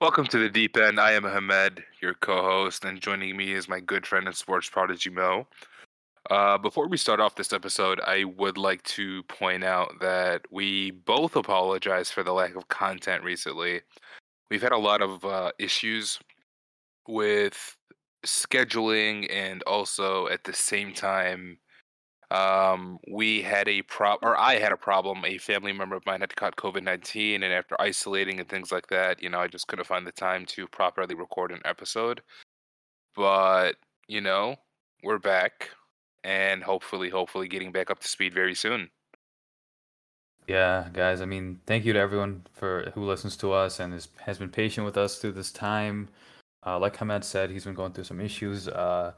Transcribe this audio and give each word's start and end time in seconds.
Welcome 0.00 0.28
to 0.28 0.38
the 0.38 0.48
deep 0.48 0.78
end. 0.78 0.98
I 0.98 1.12
am 1.12 1.24
Hamed, 1.24 1.84
your 2.00 2.14
co-host, 2.14 2.86
and 2.86 3.02
joining 3.02 3.36
me 3.36 3.52
is 3.52 3.68
my 3.68 3.80
good 3.80 4.06
friend 4.06 4.26
and 4.26 4.34
sports 4.34 4.66
prodigy 4.66 5.10
Moe. 5.10 5.46
Uh, 6.30 6.56
before 6.56 6.88
we 6.88 6.96
start 6.96 7.20
off 7.20 7.34
this 7.34 7.52
episode, 7.52 8.00
I 8.06 8.24
would 8.24 8.56
like 8.56 8.82
to 8.84 9.22
point 9.24 9.62
out 9.62 9.92
that 10.00 10.40
we 10.50 10.92
both 10.92 11.36
apologize 11.36 12.10
for 12.10 12.22
the 12.22 12.32
lack 12.32 12.56
of 12.56 12.66
content 12.68 13.22
recently. 13.22 13.82
We've 14.50 14.62
had 14.62 14.72
a 14.72 14.78
lot 14.78 15.02
of 15.02 15.22
uh, 15.22 15.52
issues 15.58 16.18
with 17.06 17.76
scheduling, 18.24 19.30
and 19.30 19.62
also 19.64 20.28
at 20.28 20.44
the 20.44 20.54
same 20.54 20.94
time, 20.94 21.58
um, 22.30 22.98
we 23.10 23.42
had 23.42 23.68
a 23.68 23.82
prop, 23.82 24.20
or 24.22 24.38
I 24.38 24.58
had 24.58 24.72
a 24.72 24.76
problem. 24.76 25.24
A 25.24 25.38
family 25.38 25.72
member 25.72 25.96
of 25.96 26.06
mine 26.06 26.20
had 26.20 26.36
caught 26.36 26.56
COVID 26.56 26.82
nineteen, 26.82 27.42
and 27.42 27.52
after 27.52 27.80
isolating 27.80 28.38
and 28.40 28.48
things 28.48 28.70
like 28.70 28.86
that, 28.88 29.22
you 29.22 29.28
know, 29.28 29.40
I 29.40 29.48
just 29.48 29.66
couldn't 29.66 29.86
find 29.86 30.06
the 30.06 30.12
time 30.12 30.46
to 30.46 30.66
properly 30.68 31.14
record 31.14 31.52
an 31.52 31.60
episode. 31.64 32.22
But 33.16 33.76
you 34.08 34.20
know, 34.20 34.56
we're 35.02 35.18
back, 35.18 35.70
and 36.24 36.62
hopefully, 36.62 37.10
hopefully, 37.10 37.48
getting 37.48 37.72
back 37.72 37.90
up 37.90 38.00
to 38.00 38.08
speed 38.08 38.34
very 38.34 38.54
soon. 38.54 38.90
Yeah, 40.46 40.88
guys. 40.92 41.20
I 41.20 41.26
mean, 41.26 41.60
thank 41.66 41.84
you 41.84 41.92
to 41.92 41.98
everyone 41.98 42.44
for 42.52 42.90
who 42.94 43.04
listens 43.04 43.36
to 43.38 43.52
us 43.52 43.78
and 43.78 43.94
is, 43.94 44.08
has 44.20 44.38
been 44.38 44.48
patient 44.48 44.84
with 44.84 44.96
us 44.96 45.18
through 45.18 45.32
this 45.32 45.52
time. 45.52 46.08
Uh, 46.66 46.78
like 46.78 46.96
Hamed 46.96 47.24
said, 47.24 47.50
he's 47.50 47.64
been 47.64 47.74
going 47.74 47.92
through 47.92 48.04
some 48.04 48.20
issues. 48.20 48.66
Uh, 48.66 49.12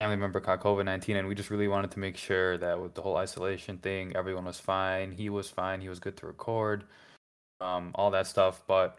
family 0.00 0.16
member 0.16 0.40
caught 0.40 0.60
COVID 0.60 0.84
19, 0.86 1.16
and 1.16 1.28
we 1.28 1.34
just 1.34 1.50
really 1.50 1.68
wanted 1.68 1.90
to 1.92 1.98
make 1.98 2.16
sure 2.16 2.56
that 2.58 2.80
with 2.80 2.94
the 2.94 3.02
whole 3.02 3.16
isolation 3.16 3.76
thing, 3.78 4.16
everyone 4.16 4.46
was 4.46 4.58
fine. 4.58 5.12
He 5.12 5.28
was 5.28 5.50
fine. 5.50 5.80
He 5.80 5.88
was 5.88 6.00
good 6.00 6.16
to 6.18 6.26
record, 6.26 6.84
um, 7.60 7.92
all 7.94 8.10
that 8.10 8.26
stuff. 8.26 8.62
But 8.66 8.98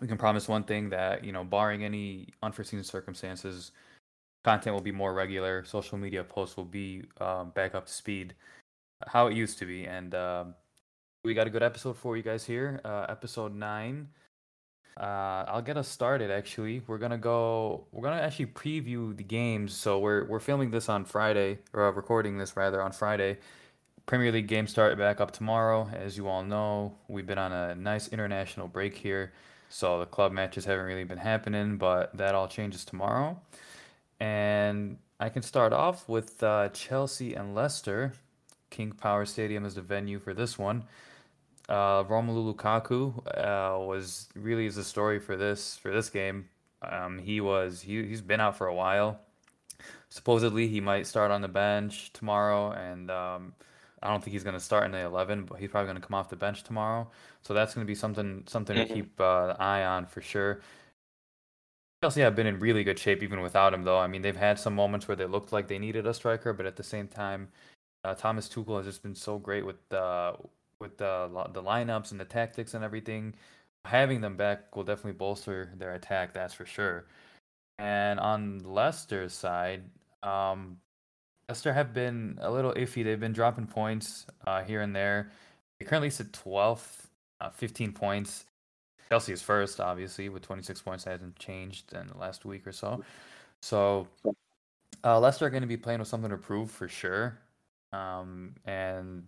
we 0.00 0.06
can 0.06 0.18
promise 0.18 0.46
one 0.46 0.64
thing 0.64 0.90
that, 0.90 1.24
you 1.24 1.32
know, 1.32 1.44
barring 1.44 1.82
any 1.82 2.28
unforeseen 2.42 2.84
circumstances, 2.84 3.72
content 4.44 4.74
will 4.74 4.82
be 4.82 4.92
more 4.92 5.14
regular. 5.14 5.64
Social 5.64 5.96
media 5.96 6.22
posts 6.22 6.56
will 6.56 6.64
be 6.64 7.04
um, 7.20 7.50
back 7.50 7.74
up 7.74 7.86
to 7.86 7.92
speed 7.92 8.34
how 9.06 9.28
it 9.28 9.34
used 9.34 9.58
to 9.58 9.66
be. 9.66 9.86
And 9.86 10.14
um, 10.14 10.54
we 11.24 11.32
got 11.34 11.46
a 11.46 11.50
good 11.50 11.62
episode 11.62 11.96
for 11.96 12.16
you 12.16 12.22
guys 12.22 12.44
here. 12.44 12.80
Uh, 12.84 13.06
episode 13.08 13.54
nine. 13.54 14.08
Uh, 14.98 15.44
I'll 15.46 15.62
get 15.62 15.76
us 15.76 15.86
started. 15.86 16.30
Actually, 16.30 16.82
we're 16.88 16.98
gonna 16.98 17.18
go. 17.18 17.84
We're 17.92 18.02
gonna 18.02 18.20
actually 18.20 18.46
preview 18.46 19.16
the 19.16 19.22
games. 19.22 19.72
So 19.72 20.00
we're 20.00 20.24
we're 20.24 20.40
filming 20.40 20.72
this 20.72 20.88
on 20.88 21.04
Friday, 21.04 21.58
or 21.72 21.86
uh, 21.86 21.92
recording 21.92 22.38
this 22.38 22.56
rather 22.56 22.82
on 22.82 22.90
Friday. 22.90 23.38
Premier 24.06 24.32
League 24.32 24.48
games 24.48 24.70
start 24.70 24.98
back 24.98 25.20
up 25.20 25.30
tomorrow. 25.30 25.88
As 25.92 26.16
you 26.16 26.26
all 26.26 26.42
know, 26.42 26.94
we've 27.06 27.26
been 27.26 27.38
on 27.38 27.52
a 27.52 27.76
nice 27.76 28.08
international 28.08 28.66
break 28.66 28.96
here, 28.96 29.32
so 29.68 30.00
the 30.00 30.06
club 30.06 30.32
matches 30.32 30.64
haven't 30.64 30.86
really 30.86 31.04
been 31.04 31.18
happening. 31.18 31.76
But 31.76 32.16
that 32.16 32.34
all 32.34 32.48
changes 32.48 32.84
tomorrow, 32.84 33.40
and 34.18 34.98
I 35.20 35.28
can 35.28 35.42
start 35.42 35.72
off 35.72 36.08
with 36.08 36.42
uh, 36.42 36.70
Chelsea 36.70 37.34
and 37.34 37.54
Leicester. 37.54 38.14
King 38.70 38.90
Power 38.90 39.24
Stadium 39.24 39.64
is 39.64 39.76
the 39.76 39.80
venue 39.80 40.18
for 40.18 40.34
this 40.34 40.58
one 40.58 40.84
uh, 41.68 42.04
Romelu 42.04 42.54
Lukaku 42.54 43.16
uh, 43.36 43.78
was 43.78 44.28
really 44.34 44.66
is 44.66 44.76
the 44.76 44.84
story 44.84 45.18
for 45.18 45.36
this 45.36 45.76
for 45.76 45.92
this 45.92 46.08
game. 46.10 46.48
Um, 46.82 47.18
he 47.18 47.40
was 47.40 47.80
he 47.82 48.04
he's 48.04 48.20
been 48.20 48.40
out 48.40 48.56
for 48.56 48.66
a 48.66 48.74
while. 48.74 49.20
Supposedly 50.10 50.68
he 50.68 50.80
might 50.80 51.06
start 51.06 51.30
on 51.30 51.42
the 51.42 51.48
bench 51.48 52.12
tomorrow, 52.12 52.72
and 52.72 53.10
um, 53.10 53.52
I 54.02 54.08
don't 54.08 54.22
think 54.22 54.32
he's 54.32 54.44
going 54.44 54.54
to 54.54 54.60
start 54.60 54.84
in 54.84 54.92
the 54.92 55.00
eleven, 55.00 55.44
but 55.44 55.58
he's 55.58 55.70
probably 55.70 55.88
going 55.88 56.00
to 56.00 56.06
come 56.06 56.14
off 56.14 56.30
the 56.30 56.36
bench 56.36 56.64
tomorrow. 56.64 57.08
So 57.42 57.52
that's 57.54 57.74
going 57.74 57.86
to 57.86 57.90
be 57.90 57.94
something 57.94 58.44
something 58.46 58.76
to 58.76 58.86
keep 58.86 59.20
uh, 59.20 59.48
an 59.50 59.56
eye 59.58 59.84
on 59.84 60.06
for 60.06 60.20
sure. 60.22 60.60
Chelsea 62.02 62.20
have 62.20 62.36
been 62.36 62.46
in 62.46 62.60
really 62.60 62.84
good 62.84 62.98
shape 62.98 63.24
even 63.24 63.40
without 63.40 63.74
him, 63.74 63.82
though. 63.82 63.98
I 63.98 64.06
mean, 64.06 64.22
they've 64.22 64.36
had 64.36 64.58
some 64.58 64.74
moments 64.74 65.08
where 65.08 65.16
they 65.16 65.26
looked 65.26 65.52
like 65.52 65.66
they 65.66 65.80
needed 65.80 66.06
a 66.06 66.14
striker, 66.14 66.52
but 66.52 66.64
at 66.64 66.76
the 66.76 66.84
same 66.84 67.08
time, 67.08 67.48
uh, 68.04 68.14
Thomas 68.14 68.48
Tuchel 68.48 68.76
has 68.76 68.86
just 68.86 69.02
been 69.02 69.16
so 69.16 69.36
great 69.36 69.66
with 69.66 69.92
uh, 69.92 70.34
with 70.80 70.98
the 70.98 71.28
the 71.52 71.62
lineups 71.62 72.10
and 72.10 72.20
the 72.20 72.24
tactics 72.24 72.74
and 72.74 72.84
everything, 72.84 73.34
having 73.84 74.20
them 74.20 74.36
back 74.36 74.74
will 74.76 74.84
definitely 74.84 75.12
bolster 75.12 75.72
their 75.76 75.94
attack. 75.94 76.32
That's 76.32 76.54
for 76.54 76.66
sure. 76.66 77.06
And 77.78 78.18
on 78.18 78.60
Leicester's 78.64 79.32
side, 79.32 79.82
um, 80.22 80.78
Leicester 81.48 81.72
have 81.72 81.94
been 81.94 82.38
a 82.40 82.50
little 82.50 82.72
iffy. 82.74 83.04
They've 83.04 83.18
been 83.18 83.32
dropping 83.32 83.66
points 83.66 84.26
uh, 84.46 84.62
here 84.62 84.80
and 84.82 84.94
there. 84.94 85.30
They 85.78 85.86
currently 85.86 86.10
sit 86.10 86.32
12th, 86.32 87.06
uh, 87.40 87.50
15 87.50 87.92
points. 87.92 88.44
Chelsea 89.08 89.32
is 89.32 89.40
first, 89.40 89.80
obviously, 89.80 90.28
with 90.28 90.42
26 90.42 90.82
points. 90.82 91.04
That 91.04 91.12
hasn't 91.12 91.38
changed 91.38 91.94
in 91.94 92.08
the 92.08 92.18
last 92.18 92.44
week 92.44 92.66
or 92.66 92.72
so. 92.72 93.02
So 93.62 94.08
uh, 95.04 95.18
Leicester 95.18 95.46
are 95.46 95.50
going 95.50 95.62
to 95.62 95.68
be 95.68 95.76
playing 95.76 96.00
with 96.00 96.08
something 96.08 96.30
to 96.30 96.36
prove 96.36 96.70
for 96.70 96.88
sure. 96.88 97.38
Um, 97.92 98.54
and 98.66 99.26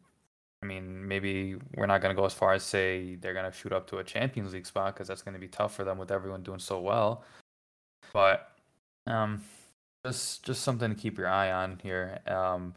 I 0.63 0.67
mean, 0.67 1.07
maybe 1.09 1.57
we're 1.75 1.87
not 1.87 2.03
going 2.03 2.15
to 2.15 2.21
go 2.21 2.27
as 2.27 2.35
far 2.35 2.53
as 2.53 2.63
say 2.63 3.15
they're 3.17 3.33
going 3.33 3.51
to 3.51 3.57
shoot 3.57 3.73
up 3.73 3.87
to 3.89 3.99
a 3.99 4.05
Champions 4.05 4.53
League 4.53 4.67
spot 4.67 4.95
because 4.95 5.09
that's 5.09 5.23
going 5.23 5.35
to 5.35 5.41
be 5.41 5.49
tough 5.49 5.75
for 5.75 5.85
them 5.85 5.97
with 5.97 6.11
everyone 6.11 6.43
doing 6.43 6.59
so 6.59 6.81
well. 6.81 7.25
But 8.13 8.53
um, 9.07 9.43
just 10.05 10.45
just 10.45 10.63
something 10.63 10.91
to 10.91 11.01
keep 11.01 11.17
your 11.17 11.29
eye 11.29 11.51
on 11.51 11.79
here. 11.83 12.19
Um, 12.27 12.75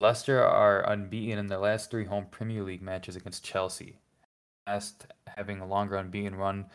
Leicester 0.00 0.42
are 0.44 0.88
unbeaten 0.88 1.38
in 1.38 1.48
their 1.48 1.58
last 1.58 1.90
three 1.90 2.04
home 2.04 2.26
Premier 2.30 2.62
League 2.62 2.82
matches 2.82 3.16
against 3.16 3.44
Chelsea. 3.44 3.96
Last 4.68 5.06
having 5.26 5.60
a 5.60 5.66
longer 5.66 5.96
unbeaten 5.96 6.36
run 6.36 6.66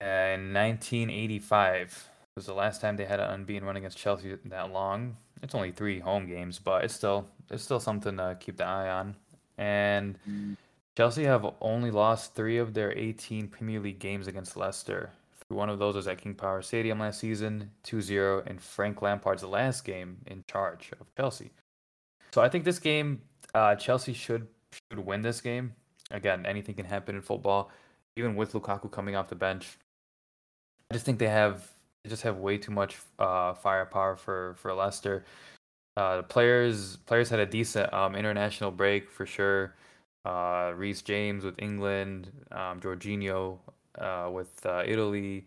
in 0.00 0.52
1985 0.52 2.10
was 2.36 2.46
the 2.46 2.54
last 2.54 2.80
time 2.82 2.96
they 2.96 3.06
had 3.06 3.18
an 3.18 3.30
unbeaten 3.30 3.66
run 3.66 3.76
against 3.76 3.96
Chelsea 3.96 4.36
that 4.44 4.70
long. 4.70 5.16
It's 5.42 5.54
only 5.54 5.72
three 5.72 5.98
home 5.98 6.26
games, 6.26 6.58
but 6.58 6.84
it's 6.84 6.94
still 6.94 7.26
it's 7.50 7.62
still 7.62 7.80
something 7.80 8.16
to 8.18 8.36
keep 8.38 8.58
the 8.58 8.66
eye 8.66 8.90
on. 8.90 9.16
And 9.58 10.18
Chelsea 10.96 11.24
have 11.24 11.46
only 11.60 11.90
lost 11.90 12.34
three 12.34 12.58
of 12.58 12.74
their 12.74 12.96
18 12.96 13.48
Premier 13.48 13.80
League 13.80 13.98
games 13.98 14.26
against 14.26 14.56
Leicester. 14.56 15.10
One 15.48 15.70
of 15.70 15.78
those 15.78 15.94
was 15.94 16.08
at 16.08 16.18
King 16.18 16.34
Power 16.34 16.60
Stadium 16.60 16.98
last 16.98 17.20
season, 17.20 17.70
2-0, 17.84 18.46
and 18.46 18.60
Frank 18.60 19.00
Lampard's 19.00 19.44
last 19.44 19.84
game 19.84 20.16
in 20.26 20.42
charge 20.50 20.90
of 21.00 21.06
Chelsea. 21.16 21.52
So 22.32 22.42
I 22.42 22.48
think 22.48 22.64
this 22.64 22.80
game, 22.80 23.22
uh, 23.54 23.76
Chelsea 23.76 24.12
should 24.12 24.48
should 24.90 24.98
win 24.98 25.22
this 25.22 25.40
game. 25.40 25.72
Again, 26.10 26.44
anything 26.44 26.74
can 26.74 26.84
happen 26.84 27.14
in 27.14 27.22
football, 27.22 27.70
even 28.16 28.34
with 28.34 28.52
Lukaku 28.52 28.90
coming 28.90 29.16
off 29.16 29.28
the 29.28 29.36
bench. 29.36 29.78
I 30.90 30.94
just 30.94 31.06
think 31.06 31.18
they 31.18 31.28
have 31.28 31.70
just 32.06 32.22
have 32.22 32.38
way 32.38 32.58
too 32.58 32.72
much 32.72 32.96
uh, 33.18 33.54
firepower 33.54 34.16
for 34.16 34.54
for 34.58 34.72
Leicester. 34.74 35.24
Uh, 35.96 36.22
players 36.22 36.96
players 37.06 37.30
had 37.30 37.40
a 37.40 37.46
decent 37.46 37.92
um, 37.92 38.14
international 38.14 38.70
break 38.70 39.10
for 39.10 39.26
sure. 39.26 39.74
Uh, 40.24 40.72
Reece 40.74 41.02
James 41.02 41.44
with 41.44 41.54
England, 41.58 42.32
um, 42.50 42.80
Jorginho 42.80 43.58
uh, 43.98 44.28
with 44.30 44.64
uh, 44.66 44.82
Italy, 44.84 45.46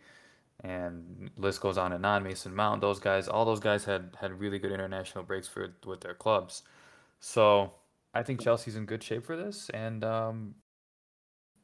and 0.63 1.29
list 1.37 1.61
goes 1.61 1.77
on 1.77 1.93
and 1.93 2.05
on. 2.05 2.23
Mason 2.23 2.55
Mount, 2.55 2.81
those 2.81 2.99
guys, 2.99 3.27
all 3.27 3.45
those 3.45 3.59
guys 3.59 3.83
had 3.83 4.15
had 4.19 4.39
really 4.39 4.57
good 4.57 4.71
international 4.71 5.23
breaks 5.23 5.47
for 5.47 5.73
with 5.85 6.01
their 6.01 6.13
clubs. 6.13 6.63
So 7.19 7.73
I 8.13 8.23
think 8.23 8.41
Chelsea's 8.41 8.75
in 8.75 8.85
good 8.85 9.03
shape 9.03 9.25
for 9.25 9.35
this, 9.35 9.69
and 9.73 10.03
um, 10.03 10.55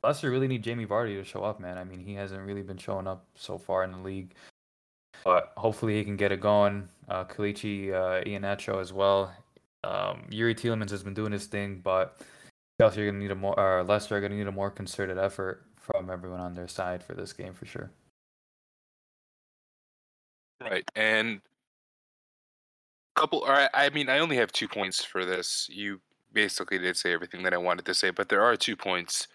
Leicester 0.03 0.29
really 0.29 0.47
need 0.47 0.63
Jamie 0.63 0.85
Vardy 0.85 1.17
to 1.17 1.23
show 1.23 1.43
up, 1.43 1.59
man. 1.59 1.77
I 1.77 1.83
mean, 1.83 1.99
he 1.99 2.13
hasn't 2.13 2.45
really 2.45 2.61
been 2.61 2.77
showing 2.77 3.07
up 3.07 3.25
so 3.35 3.57
far 3.57 3.83
in 3.83 3.91
the 3.91 3.97
league 3.97 4.35
but 5.25 5.51
hopefully 5.57 5.95
he 5.95 6.03
can 6.03 6.15
get 6.15 6.31
it 6.31 6.39
going. 6.39 6.87
Uh, 7.09 7.25
Kelechi 7.25 7.91
uh, 7.91 8.23
Iheanacho 8.23 8.79
as 8.79 8.93
well. 8.93 9.33
Um, 9.83 10.23
Youri 10.31 10.55
Tielemans 10.55 10.91
has 10.91 11.03
been 11.03 11.13
doing 11.13 11.31
his 11.31 11.47
thing, 11.47 11.81
but 11.83 12.21
Chelsea 12.79 13.01
are 13.01 13.05
going 13.05 13.15
to 13.15 13.21
need 13.21 13.31
a 13.31 13.35
more, 13.35 13.59
or 13.59 13.83
Leicester 13.83 14.15
are 14.15 14.19
going 14.19 14.31
to 14.31 14.37
need 14.37 14.47
a 14.47 14.51
more 14.51 14.71
concerted 14.71 15.17
effort 15.17 15.65
from 15.75 16.09
everyone 16.09 16.39
on 16.39 16.53
their 16.53 16.67
side 16.67 17.03
for 17.03 17.13
this 17.13 17.33
game 17.33 17.53
for 17.53 17.65
sure. 17.65 17.91
Right, 20.61 20.89
and 20.95 21.41
couple. 23.15 23.39
Or 23.39 23.67
I 23.73 23.89
mean, 23.89 24.09
I 24.09 24.19
only 24.19 24.37
have 24.37 24.51
two 24.51 24.67
points 24.67 25.03
for 25.03 25.25
this. 25.25 25.67
You 25.71 25.99
basically 26.33 26.77
did 26.79 26.97
say 26.97 27.13
everything 27.13 27.43
that 27.43 27.53
I 27.53 27.57
wanted 27.57 27.85
to 27.85 27.93
say, 27.93 28.11
but 28.11 28.29
there 28.29 28.43
are 28.43 28.55
two 28.55 28.75
points. 28.75 29.27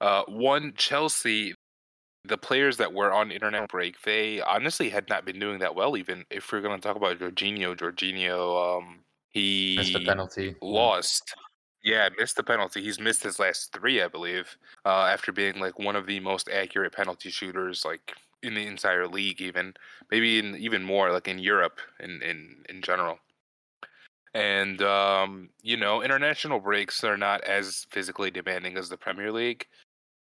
Uh, 0.00 0.22
one, 0.28 0.72
Chelsea 0.76 1.54
the 2.28 2.38
players 2.38 2.76
that 2.76 2.92
were 2.92 3.12
on 3.12 3.30
internet 3.30 3.68
break, 3.68 4.02
they 4.02 4.40
honestly 4.42 4.90
had 4.90 5.08
not 5.08 5.24
been 5.24 5.38
doing 5.38 5.58
that 5.58 5.74
well. 5.74 5.96
Even 5.96 6.24
if 6.30 6.52
we're 6.52 6.60
going 6.60 6.78
to 6.78 6.86
talk 6.86 6.96
about 6.96 7.18
Jorginho, 7.18 7.76
Jorginho, 7.76 8.78
um, 8.78 9.00
he 9.30 9.76
missed 9.78 9.92
the 9.92 10.04
penalty, 10.04 10.54
lost. 10.62 11.34
Yeah, 11.82 12.08
missed 12.18 12.36
the 12.36 12.42
penalty. 12.42 12.82
He's 12.82 13.00
missed 13.00 13.22
his 13.22 13.38
last 13.38 13.72
three, 13.72 14.02
I 14.02 14.08
believe, 14.08 14.56
uh, 14.84 15.08
after 15.12 15.32
being 15.32 15.58
like 15.58 15.78
one 15.78 15.96
of 15.96 16.06
the 16.06 16.20
most 16.20 16.48
accurate 16.48 16.92
penalty 16.92 17.30
shooters, 17.30 17.84
like 17.84 18.12
in 18.42 18.54
the 18.54 18.66
entire 18.66 19.06
league, 19.06 19.40
even 19.40 19.74
maybe 20.10 20.38
in 20.38 20.56
even 20.56 20.82
more, 20.84 21.12
like 21.12 21.28
in 21.28 21.38
Europe 21.38 21.80
in 22.00 22.22
in 22.22 22.64
in 22.68 22.82
general. 22.82 23.18
And 24.34 24.82
um, 24.82 25.50
you 25.62 25.76
know, 25.76 26.02
international 26.02 26.60
breaks 26.60 27.02
are 27.04 27.16
not 27.16 27.42
as 27.44 27.86
physically 27.90 28.30
demanding 28.30 28.76
as 28.76 28.88
the 28.88 28.96
Premier 28.96 29.32
League, 29.32 29.66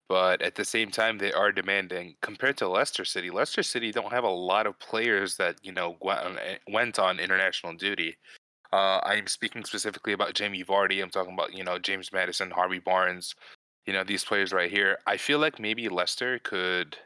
but 0.09 0.41
at 0.43 0.55
the 0.55 0.65
same 0.65 0.91
time 0.91 1.19
they 1.19 1.33
are 1.33 1.53
demanding 1.53 2.17
compared 2.23 2.57
to 2.59 2.69
Leicester 2.69 3.05
City. 3.05 3.31
Leicester 3.31 3.63
City 3.63 3.93
don't 3.93 4.13
have 4.13 4.25
a 4.25 4.29
lot 4.29 4.67
of 4.67 4.79
players 4.79 5.37
that 5.37 5.57
you 5.63 5.73
know 5.73 5.97
went 6.69 6.99
on 6.99 7.21
international 7.21 7.75
duty. 7.75 8.17
Uh, 8.73 9.01
I'm 9.05 9.27
speaking 9.27 9.65
specifically 9.65 10.13
about 10.13 10.35
Jamie 10.35 10.65
Vardy. 10.65 11.03
I'm 11.03 11.11
talking 11.11 11.35
about 11.35 11.55
you 11.55 11.65
know 11.65 11.79
James 11.79 12.13
Maddison, 12.13 12.51
Harvey 12.51 12.79
Barnes. 12.79 13.35
You 13.87 13.93
know 13.93 14.05
these 14.05 14.25
players 14.25 14.53
right 14.53 14.71
here. 14.71 14.99
I 15.07 15.17
feel 15.17 15.39
like 15.39 15.59
maybe 15.59 15.89
Leicester 15.89 16.39
could 16.39 16.97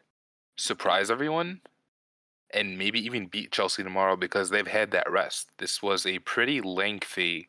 surprise 0.56 1.10
everyone 1.10 1.60
and 2.52 2.78
maybe 2.78 3.00
even 3.04 3.26
beat 3.26 3.52
Chelsea 3.52 3.82
tomorrow 3.82 4.16
because 4.16 4.50
they've 4.50 4.66
had 4.66 4.90
that 4.90 5.10
rest. 5.10 5.49
This 5.58 5.82
was 5.82 6.06
a 6.06 6.19
pretty 6.20 6.60
lengthy 6.60 7.49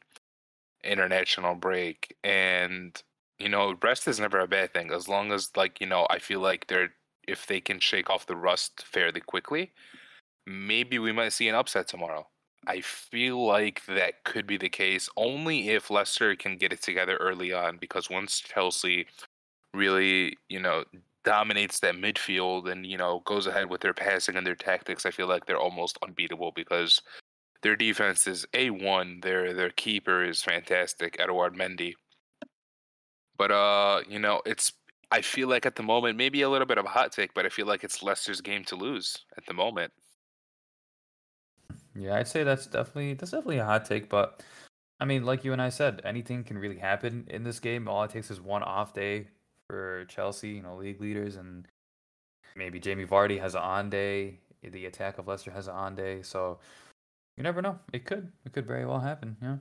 international 0.84 1.56
break 1.56 2.16
and 2.24 3.02
you 3.44 3.50
know, 3.50 3.76
rest 3.84 4.08
is 4.08 4.20
never 4.20 4.40
a 4.40 4.48
bad 4.48 4.74
thing 4.74 4.92
as 4.92 5.08
long 5.10 5.32
as 5.32 5.52
like, 5.56 5.82
you 5.82 5.88
know, 5.88 6.08
I 6.10 6.20
feel 6.20 6.40
like 6.40 6.68
they're 6.68 6.90
if 7.28 7.48
they 7.48 7.62
can 7.62 7.80
shake 7.80 8.10
off 8.10 8.26
the 8.26 8.36
rust 8.36 8.86
fairly 8.86 9.22
quickly, 9.22 9.72
maybe 10.48 11.00
we 11.00 11.12
might 11.12 11.34
see 11.34 11.48
an 11.48 11.56
upset 11.56 11.88
tomorrow. 11.88 12.28
I 12.68 12.82
feel 12.82 13.46
like 13.46 13.86
that 13.88 14.24
could 14.24 14.48
be 14.48 14.58
the 14.58 14.70
case 14.70 15.10
only 15.18 15.70
if 15.70 15.90
Leicester 15.90 16.36
can 16.36 16.58
get 16.58 16.74
it 16.74 16.82
together 16.82 17.18
early 17.18 17.54
on 17.54 17.78
because 17.78 18.10
once 18.10 18.40
Chelsea 18.40 19.06
really, 19.74 20.38
you 20.50 20.60
know, 20.60 20.86
dominates 21.26 21.80
that 21.80 21.96
midfield 21.96 22.72
and, 22.72 22.86
you 22.86 22.98
know, 22.98 23.22
goes 23.26 23.48
ahead 23.48 23.70
with 23.70 23.82
their 23.82 23.94
passing 23.94 24.36
and 24.38 24.46
their 24.48 24.56
tactics, 24.56 25.06
I 25.06 25.12
feel 25.12 25.28
like 25.28 25.46
they're 25.46 25.58
almost 25.60 25.98
unbeatable 26.04 26.52
because 26.56 27.02
their 27.64 27.76
defense 27.76 28.28
is 28.28 28.46
A1, 28.54 29.24
their 29.24 29.54
their 29.54 29.70
keeper 29.72 30.24
is 30.24 30.42
fantastic, 30.42 31.18
Edouard 31.20 31.56
Mendy. 31.56 31.96
But 33.38 33.52
uh, 33.52 34.02
you 34.08 34.20
know, 34.20 34.42
it's 34.46 34.74
I 35.12 35.22
feel 35.22 35.48
like 35.48 35.66
at 35.66 35.76
the 35.76 35.84
moment 35.84 36.18
maybe 36.18 36.42
a 36.42 36.50
little 36.50 36.68
bit 36.68 36.78
of 36.78 36.86
a 36.86 36.90
hot 36.90 37.12
take, 37.12 37.34
but 37.34 37.46
I 37.46 37.50
feel 37.50 37.68
like 37.68 37.84
it's 37.84 38.02
Leicester's 38.02 38.42
game 38.42 38.64
to 38.66 38.76
lose 38.76 39.16
at 39.38 39.46
the 39.46 39.54
moment. 39.54 39.94
Yeah, 41.96 42.16
I'd 42.16 42.28
say 42.28 42.44
that's 42.44 42.66
definitely 42.66 43.14
that's 43.14 43.32
definitely 43.32 43.60
a 43.60 43.66
hot 43.66 43.86
take, 43.86 44.10
but 44.10 44.44
I 45.00 45.06
mean, 45.06 45.26
like 45.26 45.44
you 45.44 45.54
and 45.54 45.62
I 45.62 45.70
said, 45.70 46.02
anything 46.06 46.44
can 46.44 46.58
really 46.58 46.78
happen 46.78 47.28
in 47.30 47.44
this 47.44 47.60
game. 47.60 47.88
All 47.88 48.04
it 48.04 48.12
takes 48.12 48.32
is 48.32 48.40
one 48.42 48.64
off 48.64 48.94
day 48.94 49.28
for 49.68 50.06
Chelsea, 50.06 50.50
you 50.50 50.62
know, 50.62 50.78
league 50.78 51.02
leaders, 51.02 51.36
and 51.36 51.68
maybe 52.56 52.80
Jamie 52.80 53.06
Vardy 53.06 53.40
has 53.40 53.56
an 53.56 53.62
on 53.62 53.90
day. 53.90 54.40
The 54.64 54.86
attack 54.86 55.18
of 55.18 55.28
Leicester 55.28 55.52
has 55.52 55.68
an 55.68 55.76
on 55.76 55.96
day, 55.96 56.22
so 56.22 56.60
you 57.36 57.44
never 57.44 57.62
know. 57.62 57.80
It 57.92 58.06
could, 58.06 58.32
it 58.46 58.54
could 58.54 58.66
very 58.66 58.86
well 58.86 59.02
happen. 59.02 59.36
Yeah. 59.42 59.58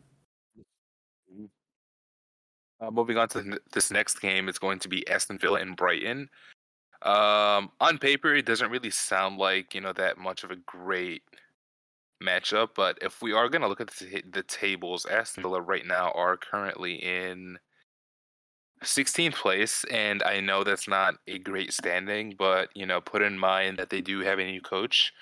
Uh, 2.83 2.91
moving 2.91 3.17
on 3.17 3.29
to 3.29 3.61
this 3.73 3.93
next 3.93 4.21
game, 4.21 4.49
it's 4.49 4.59
going 4.59 4.81
to 4.81 4.89
be 4.89 5.07
Aston 5.09 5.39
Villa 5.39 5.61
and 5.61 5.77
Brighton. 5.77 6.29
Um, 7.03 7.71
on 7.81 7.99
paper, 8.01 8.35
it 8.35 8.45
doesn't 8.45 8.71
really 8.71 8.91
sound 8.91 9.39
like 9.39 9.75
you 9.75 9.81
know 9.81 9.93
that 9.93 10.19
much 10.19 10.43
of 10.43 10.51
a 10.51 10.57
great 10.57 11.23
matchup, 12.23 12.71
but 12.75 12.99
if 13.01 13.23
we 13.23 13.33
are 13.33 13.49
going 13.49 13.63
to 13.63 13.69
look 13.69 13.81
at 13.81 13.89
the, 13.89 14.07
t- 14.07 14.23
the 14.33 14.43
tables, 14.43 15.07
Aston 15.07 15.43
Villa 15.45 15.61
right 15.61 15.87
now 15.87 16.11
are 16.13 16.37
currently 16.37 16.95
in 16.95 17.59
16th 18.83 19.35
place, 19.35 19.85
and 19.91 20.23
I 20.25 20.41
know 20.41 20.65
that's 20.65 20.89
not 20.89 21.15
a 21.29 21.39
great 21.39 21.73
standing, 21.73 22.35
but 22.37 22.69
you 22.75 22.87
know, 22.87 23.01
put 23.01 23.23
in 23.23 23.39
mind 23.39 23.79
that 23.79 23.91
they 23.91 24.01
do 24.01 24.21
have 24.21 24.41
a 24.41 24.45
new 24.45 24.61
coach, 24.61 25.13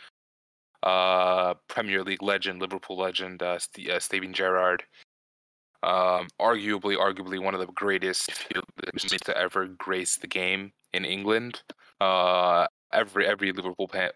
uh, 0.82 1.54
Premier 1.68 2.02
League 2.04 2.22
legend, 2.22 2.60
Liverpool 2.60 2.98
legend, 2.98 3.42
uh, 3.42 3.58
St- 3.58 3.90
uh, 3.90 4.00
Steven 4.00 4.32
Gerrard 4.32 4.82
um, 5.82 6.28
arguably, 6.40 6.96
arguably 6.96 7.42
one 7.42 7.54
of 7.54 7.60
the 7.60 7.66
greatest 7.66 8.30
fielders 8.32 9.20
to 9.24 9.36
ever 9.36 9.66
grace 9.66 10.16
the 10.16 10.26
game 10.26 10.72
in 10.92 11.04
England. 11.04 11.62
Uh, 12.00 12.66
every 12.92 13.26
every 13.26 13.52
Liverpool 13.52 13.88
fan, 13.88 14.10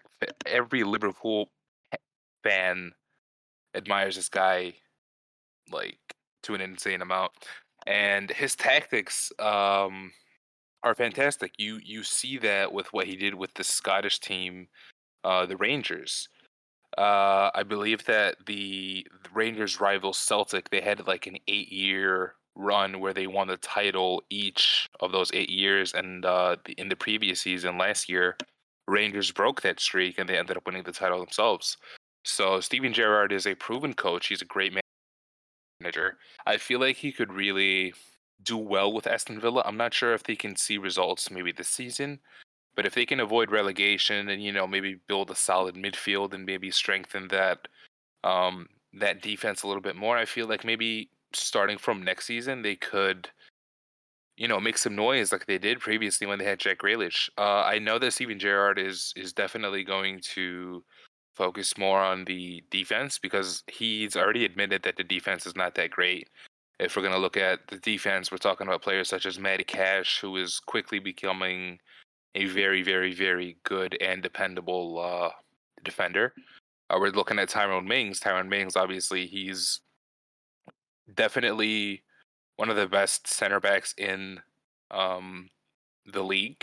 every 0.47 0.85
Liverpool 0.85 1.51
fan 2.43 2.93
admires 3.75 4.17
this 4.17 4.29
guy 4.29 4.75
like 5.71 5.99
to 6.43 6.55
an 6.55 6.61
insane 6.61 7.01
amount, 7.01 7.33
and 7.87 8.31
his 8.31 8.55
tactics 8.55 9.33
um, 9.39 10.13
are 10.83 10.95
fantastic. 10.95 11.53
You 11.59 11.81
you 11.83 12.03
see 12.03 12.37
that 12.39 12.73
with 12.73 12.93
what 12.93 13.07
he 13.07 13.17
did 13.17 13.35
with 13.35 13.55
the 13.55 13.65
Scottish 13.65 14.21
team, 14.21 14.69
uh, 15.25 15.47
the 15.47 15.57
Rangers. 15.57 16.29
Uh, 16.97 17.51
I 17.55 17.63
believe 17.63 18.05
that 18.07 18.37
the, 18.47 19.07
Rangers' 19.33 19.81
rival 19.81 20.13
Celtic 20.13 20.71
they 20.71 20.81
had 20.81 21.07
like 21.09 21.27
an 21.27 21.37
eight-year 21.49 22.35
run 22.55 23.01
where 23.01 23.13
they 23.13 23.27
won 23.27 23.49
the 23.49 23.57
title 23.57 24.23
each 24.31 24.89
of 25.01 25.11
those 25.11 25.31
eight 25.33 25.51
years, 25.51 25.93
and 25.93 26.25
uh, 26.25 26.57
in 26.79 26.89
the 26.89 26.97
previous 26.97 27.41
season 27.41 27.79
last 27.79 28.09
year, 28.09 28.37
Rangers 28.87 29.33
broke 29.33 29.63
that 29.63 29.81
streak 29.81 30.19
and 30.19 30.29
they 30.29 30.39
ended 30.39 30.57
up 30.57 30.67
winning 30.67 30.85
the 30.85 30.93
title 30.93 31.19
themselves. 31.19 31.77
So 32.25 32.61
Steven 32.61 32.93
Gerrard 32.93 33.33
is 33.33 33.47
a 33.47 33.55
proven 33.55 33.95
coach. 33.95 34.29
He's 34.29 34.43
a 34.43 34.47
great 34.47 34.73
manager. 35.81 36.17
I 36.47 36.57
feel 36.59 36.81
like 36.81 36.97
he 36.97 37.13
could 37.13 37.33
really 37.33 37.93
do 38.43 38.57
well 38.57 38.93
with 38.93 39.07
Aston 39.07 39.41
Villa. 39.41 39.63
I'm 39.65 39.77
not 39.77 39.95
sure 39.95 40.15
if 40.15 40.23
they 40.23 40.37
can 40.37 40.57
see 40.57 40.79
results 40.79 41.31
maybe 41.31 41.53
this 41.53 41.69
season, 41.69 42.21
but 42.77 42.87
if 42.87 42.95
they 42.95 43.07
can 43.07 43.21
avoid 43.21 43.51
relegation 43.51 44.29
and 44.29 44.43
you 44.43 44.53
know 44.53 44.67
maybe 44.67 44.99
build 45.09 45.31
a 45.31 45.35
solid 45.35 45.75
midfield 45.75 46.35
and 46.35 46.45
maybe 46.45 46.71
strengthen 46.71 47.29
that 47.29 47.69
um, 48.25 48.69
that 48.93 49.23
defense 49.23 49.63
a 49.63 49.67
little 49.67 49.83
bit 49.83 49.97
more, 49.97 50.17
I 50.17 50.25
feel 50.25 50.47
like 50.47 50.65
maybe 50.65 51.11
starting 51.33 51.79
from 51.79 52.03
next 52.03 52.27
season 52.27 52.63
they 52.63 52.77
could 52.77 53.29
you 54.37 54.49
know 54.49 54.61
make 54.61 54.79
some 54.79 54.95
noise 54.97 55.33
like 55.33 55.47
they 55.47 55.59
did 55.59 55.81
previously 55.81 56.27
when 56.27 56.39
they 56.39 56.45
had 56.45 56.59
Jack 56.59 56.79
Grealish. 56.79 57.29
Uh, 57.39 57.63
I 57.63 57.79
know 57.79 57.99
that 57.99 58.13
Steven 58.13 58.39
Gerrard 58.39 58.79
is 58.79 59.13
is 59.17 59.33
definitely 59.33 59.85
going 59.85 60.21
to 60.35 60.85
focus 61.35 61.77
more 61.77 62.01
on 62.01 62.25
the 62.25 62.63
defense 62.71 63.19
because 63.19 63.65
he's 63.67 64.17
already 64.17 64.45
admitted 64.45 64.83
that 64.85 64.97
the 64.97 65.05
defense 65.05 65.47
is 65.47 65.57
not 65.57 65.75
that 65.75 65.91
great. 65.91 66.29
If 66.79 66.97
we're 66.97 67.03
going 67.03 67.15
to 67.15 67.21
look 67.21 67.37
at 67.37 67.67
the 67.69 67.79
defense, 67.79 68.31
we're 68.31 68.39
talking 68.39 68.67
about 68.67 68.83
players 68.83 69.09
such 69.09 69.27
as 69.27 69.39
Matty 69.39 69.65
Cash, 69.65 70.21
who 70.21 70.37
is 70.37 70.61
quickly 70.61 70.99
becoming 70.99 71.79
a 72.35 72.47
very, 72.47 72.83
very, 72.83 73.15
very 73.15 73.57
good 73.65 73.97
and 74.01 74.23
dependable 74.23 74.99
uh, 74.99 75.31
defender. 75.85 76.33
Uh, 76.91 76.99
we're 77.01 77.11
looking 77.11 77.39
at 77.39 77.49
Tyrone 77.49 77.87
Mings. 77.87 78.21
Tyrone 78.21 78.49
Mings, 78.49 78.77
obviously, 78.77 79.27
he's 79.27 79.81
definitely 81.15 82.03
one 82.57 82.71
of 82.71 82.77
the 82.77 82.87
best 82.87 83.27
center 83.27 83.61
backs 83.61 83.95
in 83.99 84.41
um, 84.91 85.49
the 86.13 86.23
league. 86.23 86.61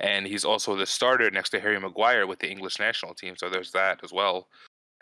And 0.00 0.26
he's 0.26 0.44
also 0.44 0.76
the 0.76 0.86
starter 0.86 1.30
next 1.30 1.50
to 1.50 1.60
Harry 1.60 1.78
Maguire 1.78 2.26
with 2.26 2.38
the 2.38 2.50
English 2.50 2.78
national 2.78 3.14
team. 3.14 3.34
So 3.36 3.50
there's 3.50 3.72
that 3.72 4.00
as 4.04 4.12
well. 4.12 4.48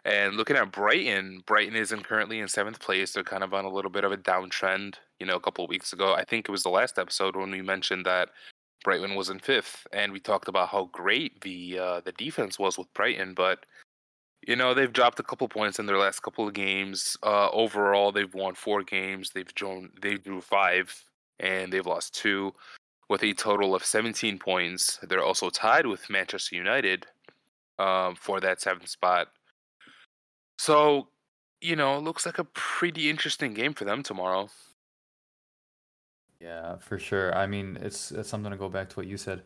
And 0.07 0.37
looking 0.37 0.57
at 0.57 0.73
Brighton, 0.73 1.43
Brighton 1.47 1.77
isn't 1.77 2.05
currently 2.05 2.39
in 2.39 2.49
seventh 2.49 2.79
place. 2.79 3.13
They're 3.13 3.25
kind 3.25 3.43
of 3.43 3.53
on 3.53 3.65
a 3.65 3.71
little 3.71 3.91
bit 3.91 4.05
of 4.05 4.13
a 4.13 4.17
downtrend. 4.17 4.95
You 5.19 5.27
know, 5.27 5.35
a 5.35 5.41
couple 5.41 5.65
of 5.65 5.69
weeks 5.69 5.93
ago, 5.93 6.15
I 6.15 6.25
think 6.25 6.49
it 6.49 6.53
was 6.53 6.63
the 6.63 6.71
last 6.71 6.99
episode 6.99 7.37
when 7.37 7.51
we 7.51 7.61
mentioned 7.61 8.07
that 8.07 8.31
Brighton 8.87 9.17
was 9.17 9.31
in 9.31 9.41
fifth, 9.41 9.85
and 9.93 10.13
we 10.13 10.21
talked 10.21 10.47
about 10.47 10.69
how 10.69 10.89
great 10.93 11.41
the 11.41 11.77
uh, 11.77 12.01
the 12.05 12.13
defense 12.13 12.57
was 12.57 12.79
with 12.79 12.95
Brighton, 12.95 13.35
but 13.35 13.67
you 14.47 14.55
know 14.55 14.75
they've 14.75 14.93
dropped 14.93 15.19
a 15.19 15.25
couple 15.25 15.49
points 15.49 15.81
in 15.81 15.87
their 15.87 15.99
last 15.99 16.23
couple 16.23 16.47
of 16.47 16.55
games. 16.55 17.17
Uh, 17.21 17.51
overall, 17.51 18.13
they've 18.13 18.33
won 18.33 18.55
four 18.55 18.85
games. 18.85 19.31
They've 19.31 19.53
drawn 19.57 19.91
they 20.01 20.15
drew 20.19 20.41
five, 20.41 21.03
and 21.41 21.73
they've 21.73 21.85
lost 21.85 22.15
two, 22.15 22.55
with 23.09 23.25
a 23.25 23.33
total 23.33 23.75
of 23.75 23.85
17 23.85 24.39
points. 24.39 25.01
They're 25.03 25.21
also 25.21 25.51
tied 25.51 25.87
with 25.87 26.09
Manchester 26.09 26.55
United 26.55 27.07
um, 27.81 28.15
for 28.15 28.39
that 28.39 28.61
seventh 28.61 28.89
spot. 28.89 29.27
So, 30.59 31.09
you 31.61 31.75
know, 31.75 31.97
it 31.97 32.05
looks 32.05 32.25
like 32.25 32.39
a 32.39 32.45
pretty 32.45 33.11
interesting 33.11 33.53
game 33.53 33.75
for 33.75 33.85
them 33.85 34.05
tomorrow. 34.05 34.49
Yeah, 36.41 36.77
for 36.79 36.99
sure. 36.99 37.35
I 37.35 37.47
mean, 37.47 37.79
it's 37.81 38.13
it's 38.13 38.29
something 38.29 38.51
to 38.51 38.57
go 38.59 38.69
back 38.69 38.89
to 38.91 38.97
what 38.97 39.07
you 39.07 39.17
said. 39.17 39.43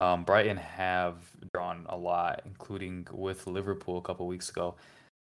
Um, 0.00 0.24
Brighton 0.24 0.56
have 0.58 1.16
drawn 1.54 1.86
a 1.88 1.96
lot, 1.96 2.42
including 2.46 3.06
with 3.12 3.46
Liverpool 3.46 3.98
a 3.98 4.02
couple 4.02 4.26
weeks 4.26 4.50
ago. 4.50 4.76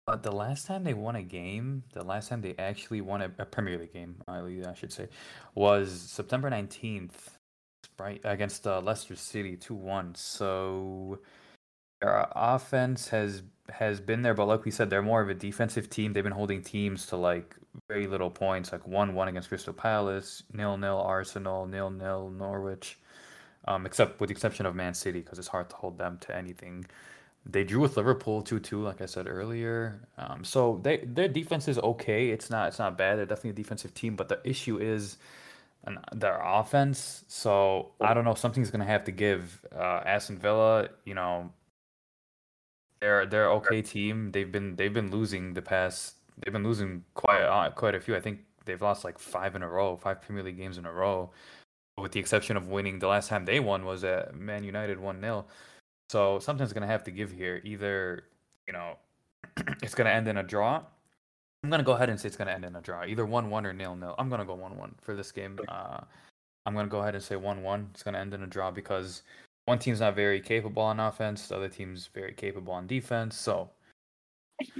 But 0.07 0.23
the 0.23 0.31
last 0.31 0.67
time 0.67 0.83
they 0.83 0.93
won 0.93 1.15
a 1.17 1.23
game, 1.23 1.83
the 1.93 2.03
last 2.03 2.29
time 2.29 2.41
they 2.41 2.55
actually 2.59 3.01
won 3.01 3.21
a, 3.21 3.31
a 3.39 3.45
Premier 3.45 3.77
League 3.79 3.93
game, 3.93 4.17
I 4.27 4.73
should 4.75 4.93
say, 4.93 5.09
was 5.55 5.91
September 5.91 6.49
nineteenth, 6.49 7.37
right 7.99 8.21
against 8.23 8.67
uh, 8.67 8.81
Leicester 8.81 9.15
City, 9.15 9.57
two 9.57 9.75
one. 9.75 10.15
So 10.15 11.19
their 12.01 12.27
offense 12.35 13.07
has 13.09 13.43
has 13.69 13.99
been 14.01 14.21
there, 14.21 14.33
but 14.33 14.47
like 14.47 14.65
we 14.65 14.71
said, 14.71 14.89
they're 14.89 15.01
more 15.01 15.21
of 15.21 15.29
a 15.29 15.33
defensive 15.33 15.89
team. 15.89 16.13
They've 16.13 16.23
been 16.23 16.33
holding 16.33 16.61
teams 16.61 17.05
to 17.07 17.17
like 17.17 17.57
very 17.89 18.07
little 18.07 18.29
points, 18.29 18.71
like 18.71 18.87
one 18.87 19.15
one 19.15 19.27
against 19.27 19.49
Crystal 19.49 19.73
Palace, 19.73 20.43
nil 20.53 20.77
nil 20.77 20.99
Arsenal, 20.99 21.65
nil 21.65 21.89
nil 21.89 22.29
Norwich, 22.29 22.97
um, 23.67 23.85
except 23.85 24.19
with 24.19 24.29
the 24.29 24.33
exception 24.33 24.65
of 24.65 24.75
Man 24.75 24.93
City 24.93 25.21
because 25.21 25.39
it's 25.39 25.47
hard 25.47 25.69
to 25.69 25.75
hold 25.75 25.97
them 25.97 26.17
to 26.21 26.35
anything. 26.35 26.85
They 27.45 27.63
drew 27.65 27.81
with 27.81 27.97
Liverpool 27.97 28.41
two 28.41 28.59
two, 28.59 28.81
like 28.83 29.01
I 29.01 29.05
said 29.05 29.27
earlier. 29.27 30.07
Um, 30.17 30.43
so 30.43 30.79
they 30.83 30.97
their 31.05 31.27
defense 31.27 31.67
is 31.67 31.77
okay. 31.79 32.29
It's 32.29 32.49
not 32.49 32.69
it's 32.69 32.79
not 32.79 32.97
bad. 32.97 33.17
They're 33.17 33.25
definitely 33.25 33.51
a 33.51 33.53
defensive 33.53 33.93
team, 33.93 34.15
but 34.15 34.29
the 34.29 34.39
issue 34.45 34.77
is 34.79 35.17
an, 35.85 35.99
their 36.13 36.39
offense. 36.43 37.25
So 37.27 37.91
I 38.01 38.13
don't 38.13 38.25
know. 38.25 38.35
Something's 38.35 38.71
gonna 38.71 38.85
have 38.85 39.03
to 39.05 39.11
give. 39.11 39.65
Uh, 39.75 40.01
Aston 40.05 40.37
Villa, 40.39 40.89
you 41.05 41.15
know, 41.15 41.51
they're 43.01 43.25
they're 43.25 43.51
okay 43.53 43.81
team. 43.81 44.31
They've 44.31 44.51
been 44.51 44.75
they've 44.77 44.93
been 44.93 45.11
losing 45.11 45.53
the 45.53 45.61
past. 45.61 46.15
They've 46.39 46.53
been 46.53 46.63
losing 46.63 47.03
quite 47.13 47.41
uh, 47.41 47.69
quite 47.71 47.95
a 47.95 47.99
few. 47.99 48.15
I 48.15 48.21
think 48.21 48.39
they've 48.65 48.81
lost 48.81 49.03
like 49.03 49.19
five 49.19 49.55
in 49.55 49.63
a 49.63 49.67
row, 49.67 49.97
five 49.97 50.21
Premier 50.21 50.43
League 50.43 50.57
games 50.57 50.77
in 50.77 50.85
a 50.85 50.91
row, 50.91 51.31
with 51.97 52.11
the 52.11 52.19
exception 52.19 52.57
of 52.57 52.69
winning. 52.69 52.99
The 52.99 53.07
last 53.07 53.29
time 53.29 53.45
they 53.45 53.59
won 53.59 53.85
was 53.85 54.03
at 54.03 54.35
Man 54.35 54.63
United 54.63 54.99
one 54.99 55.21
0 55.21 55.45
So 56.09 56.39
something's 56.39 56.73
gonna 56.73 56.87
have 56.87 57.03
to 57.05 57.11
give 57.11 57.31
here. 57.31 57.61
Either 57.63 58.25
you 58.67 58.73
know, 58.73 58.97
it's 59.81 59.95
gonna 59.95 60.09
end 60.09 60.27
in 60.27 60.37
a 60.37 60.43
draw. 60.43 60.83
I'm 61.63 61.69
gonna 61.69 61.83
go 61.83 61.93
ahead 61.93 62.09
and 62.09 62.19
say 62.19 62.27
it's 62.27 62.35
gonna 62.35 62.51
end 62.51 62.65
in 62.65 62.75
a 62.75 62.81
draw, 62.81 63.05
either 63.05 63.25
one 63.25 63.49
one 63.49 63.65
or 63.65 63.73
nil 63.73 63.95
nil. 63.95 64.15
I'm 64.17 64.29
gonna 64.29 64.45
go 64.45 64.55
one 64.55 64.77
one 64.77 64.95
for 65.01 65.15
this 65.15 65.31
game. 65.31 65.57
Uh, 65.67 66.01
I'm 66.65 66.75
gonna 66.75 66.87
go 66.87 66.99
ahead 66.99 67.15
and 67.15 67.23
say 67.23 67.35
one 67.35 67.63
one. 67.63 67.89
It's 67.93 68.03
gonna 68.03 68.19
end 68.19 68.33
in 68.33 68.43
a 68.43 68.47
draw 68.47 68.71
because 68.71 69.23
one 69.65 69.79
team's 69.79 70.01
not 70.01 70.15
very 70.15 70.41
capable 70.41 70.83
on 70.83 70.99
offense, 70.99 71.47
the 71.47 71.55
other 71.55 71.69
team's 71.69 72.09
very 72.13 72.33
capable 72.33 72.73
on 72.73 72.87
defense. 72.87 73.37
So 73.37 73.69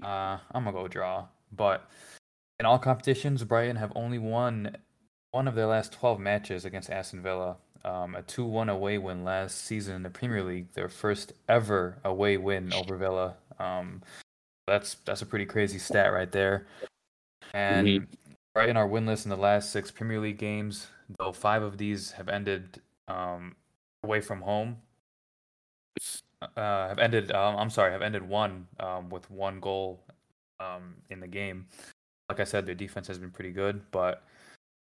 uh, 0.03 0.37
I'm 0.51 0.65
gonna 0.65 0.73
go 0.73 0.87
draw. 0.87 1.25
But 1.55 1.89
in 2.59 2.65
all 2.65 2.79
competitions, 2.79 3.43
Brighton 3.43 3.75
have 3.75 3.91
only 3.95 4.19
won 4.19 4.77
one 5.31 5.47
of 5.47 5.55
their 5.55 5.65
last 5.65 5.91
12 5.93 6.19
matches 6.19 6.65
against 6.65 6.89
Aston 6.89 7.21
Villa. 7.21 7.57
Um, 7.85 8.15
a 8.15 8.21
2 8.21 8.45
1 8.45 8.69
away 8.69 8.97
win 8.97 9.25
last 9.25 9.65
season 9.65 9.95
in 9.95 10.03
the 10.03 10.09
Premier 10.09 10.41
League, 10.41 10.71
their 10.73 10.87
first 10.87 11.33
ever 11.49 11.97
away 12.05 12.37
win 12.37 12.71
over 12.73 12.95
Villa. 12.95 13.35
Um, 13.59 14.01
that's 14.67 14.95
that's 15.05 15.21
a 15.21 15.25
pretty 15.25 15.45
crazy 15.45 15.79
stat 15.79 16.13
right 16.13 16.31
there. 16.31 16.67
And 17.53 17.87
mm-hmm. 17.87 18.05
Brighton 18.53 18.77
are 18.77 18.87
winless 18.87 19.25
in 19.25 19.29
the 19.29 19.37
last 19.37 19.71
six 19.71 19.91
Premier 19.91 20.19
League 20.19 20.37
games, 20.37 20.87
though 21.19 21.33
five 21.33 21.61
of 21.61 21.77
these 21.77 22.11
have 22.11 22.29
ended 22.29 22.79
um, 23.09 23.55
away 24.03 24.21
from 24.21 24.41
home. 24.41 24.77
Uh, 26.41 26.87
have 26.87 26.99
ended. 26.99 27.31
Um, 27.31 27.57
I'm 27.57 27.69
sorry, 27.69 27.91
have 27.91 28.01
ended 28.01 28.23
one 28.27 28.67
um, 28.79 29.09
with 29.09 29.29
one 29.29 29.59
goal 29.59 30.03
um, 30.59 30.95
in 31.09 31.19
the 31.19 31.27
game. 31.27 31.67
Like 32.29 32.39
I 32.39 32.43
said, 32.43 32.65
their 32.65 32.75
defense 32.75 33.07
has 33.07 33.19
been 33.19 33.31
pretty 33.31 33.51
good, 33.51 33.81
but 33.91 34.23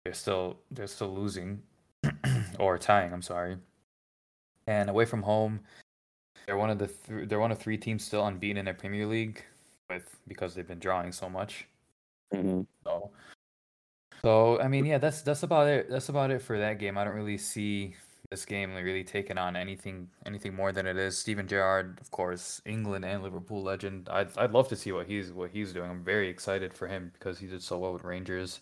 they're 0.04 0.14
still 0.14 0.58
they're 0.72 0.88
still 0.88 1.14
losing 1.14 1.62
or 2.60 2.78
tying. 2.78 3.14
I'm 3.14 3.22
sorry. 3.22 3.58
And 4.68 4.90
away 4.90 5.06
from 5.06 5.22
home, 5.22 5.60
they're 6.46 6.58
one 6.58 6.70
of 6.70 6.80
the 6.80 6.88
th- 6.88 7.28
they're 7.28 7.40
one 7.40 7.52
of 7.52 7.60
three 7.60 7.78
teams 7.78 8.04
still 8.04 8.26
unbeaten 8.26 8.58
in 8.58 8.66
their 8.66 8.74
Premier 8.74 9.06
League, 9.06 9.44
with 9.90 10.18
because 10.28 10.54
they've 10.54 10.68
been 10.68 10.80
drawing 10.80 11.12
so 11.12 11.30
much. 11.30 11.68
Mm-hmm. 12.34 12.62
So, 12.84 13.12
so 14.22 14.60
I 14.62 14.68
mean, 14.68 14.86
yeah, 14.86 14.98
that's 14.98 15.22
that's 15.22 15.44
about 15.44 15.68
it. 15.68 15.90
That's 15.90 16.10
about 16.10 16.32
it 16.32 16.42
for 16.42 16.58
that 16.60 16.80
game. 16.80 16.98
I 16.98 17.04
don't 17.04 17.16
really 17.16 17.38
see 17.38 17.96
this 18.34 18.46
game 18.46 18.74
really 18.74 19.04
taking 19.04 19.38
on 19.38 19.56
anything 19.56 20.08
anything 20.26 20.56
more 20.56 20.72
than 20.72 20.88
it 20.88 20.98
is. 20.98 21.16
Steven 21.16 21.48
Gerrard, 21.48 22.00
of 22.02 22.10
course, 22.10 22.64
England 22.66 23.06
and 23.06 23.22
Liverpool 23.22 23.62
legend. 23.62 24.10
I'd 24.10 24.36
I'd 24.40 24.54
love 24.54 24.68
to 24.70 24.76
see 24.76 24.92
what 24.92 25.06
he's 25.06 25.32
what 25.32 25.52
he's 25.52 25.72
doing. 25.72 25.92
I'm 25.92 26.04
very 26.04 26.30
excited 26.30 26.74
for 26.74 26.88
him 26.88 27.12
because 27.14 27.38
he 27.38 27.46
did 27.46 27.62
so 27.62 27.78
well 27.78 27.94
with 27.94 28.04
Rangers. 28.04 28.62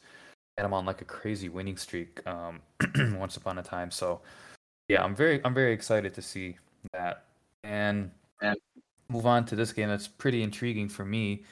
and 0.58 0.66
I'm 0.68 0.74
on 0.74 0.86
like 0.86 1.01
a 1.01 1.06
crazy 1.06 1.48
winning 1.48 1.78
streak 1.78 2.20
um, 2.28 2.60
once 3.18 3.38
upon 3.38 3.60
a 3.60 3.63
time. 3.63 3.92
So 3.92 4.20
yeah, 4.90 5.04
I'm 5.04 5.16
very 5.16 5.40
I'm 5.46 5.54
very 5.54 5.72
excited 5.72 6.13
to 6.16 6.22
see 6.22 6.58
that. 6.92 7.24
And 7.63 8.12
and 8.42 8.58
move 9.08 9.25
on 9.25 9.46
to 9.46 9.56
this 9.56 9.72
game 9.72 9.88
that's 9.88 10.08
pretty 10.08 10.44
intriguing 10.44 10.90
for 10.90 11.06
me. 11.06 11.46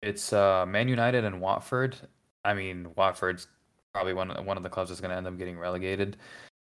It's 0.00 0.32
uh, 0.32 0.64
Man 0.64 0.86
United 0.86 1.24
and 1.24 1.40
Watford. 1.40 1.96
I 2.44 2.54
mean, 2.54 2.86
Watford's 2.96 3.48
probably 3.92 4.14
one 4.14 4.30
one 4.46 4.56
of 4.56 4.62
the 4.62 4.70
clubs 4.70 4.90
that's 4.90 5.00
going 5.00 5.10
to 5.10 5.16
end 5.16 5.26
up 5.26 5.38
getting 5.38 5.58
relegated. 5.58 6.18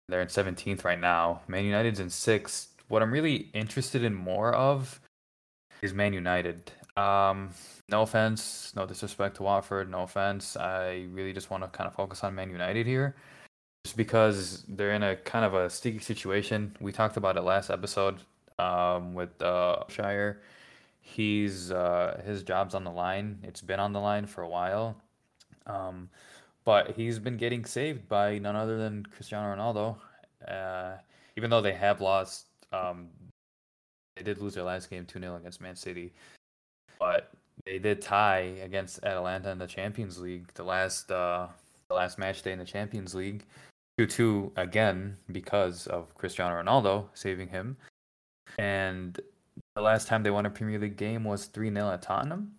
They're 0.08 0.22
in 0.22 0.28
17th 0.28 0.84
right 0.84 1.00
now. 1.00 1.42
Man 1.48 1.64
United's 1.64 2.00
in 2.00 2.10
sixth. 2.10 2.68
What 2.88 3.02
I'm 3.02 3.12
really 3.12 3.50
interested 3.52 4.02
in 4.02 4.14
more 4.14 4.54
of 4.54 5.00
is 5.82 5.92
Man 5.92 6.12
United. 6.12 6.72
Um, 6.96 7.50
no 7.90 8.02
offense, 8.02 8.72
no 8.74 8.86
disrespect 8.86 9.36
to 9.36 9.42
Watford, 9.42 9.90
no 9.90 10.02
offense. 10.02 10.56
I 10.56 11.06
really 11.10 11.32
just 11.32 11.50
want 11.50 11.62
to 11.62 11.68
kind 11.68 11.86
of 11.86 11.94
focus 11.94 12.24
on 12.24 12.34
Man 12.34 12.50
United 12.50 12.86
here. 12.86 13.16
Just 13.84 13.96
because 13.96 14.64
they're 14.68 14.92
in 14.92 15.02
a 15.02 15.16
kind 15.16 15.44
of 15.44 15.54
a 15.54 15.70
sticky 15.70 16.00
situation. 16.00 16.76
We 16.80 16.92
talked 16.92 17.16
about 17.16 17.36
it 17.36 17.42
last 17.42 17.70
episode 17.70 18.20
um, 18.58 19.14
with 19.14 19.40
uh, 19.42 19.84
Shire. 19.88 20.40
He's 21.00 21.70
uh, 21.70 22.20
his 22.24 22.42
job's 22.42 22.74
on 22.74 22.84
the 22.84 22.90
line. 22.90 23.38
It's 23.42 23.62
been 23.62 23.80
on 23.80 23.92
the 23.92 24.00
line 24.00 24.26
for 24.26 24.42
a 24.42 24.48
while. 24.48 24.96
Um, 25.66 26.10
but 26.68 26.90
he's 26.90 27.18
been 27.18 27.38
getting 27.38 27.64
saved 27.64 28.06
by 28.10 28.38
none 28.38 28.54
other 28.54 28.76
than 28.76 29.02
Cristiano 29.06 29.56
Ronaldo. 29.56 29.96
Uh, 30.46 30.98
even 31.38 31.48
though 31.48 31.62
they 31.62 31.72
have 31.72 32.02
lost, 32.02 32.44
um, 32.74 33.08
they 34.14 34.22
did 34.22 34.36
lose 34.36 34.52
their 34.52 34.64
last 34.64 34.90
game 34.90 35.06
2 35.06 35.18
0 35.18 35.36
against 35.36 35.62
Man 35.62 35.74
City. 35.74 36.12
But 37.00 37.30
they 37.64 37.78
did 37.78 38.02
tie 38.02 38.52
against 38.62 39.02
Atalanta 39.02 39.48
in 39.48 39.56
the 39.56 39.66
Champions 39.66 40.18
League, 40.18 40.52
the 40.52 40.62
last 40.62 41.10
uh, 41.10 41.46
the 41.88 41.94
last 41.94 42.18
match 42.18 42.42
day 42.42 42.52
in 42.52 42.58
the 42.58 42.66
Champions 42.66 43.14
League. 43.14 43.46
2 43.96 44.04
2 44.06 44.52
again 44.56 45.16
because 45.32 45.86
of 45.86 46.14
Cristiano 46.16 46.62
Ronaldo 46.62 47.06
saving 47.14 47.48
him. 47.48 47.78
And 48.58 49.18
the 49.74 49.80
last 49.80 50.06
time 50.06 50.22
they 50.22 50.30
won 50.30 50.44
a 50.44 50.50
Premier 50.50 50.78
League 50.78 50.98
game 50.98 51.24
was 51.24 51.46
3 51.46 51.72
0 51.72 51.92
at 51.92 52.02
Tottenham, 52.02 52.52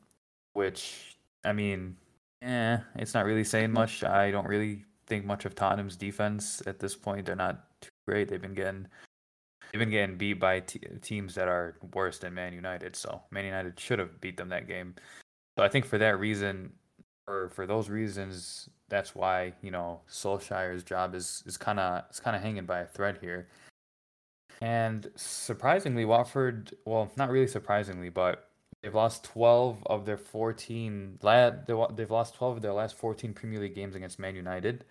which, 0.53 1.15
I 1.45 1.53
mean, 1.53 1.95
eh, 2.41 2.77
it's 2.95 3.13
not 3.13 3.25
really 3.25 3.43
saying 3.43 3.71
much. 3.71 4.03
I 4.03 4.31
don't 4.31 4.47
really 4.47 4.85
think 5.07 5.25
much 5.25 5.45
of 5.45 5.55
Tottenham's 5.55 5.95
defense 5.95 6.61
at 6.67 6.79
this 6.79 6.95
point. 6.95 7.25
They're 7.25 7.35
not 7.35 7.63
too 7.81 7.89
great. 8.07 8.29
They've 8.29 8.41
been 8.41 8.53
getting 8.53 8.87
they've 9.71 9.79
been 9.79 9.89
getting 9.89 10.17
beat 10.17 10.39
by 10.39 10.61
t- 10.61 10.79
teams 11.01 11.35
that 11.35 11.47
are 11.47 11.77
worse 11.93 12.19
than 12.19 12.33
Man 12.33 12.53
United. 12.53 12.95
So 12.95 13.21
Man 13.31 13.45
United 13.45 13.79
should 13.79 13.99
have 13.99 14.19
beat 14.21 14.37
them 14.37 14.49
that 14.49 14.67
game. 14.67 14.95
So 15.57 15.63
I 15.63 15.69
think 15.69 15.85
for 15.85 15.97
that 15.97 16.19
reason, 16.19 16.71
or 17.27 17.49
for 17.49 17.67
those 17.67 17.89
reasons, 17.89 18.69
that's 18.87 19.15
why 19.15 19.53
you 19.61 19.71
know 19.71 20.01
Solskjaer's 20.09 20.83
job 20.83 21.15
is 21.15 21.43
is 21.45 21.57
kind 21.57 21.79
of 21.79 22.03
is 22.11 22.19
kind 22.19 22.35
of 22.35 22.41
hanging 22.41 22.65
by 22.65 22.79
a 22.79 22.85
thread 22.85 23.17
here. 23.21 23.47
And 24.61 25.09
surprisingly, 25.15 26.03
Watford, 26.03 26.73
well, 26.85 27.09
not 27.15 27.29
really 27.29 27.47
surprisingly, 27.47 28.09
but 28.09 28.48
They've 28.81 28.95
lost 28.95 29.25
12 29.25 29.83
of 29.87 30.05
their 30.05 30.17
14. 30.17 31.19
They've 31.21 32.11
lost 32.11 32.35
12 32.35 32.57
of 32.57 32.61
their 32.61 32.73
last 32.73 32.95
14 32.95 33.33
Premier 33.33 33.59
League 33.59 33.75
games 33.75 33.95
against 33.95 34.19
Man 34.19 34.35
United, 34.35 34.85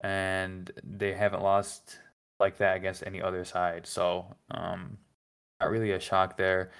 and 0.00 0.70
they 0.84 1.12
haven't 1.12 1.42
lost 1.42 1.98
like 2.38 2.58
that 2.58 2.76
against 2.76 3.02
any 3.04 3.20
other 3.20 3.44
side. 3.44 3.86
So, 3.86 4.26
um, 4.52 4.98
not 5.60 5.70
really 5.70 5.92
a 5.92 6.00
shock 6.00 6.36
there. 6.36 6.70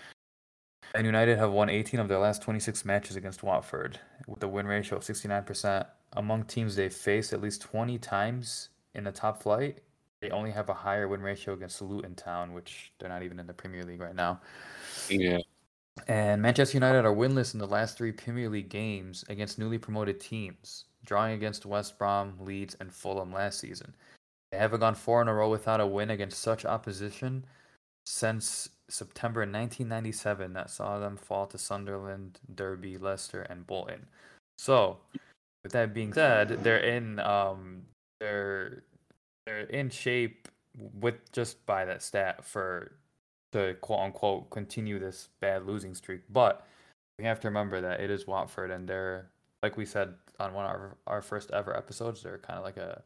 And 0.95 1.05
United 1.05 1.38
have 1.38 1.50
won 1.50 1.69
18 1.69 1.99
of 1.99 2.09
their 2.09 2.19
last 2.19 2.43
26 2.43 2.85
matches 2.85 3.17
against 3.17 3.43
Watford, 3.43 3.99
with 4.29 4.43
a 4.43 4.49
win 4.49 4.67
ratio 4.67 4.99
of 4.99 5.03
69%. 5.03 5.87
Among 6.12 6.45
teams 6.45 6.76
they've 6.76 6.93
faced 6.95 7.33
at 7.33 7.41
least 7.41 7.62
20 7.62 7.99
times 7.99 8.69
in 8.95 9.05
the 9.05 9.12
top 9.12 9.43
flight, 9.43 9.81
they 10.21 10.31
only 10.31 10.53
have 10.53 10.69
a 10.69 10.75
higher 10.75 11.09
win 11.09 11.21
ratio 11.21 11.55
against 11.55 11.83
Luton 11.83 12.15
Town, 12.15 12.53
which 12.53 12.93
they're 12.99 13.09
not 13.09 13.25
even 13.25 13.41
in 13.41 13.47
the 13.47 13.53
Premier 13.53 13.85
League 13.85 14.00
right 14.00 14.15
now. 14.15 14.41
Yeah. 15.11 15.38
And 16.06 16.40
Manchester 16.40 16.76
United 16.76 17.04
are 17.04 17.14
winless 17.14 17.54
in 17.54 17.58
the 17.58 17.66
last 17.66 17.98
three 17.98 18.12
Premier 18.12 18.48
League 18.48 18.68
games 18.68 19.25
against 19.28 19.58
newly 19.58 19.78
promoted 19.78 20.20
teams, 20.20 20.84
drawing 21.04 21.34
against 21.34 21.66
West 21.66 21.98
Brom, 21.98 22.34
Leeds, 22.40 22.76
and 22.78 22.92
Fulham 22.92 23.32
last 23.32 23.58
season. 23.58 23.94
They 24.52 24.58
haven't 24.58 24.80
gone 24.80 24.94
four 24.94 25.20
in 25.20 25.28
a 25.28 25.34
row 25.34 25.50
without 25.50 25.80
a 25.80 25.86
win 25.86 26.10
against 26.10 26.40
such 26.40 26.64
opposition 26.64 27.44
since 28.06 28.68
September 28.88 29.40
1997 29.40 30.52
that 30.52 30.70
saw 30.70 31.00
them 31.00 31.16
fall 31.16 31.46
to 31.46 31.58
Sunderland, 31.58 32.38
Derby, 32.54 32.98
Leicester, 32.98 33.42
and 33.42 33.66
Bolton. 33.66 34.06
So, 34.58 34.98
with 35.64 35.72
that 35.72 35.92
being 35.92 36.12
said, 36.12 36.62
they're 36.62 36.78
in 36.78 37.18
um 37.18 37.82
they're 38.20 38.84
they're 39.44 39.62
in 39.62 39.90
shape 39.90 40.48
with 41.00 41.32
just 41.32 41.66
by 41.66 41.84
that 41.84 42.02
stat 42.02 42.44
for 42.44 42.92
to 43.53 43.75
quote 43.81 44.00
unquote 44.00 44.50
continue 44.50 44.99
this 44.99 45.29
bad 45.41 45.67
losing 45.67 45.95
streak. 45.95 46.23
But 46.31 46.67
we 47.19 47.25
have 47.25 47.41
to 47.41 47.49
remember 47.49 47.81
that 47.81 48.00
it 48.00 48.11
is 48.11 48.26
Watford, 48.26 48.71
and 48.71 48.88
they're 48.88 49.31
like 49.62 49.76
we 49.76 49.87
said 49.87 50.15
on 50.38 50.53
one 50.53 50.65
of 50.65 50.71
our, 50.71 50.97
our 51.07 51.23
first 51.23 51.50
ever 51.50 51.76
episodes. 51.76 52.23
They're 52.23 52.38
kind 52.38 52.59
of 52.59 52.65
like 52.65 52.76
a, 52.76 53.03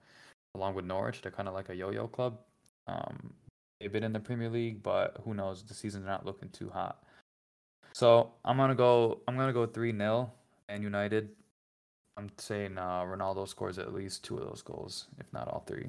along 0.54 0.74
with 0.74 0.84
Norwich, 0.84 1.22
they're 1.22 1.32
kind 1.32 1.48
of 1.48 1.54
like 1.54 1.68
a 1.68 1.74
yo-yo 1.74 2.08
club. 2.08 2.38
Um, 2.86 3.32
they've 3.78 3.92
been 3.92 4.04
in 4.04 4.12
the 4.12 4.20
Premier 4.20 4.48
League, 4.48 4.82
but 4.82 5.16
who 5.24 5.34
knows? 5.34 5.62
The 5.62 5.74
season's 5.74 6.06
not 6.06 6.26
looking 6.26 6.48
too 6.50 6.70
hot. 6.70 7.02
So 7.92 8.32
I'm 8.44 8.56
gonna 8.56 8.74
go. 8.74 9.20
I'm 9.26 9.36
gonna 9.36 9.52
go 9.52 9.66
three 9.66 9.96
0 9.96 10.30
and 10.68 10.82
United. 10.82 11.30
I'm 12.16 12.30
saying 12.38 12.76
uh, 12.76 13.02
Ronaldo 13.02 13.48
scores 13.48 13.78
at 13.78 13.94
least 13.94 14.24
two 14.24 14.36
of 14.36 14.46
those 14.46 14.62
goals, 14.62 15.06
if 15.18 15.32
not 15.32 15.48
all 15.48 15.64
three. 15.66 15.88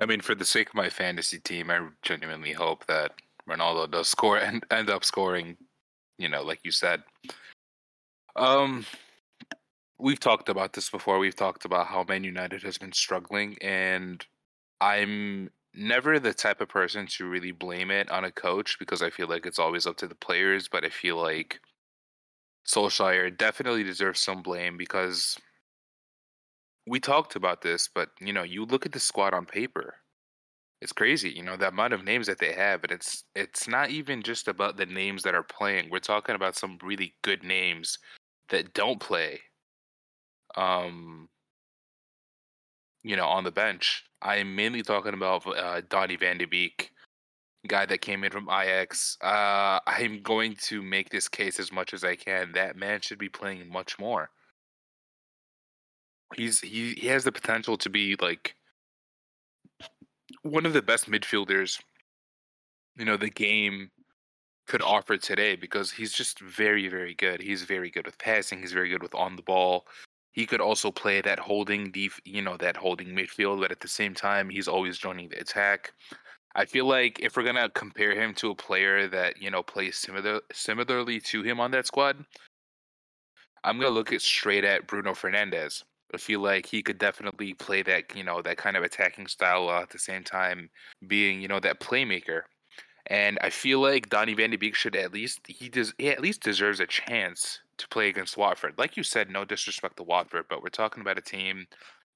I 0.00 0.06
mean, 0.06 0.20
for 0.22 0.34
the 0.34 0.46
sake 0.46 0.68
of 0.68 0.74
my 0.74 0.88
fantasy 0.88 1.38
team, 1.38 1.70
I 1.70 1.86
genuinely 2.02 2.52
hope 2.52 2.86
that 2.86 3.12
Ronaldo 3.48 3.90
does 3.90 4.08
score 4.08 4.38
and 4.38 4.64
end 4.70 4.88
up 4.88 5.04
scoring. 5.04 5.56
You 6.18 6.28
know, 6.28 6.42
like 6.42 6.60
you 6.64 6.70
said. 6.70 7.02
Um, 8.36 8.84
we've 9.98 10.20
talked 10.20 10.48
about 10.48 10.72
this 10.72 10.90
before. 10.90 11.18
We've 11.18 11.36
talked 11.36 11.64
about 11.64 11.86
how 11.86 12.04
Man 12.08 12.24
United 12.24 12.62
has 12.62 12.78
been 12.78 12.92
struggling, 12.92 13.56
and 13.60 14.24
I'm 14.80 15.50
never 15.74 16.18
the 16.18 16.34
type 16.34 16.60
of 16.60 16.68
person 16.68 17.06
to 17.06 17.28
really 17.28 17.52
blame 17.52 17.90
it 17.90 18.10
on 18.10 18.24
a 18.24 18.32
coach 18.32 18.78
because 18.78 19.02
I 19.02 19.10
feel 19.10 19.28
like 19.28 19.46
it's 19.46 19.58
always 19.58 19.86
up 19.86 19.96
to 19.98 20.06
the 20.06 20.14
players. 20.14 20.68
But 20.68 20.84
I 20.84 20.90
feel 20.90 21.16
like 21.16 21.60
Solskjaer 22.66 23.36
definitely 23.36 23.82
deserves 23.82 24.20
some 24.20 24.42
blame 24.42 24.76
because 24.76 25.36
we 26.86 27.00
talked 27.00 27.36
about 27.36 27.62
this. 27.62 27.88
But 27.92 28.10
you 28.20 28.32
know, 28.32 28.42
you 28.42 28.64
look 28.64 28.86
at 28.86 28.92
the 28.92 29.00
squad 29.00 29.34
on 29.34 29.46
paper. 29.46 29.96
It's 30.82 30.92
crazy, 30.92 31.28
you 31.30 31.42
know, 31.42 31.58
the 31.58 31.68
amount 31.68 31.92
of 31.92 32.04
names 32.04 32.26
that 32.26 32.38
they 32.38 32.52
have, 32.52 32.82
and 32.84 32.92
it's 32.92 33.24
it's 33.34 33.68
not 33.68 33.90
even 33.90 34.22
just 34.22 34.48
about 34.48 34.76
the 34.78 34.86
names 34.86 35.22
that 35.24 35.34
are 35.34 35.42
playing. 35.42 35.90
We're 35.90 35.98
talking 35.98 36.34
about 36.34 36.56
some 36.56 36.78
really 36.82 37.14
good 37.22 37.44
names 37.44 37.98
that 38.48 38.72
don't 38.72 38.98
play. 38.98 39.40
Um, 40.56 41.28
you 43.02 43.16
know, 43.16 43.26
on 43.26 43.44
the 43.44 43.50
bench. 43.50 44.04
I'm 44.22 44.54
mainly 44.54 44.82
talking 44.82 45.14
about 45.14 45.46
uh, 45.46 45.80
Donny 45.88 46.16
Van 46.16 46.38
de 46.38 46.46
Beek, 46.46 46.92
guy 47.66 47.86
that 47.86 48.00
came 48.00 48.24
in 48.24 48.30
from 48.30 48.48
Ajax. 48.50 49.16
Uh, 49.22 49.80
I'm 49.86 50.22
going 50.22 50.56
to 50.62 50.82
make 50.82 51.10
this 51.10 51.28
case 51.28 51.58
as 51.58 51.72
much 51.72 51.94
as 51.94 52.04
I 52.04 52.16
can. 52.16 52.52
That 52.52 52.76
man 52.76 53.00
should 53.00 53.18
be 53.18 53.28
playing 53.28 53.70
much 53.70 53.98
more. 53.98 54.30
He's 56.34 56.60
he, 56.60 56.94
he 56.94 57.06
has 57.08 57.24
the 57.24 57.32
potential 57.32 57.76
to 57.78 57.90
be 57.90 58.16
like 58.20 58.54
one 60.42 60.66
of 60.66 60.72
the 60.72 60.82
best 60.82 61.10
midfielders. 61.10 61.80
You 62.96 63.04
know, 63.04 63.16
the 63.16 63.30
game 63.30 63.90
could 64.66 64.82
offer 64.82 65.16
today 65.16 65.56
because 65.56 65.90
he's 65.90 66.12
just 66.12 66.40
very 66.40 66.88
very 66.88 67.14
good. 67.14 67.40
He's 67.40 67.62
very 67.62 67.90
good 67.90 68.06
with 68.06 68.18
passing. 68.18 68.60
He's 68.60 68.72
very 68.72 68.88
good 68.88 69.02
with 69.02 69.14
on 69.14 69.36
the 69.36 69.42
ball. 69.42 69.86
He 70.32 70.46
could 70.46 70.60
also 70.60 70.92
play 70.92 71.20
that 71.22 71.40
holding 71.40 71.90
def- 71.90 72.20
you 72.24 72.42
know, 72.42 72.56
that 72.58 72.76
holding 72.76 73.08
midfield, 73.08 73.60
but 73.60 73.72
at 73.72 73.80
the 73.80 73.88
same 73.88 74.14
time, 74.14 74.48
he's 74.48 74.68
always 74.68 74.96
joining 74.96 75.28
the 75.28 75.40
attack. 75.40 75.92
I 76.54 76.64
feel 76.64 76.86
like 76.86 77.18
if 77.20 77.36
we're 77.36 77.44
gonna 77.44 77.68
compare 77.70 78.14
him 78.14 78.34
to 78.34 78.50
a 78.50 78.54
player 78.54 79.06
that 79.08 79.40
you 79.40 79.50
know 79.50 79.62
plays 79.62 79.96
similar 79.96 80.40
similarly 80.52 81.20
to 81.20 81.42
him 81.42 81.60
on 81.60 81.70
that 81.72 81.86
squad, 81.86 82.24
I'm 83.64 83.78
gonna 83.78 83.90
look 83.90 84.12
at 84.12 84.22
straight 84.22 84.64
at 84.64 84.86
Bruno 84.86 85.12
Fernandes. 85.12 85.84
I 86.12 86.18
feel 86.18 86.40
like 86.40 86.66
he 86.66 86.82
could 86.82 86.98
definitely 86.98 87.54
play 87.54 87.82
that 87.82 88.14
you 88.16 88.24
know 88.24 88.42
that 88.42 88.56
kind 88.56 88.76
of 88.76 88.82
attacking 88.82 89.26
style 89.26 89.66
while 89.66 89.82
at 89.82 89.90
the 89.90 89.98
same 89.98 90.24
time 90.24 90.70
being 91.06 91.40
you 91.40 91.48
know 91.48 91.60
that 91.60 91.80
playmaker. 91.80 92.42
And 93.06 93.38
I 93.42 93.50
feel 93.50 93.80
like 93.80 94.08
Donny 94.08 94.34
Van 94.34 94.50
de 94.50 94.56
Beek 94.56 94.74
should 94.74 94.94
at 94.94 95.12
least 95.12 95.40
he 95.46 95.68
does 95.68 95.94
he 95.98 96.08
at 96.08 96.20
least 96.20 96.42
deserves 96.42 96.80
a 96.80 96.86
chance 96.86 97.60
to 97.78 97.88
play 97.88 98.08
against 98.08 98.36
Watford. 98.36 98.74
Like 98.78 98.96
you 98.96 99.02
said, 99.02 99.30
no 99.30 99.44
disrespect 99.44 99.96
to 99.96 100.02
Watford, 100.02 100.46
but 100.48 100.62
we're 100.62 100.68
talking 100.68 101.00
about 101.00 101.18
a 101.18 101.22
team 101.22 101.66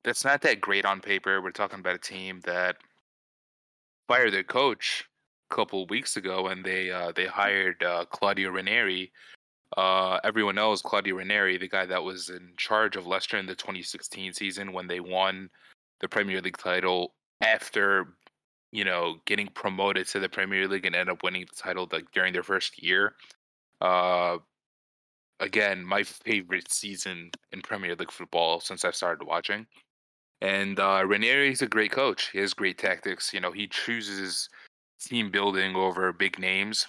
that's 0.04 0.24
not 0.24 0.42
that 0.42 0.60
great 0.60 0.84
on 0.84 1.00
paper. 1.00 1.40
We're 1.40 1.50
talking 1.50 1.80
about 1.80 1.96
a 1.96 1.98
team 1.98 2.40
that 2.44 2.76
fired 4.06 4.32
their 4.32 4.44
coach 4.44 5.08
a 5.50 5.54
couple 5.54 5.86
weeks 5.86 6.16
ago, 6.16 6.48
and 6.48 6.64
they 6.64 6.90
uh, 6.90 7.12
they 7.12 7.26
hired 7.26 7.82
uh, 7.82 8.04
Claudio 8.10 8.50
Ranieri. 8.50 9.10
Uh, 9.76 10.20
everyone 10.22 10.54
knows 10.54 10.82
Claudio 10.82 11.16
Ranieri, 11.16 11.58
the 11.58 11.68
guy 11.68 11.84
that 11.86 12.02
was 12.02 12.28
in 12.28 12.52
charge 12.56 12.96
of 12.96 13.06
Leicester 13.06 13.38
in 13.38 13.46
the 13.46 13.56
2016 13.56 14.32
season 14.32 14.72
when 14.72 14.86
they 14.86 15.00
won 15.00 15.50
the 16.00 16.08
Premier 16.08 16.40
League 16.40 16.58
title 16.58 17.14
after 17.40 18.14
you 18.70 18.84
know 18.84 19.16
getting 19.26 19.48
promoted 19.48 20.06
to 20.08 20.20
the 20.20 20.28
Premier 20.28 20.68
League 20.68 20.86
and 20.86 20.94
end 20.94 21.10
up 21.10 21.22
winning 21.22 21.46
the 21.48 21.60
title 21.60 21.88
like 21.90 22.10
during 22.12 22.32
their 22.32 22.42
first 22.42 22.82
year. 22.82 23.14
Uh, 23.80 24.38
again, 25.40 25.84
my 25.84 26.02
favorite 26.02 26.72
season 26.72 27.30
in 27.52 27.60
Premier 27.62 27.96
League 27.96 28.12
football 28.12 28.60
since 28.60 28.84
I 28.84 28.90
started 28.92 29.26
watching. 29.26 29.66
And 30.40 30.78
uh, 30.78 31.02
Ranieri 31.06 31.52
is 31.52 31.62
a 31.62 31.66
great 31.66 31.90
coach. 31.90 32.30
He 32.32 32.38
has 32.38 32.54
great 32.54 32.78
tactics. 32.78 33.32
You 33.32 33.40
know, 33.40 33.52
he 33.52 33.66
chooses 33.66 34.48
team 35.00 35.30
building 35.30 35.74
over 35.74 36.12
big 36.12 36.38
names. 36.38 36.86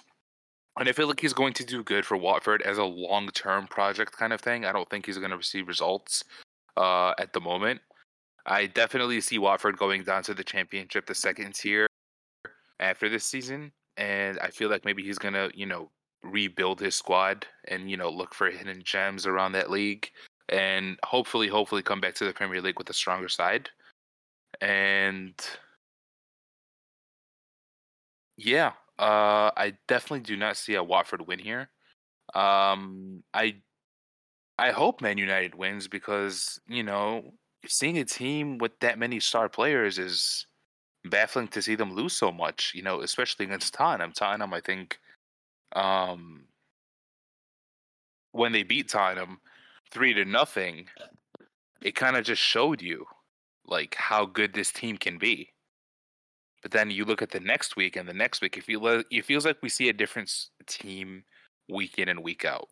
And 0.78 0.88
I 0.88 0.92
feel 0.92 1.08
like 1.08 1.20
he's 1.20 1.32
going 1.32 1.54
to 1.54 1.64
do 1.64 1.82
good 1.82 2.04
for 2.04 2.16
Watford 2.16 2.62
as 2.62 2.78
a 2.78 2.84
long 2.84 3.28
term 3.28 3.66
project 3.66 4.16
kind 4.16 4.32
of 4.32 4.40
thing. 4.40 4.64
I 4.64 4.72
don't 4.72 4.88
think 4.90 5.06
he's 5.06 5.18
going 5.18 5.30
to 5.30 5.36
receive 5.36 5.68
results 5.68 6.22
uh, 6.76 7.14
at 7.18 7.32
the 7.32 7.40
moment. 7.40 7.80
I 8.44 8.66
definitely 8.66 9.20
see 9.20 9.38
Watford 9.38 9.78
going 9.78 10.04
down 10.04 10.22
to 10.24 10.34
the 10.34 10.44
championship, 10.44 11.06
the 11.06 11.14
second 11.14 11.54
tier 11.54 11.86
after 12.78 13.08
this 13.08 13.24
season. 13.24 13.72
And 13.96 14.38
I 14.40 14.48
feel 14.48 14.68
like 14.68 14.84
maybe 14.84 15.02
he's 15.02 15.18
going 15.18 15.34
to, 15.34 15.50
you 15.54 15.66
know, 15.66 15.90
rebuild 16.22 16.80
his 16.80 16.94
squad 16.94 17.46
and 17.68 17.90
you 17.90 17.96
know 17.96 18.10
look 18.10 18.34
for 18.34 18.50
hidden 18.50 18.82
gems 18.84 19.26
around 19.26 19.52
that 19.52 19.70
league 19.70 20.10
and 20.48 20.98
hopefully 21.04 21.48
hopefully 21.48 21.82
come 21.82 22.00
back 22.00 22.14
to 22.14 22.24
the 22.24 22.32
Premier 22.32 22.60
League 22.60 22.78
with 22.78 22.90
a 22.90 22.94
stronger 22.94 23.28
side. 23.28 23.68
And 24.60 25.34
yeah, 28.36 28.72
uh, 28.98 29.50
I 29.56 29.74
definitely 29.88 30.20
do 30.20 30.36
not 30.36 30.56
see 30.56 30.74
a 30.74 30.82
Watford 30.82 31.26
win 31.26 31.38
here. 31.38 31.68
Um, 32.34 33.22
I 33.34 33.56
I 34.58 34.70
hope 34.70 35.00
Man 35.00 35.18
United 35.18 35.54
wins 35.54 35.88
because 35.88 36.60
you 36.66 36.82
know 36.82 37.34
seeing 37.66 37.98
a 37.98 38.04
team 38.04 38.58
with 38.58 38.78
that 38.80 38.98
many 38.98 39.20
star 39.20 39.48
players 39.48 39.98
is 39.98 40.46
baffling 41.04 41.48
to 41.48 41.62
see 41.62 41.74
them 41.74 41.92
lose 41.92 42.16
so 42.16 42.32
much. 42.32 42.72
You 42.74 42.82
know, 42.82 43.00
especially 43.02 43.46
against 43.46 43.74
Tottenham. 43.74 44.12
Tottenham, 44.12 44.54
I 44.54 44.60
think, 44.60 44.98
um, 45.74 46.44
when 48.32 48.52
they 48.52 48.62
beat 48.62 48.88
Tottenham 48.88 49.40
three 49.90 50.14
to 50.14 50.24
nothing, 50.24 50.86
it 51.82 51.94
kind 51.94 52.16
of 52.16 52.24
just 52.24 52.42
showed 52.42 52.80
you 52.80 53.06
like 53.66 53.94
how 53.94 54.24
good 54.24 54.54
this 54.54 54.72
team 54.72 54.96
can 54.96 55.18
be. 55.18 55.50
But 56.66 56.72
then 56.72 56.90
you 56.90 57.04
look 57.04 57.22
at 57.22 57.30
the 57.30 57.38
next 57.38 57.76
week, 57.76 57.94
and 57.94 58.08
the 58.08 58.12
next 58.12 58.40
week, 58.40 58.58
it 58.58 59.24
feels 59.24 59.44
like 59.44 59.56
we 59.62 59.68
see 59.68 59.88
a 59.88 59.92
different 59.92 60.34
team 60.66 61.22
week 61.68 61.96
in 62.00 62.08
and 62.08 62.24
week 62.24 62.44
out. 62.44 62.66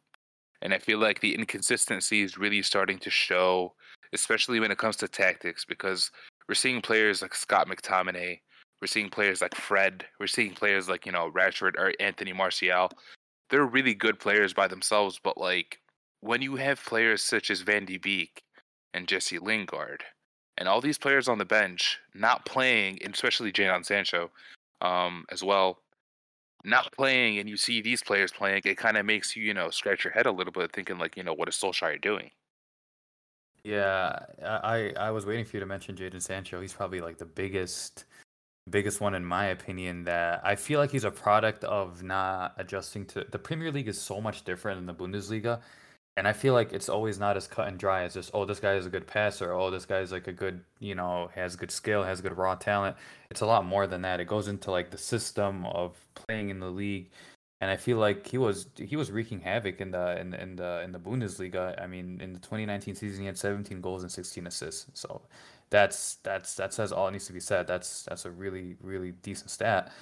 And 0.63 0.75
I 0.75 0.81
feel 0.81 0.99
like 0.99 1.21
the 1.21 1.33
inconsistency 1.33 2.23
is 2.23 2.37
really 2.37 2.61
starting 2.61 2.99
to 2.99 3.11
show, 3.11 3.75
especially 4.13 4.59
when 4.59 4.73
it 4.73 4.79
comes 4.79 4.97
to 4.97 5.07
tactics, 5.07 5.65
because 5.65 6.11
we're 6.49 6.57
seeing 6.57 6.81
players 6.81 7.23
like 7.23 7.37
Scott 7.37 7.69
McTominay 7.69 8.41
we're 8.81 8.89
seeing 8.89 9.09
players 9.09 9.41
like 9.41 9.55
Fred. 9.55 10.05
We're 10.19 10.27
seeing 10.27 10.53
players 10.53 10.89
like 10.89 11.07
you 11.07 11.13
know 11.13 11.31
Rashford 11.31 11.77
or 11.79 11.93
Anthony 12.01 12.33
Martial. 12.33 12.91
They're 13.49 13.65
really 13.65 13.95
good 13.95 14.19
players 14.19 14.53
by 14.53 14.67
themselves, 14.67 15.21
but 15.23 15.39
like 15.39 15.79
when 16.21 16.43
you 16.43 16.57
have 16.57 16.85
players 16.85 17.23
such 17.23 17.51
as 17.51 17.61
Van 17.61 17.85
de 17.85 17.99
Beek 17.99 18.43
and 18.93 19.07
Jesse 19.07 19.39
Lingard 19.39 20.05
and 20.59 20.69
all 20.69 20.81
these 20.81 20.99
players 20.99 21.29
on 21.29 21.39
the 21.39 21.45
bench 21.45 21.99
not 22.15 22.47
playing, 22.47 22.99
and 23.03 23.15
especially 23.15 23.53
Jadon 23.53 23.85
Sancho 23.85 24.31
um, 24.81 25.25
as 25.31 25.43
well, 25.43 25.79
not 26.65 26.93
playing, 26.93 27.39
and 27.39 27.49
you 27.49 27.57
see 27.57 27.81
these 27.81 28.03
players 28.03 28.33
playing, 28.33 28.63
it 28.65 28.77
kind 28.77 28.97
of 28.97 29.05
makes 29.05 29.37
you 29.37 29.43
you 29.43 29.55
know 29.55 29.71
scratch 29.71 30.05
your 30.05 30.13
head 30.13 30.27
a 30.27 30.33
little 30.33 30.53
bit, 30.53 30.73
thinking 30.73 30.99
like 30.99 31.17
you 31.17 31.23
know 31.23 31.35
what 31.35 31.49
is 31.49 31.57
Solskjaer 31.57 32.01
doing? 32.01 32.31
Yeah, 33.65 34.19
I 34.43 34.93
I 34.99 35.11
was 35.11 35.27
waiting 35.27 35.45
for 35.45 35.57
you 35.57 35.61
to 35.61 35.67
mention 35.67 35.97
Jadon 35.97 36.23
Sancho. 36.23 36.61
He's 36.61 36.73
probably 36.73 37.01
like 37.01 37.19
the 37.19 37.27
biggest 37.27 38.05
biggest 38.71 39.01
one 39.01 39.15
in 39.15 39.25
my 39.25 39.47
opinion 39.47 40.05
that 40.05 40.41
I 40.43 40.57
feel 40.57 40.81
like 40.81 40.91
he's 40.91 41.05
a 41.05 41.11
product 41.11 41.65
of 41.65 42.03
not 42.03 42.55
adjusting 42.57 43.05
to 43.07 43.27
the 43.31 43.39
Premier 43.39 43.71
League 43.71 43.89
is 43.89 44.01
so 44.01 44.21
much 44.21 44.45
different 44.45 44.79
than 44.79 44.87
the 44.87 44.95
Bundesliga. 44.95 45.61
And 46.17 46.29
I 46.29 46.33
feel 46.33 46.55
like 46.55 46.73
it's 46.73 46.89
always 46.89 47.19
not 47.19 47.37
as 47.37 47.49
cut 47.49 47.67
and 47.67 47.79
dry 47.79 48.05
as 48.05 48.15
just, 48.15 48.31
oh, 48.35 48.45
this 48.45 48.61
guy 48.61 48.75
is 48.75 48.87
a 48.87 48.91
good 48.91 49.07
passer. 49.07 49.53
Oh, 49.53 49.71
this 49.71 49.85
guy 49.85 49.99
is 49.99 50.13
like 50.13 50.29
a 50.29 50.33
good, 50.33 50.61
you 50.79 50.95
know, 50.95 51.29
has 51.35 51.57
good 51.57 51.73
skill, 51.73 52.05
has 52.05 52.21
good 52.21 52.37
raw 52.37 52.55
talent. 52.55 52.97
It's 53.31 53.41
a 53.41 53.47
lot 53.47 53.65
more 53.65 53.87
than 53.89 54.03
that. 54.03 54.21
It 54.21 54.27
goes 54.27 54.47
into 54.47 54.71
like 54.71 54.91
the 54.91 54.99
system 54.99 55.67
of 55.67 55.97
playing 56.15 56.51
in 56.51 56.61
the 56.61 56.71
league. 56.71 57.11
And 57.61 57.71
I 57.71 57.77
feel 57.77 57.97
like 57.99 58.27
he 58.27 58.39
was 58.39 58.67
he 58.77 58.95
was 58.97 59.11
wreaking 59.11 59.41
havoc 59.41 59.81
in 59.81 59.91
the 59.91 60.21
in, 60.21 60.35
in 60.35 60.57
the 60.57 60.83
in 60.85 60.93
the 60.93 61.01
Bundesliga. 61.01 61.81
I 61.83 61.87
mean, 61.87 62.21
in 62.21 62.33
the 62.33 62.39
2019 62.41 62.95
season, 62.95 63.21
he 63.21 63.27
had 63.27 63.39
17 63.39 63.81
goals 63.81 64.03
and 64.03 64.13
16 64.13 64.47
assists. 64.47 64.87
So 64.95 65.23
that's 65.71 66.17
that's 66.17 66.55
that 66.57 66.75
says 66.75 66.93
all 66.93 67.09
it 67.09 67.13
needs 67.13 67.27
to 67.27 67.33
be 67.33 67.41
said. 67.41 67.67
That's 67.67 68.05
that's 68.05 68.25
a 68.27 68.31
really 68.31 68.77
really 68.81 69.13
decent 69.23 69.51
stat. 69.51 69.93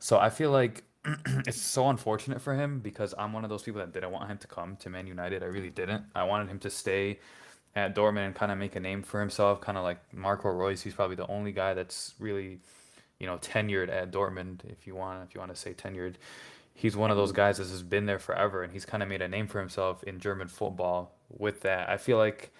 So 0.00 0.18
I 0.18 0.30
feel 0.30 0.50
like 0.50 0.84
it's 1.46 1.60
so 1.60 1.88
unfortunate 1.88 2.40
for 2.40 2.54
him 2.54 2.80
because 2.80 3.14
I'm 3.18 3.32
one 3.32 3.44
of 3.44 3.50
those 3.50 3.62
people 3.62 3.80
that 3.80 3.92
didn't 3.92 4.12
want 4.12 4.30
him 4.30 4.38
to 4.38 4.46
come 4.46 4.76
to 4.76 4.90
Man 4.90 5.06
United. 5.06 5.42
I 5.42 5.46
really 5.46 5.70
didn't. 5.70 6.04
I 6.14 6.24
wanted 6.24 6.48
him 6.48 6.58
to 6.60 6.70
stay 6.70 7.18
at 7.74 7.94
Dortmund 7.94 8.26
and 8.26 8.34
kind 8.34 8.52
of 8.52 8.58
make 8.58 8.76
a 8.76 8.80
name 8.80 9.02
for 9.02 9.18
himself, 9.18 9.60
kind 9.60 9.78
of 9.78 9.84
like 9.84 9.98
Marco 10.12 10.48
Reus. 10.50 10.82
He's 10.82 10.94
probably 10.94 11.16
the 11.16 11.26
only 11.26 11.52
guy 11.52 11.74
that's 11.74 12.14
really, 12.18 12.60
you 13.18 13.26
know, 13.26 13.38
tenured 13.38 13.88
at 13.88 14.12
Dortmund. 14.12 14.60
If 14.70 14.86
you 14.86 14.94
want, 14.94 15.26
if 15.28 15.34
you 15.34 15.40
want 15.40 15.52
to 15.54 15.60
say 15.60 15.72
tenured, 15.72 16.14
he's 16.74 16.96
one 16.96 17.10
of 17.10 17.16
those 17.16 17.32
guys 17.32 17.58
that 17.58 17.68
has 17.68 17.82
been 17.82 18.06
there 18.06 18.18
forever, 18.18 18.62
and 18.62 18.72
he's 18.72 18.84
kind 18.84 19.02
of 19.02 19.08
made 19.08 19.22
a 19.22 19.28
name 19.28 19.48
for 19.48 19.58
himself 19.58 20.04
in 20.04 20.20
German 20.20 20.48
football. 20.48 21.16
With 21.30 21.62
that, 21.62 21.88
I 21.88 21.96
feel 21.96 22.18
like 22.18 22.52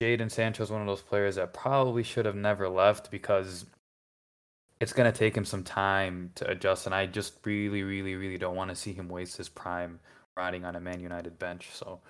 Jadon 0.00 0.30
Sancho 0.30 0.62
is 0.62 0.70
one 0.70 0.80
of 0.80 0.86
those 0.86 1.02
players 1.02 1.36
that 1.36 1.52
probably 1.52 2.02
should 2.02 2.26
have 2.26 2.36
never 2.36 2.68
left 2.68 3.10
because 3.10 3.66
it's 4.80 4.92
going 4.92 5.10
to 5.10 5.18
take 5.18 5.36
him 5.36 5.44
some 5.44 5.62
time 5.62 6.30
to 6.34 6.48
adjust. 6.50 6.86
And 6.86 6.94
I 6.94 7.06
just 7.06 7.34
really, 7.44 7.82
really, 7.82 8.14
really 8.14 8.38
don't 8.38 8.56
want 8.56 8.70
to 8.70 8.76
see 8.76 8.92
him 8.92 9.08
waste 9.08 9.36
his 9.36 9.48
prime 9.48 9.98
riding 10.36 10.64
on 10.64 10.76
a 10.76 10.80
Man 10.80 11.00
United 11.00 11.38
bench. 11.38 11.68
So 11.72 12.00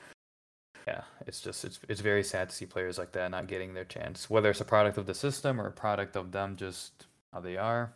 yeah, 0.87 1.03
it's 1.27 1.41
just 1.41 1.65
it's 1.65 1.81
it's 1.89 2.01
very 2.01 2.23
sad 2.23 2.49
to 2.49 2.55
see 2.55 2.67
players 2.67 2.99
like 2.99 3.13
that 3.13 3.31
not 3.31 3.49
getting 3.49 3.75
their 3.75 3.85
chance. 3.85 4.31
Whether 4.31 4.51
it's 4.51 4.61
a 4.61 4.65
product 4.65 4.99
of 4.99 5.07
the 5.07 5.15
system 5.15 5.61
or 5.61 5.67
a 5.67 5.73
product 5.73 6.17
of 6.17 6.33
them 6.33 6.57
just 6.57 7.07
how 7.33 7.41
they 7.41 7.57
are, 7.57 7.93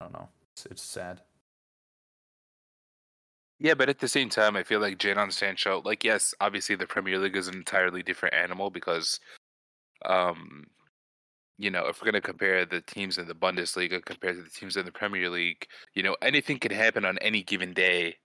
I 0.00 0.04
don't 0.04 0.12
know. 0.12 0.28
It's, 0.54 0.66
it's 0.66 0.82
sad. 0.82 1.20
Yeah, 3.58 3.74
but 3.74 3.90
at 3.90 3.98
the 3.98 4.08
same 4.08 4.30
time, 4.30 4.56
I 4.56 4.62
feel 4.62 4.80
like 4.80 4.96
Jadon 4.96 5.30
Sancho, 5.30 5.82
like 5.84 6.02
yes, 6.02 6.34
obviously 6.40 6.76
the 6.76 6.86
Premier 6.86 7.18
League 7.18 7.36
is 7.36 7.48
an 7.48 7.54
entirely 7.54 8.02
different 8.02 8.34
animal 8.34 8.70
because, 8.70 9.20
um, 10.06 10.66
you 11.60 11.70
know, 11.70 11.86
if 11.88 12.00
we're 12.00 12.06
gonna 12.10 12.22
compare 12.22 12.64
the 12.64 12.80
teams 12.80 13.18
in 13.18 13.28
the 13.28 13.34
Bundesliga 13.34 14.02
compared 14.02 14.36
to 14.36 14.42
the 14.42 14.48
teams 14.48 14.78
in 14.78 14.86
the 14.86 14.92
Premier 14.92 15.28
League, 15.28 15.66
you 15.94 16.02
know, 16.02 16.16
anything 16.22 16.58
can 16.58 16.72
happen 16.72 17.04
on 17.04 17.18
any 17.18 17.42
given 17.42 17.74
day 17.74 18.16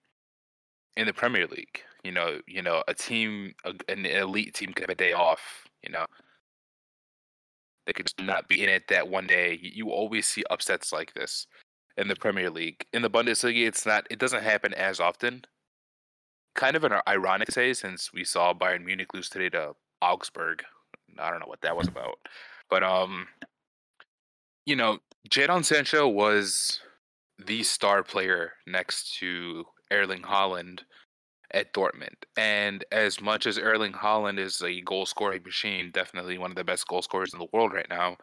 in 0.95 1.05
the 1.05 1.13
Premier 1.13 1.45
League. 1.45 1.81
You 2.05 2.13
know, 2.13 2.39
you 2.47 2.61
know, 2.61 2.81
a 2.87 2.93
team, 2.93 3.53
a, 3.65 3.73
an 3.89 4.05
elite 4.05 4.53
team 4.53 4.71
could 4.71 4.83
have 4.83 4.89
a 4.89 4.95
day 4.95 5.11
off. 5.11 5.67
You 5.83 5.91
know, 5.91 6.05
they 7.85 7.91
could 7.91 8.05
just 8.05 8.21
not 8.21 8.47
be 8.47 8.63
in 8.63 8.69
it 8.69 8.87
that 8.87 9.09
one 9.09 9.27
day. 9.27 9.59
You 9.61 9.89
always 9.89 10.25
see 10.27 10.43
upsets 10.49 10.93
like 10.93 11.13
this 11.13 11.45
in 11.97 12.07
the 12.07 12.15
Premier 12.15 12.49
League. 12.49 12.85
In 12.93 13.01
the 13.01 13.09
Bundesliga, 13.09 13.67
it's 13.67 13.85
not. 13.85 14.07
It 14.09 14.17
doesn't 14.19 14.43
happen 14.43 14.73
as 14.73 15.01
often. 15.01 15.41
Kind 16.55 16.77
of 16.77 16.85
an 16.85 16.93
ironic 17.05 17.47
to 17.47 17.51
say, 17.51 17.73
since 17.73 18.13
we 18.13 18.23
saw 18.23 18.53
Bayern 18.53 18.85
Munich 18.85 19.13
lose 19.13 19.27
today 19.27 19.49
to 19.49 19.73
Augsburg. 20.01 20.63
I 21.19 21.29
don't 21.31 21.41
know 21.41 21.47
what 21.47 21.61
that 21.61 21.75
was 21.75 21.89
about, 21.89 22.15
but 22.69 22.83
um, 22.83 23.27
you 24.65 24.75
know, 24.75 24.99
Jadon 25.29 25.63
Sancho 25.63 26.07
was 26.07 26.79
the 27.43 27.63
star 27.63 28.03
player 28.03 28.53
next 28.67 29.17
to 29.19 29.65
Erling 29.91 30.21
Haaland 30.21 30.81
at 31.51 31.73
Dortmund. 31.73 32.15
And 32.37 32.83
as 32.91 33.21
much 33.21 33.45
as 33.45 33.57
Erling 33.57 33.93
Haaland 33.93 34.39
is 34.39 34.61
a 34.61 34.81
goal 34.81 35.05
scoring 35.05 35.43
machine, 35.43 35.91
definitely 35.91 36.37
one 36.37 36.51
of 36.51 36.57
the 36.57 36.63
best 36.63 36.87
goal 36.87 37.01
scorers 37.01 37.33
in 37.33 37.39
the 37.39 37.47
world 37.53 37.73
right 37.73 37.89
now, 37.89 38.17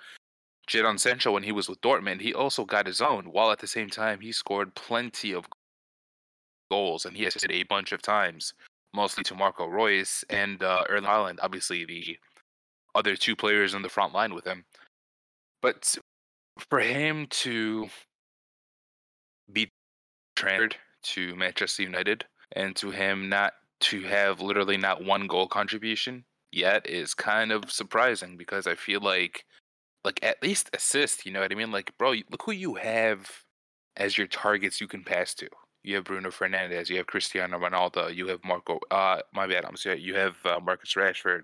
Jadon 0.69 0.99
Sancho, 0.99 1.33
when 1.33 1.43
he 1.43 1.53
was 1.53 1.69
with 1.69 1.81
Dortmund, 1.81 2.21
he 2.21 2.35
also 2.35 2.65
got 2.65 2.87
his 2.87 3.01
own, 3.01 3.27
while 3.33 3.51
at 3.51 3.59
the 3.59 3.67
same 3.67 3.91
time 3.91 4.21
he 4.21 4.33
scored 4.33 4.75
plenty 4.75 5.33
of 5.33 5.47
goals 6.71 7.05
and 7.05 7.17
he 7.17 7.27
assisted 7.27 7.51
a 7.51 7.65
bunch 7.65 7.93
of 7.93 8.01
times, 8.01 8.55
mostly 8.95 9.25
to 9.25 9.35
Marco 9.35 9.67
Reus 9.67 10.25
and 10.31 10.63
uh, 10.63 10.85
Erling 10.89 11.05
Haaland, 11.05 11.39
obviously 11.43 11.85
the 11.85 12.17
other 12.95 13.17
two 13.17 13.37
players 13.37 13.75
in 13.75 13.83
the 13.83 13.89
front 13.89 14.13
line 14.13 14.35
with 14.35 14.45
him. 14.45 14.65
But 15.61 15.97
for 16.71 16.81
him 16.81 17.27
to 17.31 17.89
be 19.53 19.69
transferred 20.37 20.77
to 21.03 21.35
Manchester 21.37 21.83
United 21.83 22.25
and 22.55 22.77
to 22.77 22.91
him 22.91 23.29
not 23.29 23.55
to 23.81 24.03
have 24.03 24.41
literally 24.41 24.77
not 24.77 25.05
one 25.05 25.27
goal 25.27 25.49
contribution 25.49 26.25
yet 26.53 26.89
is 26.89 27.15
kind 27.15 27.51
of 27.51 27.71
surprising 27.71 28.37
because 28.37 28.67
I 28.67 28.75
feel 28.75 29.01
like 29.01 29.45
like 30.05 30.19
at 30.23 30.43
least 30.43 30.69
assist, 30.75 31.25
you 31.25 31.33
know 31.33 31.41
what 31.41 31.53
I 31.53 31.55
mean? 31.55 31.71
Like, 31.71 31.97
bro, 31.97 32.11
look 32.11 32.43
who 32.45 32.53
you 32.53 32.75
have 32.75 33.31
as 33.97 34.19
your 34.19 34.27
targets 34.27 34.81
you 34.81 34.89
can 34.89 35.05
pass 35.05 35.33
to. 35.35 35.49
You 35.85 35.97
have 35.97 36.05
Bruno 36.05 36.31
Fernandes, 36.31 36.89
you 36.89 36.97
have 36.97 37.07
Cristiano 37.07 37.59
Ronaldo, 37.59 38.15
you 38.15 38.27
have 38.29 38.41
Marco. 38.45 38.79
Uh, 38.91 39.21
my 39.33 39.47
bad, 39.47 39.65
I'm 39.65 39.77
sorry. 39.77 40.01
You 40.01 40.15
have 40.15 40.37
uh, 40.45 40.61
Marcus 40.61 40.95
Rashford, 40.95 41.43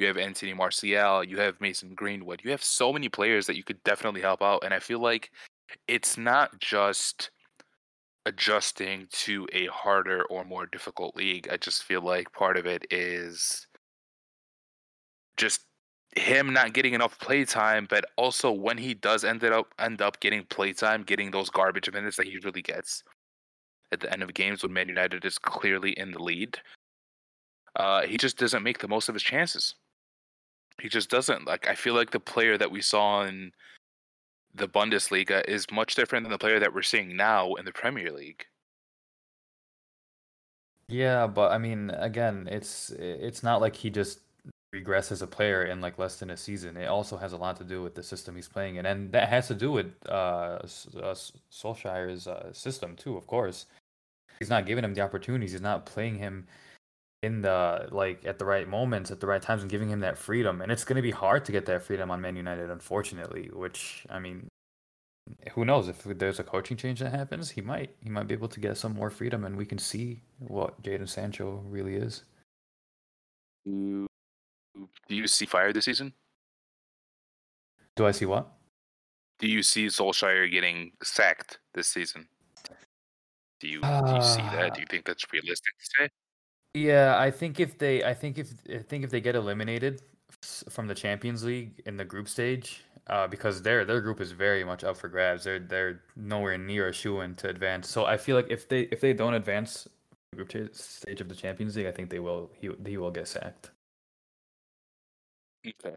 you 0.00 0.06
have 0.06 0.16
Anthony 0.16 0.54
Martial, 0.54 1.22
you 1.24 1.38
have 1.38 1.60
Mason 1.60 1.94
Greenwood. 1.94 2.40
You 2.42 2.50
have 2.50 2.64
so 2.64 2.92
many 2.92 3.08
players 3.08 3.46
that 3.46 3.56
you 3.56 3.62
could 3.62 3.82
definitely 3.84 4.22
help 4.22 4.42
out, 4.42 4.64
and 4.64 4.74
I 4.74 4.78
feel 4.78 4.98
like 4.98 5.30
it's 5.86 6.16
not 6.16 6.58
just 6.58 7.30
adjusting 8.26 9.06
to 9.10 9.46
a 9.52 9.66
harder 9.66 10.24
or 10.24 10.44
more 10.44 10.66
difficult 10.66 11.16
league. 11.16 11.48
I 11.50 11.56
just 11.56 11.84
feel 11.84 12.02
like 12.02 12.32
part 12.32 12.56
of 12.56 12.66
it 12.66 12.86
is 12.90 13.66
just 15.36 15.62
him 16.16 16.52
not 16.52 16.72
getting 16.72 16.94
enough 16.94 17.18
playtime, 17.18 17.86
but 17.88 18.04
also 18.16 18.50
when 18.50 18.78
he 18.78 18.94
does 18.94 19.24
end 19.24 19.44
up 19.44 19.72
end 19.78 20.02
up 20.02 20.20
getting 20.20 20.44
playtime, 20.44 21.02
getting 21.02 21.30
those 21.30 21.50
garbage 21.50 21.90
minutes 21.92 22.16
that 22.16 22.26
he 22.26 22.32
usually 22.32 22.62
gets 22.62 23.04
at 23.92 24.00
the 24.00 24.12
end 24.12 24.22
of 24.22 24.34
games 24.34 24.62
when 24.62 24.72
Man 24.72 24.88
United 24.88 25.24
is 25.24 25.38
clearly 25.38 25.92
in 25.92 26.12
the 26.12 26.22
lead. 26.22 26.58
Uh, 27.76 28.02
he 28.02 28.16
just 28.16 28.36
doesn't 28.38 28.62
make 28.62 28.78
the 28.78 28.88
most 28.88 29.08
of 29.08 29.14
his 29.14 29.22
chances. 29.22 29.74
He 30.80 30.88
just 30.88 31.10
doesn't. 31.10 31.46
Like 31.46 31.68
I 31.68 31.74
feel 31.74 31.94
like 31.94 32.10
the 32.10 32.20
player 32.20 32.56
that 32.58 32.70
we 32.70 32.80
saw 32.80 33.22
in 33.24 33.52
the 34.54 34.68
Bundesliga 34.68 35.46
is 35.48 35.66
much 35.70 35.94
different 35.94 36.24
than 36.24 36.32
the 36.32 36.38
player 36.38 36.58
that 36.58 36.74
we're 36.74 36.82
seeing 36.82 37.16
now 37.16 37.54
in 37.54 37.64
the 37.64 37.72
Premier 37.72 38.10
League. 38.10 38.46
Yeah, 40.88 41.28
but 41.28 41.52
I 41.52 41.58
mean, 41.58 41.90
again, 41.90 42.48
it's 42.50 42.90
it's 42.90 43.42
not 43.42 43.60
like 43.60 43.76
he 43.76 43.90
just 43.90 44.20
regress 44.72 45.10
as 45.10 45.22
a 45.22 45.26
player 45.26 45.64
in 45.64 45.80
like 45.80 45.98
less 45.98 46.16
than 46.16 46.30
a 46.30 46.36
season. 46.36 46.76
It 46.76 46.86
also 46.86 47.16
has 47.16 47.32
a 47.32 47.36
lot 47.36 47.56
to 47.56 47.64
do 47.64 47.82
with 47.82 47.94
the 47.94 48.02
system 48.02 48.34
he's 48.34 48.48
playing 48.48 48.76
in, 48.76 48.86
and 48.86 49.12
that 49.12 49.28
has 49.28 49.46
to 49.48 49.54
do 49.54 49.70
with 49.70 49.92
uh, 50.08 50.58
uh 50.62 51.14
Solskjaer's 51.52 52.26
uh, 52.26 52.52
system 52.52 52.96
too. 52.96 53.16
Of 53.16 53.26
course, 53.26 53.66
he's 54.40 54.50
not 54.50 54.66
giving 54.66 54.84
him 54.84 54.94
the 54.94 55.02
opportunities. 55.02 55.52
He's 55.52 55.60
not 55.60 55.86
playing 55.86 56.18
him 56.18 56.46
in 57.22 57.42
the 57.42 57.88
like 57.90 58.24
at 58.24 58.38
the 58.38 58.44
right 58.44 58.68
moments, 58.68 59.10
at 59.10 59.20
the 59.20 59.26
right 59.26 59.42
times, 59.42 59.62
and 59.62 59.70
giving 59.70 59.90
him 59.90 60.00
that 60.00 60.18
freedom. 60.18 60.60
And 60.60 60.72
it's 60.72 60.84
going 60.84 60.96
to 60.96 61.02
be 61.02 61.10
hard 61.10 61.44
to 61.46 61.52
get 61.52 61.66
that 61.66 61.82
freedom 61.82 62.10
on 62.10 62.20
Man 62.20 62.36
United, 62.36 62.70
unfortunately. 62.70 63.50
Which 63.52 64.06
I 64.08 64.18
mean, 64.18 64.48
who 65.52 65.64
knows 65.64 65.88
if 65.88 66.02
there's 66.04 66.40
a 66.40 66.44
coaching 66.44 66.76
change 66.76 67.00
that 67.00 67.10
happens, 67.10 67.50
he 67.50 67.60
might 67.60 67.90
he 68.02 68.10
might 68.10 68.26
be 68.28 68.34
able 68.34 68.48
to 68.48 68.60
get 68.60 68.76
some 68.76 68.94
more 68.94 69.10
freedom, 69.10 69.44
and 69.44 69.56
we 69.56 69.66
can 69.66 69.78
see 69.78 70.22
what 70.38 70.82
Jadon 70.82 71.08
Sancho 71.08 71.62
really 71.68 71.94
is. 71.94 72.24
Do 73.66 74.06
you 75.08 75.26
see 75.26 75.46
fire 75.46 75.72
this 75.72 75.84
season? 75.84 76.14
Do 77.96 78.06
I 78.06 78.12
see 78.12 78.24
what? 78.24 78.50
Do 79.38 79.48
you 79.48 79.62
see 79.62 79.86
Solskjaer 79.86 80.50
getting 80.50 80.92
sacked 81.02 81.58
this 81.74 81.88
season? 81.88 82.28
Do 83.60 83.68
you 83.68 83.80
do 83.80 84.14
you 84.14 84.22
see 84.22 84.42
that? 84.42 84.70
Ah. 84.70 84.74
Do 84.74 84.80
you 84.80 84.86
think 84.88 85.04
that's 85.04 85.24
realistic 85.32 85.74
to 85.78 85.86
say? 85.98 86.08
Yeah, 86.74 87.18
I 87.18 87.30
think 87.30 87.58
if 87.58 87.78
they, 87.78 88.04
I 88.04 88.14
think 88.14 88.38
if 88.38 88.52
I 88.68 88.78
think 88.78 89.04
if 89.04 89.10
they 89.10 89.20
get 89.20 89.34
eliminated 89.34 90.02
from 90.68 90.86
the 90.86 90.94
Champions 90.94 91.44
League 91.44 91.82
in 91.86 91.96
the 91.96 92.04
group 92.04 92.28
stage, 92.28 92.84
uh, 93.08 93.26
because 93.26 93.62
their 93.62 93.84
their 93.84 94.00
group 94.00 94.20
is 94.20 94.30
very 94.32 94.62
much 94.64 94.84
up 94.84 94.96
for 94.96 95.08
grabs. 95.08 95.44
They're 95.44 95.58
they're 95.58 96.02
nowhere 96.16 96.56
near 96.58 96.88
a 96.88 96.92
shoe 96.92 97.20
in 97.22 97.34
to 97.36 97.48
advance. 97.48 97.88
So 97.88 98.04
I 98.04 98.16
feel 98.16 98.36
like 98.36 98.46
if 98.50 98.68
they 98.68 98.82
if 98.92 99.00
they 99.00 99.12
don't 99.12 99.34
advance 99.34 99.88
the 100.30 100.36
group 100.44 100.74
stage 100.74 101.20
of 101.20 101.28
the 101.28 101.34
Champions 101.34 101.76
League, 101.76 101.86
I 101.86 101.92
think 101.92 102.08
they 102.10 102.20
will 102.20 102.50
he 102.54 102.70
he 102.86 102.96
will 102.98 103.10
get 103.10 103.26
sacked. 103.26 103.72
Okay, 105.66 105.96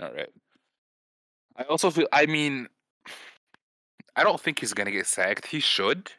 all 0.00 0.12
right. 0.12 0.30
I 1.56 1.62
also 1.64 1.90
feel. 1.90 2.08
I 2.12 2.26
mean, 2.26 2.68
I 4.16 4.22
don't 4.24 4.40
think 4.40 4.58
he's 4.60 4.74
gonna 4.74 4.90
get 4.90 5.06
sacked. 5.06 5.46
He 5.46 5.60
should 5.60 6.10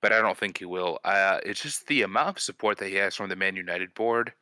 but 0.00 0.12
I 0.12 0.20
don't 0.20 0.38
think 0.38 0.58
he 0.58 0.64
will. 0.64 0.98
Uh, 1.04 1.38
it's 1.44 1.62
just 1.62 1.86
the 1.86 2.02
amount 2.02 2.36
of 2.36 2.42
support 2.42 2.78
that 2.78 2.88
he 2.88 2.94
has 2.96 3.14
from 3.14 3.28
the 3.28 3.36
Man 3.36 3.56
United 3.56 3.92
board 3.94 4.32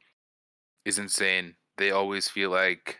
is 0.85 0.99
insane. 0.99 1.55
They 1.79 1.91
always 1.91 2.29
feel 2.29 2.51
like, 2.51 2.99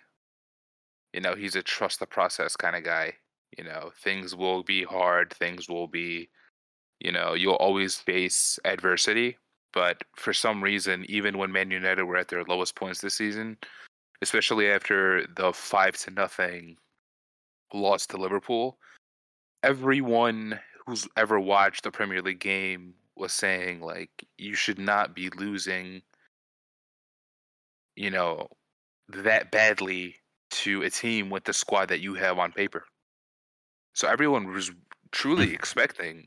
you 1.13 1.21
know, 1.21 1.35
he's 1.35 1.57
a 1.57 1.63
trust 1.63 2.01
the 2.01 2.07
process 2.07 2.57
kind 2.57 2.77
of 2.77 2.85
guy. 2.85 3.15
You 3.57 3.65
know, 3.65 3.91
things 4.03 4.35
will 4.35 4.63
be 4.63 4.85
hard, 4.85 5.33
things 5.33 5.69
will 5.69 5.87
be, 5.87 6.29
you 7.01 7.13
know, 7.13 7.35
you'll 7.35 7.55
always 7.55 7.97
face 7.97 8.59
adversity. 8.65 9.39
But 9.73 10.03
for 10.17 10.33
some 10.33 10.63
reason, 10.63 11.05
even 11.09 11.39
when 11.39 11.53
Man 11.53 11.71
United 11.71 12.05
were 12.05 12.17
at 12.17 12.29
their 12.29 12.45
lowest 12.45 12.75
points 12.75 13.01
this 13.01 13.15
season, 13.15 13.59
especially 14.23 14.71
after 14.71 15.27
the 15.37 15.53
five 15.53 15.97
to 15.99 16.11
nothing 16.11 16.77
loss 17.75 18.07
to 18.07 18.17
Liverpool, 18.17 18.79
everyone 19.63 20.59
who's 20.87 21.09
ever 21.17 21.39
watched 21.41 21.87
a 21.87 21.91
Premier 21.91 22.23
League 22.23 22.41
game 22.41 22.95
was 23.17 23.33
saying 23.33 23.81
like 23.81 24.11
you 24.37 24.55
should 24.55 24.79
not 24.79 25.15
be 25.15 25.31
losing 25.31 26.03
you 27.97 28.11
know 28.11 28.47
that 29.09 29.51
badly 29.51 30.17
to 30.51 30.83
a 30.83 30.91
team 30.91 31.31
with 31.31 31.45
the 31.45 31.53
squad 31.53 31.89
that 31.89 32.01
you 32.01 32.15
have 32.15 32.39
on 32.39 32.53
paper. 32.53 32.85
So 33.95 34.09
everyone 34.09 34.53
was 34.53 34.71
truly 35.13 35.53
expecting 35.55 36.27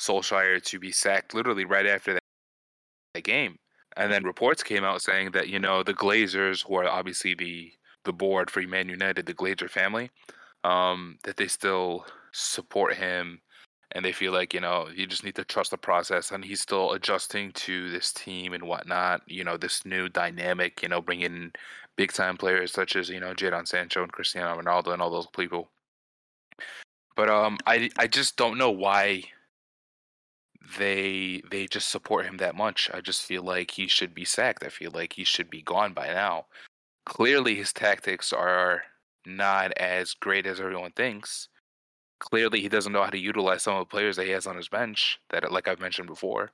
Solskjaer 0.00 0.62
to 0.64 0.78
be 0.78 0.92
sacked 0.92 1.34
literally 1.34 1.64
right 1.64 1.86
after 1.86 2.14
that, 2.14 2.22
that 3.14 3.24
game. 3.24 3.56
And 3.96 4.10
then 4.10 4.24
reports 4.24 4.62
came 4.62 4.84
out 4.84 5.02
saying 5.02 5.32
that, 5.32 5.48
you 5.48 5.58
know, 5.58 5.82
the 5.82 5.92
Glazers, 5.92 6.66
who 6.66 6.76
are 6.76 6.88
obviously 6.88 7.34
the 7.34 7.72
the 8.04 8.12
board 8.12 8.50
for 8.50 8.60
Man 8.62 8.88
United, 8.88 9.26
the 9.26 9.34
Glazer 9.34 9.70
family, 9.70 10.10
um, 10.64 11.18
that 11.22 11.36
they 11.36 11.46
still 11.46 12.04
support 12.32 12.94
him 12.94 13.40
and 13.94 14.04
they 14.04 14.12
feel 14.12 14.32
like 14.32 14.54
you 14.54 14.60
know 14.60 14.88
you 14.94 15.06
just 15.06 15.24
need 15.24 15.34
to 15.34 15.44
trust 15.44 15.70
the 15.70 15.78
process 15.78 16.30
and 16.30 16.44
he's 16.44 16.60
still 16.60 16.92
adjusting 16.92 17.52
to 17.52 17.90
this 17.90 18.12
team 18.12 18.52
and 18.52 18.64
whatnot 18.64 19.22
you 19.26 19.44
know 19.44 19.56
this 19.56 19.84
new 19.84 20.08
dynamic 20.08 20.82
you 20.82 20.88
know 20.88 21.00
bringing 21.00 21.52
big 21.96 22.12
time 22.12 22.36
players 22.36 22.72
such 22.72 22.96
as 22.96 23.08
you 23.08 23.20
know 23.20 23.34
Jadon 23.34 23.66
Sancho 23.66 24.02
and 24.02 24.12
Cristiano 24.12 24.60
Ronaldo 24.60 24.92
and 24.92 25.02
all 25.02 25.10
those 25.10 25.26
people 25.28 25.68
but 27.16 27.28
um 27.28 27.58
I 27.66 27.90
I 27.98 28.06
just 28.06 28.36
don't 28.36 28.58
know 28.58 28.70
why 28.70 29.24
they 30.78 31.42
they 31.50 31.66
just 31.66 31.88
support 31.88 32.26
him 32.26 32.36
that 32.38 32.54
much. 32.54 32.90
I 32.92 33.00
just 33.00 33.22
feel 33.22 33.42
like 33.42 33.70
he 33.70 33.88
should 33.88 34.14
be 34.14 34.24
sacked. 34.24 34.64
I 34.64 34.68
feel 34.68 34.90
like 34.92 35.12
he 35.14 35.24
should 35.24 35.50
be 35.50 35.62
gone 35.62 35.92
by 35.92 36.08
now. 36.08 36.46
Clearly, 37.06 37.54
his 37.56 37.72
tactics 37.72 38.32
are 38.32 38.82
not 39.26 39.72
as 39.78 40.14
great 40.14 40.46
as 40.46 40.60
everyone 40.60 40.92
thinks. 40.92 41.48
Clearly, 42.22 42.60
he 42.60 42.68
doesn't 42.68 42.92
know 42.92 43.02
how 43.02 43.10
to 43.10 43.18
utilize 43.18 43.64
some 43.64 43.74
of 43.74 43.80
the 43.80 43.90
players 43.90 44.14
that 44.14 44.26
he 44.26 44.30
has 44.30 44.46
on 44.46 44.56
his 44.56 44.68
bench. 44.68 45.18
That, 45.30 45.50
like 45.50 45.66
I've 45.66 45.80
mentioned 45.80 46.06
before. 46.06 46.52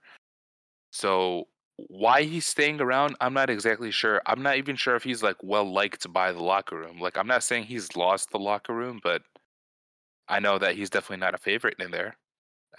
So 0.91 1.45
why 1.77 2.23
he's 2.23 2.47
staying 2.47 2.81
around, 2.81 3.17
I'm 3.21 3.35
not 3.35 3.51
exactly 3.51 3.91
sure. 3.91 4.23
I'm 4.25 4.43
not 4.43 4.57
even 4.57 4.77
sure 4.77 4.97
if 4.97 5.05
he's 5.05 5.23
like 5.23 5.37
well 5.43 5.71
liked 5.71 6.11
by 6.11 6.33
the 6.33 6.43
locker 6.43 6.79
room. 6.79 6.99
Like 6.99 7.19
I'm 7.19 7.27
not 7.27 7.43
saying 7.43 7.65
he's 7.65 7.95
lost 7.97 8.31
the 8.31 8.39
locker 8.39 8.75
room, 8.75 8.99
but 9.03 9.21
I 10.27 10.41
know 10.41 10.59
that 10.59 10.75
he's 10.75 10.89
definitely 10.89 11.19
not 11.19 11.35
a 11.35 11.39
favorite 11.39 11.77
in 11.79 11.91
there. 11.91 12.17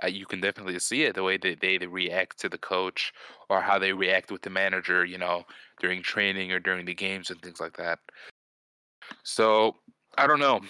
Uh, 0.04 0.08
you 0.08 0.25
can 0.25 0.41
definitely 0.41 0.80
see 0.80 1.04
it 1.04 1.13
the 1.13 1.23
way 1.23 1.38
that 1.38 1.62
they, 1.62 1.78
they 1.78 1.86
react 1.86 2.39
to 2.39 2.49
the 2.49 2.58
coach 2.58 3.13
or 3.49 3.62
how 3.62 3.78
they 3.78 3.93
react 3.93 4.32
with 4.32 4.41
the 4.41 4.49
manager, 4.49 5.06
you 5.06 5.19
know, 5.19 5.43
during 5.80 6.02
training 6.02 6.52
or 6.52 6.60
during 6.60 6.86
the 6.86 6.93
games 6.95 7.30
and 7.30 7.39
things 7.41 7.60
like 7.60 7.78
that. 7.78 7.99
So 9.23 9.75
I 10.17 10.25
don't 10.25 10.39
know. 10.39 10.62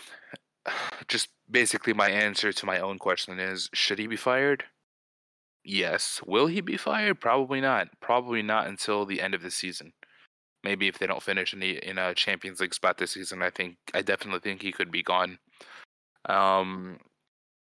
Just 1.07 1.29
basically, 1.49 1.93
my 1.93 2.09
answer 2.09 2.51
to 2.53 2.65
my 2.65 2.79
own 2.79 2.99
question 2.99 3.39
is: 3.39 3.69
Should 3.73 3.99
he 3.99 4.07
be 4.07 4.15
fired? 4.15 4.65
Yes. 5.63 6.21
Will 6.25 6.47
he 6.47 6.61
be 6.61 6.77
fired? 6.77 7.19
Probably 7.19 7.61
not. 7.61 7.89
Probably 8.01 8.41
not 8.41 8.67
until 8.67 9.05
the 9.05 9.21
end 9.21 9.33
of 9.33 9.41
the 9.41 9.51
season. 9.51 9.93
Maybe 10.63 10.87
if 10.87 10.97
they 10.97 11.07
don't 11.07 11.23
finish 11.23 11.53
in 11.53 11.59
the 11.59 11.77
in 11.87 11.97
a 11.97 12.13
Champions 12.13 12.59
League 12.59 12.73
spot 12.73 12.97
this 12.97 13.11
season, 13.11 13.41
I 13.41 13.49
think 13.49 13.77
I 13.93 14.01
definitely 14.01 14.41
think 14.41 14.61
he 14.61 14.71
could 14.71 14.91
be 14.91 15.03
gone. 15.03 15.39
Um, 16.27 16.99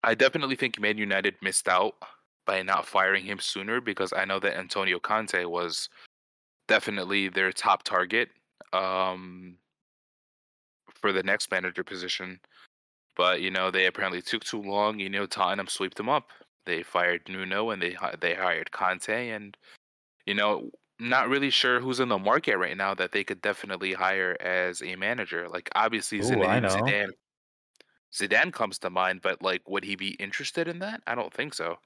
I 0.03 0.15
definitely 0.15 0.55
think 0.55 0.79
Man 0.79 0.97
United 0.97 1.35
missed 1.41 1.67
out 1.67 1.95
by 2.45 2.63
not 2.63 2.87
firing 2.87 3.25
him 3.25 3.39
sooner 3.39 3.81
because 3.81 4.13
I 4.13 4.25
know 4.25 4.39
that 4.39 4.57
Antonio 4.57 4.99
Conte 4.99 5.45
was 5.45 5.89
definitely 6.67 7.29
their 7.29 7.51
top 7.51 7.83
target 7.83 8.29
um, 8.73 9.57
for 10.95 11.11
the 11.11 11.23
next 11.23 11.51
manager 11.51 11.83
position. 11.83 12.39
But 13.17 13.41
you 13.41 13.51
know 13.51 13.71
they 13.71 13.85
apparently 13.87 14.21
took 14.21 14.43
too 14.43 14.61
long. 14.61 14.99
You 14.99 15.09
know 15.09 15.25
Tottenham 15.25 15.67
swept 15.67 15.97
them 15.97 16.09
up. 16.09 16.29
They 16.65 16.83
fired 16.83 17.27
Nuno 17.27 17.71
and 17.71 17.81
they 17.81 17.97
they 18.21 18.35
hired 18.35 18.71
Conte, 18.71 19.29
and 19.29 19.57
you 20.25 20.35
know 20.35 20.71
not 20.99 21.29
really 21.29 21.49
sure 21.51 21.79
who's 21.79 21.99
in 21.99 22.09
the 22.09 22.19
market 22.19 22.57
right 22.57 22.77
now 22.77 22.93
that 22.95 23.11
they 23.11 23.23
could 23.23 23.41
definitely 23.41 23.93
hire 23.93 24.37
as 24.41 24.81
a 24.81 24.95
manager. 24.95 25.47
Like 25.49 25.69
obviously 25.75 26.19
Ooh, 26.19 26.43
know. 26.59 26.69
Zidane 26.69 27.11
Zidane 28.13 28.53
comes 28.53 28.79
to 28.79 28.89
mind, 28.89 29.21
but 29.21 29.41
like, 29.41 29.67
would 29.69 29.83
he 29.83 29.95
be 29.95 30.11
interested 30.15 30.67
in 30.67 30.79
that? 30.79 31.01
I 31.07 31.15
don't 31.15 31.33
think 31.33 31.53
so. 31.53 31.77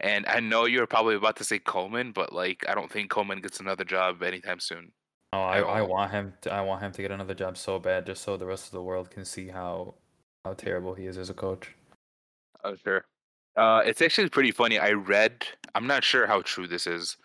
And 0.00 0.26
I 0.26 0.40
know 0.40 0.64
you're 0.66 0.86
probably 0.86 1.16
about 1.16 1.36
to 1.36 1.44
say 1.44 1.58
Koeman, 1.58 2.14
but 2.14 2.32
like, 2.32 2.64
I 2.68 2.74
don't 2.74 2.90
think 2.90 3.10
Koeman 3.10 3.42
gets 3.42 3.60
another 3.60 3.84
job 3.84 4.22
anytime 4.22 4.60
soon. 4.60 4.92
Oh, 5.32 5.40
I, 5.40 5.58
I 5.60 5.82
want 5.82 6.10
him 6.10 6.32
to 6.42 6.52
I 6.52 6.62
want 6.62 6.82
him 6.82 6.92
to 6.92 7.02
get 7.02 7.10
another 7.10 7.34
job 7.34 7.58
so 7.58 7.78
bad 7.78 8.06
just 8.06 8.22
so 8.22 8.36
the 8.38 8.46
rest 8.46 8.66
of 8.66 8.72
the 8.72 8.82
world 8.82 9.10
can 9.10 9.26
see 9.26 9.48
how 9.48 9.94
how 10.48 10.54
terrible 10.54 10.94
he 10.94 11.06
is 11.06 11.18
as 11.18 11.28
a 11.28 11.34
coach. 11.34 11.74
Oh, 12.64 12.74
sure. 12.82 13.04
Uh, 13.56 13.82
it's 13.84 14.00
actually 14.00 14.30
pretty 14.30 14.50
funny. 14.50 14.78
I 14.78 14.92
read, 14.92 15.46
I'm 15.74 15.86
not 15.86 16.04
sure 16.04 16.26
how 16.26 16.42
true 16.42 16.66
this 16.66 16.86
is, 16.86 17.16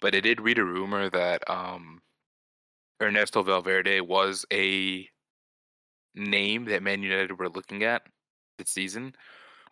but 0.00 0.14
I 0.14 0.20
did 0.20 0.40
read 0.40 0.58
a 0.58 0.64
rumor 0.64 1.10
that 1.10 1.42
um, 1.50 2.00
Ernesto 3.02 3.42
Valverde 3.42 4.00
was 4.00 4.46
a 4.52 5.08
name 6.14 6.66
that 6.66 6.82
Man 6.82 7.02
United 7.02 7.38
were 7.38 7.48
looking 7.48 7.82
at 7.82 8.02
this 8.58 8.70
season, 8.70 9.14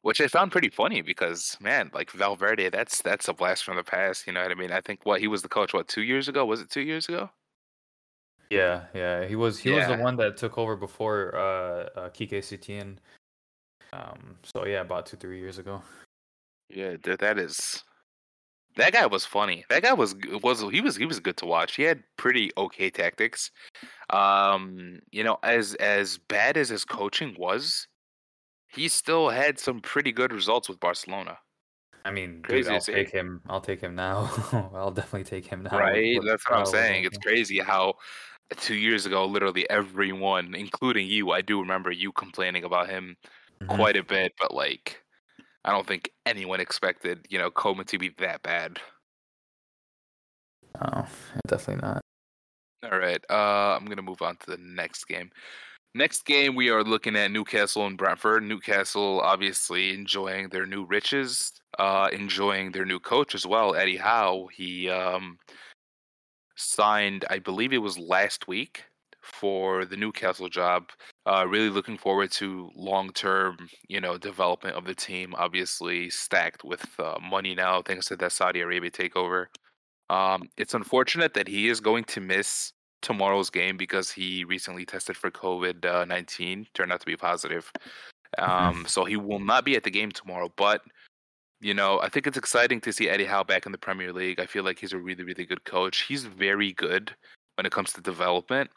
which 0.03 0.21
I 0.21 0.27
found 0.27 0.51
pretty 0.51 0.71
funny 0.71 1.01
because 1.01 1.57
man, 1.61 1.91
like 1.95 2.11
Valverde, 2.11 2.71
that's 2.71 3.03
that's 3.03 3.29
a 3.29 3.33
blast 3.33 3.65
from 3.65 3.77
the 3.77 3.85
past. 3.85 4.27
You 4.27 4.33
know 4.33 4.43
what 4.43 4.51
I 4.51 4.55
mean? 4.55 4.73
I 4.73 4.81
think 4.81 5.01
what 5.05 5.21
he 5.21 5.29
was 5.29 5.43
the 5.43 5.49
coach 5.49 5.73
what 5.73 5.87
two 5.87 6.03
years 6.03 6.29
ago? 6.29 6.45
Was 6.45 6.61
it 6.61 6.71
two 6.71 6.83
years 6.83 7.09
ago? 7.09 7.31
Yeah, 8.51 8.85
yeah. 8.95 9.27
He 9.27 9.37
was 9.37 9.59
he 9.59 9.71
was 9.71 9.87
the 9.87 9.97
one 9.97 10.17
that 10.17 10.37
took 10.37 10.59
over 10.59 10.77
before 10.77 11.35
uh, 11.35 12.01
uh 12.01 12.09
Quique 12.11 12.43
Setién. 12.43 12.97
Um 13.93 14.37
so 14.43 14.67
yeah, 14.67 14.81
about 14.81 15.07
2 15.07 15.17
3 15.17 15.39
years 15.39 15.59
ago. 15.59 15.83
Yeah, 16.69 16.97
th- 16.97 17.19
that 17.19 17.39
is. 17.39 17.83
That 18.77 18.93
guy 18.93 19.07
was 19.07 19.25
funny. 19.25 19.65
That 19.71 19.83
guy 19.83 19.95
was 19.95 20.15
was 20.43 20.61
he 20.71 20.83
was 20.83 20.97
he 20.97 21.07
was 21.07 21.19
good 21.19 21.39
to 21.39 21.47
watch. 21.47 21.77
He 21.77 21.83
had 21.83 22.03
pretty 22.19 22.51
okay 22.59 22.91
tactics. 22.91 23.51
Um, 24.11 24.99
you 25.11 25.25
know, 25.25 25.39
as 25.43 25.75
as 25.77 26.19
bad 26.19 26.59
as 26.59 26.69
his 26.69 26.85
coaching 26.85 27.35
was, 27.39 27.89
he 28.69 28.89
still 28.89 29.31
had 29.31 29.59
some 29.59 29.81
pretty 29.81 30.13
good 30.13 30.31
results 30.31 30.69
with 30.69 30.79
Barcelona. 30.79 31.39
I 32.05 32.11
mean, 32.11 32.43
Crazy 32.43 32.69
to 32.69 32.75
I'll 32.75 32.81
take 32.81 33.11
him. 33.11 33.41
I'll 33.49 33.61
take 33.61 33.81
him 33.81 33.95
now. 33.95 34.31
I'll 34.75 34.93
definitely 34.93 35.25
take 35.25 35.47
him 35.47 35.63
now. 35.65 35.79
Right? 35.79 36.21
That's 36.25 36.49
what 36.49 36.59
I'm 36.61 36.67
saying. 36.67 37.05
It's 37.05 37.19
crazy 37.19 37.59
how 37.59 37.95
two 38.51 38.77
years 38.77 39.07
ago, 39.07 39.27
literally 39.27 39.69
everyone, 39.71 40.55
including 40.55 41.07
you, 41.09 41.31
I 41.33 41.43
do 41.43 41.61
remember 41.61 41.91
you 41.91 42.13
complaining 42.13 42.65
about 42.65 42.89
him 42.89 43.17
Mhm. 43.61 43.69
quite 43.69 43.97
a 43.97 44.05
bit, 44.05 44.33
but 44.39 44.55
like, 44.55 45.03
I 45.65 45.73
don't 45.73 45.87
think 45.87 46.11
anyone 46.27 46.61
expected, 46.61 47.27
you 47.31 47.39
know, 47.39 47.51
Koeman 47.51 47.87
to 47.89 47.99
be 47.99 48.11
that 48.19 48.43
bad. 48.43 48.81
Oh, 50.81 51.09
definitely 51.47 51.83
not. 51.83 52.03
All 52.85 52.99
right. 52.99 53.25
Uh, 53.31 53.77
I'm 53.77 53.87
gonna 53.87 54.03
move 54.03 54.23
on 54.23 54.37
to 54.39 54.47
the 54.51 54.59
next 54.59 55.07
game. 55.07 55.31
Next 55.95 56.25
game, 56.27 56.55
we 56.57 56.71
are 56.71 56.85
looking 56.85 57.17
at 57.17 57.31
Newcastle 57.33 57.87
and 57.87 57.99
Brentford. 57.99 58.45
Newcastle, 58.45 59.21
obviously, 59.23 59.95
enjoying 59.95 60.51
their 60.51 60.67
new 60.67 60.85
riches, 60.87 61.53
uh, 61.79 62.09
enjoying 62.13 62.73
their 62.73 62.85
new 62.87 63.01
coach 63.01 63.35
as 63.35 63.47
well, 63.47 63.75
Eddie 63.77 63.97
Howe. 63.99 64.49
He 64.55 64.91
um, 64.91 65.39
signed, 66.57 67.25
I 67.31 67.39
believe 67.39 67.73
it 67.73 67.79
was 67.79 67.99
last 67.99 68.49
week, 68.49 68.85
for 69.27 69.85
the 69.85 69.97
Newcastle 69.97 70.49
job. 70.49 70.91
Uh, 71.27 71.47
really 71.49 71.71
looking 71.71 71.99
forward 71.99 72.31
to 72.31 72.71
long-term, 72.77 73.69
you 73.89 74.01
know, 74.01 74.17
development 74.17 74.77
of 74.77 74.85
the 74.85 74.95
team. 74.95 75.35
Obviously, 75.37 76.09
stacked 76.11 76.65
with 76.65 76.87
uh, 76.99 77.19
money 77.21 77.55
now, 77.55 77.83
thanks 77.83 78.07
to 78.07 78.17
that 78.17 78.33
Saudi 78.33 78.61
Arabia 78.61 78.91
takeover. 78.91 79.47
Um, 80.09 80.49
it's 80.57 80.75
unfortunate 80.75 81.35
that 81.35 81.49
he 81.49 81.69
is 81.69 81.81
going 81.81 82.05
to 82.05 82.21
miss 82.21 82.73
tomorrow's 83.03 83.51
game 83.51 83.77
because 83.77 84.11
he 84.11 84.45
recently 84.45 84.85
tested 84.85 85.17
for 85.17 85.31
COVID 85.31 85.85
uh, 85.85 86.05
19, 86.05 86.67
turned 86.75 86.93
out 86.93 87.01
to 87.01 87.07
be 87.07 87.17
positive. 87.17 87.71
Um, 88.39 88.85
so 88.87 89.05
he 89.05 89.17
will 89.17 89.41
not 89.41 89.65
be 89.65 89.77
at 89.77 89.83
the 89.83 89.91
game 89.91 90.13
tomorrow. 90.13 90.53
But, 90.57 90.83
you 91.61 91.75
know, 91.75 92.01
I 92.01 92.09
think 92.09 92.27
it's 92.27 92.37
exciting 92.37 92.81
to 92.83 92.93
see 92.93 93.09
Eddie 93.09 93.25
Howe 93.25 93.45
back 93.45 93.67
in 93.67 93.73
the 93.73 93.79
Premier 93.79 94.13
League. 94.13 94.41
I 94.41 94.47
feel 94.47 94.65
like 94.65 94.79
he's 94.79 94.93
a 94.93 94.99
really, 94.99 95.25
really 95.25 95.47
good 95.47 95.65
coach. 95.65 96.03
He's 96.03 96.25
very 96.25 96.73
good 96.73 97.15
when 97.57 97.67
it 97.67 97.73
comes 97.73 97.93
to 97.95 98.01
development. 98.01 98.71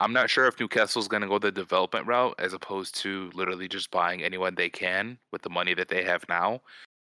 I'm 0.00 0.12
not 0.12 0.28
sure 0.28 0.46
if 0.46 0.58
Newcastle's 0.58 1.08
going 1.08 1.22
to 1.22 1.28
go 1.28 1.38
the 1.38 1.52
development 1.52 2.06
route 2.06 2.34
as 2.38 2.52
opposed 2.52 2.96
to 3.02 3.30
literally 3.34 3.68
just 3.68 3.90
buying 3.90 4.22
anyone 4.22 4.54
they 4.54 4.68
can 4.68 5.18
with 5.32 5.42
the 5.42 5.50
money 5.50 5.74
that 5.74 5.88
they 5.88 6.02
have 6.02 6.24
now 6.28 6.60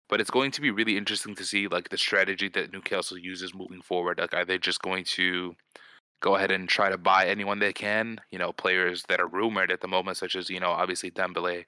but 0.08 0.20
it's 0.20 0.30
going 0.30 0.50
to 0.52 0.60
be 0.60 0.70
really 0.70 0.96
interesting 0.96 1.34
to 1.34 1.44
see 1.44 1.68
like 1.68 1.90
the 1.90 1.98
strategy 1.98 2.48
that 2.48 2.72
Newcastle 2.72 3.18
uses 3.18 3.54
moving 3.54 3.82
forward. 3.82 4.18
Like, 4.18 4.34
are 4.34 4.44
they 4.44 4.58
just 4.58 4.80
going 4.80 5.04
to 5.04 5.54
go 6.20 6.34
ahead 6.34 6.50
and 6.50 6.68
try 6.68 6.88
to 6.88 6.98
buy 6.98 7.26
anyone 7.26 7.58
they 7.58 7.72
can? 7.72 8.18
You 8.30 8.38
know, 8.38 8.52
players 8.52 9.04
that 9.08 9.20
are 9.20 9.28
rumored 9.28 9.70
at 9.70 9.80
the 9.80 9.88
moment, 9.88 10.16
such 10.16 10.34
as 10.34 10.48
you 10.48 10.60
know, 10.60 10.70
obviously 10.70 11.10
Dembele. 11.10 11.64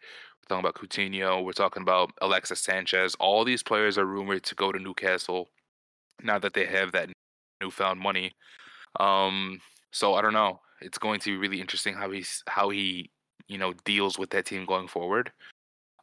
Talking 0.51 0.65
about 0.65 0.75
Coutinho. 0.75 1.45
We're 1.45 1.53
talking 1.53 1.83
about 1.83 2.11
Alexis 2.23 2.59
Sanchez. 2.59 3.15
All 3.21 3.45
these 3.45 3.63
players 3.63 3.97
are 3.97 4.05
rumored 4.05 4.43
to 4.43 4.57
go 4.57 4.73
to 4.73 4.81
Newcastle 4.81 5.49
now 6.25 6.41
that 6.41 6.55
they 6.55 6.67
have 6.67 6.91
that 6.91 7.09
newfound 7.63 8.01
money. 8.01 8.33
Um, 8.99 9.61
so 9.93 10.15
I 10.15 10.23
don't 10.23 10.33
know. 10.33 10.59
It's 10.81 10.99
going 10.99 11.21
to 11.21 11.31
be 11.31 11.37
really 11.37 11.61
interesting 11.61 11.95
how 11.95 12.11
he's 12.11 12.43
how 12.49 12.69
he 12.71 13.13
you 13.47 13.59
know 13.59 13.75
deals 13.85 14.19
with 14.19 14.31
that 14.31 14.47
team 14.47 14.65
going 14.65 14.89
forward. 14.89 15.31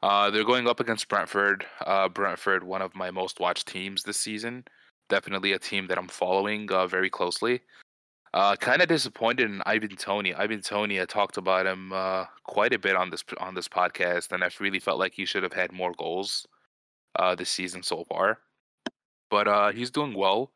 Uh, 0.01 0.29
they're 0.29 0.45
going 0.45 0.65
up 0.65 0.79
against 0.79 1.09
Brentford. 1.09 1.65
Uh, 1.85 2.07
Brentford, 2.07 2.63
one 2.63 2.81
of 2.81 2.95
my 2.95 3.11
most 3.11 3.41
watched 3.41 3.67
teams 3.67 4.03
this 4.03 4.15
season. 4.15 4.63
Definitely 5.09 5.51
a 5.51 5.59
team 5.59 5.87
that 5.87 5.97
I'm 5.97 6.07
following 6.07 6.71
uh, 6.71 6.87
very 6.87 7.09
closely. 7.09 7.59
Uh, 8.33 8.55
kind 8.55 8.81
of 8.81 8.87
disappointed 8.87 9.49
in 9.49 9.61
Ivan 9.65 9.95
Toney. 9.95 10.33
Ivan 10.33 10.61
Toney, 10.61 11.01
I 11.01 11.05
talked 11.05 11.37
about 11.37 11.65
him 11.65 11.91
uh, 11.93 12.25
quite 12.43 12.73
a 12.73 12.79
bit 12.79 12.95
on 12.95 13.09
this 13.09 13.23
on 13.39 13.55
this 13.55 13.67
podcast, 13.67 14.31
and 14.31 14.43
I 14.43 14.49
really 14.59 14.79
felt 14.79 14.99
like 14.99 15.13
he 15.13 15.25
should 15.25 15.43
have 15.43 15.53
had 15.53 15.71
more 15.71 15.93
goals 15.97 16.45
uh, 17.17 17.35
this 17.35 17.49
season 17.49 17.83
so 17.83 18.03
far. 18.05 18.39
But 19.29 19.47
uh, 19.47 19.71
he's 19.71 19.91
doing 19.91 20.13
well. 20.13 20.51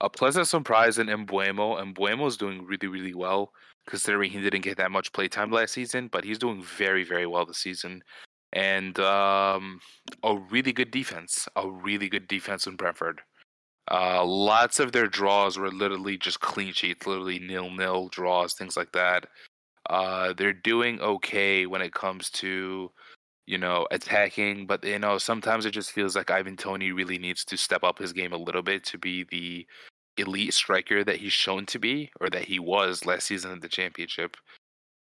A 0.00 0.10
pleasant 0.10 0.46
surprise 0.46 0.98
in 0.98 1.06
Mbeumo. 1.06 1.94
Mbeumo 1.94 2.26
is 2.26 2.36
doing 2.36 2.64
really, 2.66 2.86
really 2.86 3.14
well, 3.14 3.52
considering 3.88 4.30
he 4.30 4.40
didn't 4.40 4.60
get 4.60 4.76
that 4.76 4.90
much 4.90 5.12
playtime 5.12 5.50
last 5.50 5.72
season. 5.72 6.08
But 6.08 6.24
he's 6.24 6.38
doing 6.38 6.62
very, 6.62 7.02
very 7.02 7.26
well 7.26 7.46
this 7.46 7.58
season 7.58 8.02
and 8.52 8.98
um, 9.00 9.80
a 10.22 10.36
really 10.50 10.72
good 10.72 10.90
defense. 10.90 11.48
A 11.56 11.68
really 11.68 12.08
good 12.08 12.26
defense 12.26 12.66
in 12.66 12.76
Brentford. 12.76 13.20
Uh, 13.90 14.24
lots 14.24 14.80
of 14.80 14.92
their 14.92 15.06
draws 15.06 15.58
were 15.58 15.70
literally 15.70 16.16
just 16.16 16.40
clean 16.40 16.72
sheets, 16.72 17.06
literally 17.06 17.38
nil 17.38 17.70
nil 17.70 18.08
draws, 18.08 18.54
things 18.54 18.76
like 18.76 18.92
that. 18.92 19.26
Uh, 19.90 20.32
they're 20.32 20.52
doing 20.52 21.00
okay 21.00 21.66
when 21.66 21.80
it 21.80 21.94
comes 21.94 22.30
to 22.30 22.90
you 23.46 23.58
know, 23.58 23.86
attacking. 23.90 24.66
But 24.66 24.84
you 24.84 24.98
know, 24.98 25.18
sometimes 25.18 25.66
it 25.66 25.70
just 25.70 25.92
feels 25.92 26.16
like 26.16 26.30
Ivan 26.30 26.56
Toney 26.56 26.92
really 26.92 27.18
needs 27.18 27.44
to 27.46 27.56
step 27.56 27.84
up 27.84 27.98
his 27.98 28.12
game 28.12 28.32
a 28.32 28.36
little 28.36 28.62
bit 28.62 28.84
to 28.84 28.98
be 28.98 29.24
the 29.24 29.66
elite 30.18 30.54
striker 30.54 31.04
that 31.04 31.16
he's 31.16 31.32
shown 31.32 31.66
to 31.66 31.78
be, 31.78 32.10
or 32.20 32.28
that 32.30 32.44
he 32.44 32.58
was 32.58 33.06
last 33.06 33.26
season 33.26 33.52
in 33.52 33.60
the 33.60 33.68
championship. 33.68 34.36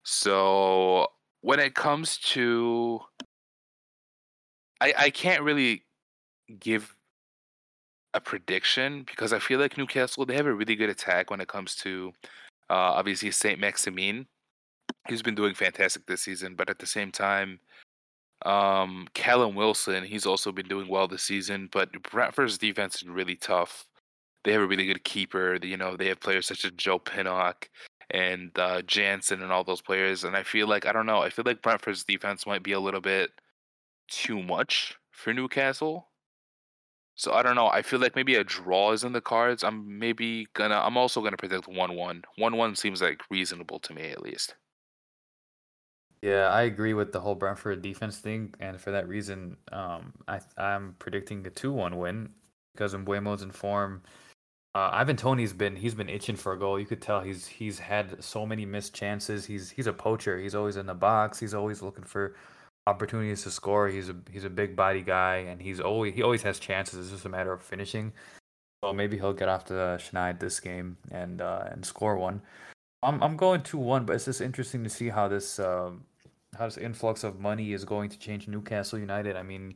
So 0.05 1.09
when 1.43 1.61
it 1.61 1.75
comes 1.75 2.19
to, 2.19 3.01
I 4.81 4.95
I 4.99 5.11
can't 5.11 5.43
really 5.43 5.85
give 6.59 6.95
a 8.15 8.21
prediction 8.21 9.05
because 9.05 9.33
I 9.33 9.39
feel 9.39 9.61
like 9.61 9.79
Newcastle 9.79 10.27
they 10.27 10.35
have 10.35 10.47
a 10.47 10.55
really 10.55 10.77
good 10.77 10.91
attack 10.91 11.31
when 11.31 11.41
it 11.41 11.49
comes 11.49 11.75
to 11.77 12.13
uh, 12.69 12.95
obviously 12.99 13.31
Saint 13.31 13.61
Maximin. 13.61 14.27
He's 15.09 15.23
been 15.23 15.35
doing 15.35 15.55
fantastic 15.55 16.07
this 16.07 16.23
season, 16.23 16.55
but 16.57 16.69
at 16.69 16.79
the 16.79 16.87
same 16.87 17.13
time, 17.13 17.61
um, 18.45 19.07
Callum 19.15 19.55
Wilson 19.55 20.05
he's 20.05 20.27
also 20.27 20.53
been 20.53 20.69
doing 20.69 20.89
well 20.89 21.09
this 21.09 21.23
season. 21.23 21.69
But 21.73 21.91
Brentford's 22.11 22.59
defense 22.59 22.97
is 23.03 23.09
really 23.09 23.37
tough. 23.37 23.87
They 24.45 24.53
have 24.53 24.63
a 24.63 24.67
really 24.67 24.87
good 24.87 25.05
keeper. 25.05 25.59
You 25.63 25.77
know 25.77 25.97
they 25.97 26.09
have 26.09 26.21
players 26.21 26.47
such 26.47 26.65
as 26.65 26.73
Joe 26.73 26.99
Pinnock 26.99 27.69
and 28.11 28.51
uh, 28.59 28.83
Jansen 28.83 29.43
and 29.43 29.53
all 29.53 29.65
those 29.65 29.83
players. 29.83 30.25
And 30.25 30.37
I 30.37 30.43
feel 30.43 30.67
like 30.67 30.87
I 30.87 30.93
don't 30.93 31.07
know. 31.07 31.21
I 31.21 31.31
feel 31.31 31.45
like 31.47 31.63
Brentford's 31.63 32.05
defense 32.05 32.47
might 32.47 32.63
be 32.63 32.73
a 32.73 32.81
little 32.81 33.01
bit 33.01 33.31
too 34.09 34.43
much 34.43 34.97
for 35.13 35.33
Newcastle. 35.33 36.10
So 37.21 37.35
I 37.35 37.43
don't 37.43 37.55
know. 37.55 37.69
I 37.69 37.83
feel 37.83 38.01
like 38.01 38.17
maybe 38.17 38.37
a 38.37 38.45
draw 38.45 38.93
is 38.93 39.05
in 39.05 39.13
the 39.13 39.21
cards. 39.21 39.63
I'm 39.63 39.99
maybe 39.99 40.47
gonna. 40.55 40.79
I'm 40.79 40.97
also 40.97 41.21
gonna 41.21 41.37
predict 41.37 41.69
one 41.69 41.95
one. 41.95 42.23
One 42.39 42.57
one 42.57 42.75
seems 42.75 43.03
like 43.03 43.21
reasonable 43.29 43.79
to 43.81 43.93
me 43.93 44.09
at 44.09 44.23
least. 44.23 44.55
Yeah, 46.23 46.49
I 46.49 46.63
agree 46.63 46.95
with 46.95 47.13
the 47.13 47.21
whole 47.21 47.35
Brentford 47.35 47.83
defense 47.83 48.21
thing, 48.21 48.55
and 48.59 48.81
for 48.81 48.91
that 48.93 49.07
reason, 49.07 49.59
um, 49.71 50.15
I 50.29 50.41
I'm 50.57 50.97
predicting 50.99 51.47
a 51.47 51.51
two 51.51 51.75
one 51.75 51.99
win 51.99 52.31
because 52.73 52.95
Mbeumo's 52.95 53.43
in 53.43 53.51
form. 53.51 54.01
Uh, 54.75 54.89
Ivan 54.91 55.17
Toney's 55.17 55.53
been 55.53 55.77
he's 55.77 55.95
been 55.95 56.09
itching 56.09 56.37
for 56.37 56.55
a 56.55 56.59
goal. 56.59 56.81
You 56.81 56.87
could 56.87 57.03
tell 57.03 57.21
he's 57.21 57.47
he's 57.47 57.79
had 57.79 58.25
so 58.25 58.47
many 58.47 58.65
missed 58.65 58.95
chances. 58.95 59.45
He's 59.45 59.69
he's 59.69 59.89
a 59.89 59.93
poacher. 59.93 60.39
He's 60.39 60.55
always 60.55 60.79
in 60.79 60.87
the 60.87 60.95
box. 60.95 61.39
He's 61.39 61.53
always 61.53 61.83
looking 61.83 62.05
for 62.05 62.35
opportunities 62.91 63.43
to 63.45 63.51
score. 63.51 63.89
He's 63.89 64.09
a 64.09 64.17
he's 64.31 64.45
a 64.45 64.51
big 64.51 64.75
body 64.75 65.03
guy, 65.03 65.37
and 65.51 65.63
he's 65.63 65.81
always 65.81 66.15
he 66.15 66.23
always 66.23 66.43
has 66.43 66.59
chances. 66.59 66.99
It's 66.99 67.11
just 67.11 67.25
a 67.25 67.29
matter 67.29 67.53
of 67.53 67.63
finishing. 67.63 68.13
So 68.83 68.93
maybe 68.93 69.17
he'll 69.19 69.35
get 69.35 69.49
off 69.49 69.67
the 69.67 70.01
schneid 70.01 70.41
this 70.41 70.59
game 70.59 70.97
and 71.11 71.41
uh, 71.41 71.65
and 71.71 71.85
score 71.85 72.17
one. 72.17 72.43
I'm 73.03 73.23
I'm 73.23 73.37
going 73.37 73.63
two 73.63 73.79
one, 73.79 74.05
but 74.05 74.17
it's 74.17 74.25
just 74.25 74.41
interesting 74.41 74.83
to 74.85 74.91
see 74.91 75.09
how 75.09 75.29
this 75.29 75.59
um, 75.59 76.05
how 76.59 76.67
this 76.67 76.79
influx 76.79 77.25
of 77.25 77.41
money 77.41 77.73
is 77.73 77.85
going 77.85 78.11
to 78.11 78.19
change 78.19 78.49
Newcastle 78.49 78.99
United. 78.99 79.37
I 79.37 79.43
mean, 79.43 79.75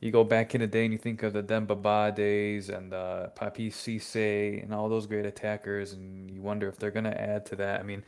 you 0.00 0.10
go 0.10 0.24
back 0.24 0.54
in 0.54 0.60
the 0.60 0.66
day 0.66 0.84
and 0.84 0.92
you 0.92 0.98
think 0.98 1.22
of 1.22 1.32
the 1.32 1.42
Demba 1.42 1.76
Ba 1.76 2.12
days 2.14 2.68
and 2.68 2.92
uh, 2.92 3.28
Papiss 3.36 3.74
Cisse 3.74 4.62
and 4.62 4.74
all 4.74 4.88
those 4.88 5.06
great 5.06 5.26
attackers, 5.26 5.92
and 5.92 6.30
you 6.30 6.42
wonder 6.42 6.68
if 6.68 6.76
they're 6.78 6.90
gonna 6.90 7.10
add 7.10 7.46
to 7.46 7.56
that. 7.56 7.80
I 7.80 7.82
mean, 7.84 8.04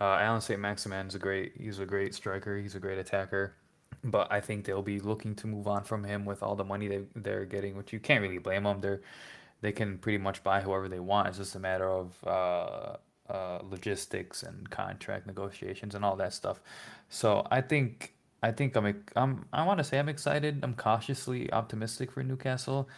uh, 0.00 0.18
Allan 0.20 0.40
St. 0.40 0.60
Maximin's 0.60 1.14
a 1.14 1.18
great 1.18 1.52
he's 1.58 1.80
a 1.80 1.86
great 1.86 2.14
striker. 2.14 2.56
He's 2.58 2.76
a 2.76 2.80
great 2.80 2.98
attacker 2.98 3.54
but 4.04 4.30
I 4.30 4.40
think 4.40 4.64
they'll 4.66 4.82
be 4.82 5.00
looking 5.00 5.34
to 5.36 5.46
move 5.46 5.66
on 5.68 5.84
from 5.84 6.04
him 6.04 6.24
with 6.26 6.42
all 6.42 6.56
the 6.56 6.64
money 6.64 6.88
they 6.88 7.02
they're 7.16 7.46
getting, 7.46 7.76
which 7.76 7.92
you 7.92 8.00
can't 8.00 8.22
really 8.22 8.38
blame 8.38 8.64
them. 8.64 8.80
They're 8.80 9.00
they 9.62 9.72
can 9.72 9.98
pretty 9.98 10.18
much 10.18 10.42
buy 10.42 10.60
whoever 10.60 10.88
they 10.88 11.00
want. 11.00 11.28
It's 11.28 11.38
just 11.38 11.54
a 11.54 11.58
matter 11.58 11.88
of 11.90 12.14
uh, 12.26 12.96
uh, 13.32 13.60
logistics 13.64 14.42
and 14.42 14.68
contract 14.70 15.26
negotiations 15.26 15.94
and 15.94 16.04
all 16.04 16.16
that 16.16 16.34
stuff. 16.34 16.60
So 17.08 17.46
I 17.50 17.62
think 17.62 18.14
I 18.42 18.52
think 18.52 18.76
I'm 18.76 19.04
I'm 19.16 19.46
I 19.52 19.64
want 19.64 19.78
to 19.78 19.84
say 19.84 19.98
I'm 19.98 20.08
excited. 20.10 20.60
I'm 20.62 20.74
cautiously 20.74 21.52
optimistic 21.52 22.12
for 22.12 22.22
Newcastle. 22.22 22.88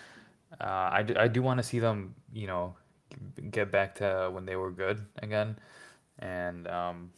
Uh, 0.61 0.91
I 0.93 1.03
do, 1.03 1.15
I 1.19 1.29
do 1.29 1.43
want 1.43 1.59
to 1.59 1.65
see 1.65 1.81
them, 1.81 2.15
you 2.33 2.47
know, 2.47 2.75
get 3.51 3.71
back 3.71 3.97
to 3.97 4.31
when 4.33 4.47
they 4.47 4.57
were 4.57 4.71
good 4.71 5.05
again, 5.23 5.59
and 6.19 6.67
um, 6.69 7.11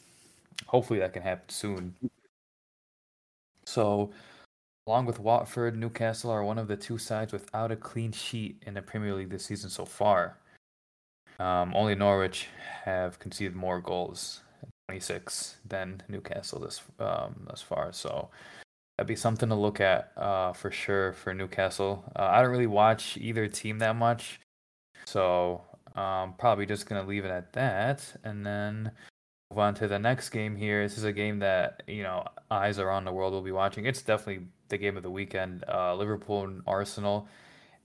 hopefully 0.67 0.99
that 1.01 1.13
can 1.13 1.23
happen 1.23 1.49
soon. 1.49 1.95
So, 3.69 4.11
along 4.87 5.05
with 5.05 5.21
Watford, 5.21 5.77
Newcastle 5.77 6.31
are 6.31 6.43
one 6.43 6.57
of 6.57 6.69
the 6.69 6.77
two 6.77 6.97
sides 6.97 7.35
without 7.35 7.71
a 7.71 7.77
clean 7.77 8.13
sheet 8.13 8.63
in 8.67 8.73
the 8.73 8.81
Premier 8.81 9.15
League 9.15 9.29
this 9.29 9.45
season 9.45 9.69
so 9.69 9.85
far. 9.85 10.39
Um, 11.39 11.75
only 11.75 11.95
Norwich 11.95 12.49
have 12.85 13.19
conceded 13.19 13.55
more 13.55 13.79
goals, 13.79 14.41
26, 14.89 15.57
than 15.67 16.03
Newcastle 16.09 16.61
this 16.61 16.81
um, 16.99 17.47
thus 17.47 17.61
far. 17.61 17.93
So 17.93 18.31
that'd 18.97 19.07
be 19.07 19.15
something 19.15 19.51
to 19.51 19.55
look 19.55 19.83
at 19.83 20.13
uh, 20.17 20.55
for 20.55 20.71
sure 20.71 21.13
for 21.13 21.35
Newcastle. 21.35 22.11
Uh, 22.17 22.29
I 22.33 22.41
don't 22.41 22.51
really 22.51 22.67
watch 22.67 23.19
either 23.19 23.47
team 23.49 23.79
that 23.81 23.97
much, 23.97 24.41
so 25.05 25.61
um, 25.95 26.33
probably 26.39 26.65
just 26.65 26.87
gonna 26.87 27.07
leave 27.07 27.27
it 27.27 27.31
at 27.31 27.53
that. 27.53 28.17
And 28.25 28.47
then 28.47 28.93
move 29.51 29.59
on 29.59 29.75
to 29.75 29.89
the 29.89 29.99
next 29.99 30.31
game 30.31 30.57
here. 30.57 30.83
This 30.83 30.99
is 30.99 31.05
a 31.05 31.13
game 31.13 31.39
that 31.41 31.83
you 31.87 32.03
know 32.03 32.27
eyes 32.51 32.79
around 32.79 33.05
the 33.05 33.13
world 33.13 33.33
will 33.33 33.43
be 33.43 33.53
watching. 33.53 33.87
It's 33.87 34.03
definitely 34.03 34.47
the 34.69 34.79
game 34.79 34.97
of 34.97 35.03
the 35.03 35.11
weekend. 35.11 35.65
Uh, 35.69 35.95
Liverpool 35.95 36.45
and 36.45 36.63
Arsenal 36.67 37.29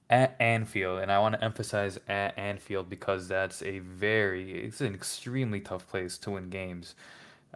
at 0.09 0.35
Anfield, 0.39 0.99
and 0.99 1.11
I 1.11 1.19
want 1.19 1.35
to 1.35 1.43
emphasize 1.43 1.97
at 2.07 2.37
Anfield 2.37 2.89
because 2.89 3.27
that's 3.27 3.63
a 3.63 3.79
very 3.79 4.65
it's 4.65 4.81
an 4.81 4.93
extremely 4.93 5.61
tough 5.61 5.87
place 5.87 6.17
to 6.19 6.31
win 6.31 6.49
games. 6.49 6.95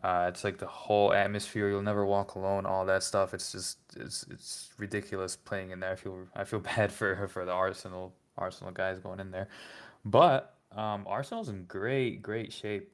Uh, 0.03 0.27
it's 0.29 0.43
like 0.43 0.59
the 0.59 0.67
whole 0.67 1.11
atmosphere. 1.11 1.69
You'll 1.69 1.81
never 1.81 2.05
walk 2.05 2.35
alone. 2.35 2.65
All 2.65 2.85
that 2.85 3.03
stuff. 3.03 3.33
It's 3.33 3.51
just 3.51 3.77
it's 3.95 4.25
it's 4.31 4.69
ridiculous 4.77 5.35
playing 5.35 5.71
in 5.71 5.79
there. 5.81 5.91
I 5.91 5.95
feel 5.95 6.27
I 6.35 6.43
feel 6.45 6.59
bad 6.77 6.91
for 6.91 7.27
for 7.27 7.45
the 7.45 7.51
Arsenal 7.51 8.13
Arsenal 8.37 8.71
guys 8.71 8.99
going 8.99 9.19
in 9.19 9.31
there, 9.31 9.49
but 10.05 10.55
um, 10.71 11.05
Arsenal's 11.07 11.49
in 11.49 11.65
great 11.65 12.21
great 12.21 12.53
shape 12.53 12.91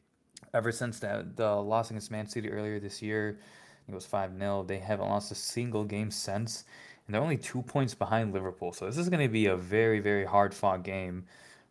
ever 0.53 0.71
since 0.71 0.99
that 0.99 1.36
the 1.36 1.56
loss 1.56 1.89
against 1.89 2.12
Man 2.12 2.27
City 2.27 2.49
earlier 2.49 2.79
this 2.79 3.01
year, 3.01 3.39
it 3.88 3.93
was 3.93 4.06
5 4.06 4.38
0. 4.38 4.63
They 4.67 4.79
haven't 4.79 5.08
lost 5.08 5.32
a 5.32 5.36
single 5.36 5.84
game 5.84 6.12
since. 6.12 6.65
And 7.06 7.13
they're 7.13 7.21
only 7.21 7.38
two 7.38 7.62
points 7.62 7.93
behind 7.93 8.34
Liverpool. 8.34 8.71
So 8.71 8.86
this 8.86 8.97
is 8.97 9.10
going 9.10 9.21
to 9.21 9.32
be 9.32 9.47
a 9.47 9.58
very, 9.58 9.99
very 9.99 10.25
hard 10.25 10.53
fought 10.53 10.84
game 10.84 11.25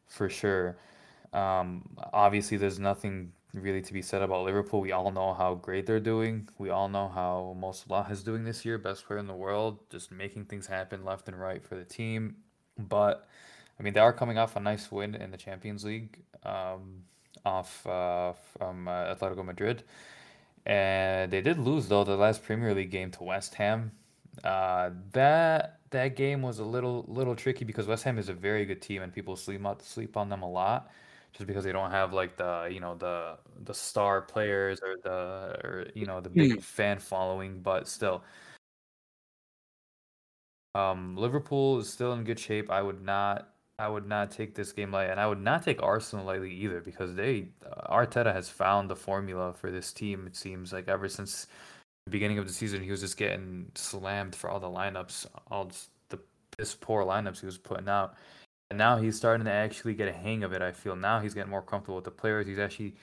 for 0.07 0.29
sure. 0.29 0.77
Um, 1.33 1.89
obviously, 2.13 2.59
there's 2.59 2.79
nothing 2.79 3.33
really 3.55 3.81
to 3.83 3.93
be 3.93 4.03
said 4.03 4.23
about 4.23 4.45
Liverpool. 4.45 4.81
We 4.81 4.93
all 4.93 5.11
know 5.11 5.33
how 5.33 5.55
great 5.55 5.87
they're 5.87 6.01
doing. 6.01 6.49
We 6.59 6.69
all 6.69 6.89
know 6.89 7.09
how 7.09 7.57
Mo 7.59 7.73
Salah 7.73 8.07
is 8.11 8.23
doing 8.23 8.45
this 8.45 8.65
year, 8.65 8.77
best 8.77 9.07
player 9.07 9.19
in 9.19 9.27
the 9.27 9.35
world, 9.35 9.79
just 9.91 10.11
making 10.11 10.47
things 10.47 10.67
happen 10.67 11.05
left 11.05 11.29
and 11.29 11.39
right 11.39 11.63
for 11.65 11.77
the 11.77 11.85
team. 11.85 12.37
But 12.79 13.27
I 13.79 13.83
mean, 13.83 13.95
they 13.95 14.01
are 14.01 14.13
coming 14.13 14.39
off 14.39 14.57
a 14.57 14.61
nice 14.61 14.93
win 14.93 15.15
in 15.15 15.31
the 15.31 15.37
Champions 15.37 15.85
League. 15.85 16.23
Um, 16.45 17.05
off 17.45 17.87
uh, 17.87 18.33
from 18.57 18.89
uh, 18.89 19.15
Atletico 19.15 19.45
Madrid. 19.45 19.85
And 20.65 21.31
they 21.33 21.41
did 21.41 21.59
lose 21.59 21.89
though 21.89 22.05
the 22.05 22.17
last 22.17 22.45
Premier 22.45 22.75
League 22.75 22.91
game 22.91 23.11
to 23.13 23.25
West 23.25 23.55
Ham. 23.55 23.93
Uh, 24.45 24.91
that 25.13 25.81
that 25.91 26.17
game 26.17 26.43
was 26.43 26.59
a 26.59 26.65
little 26.65 27.05
little 27.09 27.37
tricky 27.37 27.65
because 27.65 27.87
West 27.87 28.05
Ham 28.05 28.19
is 28.19 28.29
a 28.29 28.33
very 28.33 28.65
good 28.65 28.81
team 28.81 29.03
and 29.03 29.13
people 29.13 29.37
sleep 29.37 29.65
out 29.67 29.83
sleep 29.83 30.17
on 30.17 30.29
them 30.29 30.43
a 30.43 30.51
lot 30.51 30.91
just 31.33 31.47
because 31.47 31.65
they 31.65 31.73
don't 31.73 31.91
have 31.91 32.13
like 32.13 32.37
the 32.37 32.69
you 32.71 32.81
know 32.81 32.95
the 32.95 33.37
the 33.65 33.75
star 33.75 34.23
players 34.23 34.81
or 34.83 34.97
the 35.03 35.11
or 35.65 35.87
you 35.95 36.07
know 36.07 36.21
the 36.21 36.31
big 36.31 36.53
mm. 36.53 36.63
fan 36.63 36.99
following 36.99 37.61
but 37.61 37.89
still 37.89 38.23
um 40.75 41.17
Liverpool 41.17 41.79
is 41.79 41.89
still 41.89 42.13
in 42.13 42.25
good 42.25 42.39
shape 42.39 42.71
I 42.71 42.83
would 42.83 43.03
not 43.03 43.52
I 43.83 43.89
would 43.89 44.07
not 44.07 44.31
take 44.31 44.55
this 44.55 44.71
game 44.71 44.93
lightly, 44.93 45.11
and 45.11 45.19
I 45.19 45.27
would 45.27 45.43
not 45.43 45.65
take 45.65 45.83
Arsenal 45.83 46.25
lightly 46.25 46.53
either 46.53 46.81
because 46.81 47.17
they 47.17 47.49
uh, 47.69 47.93
Arteta 47.93 48.33
has 48.33 48.49
found 48.49 48.89
the 48.89 48.95
formula 48.95 49.53
for 49.53 49.73
this 49.73 49.93
team. 49.93 50.25
It 50.29 50.37
seems 50.37 50.73
like 50.73 50.87
ever 50.87 51.09
since 51.09 51.49
the 52.07 52.13
beginning 52.13 52.39
of 52.39 52.47
the 52.47 52.53
season, 52.53 52.81
he 52.81 52.93
was 52.93 53.01
just 53.01 53.17
getting 53.17 53.73
slammed 53.75 54.37
for 54.37 54.49
all 54.49 54.61
the 54.61 54.69
lineups, 54.69 55.27
all 55.51 55.73
the 56.11 56.21
piss 56.57 56.77
poor 56.77 57.05
lineups 57.05 57.41
he 57.41 57.47
was 57.47 57.59
putting 57.59 57.89
out, 57.89 58.15
and 58.71 58.79
now 58.79 58.99
he's 58.99 59.17
starting 59.17 59.47
to 59.47 59.53
actually 59.53 59.95
get 59.95 60.07
a 60.07 60.13
hang 60.13 60.45
of 60.45 60.53
it. 60.53 60.63
I 60.63 60.71
feel 60.71 60.95
now 60.95 61.19
he's 61.19 61.35
getting 61.35 61.51
more 61.51 61.61
comfortable 61.61 61.97
with 61.97 62.05
the 62.05 62.13
players. 62.13 62.47
He's 62.47 62.61
actually 62.61 62.95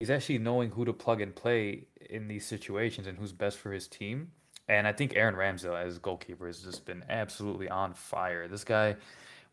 he's 0.00 0.10
actually 0.10 0.38
knowing 0.38 0.70
who 0.70 0.84
to 0.86 0.92
plug 0.92 1.20
and 1.20 1.36
play 1.36 1.84
in 2.08 2.26
these 2.26 2.44
situations 2.44 3.06
and 3.06 3.16
who's 3.16 3.32
best 3.32 3.58
for 3.58 3.70
his 3.70 3.86
team. 3.86 4.32
And 4.66 4.88
I 4.88 4.92
think 4.92 5.14
Aaron 5.14 5.36
Ramsdale 5.36 5.80
as 5.80 5.98
goalkeeper 5.98 6.48
has 6.48 6.62
just 6.62 6.84
been 6.84 7.04
absolutely 7.08 7.68
on 7.68 7.94
fire. 7.94 8.48
This 8.48 8.64
guy 8.64 8.96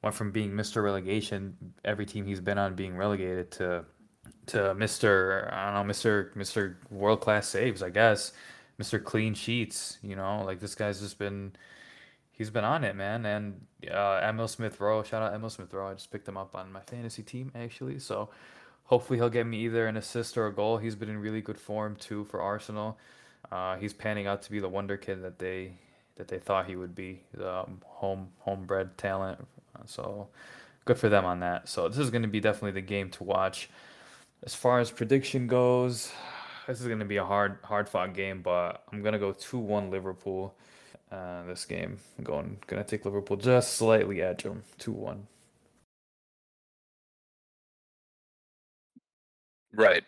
went 0.01 0.15
from 0.15 0.31
being 0.31 0.51
Mr. 0.51 0.83
Relegation, 0.83 1.55
every 1.83 2.05
team 2.05 2.25
he's 2.25 2.39
been 2.39 2.57
on 2.57 2.75
being 2.75 2.95
relegated 2.95 3.51
to 3.51 3.85
to 4.47 4.57
Mr. 4.75 5.51
I 5.53 5.73
don't 5.73 5.87
know, 5.87 5.93
Mr. 5.93 6.33
Mr. 6.35 6.75
World 6.89 7.21
Class 7.21 7.47
Saves, 7.47 7.83
I 7.83 7.89
guess, 7.89 8.31
Mr. 8.79 9.03
Clean 9.03 9.33
Sheets. 9.33 9.97
You 10.01 10.15
know, 10.15 10.43
like 10.45 10.59
this 10.59 10.75
guy's 10.75 11.01
just 11.01 11.19
been 11.19 11.53
he's 12.31 12.49
been 12.49 12.63
on 12.63 12.83
it, 12.83 12.95
man. 12.95 13.25
And 13.25 13.65
uh, 13.91 14.21
Emil 14.23 14.47
Smith 14.47 14.79
Rowe, 14.79 15.03
shout 15.03 15.21
out 15.21 15.33
Emil 15.33 15.49
Smith 15.49 15.73
Rowe. 15.73 15.87
I 15.87 15.93
just 15.93 16.11
picked 16.11 16.27
him 16.27 16.37
up 16.37 16.55
on 16.55 16.71
my 16.71 16.81
fantasy 16.81 17.23
team 17.23 17.51
actually, 17.55 17.99
so 17.99 18.29
hopefully 18.85 19.19
he'll 19.19 19.29
get 19.29 19.45
me 19.45 19.59
either 19.65 19.87
an 19.87 19.97
assist 19.97 20.37
or 20.37 20.47
a 20.47 20.53
goal. 20.53 20.77
He's 20.77 20.95
been 20.95 21.09
in 21.09 21.17
really 21.17 21.41
good 21.41 21.59
form 21.59 21.95
too 21.95 22.25
for 22.25 22.41
Arsenal. 22.41 22.97
Uh, 23.51 23.77
he's 23.77 23.93
panning 23.93 24.27
out 24.27 24.41
to 24.43 24.51
be 24.51 24.59
the 24.59 24.69
wonder 24.69 24.97
kid 24.97 25.23
that 25.23 25.39
they 25.39 25.73
that 26.15 26.27
they 26.27 26.39
thought 26.39 26.65
he 26.65 26.75
would 26.75 26.95
be, 26.95 27.21
the 27.33 27.59
um, 27.59 27.81
home 27.85 28.29
homebred 28.39 28.97
talent. 28.97 29.45
So 29.85 30.27
good 30.85 30.97
for 30.97 31.09
them 31.09 31.25
on 31.25 31.39
that. 31.41 31.69
So 31.69 31.87
this 31.89 31.99
is 31.99 32.09
going 32.09 32.23
to 32.23 32.27
be 32.27 32.39
definitely 32.39 32.71
the 32.71 32.85
game 32.85 33.09
to 33.11 33.23
watch. 33.23 33.69
As 34.43 34.53
far 34.55 34.79
as 34.79 34.91
prediction 34.91 35.47
goes, 35.47 36.11
this 36.67 36.81
is 36.81 36.87
going 36.87 36.99
to 36.99 37.05
be 37.05 37.17
a 37.17 37.25
hard 37.25 37.57
hard 37.63 37.89
fought 37.89 38.13
game, 38.13 38.41
but 38.41 38.83
I'm 38.91 39.01
going 39.01 39.13
to 39.13 39.19
go 39.19 39.33
2-1 39.33 39.89
Liverpool. 39.89 40.55
Uh, 41.11 41.45
this 41.45 41.63
game, 41.65 41.97
I'm 42.17 42.23
going 42.25 42.57
to 42.67 42.83
take 42.83 43.05
Liverpool 43.05 43.37
just 43.37 43.75
slightly 43.75 44.21
edge 44.21 44.43
them, 44.43 44.63
2-1. 44.79 45.19
Right. 49.73 50.03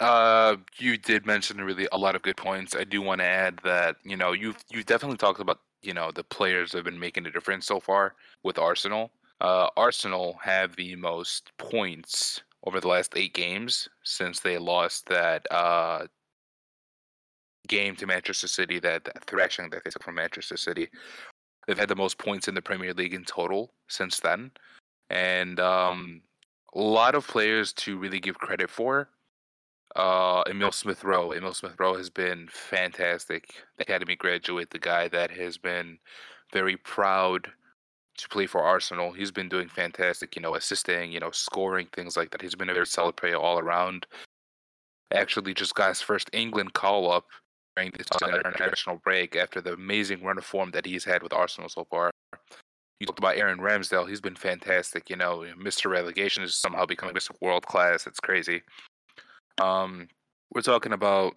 Uh, 0.00 0.56
you 0.78 0.96
did 0.96 1.26
mention 1.26 1.58
really 1.58 1.88
a 1.92 1.98
lot 1.98 2.14
of 2.16 2.22
good 2.22 2.36
points. 2.36 2.74
I 2.76 2.84
do 2.84 3.00
want 3.00 3.20
to 3.20 3.24
add 3.24 3.58
that 3.64 3.96
you 4.04 4.16
know 4.16 4.32
you've 4.32 4.56
you've 4.70 4.86
definitely 4.86 5.16
talked 5.16 5.40
about 5.40 5.60
you 5.84 5.94
know 5.94 6.10
the 6.10 6.24
players 6.24 6.72
have 6.72 6.84
been 6.84 6.98
making 6.98 7.26
a 7.26 7.30
difference 7.30 7.66
so 7.66 7.80
far 7.80 8.14
with 8.42 8.58
Arsenal. 8.58 9.10
Uh, 9.40 9.68
Arsenal 9.76 10.38
have 10.42 10.74
the 10.76 10.96
most 10.96 11.52
points 11.58 12.42
over 12.66 12.80
the 12.80 12.88
last 12.88 13.12
eight 13.16 13.34
games 13.34 13.88
since 14.04 14.40
they 14.40 14.56
lost 14.58 15.06
that 15.06 15.46
uh, 15.50 16.06
game 17.68 17.96
to 17.96 18.06
Manchester 18.06 18.48
City, 18.48 18.78
that, 18.80 19.04
that 19.04 19.24
thrashing 19.26 19.68
that 19.70 19.84
they 19.84 19.90
took 19.90 20.02
from 20.02 20.14
Manchester 20.14 20.56
City. 20.56 20.88
They've 21.66 21.78
had 21.78 21.88
the 21.88 21.96
most 21.96 22.18
points 22.18 22.48
in 22.48 22.54
the 22.54 22.62
Premier 22.62 22.92
League 22.94 23.14
in 23.14 23.24
total 23.24 23.72
since 23.88 24.20
then, 24.20 24.50
and 25.10 25.58
um, 25.60 26.22
a 26.74 26.80
lot 26.80 27.14
of 27.14 27.26
players 27.26 27.72
to 27.74 27.98
really 27.98 28.20
give 28.20 28.38
credit 28.38 28.70
for. 28.70 29.08
Uh, 29.96 30.42
Emil 30.48 30.72
Smith 30.72 31.04
Rowe. 31.04 31.32
Emil 31.32 31.54
Smith 31.54 31.76
Rowe 31.78 31.96
has 31.96 32.10
been 32.10 32.48
fantastic. 32.50 33.54
Academy 33.78 34.16
graduate, 34.16 34.70
the 34.70 34.78
guy 34.78 35.08
that 35.08 35.30
has 35.30 35.56
been 35.56 35.98
very 36.52 36.76
proud 36.76 37.48
to 38.16 38.28
play 38.28 38.46
for 38.46 38.62
Arsenal. 38.62 39.12
He's 39.12 39.30
been 39.30 39.48
doing 39.48 39.68
fantastic, 39.68 40.34
you 40.34 40.42
know, 40.42 40.54
assisting, 40.54 41.12
you 41.12 41.20
know, 41.20 41.30
scoring, 41.30 41.88
things 41.92 42.16
like 42.16 42.30
that. 42.30 42.42
He's 42.42 42.54
been 42.54 42.70
a 42.70 42.74
very 42.74 42.86
solid 42.86 43.16
player 43.16 43.36
all 43.36 43.58
around. 43.58 44.06
Actually, 45.12 45.54
just 45.54 45.74
got 45.74 45.90
his 45.90 46.00
first 46.00 46.30
England 46.32 46.72
call 46.72 47.10
up 47.10 47.26
during 47.76 47.92
this 47.96 48.06
international 48.22 49.00
break 49.04 49.36
after 49.36 49.60
the 49.60 49.74
amazing 49.74 50.22
run 50.22 50.38
of 50.38 50.44
form 50.44 50.70
that 50.72 50.86
he's 50.86 51.04
had 51.04 51.22
with 51.22 51.32
Arsenal 51.32 51.68
so 51.68 51.86
far. 51.90 52.10
You 53.00 53.06
talked 53.06 53.18
about 53.18 53.36
Aaron 53.36 53.58
Ramsdale. 53.58 54.08
He's 54.08 54.20
been 54.20 54.36
fantastic. 54.36 55.10
You 55.10 55.16
know, 55.16 55.44
Mr. 55.60 55.90
Relegation 55.90 56.42
is 56.42 56.54
somehow 56.54 56.86
becoming 56.86 57.14
Mr. 57.14 57.32
World 57.40 57.66
Class. 57.66 58.06
It's 58.06 58.20
crazy. 58.20 58.62
Um, 59.58 60.08
we're 60.54 60.62
talking 60.62 60.92
about 60.92 61.36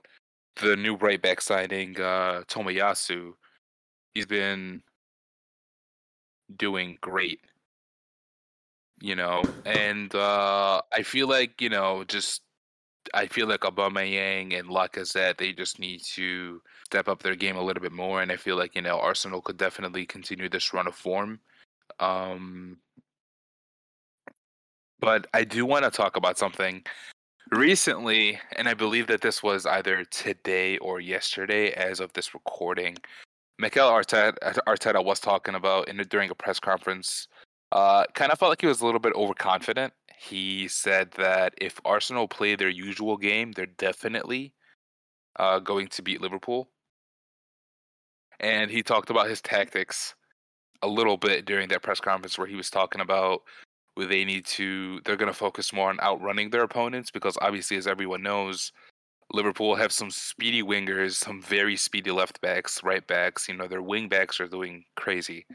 the 0.62 0.76
new 0.76 0.96
right 0.96 1.22
back 1.22 1.42
signing, 1.42 2.00
uh, 2.00 2.44
Tomiyasu. 2.48 3.34
He's 4.14 4.26
been 4.26 4.82
doing 6.56 6.98
great. 7.02 7.42
You 9.00 9.16
know, 9.16 9.46
and 9.66 10.14
uh, 10.16 10.82
I 10.92 11.04
feel 11.04 11.28
like 11.28 11.62
you 11.62 11.70
know, 11.70 12.04
just 12.04 12.42
I 13.14 13.28
feel 13.28 13.48
like 13.48 13.62
Aubameyang 13.62 14.58
and 14.58 14.70
Lacazette 14.70 15.38
they 15.38 15.54
just 15.54 15.80
need 15.80 16.02
to 16.16 16.62
step 16.86 17.08
up 17.08 17.22
their 17.22 17.36
game 17.36 17.58
a 17.58 17.62
little 17.62 17.82
bit 17.82 17.92
more, 17.92 18.22
and 18.22 18.32
I 18.32 18.38
feel 18.38 18.56
like 18.58 18.76
you 18.76 18.82
know 18.82 19.00
Arsenal 19.00 19.42
could 19.42 19.58
definitely 19.58 20.06
continue 20.06 20.50
this 20.50 20.74
run 20.74 20.88
of 20.88 20.96
form. 20.96 21.40
Um, 22.00 22.78
but 25.00 25.28
I 25.34 25.44
do 25.44 25.66
want 25.66 25.86
to 25.86 25.92
talk 25.92 26.18
about 26.18 26.40
something 26.40 26.84
recently, 27.52 28.40
and 28.56 28.68
I 28.68 28.74
believe 28.74 29.08
that 29.08 29.22
this 29.22 29.42
was 29.42 29.66
either 29.66 30.04
today 30.06 30.78
or 30.78 31.00
yesterday, 31.00 31.72
as 31.72 32.00
of 32.00 32.14
this 32.14 32.34
recording. 32.34 32.98
Mikel 33.60 33.90
Arteta, 33.90 34.36
Arteta 34.68 35.04
was 35.04 35.20
talking 35.20 35.56
about 35.56 35.90
in 35.90 35.98
during 36.10 36.30
a 36.30 36.36
press 36.36 36.60
conference. 36.60 37.28
Uh, 37.72 38.06
kind 38.14 38.32
of 38.32 38.40
felt 38.40 38.50
like 38.50 38.62
he 38.62 38.68
was 38.68 38.82
a 38.82 38.86
little 38.86 39.00
bit 39.00 39.14
overconfident. 39.16 39.94
He 40.18 40.68
said 40.68 41.12
that 41.12 41.54
if 41.58 41.80
Arsenal 41.84 42.28
play 42.28 42.56
their 42.56 42.70
usual 42.70 43.18
game, 43.18 43.52
they're 43.52 43.66
definitely 43.66 44.54
uh, 45.38 45.60
going 45.60 45.88
to 45.90 46.02
beat 46.02 46.22
Liverpool. 46.22 46.70
And 48.40 48.70
he 48.70 48.84
talked 48.84 49.10
about 49.10 49.30
his 49.30 49.42
tactics 49.42 50.16
a 50.82 50.88
little 50.88 51.18
bit 51.18 51.46
during 51.46 51.68
that 51.70 51.82
press 51.82 52.00
conference 52.00 52.38
where 52.38 52.48
he 52.48 52.56
was 52.56 52.70
talking 52.70 53.02
about 53.02 53.42
they 54.06 54.24
need 54.24 54.46
to 54.46 55.02
they're 55.06 55.18
going 55.18 55.32
to 55.32 55.38
focus 55.38 55.74
more 55.74 55.90
on 55.90 56.00
outrunning 56.02 56.50
their 56.50 56.64
opponents 56.64 57.10
because 57.10 57.38
obviously 57.42 57.78
as 57.78 57.88
everyone 57.88 58.22
knows 58.22 58.72
Liverpool 59.34 59.76
have 59.76 59.92
some 59.92 60.10
speedy 60.10 60.64
wingers, 60.64 61.16
some 61.16 61.42
very 61.42 61.76
speedy 61.76 62.12
left 62.12 62.40
backs, 62.42 62.82
right 62.84 63.06
backs. 63.06 63.48
You 63.48 63.56
know, 63.56 63.68
their 63.68 63.82
wing 63.82 64.08
backs 64.08 64.40
are 64.40 64.48
doing 64.48 64.86
crazy. 64.96 65.46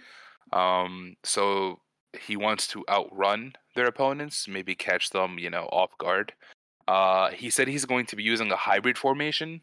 Um, 0.53 1.17
so 1.25 1.81
he 2.19 2.37
wants 2.37 2.67
to 2.69 2.85
outrun 2.91 3.55
their 3.75 3.87
opponents, 3.87 4.47
maybe 4.47 4.75
catch 4.75 5.11
them, 5.11 5.39
you 5.39 5.49
know, 5.49 5.65
off 5.73 5.97
guard. 5.99 6.33
Uh, 6.87 7.31
he 7.31 7.49
said 7.49 7.69
he's 7.69 7.87
going 7.87 8.05
to 8.07 8.17
be 8.17 8.23
using 8.23 8.51
a 8.53 8.57
hybrid 8.57 8.99
formation. 8.99 9.63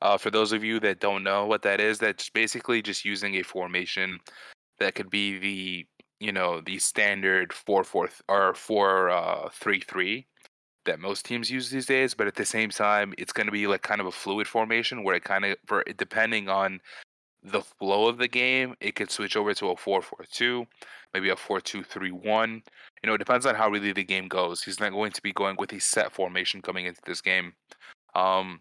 Uh, 0.00 0.16
for 0.16 0.30
those 0.30 0.52
of 0.52 0.64
you 0.64 0.80
that 0.80 1.00
don't 1.00 1.22
know 1.22 1.46
what 1.46 1.62
that 1.62 1.80
is, 1.80 1.98
that's 1.98 2.30
basically 2.30 2.80
just 2.80 3.04
using 3.04 3.34
a 3.36 3.42
formation 3.42 4.18
that 4.78 4.94
could 4.94 5.10
be 5.10 5.38
the, 5.38 5.86
you 6.24 6.32
know, 6.32 6.60
the 6.60 6.78
standard 6.78 7.52
four 7.52 7.84
four 7.84 8.08
or 8.28 8.54
four 8.54 9.10
uh, 9.10 9.48
three 9.52 9.80
three 9.80 10.26
that 10.86 11.00
most 11.00 11.24
teams 11.24 11.50
use 11.50 11.70
these 11.70 11.86
days, 11.86 12.14
but 12.14 12.26
at 12.26 12.34
the 12.34 12.44
same 12.44 12.70
time, 12.70 13.14
it's 13.18 13.32
going 13.32 13.46
to 13.46 13.52
be 13.52 13.66
like 13.66 13.82
kind 13.82 14.00
of 14.00 14.06
a 14.06 14.12
fluid 14.12 14.46
formation 14.46 15.02
where 15.02 15.14
it 15.14 15.24
kind 15.24 15.44
of, 15.44 15.56
for 15.66 15.82
depending 15.96 16.48
on 16.48 16.80
the 17.42 17.60
flow 17.60 18.06
of 18.08 18.18
the 18.18 18.28
game, 18.28 18.74
it 18.80 18.94
could 18.94 19.10
switch 19.10 19.36
over 19.36 19.52
to 19.54 19.70
a 19.70 19.76
4 19.76 20.02
4 20.02 20.24
2, 20.30 20.66
maybe 21.12 21.28
a 21.28 21.36
4 21.36 21.60
2 21.60 21.82
3 21.82 22.10
1. 22.10 22.62
You 23.02 23.06
know, 23.06 23.14
it 23.14 23.18
depends 23.18 23.46
on 23.46 23.54
how 23.54 23.68
really 23.68 23.92
the 23.92 24.04
game 24.04 24.28
goes. 24.28 24.62
He's 24.62 24.80
not 24.80 24.92
going 24.92 25.12
to 25.12 25.22
be 25.22 25.32
going 25.32 25.56
with 25.58 25.72
a 25.72 25.80
set 25.80 26.12
formation 26.12 26.62
coming 26.62 26.86
into 26.86 27.00
this 27.04 27.20
game. 27.20 27.52
Um, 28.14 28.60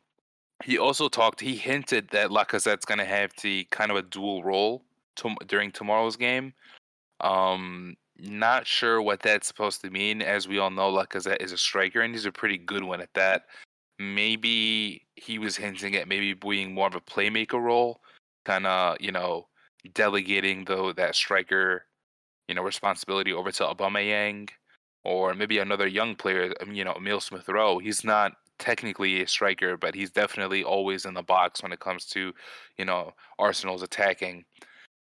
he 0.63 0.77
also 0.77 1.07
talked, 1.07 1.41
he 1.41 1.55
hinted 1.55 2.09
that 2.11 2.29
Lacazette's 2.29 2.85
going 2.85 2.99
to 2.99 3.05
have 3.05 3.31
the 3.41 3.65
kind 3.71 3.91
of 3.91 3.97
a 3.97 4.01
dual 4.01 4.43
role 4.43 4.83
to, 5.17 5.35
during 5.47 5.71
tomorrow's 5.71 6.15
game. 6.15 6.53
Um, 7.23 7.95
not 8.17 8.67
sure 8.67 9.01
what 9.01 9.21
that's 9.21 9.47
supposed 9.47 9.81
to 9.81 9.89
mean. 9.89 10.21
As 10.21 10.47
we 10.47 10.59
all 10.59 10.69
know, 10.69 10.91
Lacazette 10.91 11.41
is 11.41 11.51
a 11.51 11.57
striker, 11.57 12.01
and 12.01 12.13
he's 12.13 12.25
a 12.25 12.31
pretty 12.31 12.57
good 12.57 12.83
one 12.83 13.01
at 13.01 13.13
that. 13.15 13.45
Maybe 13.99 15.07
he 15.15 15.39
was 15.39 15.55
hinting 15.55 15.95
at 15.95 16.07
maybe 16.07 16.33
being 16.33 16.73
more 16.73 16.87
of 16.87 16.95
a 16.95 17.01
playmaker 17.01 17.61
role, 17.61 18.01
kind 18.45 18.67
of 18.67 18.97
you 18.99 19.11
know 19.11 19.47
delegating 19.93 20.65
though 20.65 20.93
that 20.93 21.15
striker, 21.15 21.85
you 22.47 22.55
know, 22.55 22.63
responsibility 22.63 23.33
over 23.33 23.51
to 23.51 23.63
Aubameyang, 23.63 24.49
or 25.03 25.33
maybe 25.33 25.59
another 25.59 25.87
young 25.87 26.15
player. 26.15 26.53
Um, 26.61 26.73
you 26.73 26.83
know, 26.83 26.93
Emil 26.93 27.19
Smith 27.19 27.47
Rowe. 27.49 27.79
He's 27.79 28.03
not 28.03 28.33
technically 28.59 29.21
a 29.21 29.27
striker, 29.27 29.77
but 29.77 29.95
he's 29.95 30.11
definitely 30.11 30.63
always 30.63 31.05
in 31.05 31.13
the 31.13 31.23
box 31.23 31.63
when 31.63 31.71
it 31.71 31.79
comes 31.79 32.05
to, 32.07 32.33
you 32.77 32.85
know, 32.85 33.13
Arsenal's 33.39 33.83
attacking. 33.83 34.45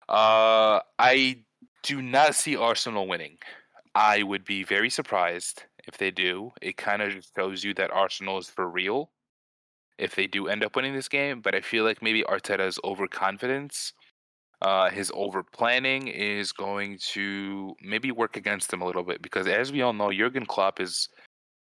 Uh, 0.08 0.80
I 1.00 1.44
do 1.84 2.02
not 2.02 2.36
see 2.36 2.56
Arsenal 2.56 3.08
winning. 3.08 3.38
I 3.96 4.24
would 4.24 4.46
be 4.46 4.64
very 4.64 4.90
surprised 4.90 5.64
if 5.88 5.98
they 5.98 6.12
do. 6.12 6.52
It 6.62 6.78
kind 6.78 7.02
of 7.02 7.26
shows 7.36 7.64
you 7.64 7.74
that 7.76 7.92
Arsenal 7.92 8.38
is 8.38 8.50
for 8.50 8.70
real 8.70 9.12
if 9.98 10.16
they 10.16 10.28
do 10.28 10.48
end 10.48 10.64
up 10.64 10.76
winning 10.76 10.94
this 10.94 11.10
game. 11.10 11.42
But 11.42 11.56
I 11.56 11.62
feel 11.62 11.84
like 11.84 12.02
maybe 12.02 12.24
Arteta's 12.24 12.80
overconfidence, 12.84 13.94
uh, 14.62 14.90
his 14.90 15.12
over 15.14 15.44
planning 15.44 16.08
is 16.08 16.52
going 16.52 17.00
to 17.14 17.76
maybe 17.82 18.12
work 18.12 18.38
against 18.38 18.72
him 18.72 18.82
a 18.82 18.86
little 18.86 19.04
bit 19.04 19.22
because, 19.22 19.48
as 19.48 19.72
we 19.72 19.82
all 19.82 19.94
know, 19.94 20.12
Jurgen 20.12 20.46
Klopp 20.46 20.80
is 20.80 21.10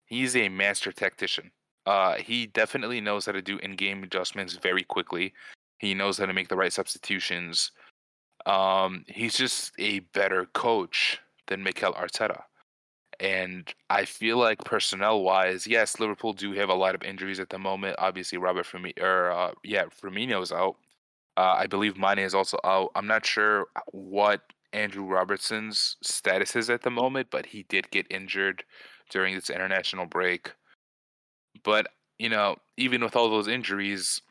he's 0.05 0.35
a 0.35 0.49
master 0.49 0.91
tactician. 0.91 1.51
Uh, 1.85 2.15
he 2.15 2.47
definitely 2.47 2.99
knows 2.99 3.25
how 3.25 3.31
to 3.31 3.41
do 3.41 3.59
in-game 3.59 4.03
adjustments 4.03 4.55
very 4.55 4.83
quickly. 4.83 5.33
He 5.77 5.93
knows 5.93 6.17
how 6.17 6.25
to 6.25 6.33
make 6.33 6.47
the 6.47 6.55
right 6.55 6.73
substitutions. 6.73 7.71
Um, 8.45 9.05
he's 9.07 9.35
just 9.35 9.71
a 9.79 9.99
better 9.99 10.45
coach 10.53 11.19
than 11.47 11.63
Mikel 11.63 11.93
Arteta. 11.93 12.43
And 13.19 13.73
I 13.89 14.05
feel 14.05 14.37
like 14.37 14.63
personnel 14.65 15.21
wise, 15.21 15.65
yes, 15.65 15.99
Liverpool 15.99 16.33
do 16.33 16.51
have 16.53 16.69
a 16.69 16.73
lot 16.73 16.95
of 16.95 17.03
injuries 17.03 17.39
at 17.39 17.49
the 17.49 17.57
moment. 17.57 17.95
Obviously, 17.97 18.37
Robert 18.37 18.65
Firmino, 18.65 19.01
or 19.01 19.31
uh, 19.31 19.51
yeah, 19.63 19.85
Firmino's 19.85 20.51
out. 20.51 20.75
Uh, 21.37 21.55
I 21.57 21.67
believe 21.67 21.97
Mane 21.97 22.19
is 22.19 22.35
also 22.35 22.57
out. 22.63 22.91
I'm 22.95 23.07
not 23.07 23.25
sure 23.25 23.67
what 23.91 24.41
Andrew 24.73 25.05
Robertson's 25.05 25.97
status 26.01 26.55
is 26.55 26.69
at 26.69 26.81
the 26.81 26.91
moment, 26.91 27.27
but 27.31 27.47
he 27.47 27.63
did 27.63 27.89
get 27.91 28.07
injured 28.09 28.63
during 29.09 29.35
this 29.35 29.49
international 29.49 30.05
break. 30.05 30.51
But 31.63 31.87
you 32.19 32.29
know, 32.29 32.57
even 32.77 33.03
with 33.03 33.15
all 33.15 33.29
those 33.29 33.47
injuries, 33.47 34.21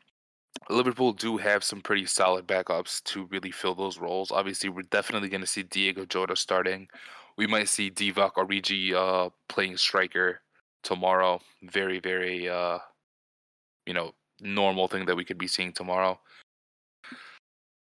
Liverpool 0.69 1.13
do 1.13 1.37
have 1.37 1.63
some 1.63 1.81
pretty 1.81 2.05
solid 2.05 2.47
backups 2.47 3.03
to 3.03 3.25
really 3.25 3.51
fill 3.51 3.75
those 3.75 3.99
roles. 3.99 4.31
Obviously, 4.31 4.69
we're 4.69 4.81
definitely 4.83 5.29
going 5.29 5.41
to 5.41 5.47
see 5.47 5.63
Diego 5.63 6.05
Jota 6.05 6.35
starting. 6.35 6.87
We 7.37 7.47
might 7.47 7.69
see 7.69 7.91
Divock 7.91 8.33
Origi 8.33 8.93
uh, 8.93 9.29
playing 9.47 9.77
striker 9.77 10.41
tomorrow. 10.83 11.39
Very, 11.63 11.99
very, 11.99 12.49
uh, 12.49 12.79
you 13.85 13.93
know, 13.93 14.13
normal 14.41 14.87
thing 14.87 15.05
that 15.05 15.15
we 15.15 15.25
could 15.25 15.37
be 15.37 15.47
seeing 15.47 15.71
tomorrow. 15.71 16.19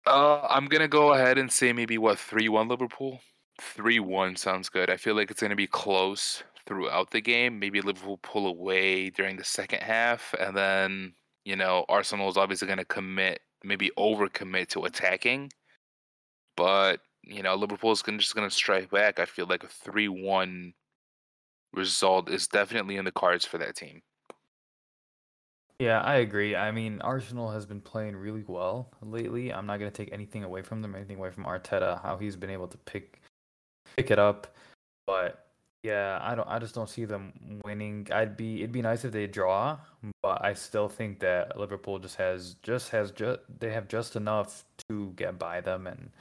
Uh, 0.06 0.42
I'm 0.50 0.66
gonna 0.66 0.88
go 0.88 1.14
ahead 1.14 1.38
and 1.38 1.52
say 1.52 1.74
maybe 1.74 1.98
what 1.98 2.18
three 2.18 2.50
one 2.50 2.68
Liverpool. 2.68 3.20
Three 3.60 4.00
one 4.00 4.36
sounds 4.36 4.70
good. 4.70 4.90
I 4.90 4.98
feel 4.98 5.16
like 5.16 5.30
it's 5.30 5.42
gonna 5.42 5.56
be 5.56 5.68
close 5.68 6.42
throughout 6.66 7.12
the 7.12 7.22
game. 7.22 7.60
Maybe 7.60 7.82
Liverpool 7.82 8.18
pull 8.18 8.48
away 8.48 9.10
during 9.12 9.38
the 9.38 9.44
second 9.44 9.82
half, 9.82 10.34
and 10.40 10.58
then 10.58 11.14
you 11.46 11.56
know 11.56 11.86
Arsenal 11.90 12.30
is 12.30 12.38
obviously 12.38 12.68
gonna 12.68 12.86
commit, 12.86 13.42
maybe 13.64 13.92
overcommit 13.98 14.68
to 14.70 14.86
attacking. 14.86 15.52
But 16.58 17.02
you 17.24 17.44
know 17.44 17.56
Liverpool's 17.56 18.02
gonna 18.02 18.18
just 18.18 18.36
gonna 18.36 18.50
strike 18.50 18.90
back. 18.92 19.20
I 19.20 19.26
feel 19.26 19.46
like 19.48 19.64
a 19.64 19.68
three 19.68 20.08
one 20.08 20.74
result 21.74 22.30
is 22.30 22.48
definitely 22.48 22.98
in 22.98 23.06
the 23.06 23.12
cards 23.12 23.46
for 23.46 23.58
that 23.58 23.76
team. 23.76 24.02
Yeah, 25.80 26.02
I 26.02 26.18
agree. 26.18 26.56
I 26.56 26.72
mean, 26.72 27.02
Arsenal 27.02 27.50
has 27.50 27.66
been 27.66 27.82
playing 27.82 28.16
really 28.16 28.44
well 28.46 28.92
lately. 29.02 29.52
I'm 29.52 29.66
not 29.66 29.80
gonna 29.80 29.90
take 29.90 30.14
anything 30.14 30.44
away 30.44 30.62
from 30.62 30.82
them, 30.82 30.94
anything 30.96 31.18
away 31.18 31.32
from 31.32 31.46
Arteta, 31.46 32.02
how 32.04 32.18
he's 32.18 32.36
been 32.36 32.52
able 32.52 32.68
to 32.68 32.78
pick 32.78 33.22
pick 33.98 34.12
it 34.12 34.20
up. 34.20 34.56
But 35.08 35.51
yeah, 35.84 36.20
I 36.22 36.36
don't. 36.36 36.48
I 36.48 36.60
just 36.60 36.76
don't 36.76 36.90
see 36.90 37.06
them 37.06 37.62
winning. 37.66 38.08
I'd 38.12 38.38
be. 38.38 38.58
It'd 38.58 38.72
be 38.72 38.82
nice 38.82 39.04
if 39.04 39.12
they 39.12 39.28
draw, 39.28 39.78
but 40.22 40.44
I 40.44 40.54
still 40.54 40.88
think 40.88 41.20
that 41.22 41.58
Liverpool 41.58 42.00
just 42.00 42.18
has 42.18 42.56
just 42.62 42.90
has 42.90 43.12
just 43.12 43.40
they 43.60 43.72
have 43.72 43.88
just 43.88 44.16
enough 44.16 44.64
to 44.90 45.12
get 45.16 45.40
by 45.40 45.62
them. 45.62 45.88
And 45.88 46.12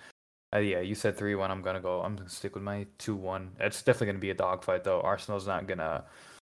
uh, 0.55 0.59
yeah, 0.59 0.81
you 0.81 0.95
said 0.95 1.17
three 1.17 1.35
one. 1.35 1.51
I'm 1.51 1.63
gonna 1.63 1.81
go. 1.81 2.01
I'm 2.01 2.17
gonna 2.17 2.31
stick 2.31 2.55
with 2.55 2.65
my 2.65 2.87
two 2.99 3.15
one. 3.15 3.51
It's 3.61 3.83
definitely 3.83 4.09
gonna 4.09 4.19
be 4.19 4.31
a 4.31 4.35
dogfight 4.35 4.85
though. 4.85 5.01
Arsenal's 5.03 5.47
not 5.47 5.67
gonna 5.67 6.05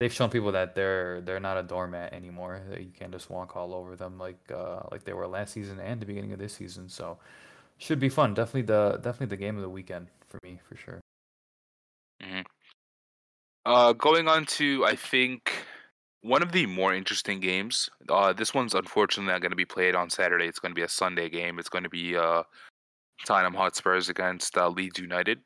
they've 0.00 0.12
shown 0.12 0.30
people 0.30 0.52
that 0.52 0.74
they're 0.74 1.20
they're 1.22 1.40
not 1.40 1.56
a 1.56 1.62
doormat 1.62 2.12
anymore. 2.12 2.62
You 2.78 2.90
can't 2.98 3.12
just 3.12 3.30
walk 3.30 3.56
all 3.56 3.74
over 3.74 3.96
them 3.96 4.18
like 4.18 4.38
uh, 4.52 4.80
like 4.90 5.04
they 5.04 5.12
were 5.12 5.26
last 5.26 5.52
season 5.52 5.78
and 5.80 6.00
the 6.00 6.06
beginning 6.06 6.32
of 6.32 6.38
this 6.38 6.52
season. 6.54 6.88
So 6.88 7.18
should 7.78 8.00
be 8.00 8.08
fun. 8.08 8.34
Definitely 8.34 8.62
the 8.62 8.98
definitely 9.02 9.26
the 9.26 9.36
game 9.36 9.56
of 9.56 9.62
the 9.62 9.68
weekend 9.68 10.08
for 10.28 10.38
me 10.42 10.60
for 10.68 10.76
sure. 10.76 11.00
Mm-hmm. 12.22 12.40
Uh, 13.66 13.92
going 13.92 14.28
on 14.28 14.44
to 14.44 14.84
I 14.84 14.94
think 14.94 15.52
one 16.20 16.42
of 16.42 16.52
the 16.52 16.66
more 16.66 16.94
interesting 16.94 17.40
games. 17.40 17.88
Uh, 18.08 18.32
this 18.32 18.54
one's 18.54 18.74
unfortunately 18.74 19.32
not 19.32 19.40
going 19.40 19.52
to 19.52 19.56
be 19.56 19.64
played 19.64 19.94
on 19.94 20.08
Saturday. 20.10 20.46
It's 20.46 20.58
going 20.58 20.72
to 20.72 20.78
be 20.78 20.82
a 20.82 20.88
Sunday 20.88 21.28
game. 21.28 21.58
It's 21.58 21.68
going 21.68 21.84
to 21.84 21.90
be 21.90 22.16
uh, 22.16 22.42
Tottenham 23.26 23.54
Hotspurs 23.54 24.08
against 24.08 24.56
uh, 24.56 24.68
Leeds 24.68 24.98
United. 24.98 25.40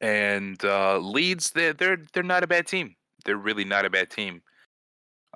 And 0.00 0.62
uh, 0.64 0.98
Leeds, 0.98 1.50
they're 1.50 1.72
they're 1.72 1.98
they're 2.12 2.22
not 2.22 2.42
a 2.42 2.46
bad 2.46 2.66
team 2.66 2.96
they're 3.24 3.36
really 3.36 3.64
not 3.64 3.84
a 3.84 3.90
bad 3.90 4.10
team. 4.10 4.42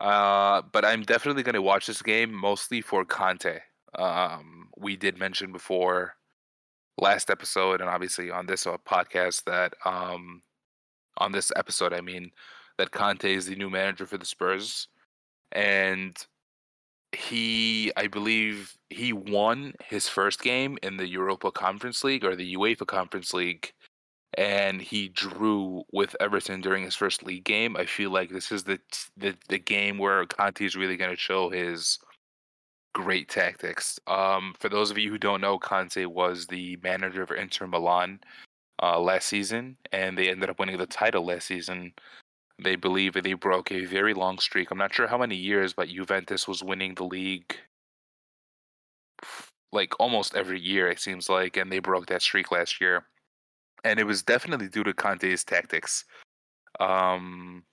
Uh, 0.00 0.62
but 0.72 0.84
I'm 0.84 1.02
definitely 1.02 1.42
going 1.42 1.54
to 1.54 1.62
watch 1.62 1.86
this 1.86 2.02
game 2.02 2.32
mostly 2.32 2.80
for 2.80 3.04
Conte. 3.04 3.60
Um, 3.96 4.68
we 4.76 4.96
did 4.96 5.18
mention 5.18 5.52
before 5.52 6.16
last 6.98 7.30
episode, 7.30 7.80
and 7.80 7.88
obviously 7.88 8.30
on 8.30 8.46
this 8.46 8.66
uh, 8.66 8.76
podcast 8.88 9.44
that 9.44 9.74
um, 9.84 10.42
on 11.18 11.32
this 11.32 11.52
episode, 11.56 11.92
I 11.92 12.00
mean 12.00 12.30
that 12.78 12.90
Conte 12.90 13.24
is 13.24 13.46
the 13.46 13.56
new 13.56 13.70
manager 13.70 14.06
for 14.06 14.18
the 14.18 14.26
Spurs, 14.26 14.88
and 15.52 16.16
he, 17.12 17.92
I 17.96 18.08
believe, 18.08 18.76
he 18.90 19.12
won 19.12 19.74
his 19.84 20.08
first 20.08 20.42
game 20.42 20.78
in 20.82 20.96
the 20.96 21.06
Europa 21.08 21.52
Conference 21.52 22.02
League 22.02 22.24
or 22.24 22.34
the 22.34 22.54
UEFA 22.56 22.86
Conference 22.86 23.32
League 23.32 23.72
and 24.36 24.80
he 24.82 25.08
drew 25.08 25.84
with 25.92 26.16
Everton 26.20 26.60
during 26.60 26.84
his 26.84 26.96
first 26.96 27.22
league 27.22 27.44
game. 27.44 27.76
I 27.76 27.86
feel 27.86 28.10
like 28.10 28.30
this 28.30 28.50
is 28.50 28.64
the 28.64 28.78
the, 29.16 29.34
the 29.48 29.58
game 29.58 29.98
where 29.98 30.26
Conte 30.26 30.64
is 30.64 30.76
really 30.76 30.96
going 30.96 31.10
to 31.10 31.16
show 31.16 31.50
his 31.50 31.98
great 32.94 33.28
tactics. 33.28 33.98
Um, 34.06 34.54
for 34.58 34.68
those 34.68 34.90
of 34.90 34.98
you 34.98 35.10
who 35.10 35.18
don't 35.18 35.40
know, 35.40 35.58
Conte 35.58 36.04
was 36.06 36.46
the 36.46 36.78
manager 36.82 37.22
of 37.22 37.30
Inter 37.30 37.66
Milan 37.66 38.20
uh, 38.82 38.98
last 39.00 39.28
season, 39.28 39.76
and 39.92 40.16
they 40.16 40.30
ended 40.30 40.50
up 40.50 40.58
winning 40.58 40.78
the 40.78 40.86
title 40.86 41.26
last 41.26 41.46
season. 41.46 41.92
They 42.62 42.76
believe 42.76 43.14
they 43.14 43.32
broke 43.34 43.72
a 43.72 43.84
very 43.84 44.14
long 44.14 44.38
streak. 44.38 44.70
I'm 44.70 44.78
not 44.78 44.94
sure 44.94 45.08
how 45.08 45.18
many 45.18 45.36
years, 45.36 45.72
but 45.72 45.88
Juventus 45.88 46.46
was 46.46 46.62
winning 46.62 46.94
the 46.94 47.04
league 47.04 47.56
like 49.72 49.98
almost 49.98 50.36
every 50.36 50.60
year, 50.60 50.88
it 50.88 51.00
seems 51.00 51.28
like, 51.28 51.56
and 51.56 51.72
they 51.72 51.80
broke 51.80 52.06
that 52.06 52.22
streak 52.22 52.52
last 52.52 52.80
year 52.80 53.06
and 53.84 54.00
it 54.00 54.04
was 54.04 54.22
definitely 54.22 54.68
due 54.68 54.82
to 54.82 54.94
Conte's 54.94 55.44
tactics. 55.44 56.04
Um, 56.80 57.64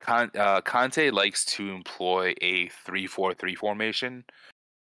Con- 0.00 0.32
uh, 0.36 0.60
Conte 0.60 1.10
likes 1.10 1.44
to 1.44 1.70
employ 1.70 2.34
a 2.42 2.68
three-four-three 2.84 3.54
formation, 3.54 4.24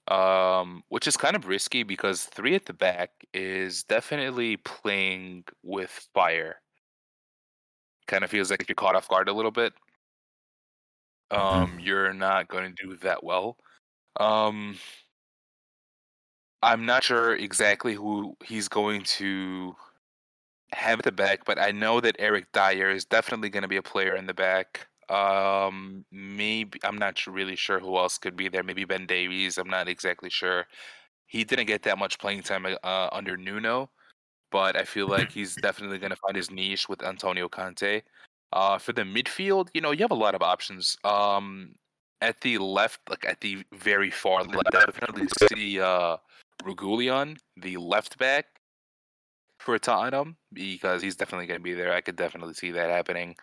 um, 0.08 0.84
which 0.90 1.08
is 1.08 1.18
kind 1.18 1.36
of 1.36 1.48
risky 1.48 1.84
because 1.84 2.24
three 2.24 2.56
at 2.56 2.66
the 2.66 2.74
back 2.74 3.12
is 3.34 3.84
definitely 3.84 4.58
playing 4.58 5.46
with 5.64 6.08
fire. 6.14 6.58
Kind 8.08 8.24
of 8.24 8.30
feels 8.30 8.52
like 8.52 8.62
if 8.62 8.68
you're 8.68 8.76
caught 8.76 8.96
off 8.96 9.08
guard 9.08 9.30
a 9.30 9.34
little 9.34 9.52
bit, 9.52 9.74
mm-hmm. 11.32 11.42
um, 11.42 11.70
mm-hmm. 11.70 11.80
you're 11.80 12.14
not 12.14 12.50
going 12.50 12.74
to 12.76 12.88
do 12.88 12.98
that 12.98 13.24
well. 13.24 13.58
Um, 14.20 14.78
I'm 16.62 16.86
not 16.86 17.04
sure 17.04 17.36
exactly 17.36 17.94
who 17.94 18.36
he's 18.44 18.68
going 18.68 19.04
to 19.04 19.76
have 20.74 21.00
at 21.00 21.06
the 21.06 21.12
back, 21.12 21.46
but 21.46 21.60
I 21.60 21.72
know 21.72 22.02
that 22.02 22.16
Eric 22.20 22.48
Dier 22.52 22.90
is 22.90 23.06
definitely 23.06 23.50
going 23.50 23.64
to 23.64 23.68
be 23.70 23.78
a 23.78 23.82
player 23.82 24.16
in 24.16 24.26
the 24.26 24.34
back. 24.34 24.88
Um, 25.10 26.06
maybe 26.12 26.80
I'm 26.84 26.98
not 26.98 27.26
really 27.28 27.56
sure 27.56 27.80
who 27.80 27.98
else 27.98 28.18
could 28.18 28.36
be 28.36 28.50
there. 28.50 28.64
Maybe 28.64 28.86
Ben 28.86 29.06
Davies. 29.06 29.58
I'm 29.58 29.70
not 29.70 29.88
exactly 29.88 30.30
sure. 30.30 30.66
He 31.26 31.44
didn't 31.44 31.68
get 31.68 31.84
that 31.84 31.98
much 31.98 32.20
playing 32.20 32.44
time 32.44 32.66
uh, 32.66 33.10
under 33.12 33.38
Nuno, 33.38 33.90
but 34.52 34.76
I 34.76 34.84
feel 34.84 35.08
like 35.08 35.32
he's 35.34 35.56
definitely 35.56 35.98
going 35.98 36.12
to 36.12 36.18
find 36.18 36.36
his 36.36 36.52
niche 36.52 36.88
with 36.88 37.04
Antonio 37.04 37.50
Conte. 37.50 38.02
Uh, 38.52 38.78
for 38.78 38.94
the 38.94 39.02
midfield, 39.02 39.70
you 39.74 39.82
know, 39.82 39.92
you 39.92 40.00
have 40.00 40.12
a 40.12 40.16
lot 40.16 40.36
of 40.36 40.44
options. 40.44 40.96
Um, 41.04 41.74
at 42.22 42.40
the 42.42 42.58
left, 42.60 43.00
like 43.10 43.26
at 43.26 43.42
the 43.42 43.64
very 43.74 44.12
far 44.12 44.44
left, 44.44 44.76
I 44.76 44.86
definitely 44.86 45.28
see 45.50 45.80
uh, 45.80 46.18
Reguilon, 46.64 47.38
the 47.58 47.78
left 47.78 48.18
back 48.18 48.46
for 49.60 49.80
Tottenham 49.80 50.38
because 50.54 51.02
he's 51.02 51.16
definitely 51.16 51.48
going 51.48 51.60
to 51.60 51.64
be 51.64 51.74
there. 51.74 51.94
I 51.94 52.02
could 52.02 52.16
definitely 52.16 52.54
see 52.54 52.72
that 52.72 52.90
happening. 52.90 53.36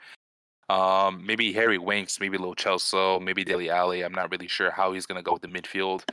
Um, 0.71 1.27
maybe 1.27 1.53
Harry 1.53 1.79
Winks, 1.79 2.21
maybe 2.21 2.39
Lo 2.39 2.55
Celso, 2.55 3.21
maybe 3.21 3.43
Dele 3.43 3.71
Alli. 3.71 4.03
I'm 4.03 4.13
not 4.13 4.31
really 4.31 4.47
sure 4.47 4.71
how 4.71 4.93
he's 4.93 5.05
going 5.05 5.17
to 5.17 5.23
go 5.23 5.33
with 5.33 5.43
the 5.43 5.49
midfield. 5.49 6.09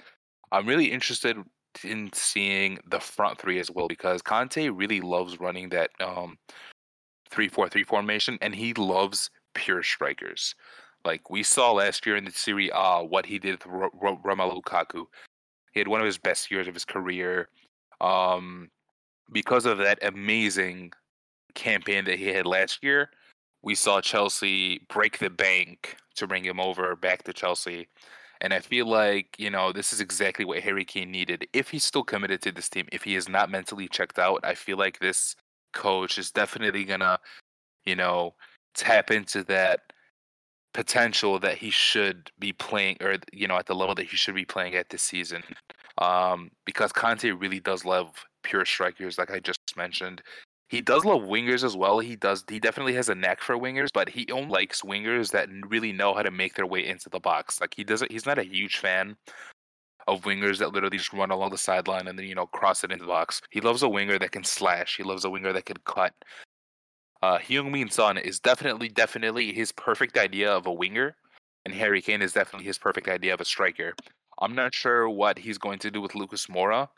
I'm 0.52 0.66
really 0.66 0.92
interested 0.92 1.38
in 1.84 2.10
seeing 2.12 2.80
the 2.90 3.00
front 3.00 3.40
three 3.40 3.60
as 3.60 3.70
well 3.70 3.88
because 3.88 4.24
Conte 4.24 4.70
really 4.70 5.00
loves 5.00 5.40
running 5.40 5.70
that 5.70 5.92
um, 6.00 6.40
three-four-three 7.30 7.84
formation, 7.84 8.40
and 8.42 8.56
he 8.56 8.74
loves 8.74 9.30
pure 9.54 9.84
strikers. 9.84 10.56
Like 11.06 11.30
we 11.30 11.44
saw 11.44 11.74
last 11.74 12.08
year 12.08 12.16
in 12.16 12.26
the 12.26 12.32
Serie 12.32 12.72
A, 12.74 13.06
what 13.06 13.28
he 13.28 13.38
did 13.38 13.64
with 13.64 13.68
R- 13.68 13.92
R- 14.02 14.18
Romelu 14.26 14.60
Lukaku. 14.60 15.06
He 15.72 15.80
had 15.80 15.88
one 15.88 16.00
of 16.00 16.08
his 16.08 16.18
best 16.18 16.50
years 16.50 16.68
of 16.68 16.74
his 16.74 16.86
career. 16.86 17.50
Um, 18.02 18.72
because 19.32 19.68
of 19.68 19.78
that 19.78 20.00
amazing 20.02 20.94
campaign 21.54 22.06
that 22.06 22.18
he 22.18 22.28
had 22.28 22.48
last 22.48 22.84
year, 22.84 23.12
we 23.62 23.76
saw 23.76 24.02
Chelsea 24.02 24.86
break 24.90 25.20
the 25.20 25.30
bank 25.30 25.98
to 26.16 26.28
bring 26.28 26.44
him 26.44 26.60
over 26.60 26.96
back 26.96 27.24
to 27.24 27.34
Chelsea. 27.34 27.88
And 28.42 28.54
I 28.54 28.60
feel 28.60 28.86
like, 28.86 29.36
you 29.40 29.50
know, 29.50 29.72
this 29.72 29.92
is 29.92 30.00
exactly 30.00 30.46
what 30.46 30.60
Harry 30.60 30.86
Kane 30.86 31.12
needed. 31.12 31.48
If 31.54 31.70
he's 31.70 31.84
still 31.84 32.04
committed 32.04 32.42
to 32.44 32.52
this 32.52 32.70
team, 32.70 32.88
if 32.92 33.04
he 33.04 33.16
is 33.16 33.28
not 33.28 33.50
mentally 33.50 33.88
checked 33.88 34.20
out, 34.20 34.42
I 34.44 34.54
feel 34.54 34.78
like 34.78 35.00
this 35.00 35.36
coach 35.74 36.18
is 36.18 36.32
definitely 36.32 36.84
going 36.84 37.00
to, 37.00 37.20
you 37.86 37.96
know, 37.96 38.36
tap 38.76 39.10
into 39.10 39.44
that 39.46 39.82
potential 40.74 41.40
that 41.40 41.58
he 41.58 41.72
should 41.72 42.30
be 42.38 42.54
playing 42.54 42.98
or, 43.02 43.16
you 43.34 43.48
know, 43.48 43.58
at 43.58 43.66
the 43.66 43.74
level 43.74 43.96
that 43.96 44.06
he 44.06 44.16
should 44.16 44.36
be 44.36 44.46
playing 44.46 44.76
at 44.76 44.90
this 44.90 45.02
season. 45.02 45.42
Um, 45.98 46.52
because 46.66 46.92
Conte 46.92 47.32
really 47.32 47.60
does 47.60 47.86
love 47.86 48.12
pure 48.44 48.66
strikers, 48.66 49.18
like 49.18 49.32
I 49.32 49.40
just 49.40 49.60
mentioned. 49.76 50.22
He 50.70 50.82
does 50.82 51.06
love 51.06 51.22
wingers 51.22 51.64
as 51.64 51.78
well. 51.78 52.00
He 52.00 52.16
does. 52.18 52.44
He 52.50 52.60
definitely 52.60 52.94
has 52.96 53.08
a 53.08 53.16
knack 53.16 53.42
for 53.42 53.56
wingers, 53.56 53.88
but 53.94 54.10
he 54.10 54.28
only 54.32 54.50
likes 54.50 54.82
wingers 54.82 55.32
that 55.32 55.50
really 55.70 55.94
know 55.94 56.14
how 56.14 56.24
to 56.24 56.32
make 56.32 56.56
their 56.56 56.66
way 56.66 56.86
into 56.86 57.10
the 57.10 57.20
box. 57.20 57.62
Like 57.62 57.74
he 57.76 57.84
doesn't. 57.84 58.12
He's 58.12 58.26
not 58.26 58.38
a 58.38 58.44
huge 58.44 58.78
fan 58.78 59.16
of 60.08 60.24
wingers 60.24 60.58
that 60.60 60.74
literally 60.74 60.98
just 60.98 61.14
run 61.14 61.32
along 61.32 61.52
the 61.52 61.58
sideline 61.58 62.08
and 62.08 62.18
then 62.18 62.26
you 62.26 62.36
know 62.36 62.48
cross 62.48 62.84
it 62.84 62.92
into 62.92 63.06
the 63.06 63.10
box. 63.10 63.42
He 63.50 63.62
loves 63.62 63.82
a 63.82 63.90
winger 63.90 64.20
that 64.20 64.32
can 64.32 64.44
slash. 64.44 64.98
He 64.98 65.04
loves 65.04 65.24
a 65.24 65.30
winger 65.30 65.54
that 65.54 65.66
can 65.66 65.78
cut. 65.86 66.14
Uh, 67.22 67.40
Heung-min 67.40 67.90
Son 67.90 68.18
is 68.18 68.40
definitely, 68.40 68.90
definitely 68.90 69.52
his 69.52 69.72
perfect 69.72 70.18
idea 70.18 70.52
of 70.52 70.68
a 70.68 70.74
winger, 70.74 71.16
and 71.66 71.74
Harry 71.74 72.02
Kane 72.02 72.22
is 72.22 72.34
definitely 72.34 72.68
his 72.68 72.78
perfect 72.78 73.08
idea 73.08 73.34
of 73.34 73.42
a 73.42 73.46
striker. 73.46 73.96
I'm 74.40 74.54
not 74.54 74.76
sure 74.76 75.10
what 75.10 75.40
he's 75.40 75.58
going 75.58 75.80
to 75.80 75.90
do 75.90 76.00
with 76.00 76.14
Lucas 76.14 76.46
Moura 76.46 76.90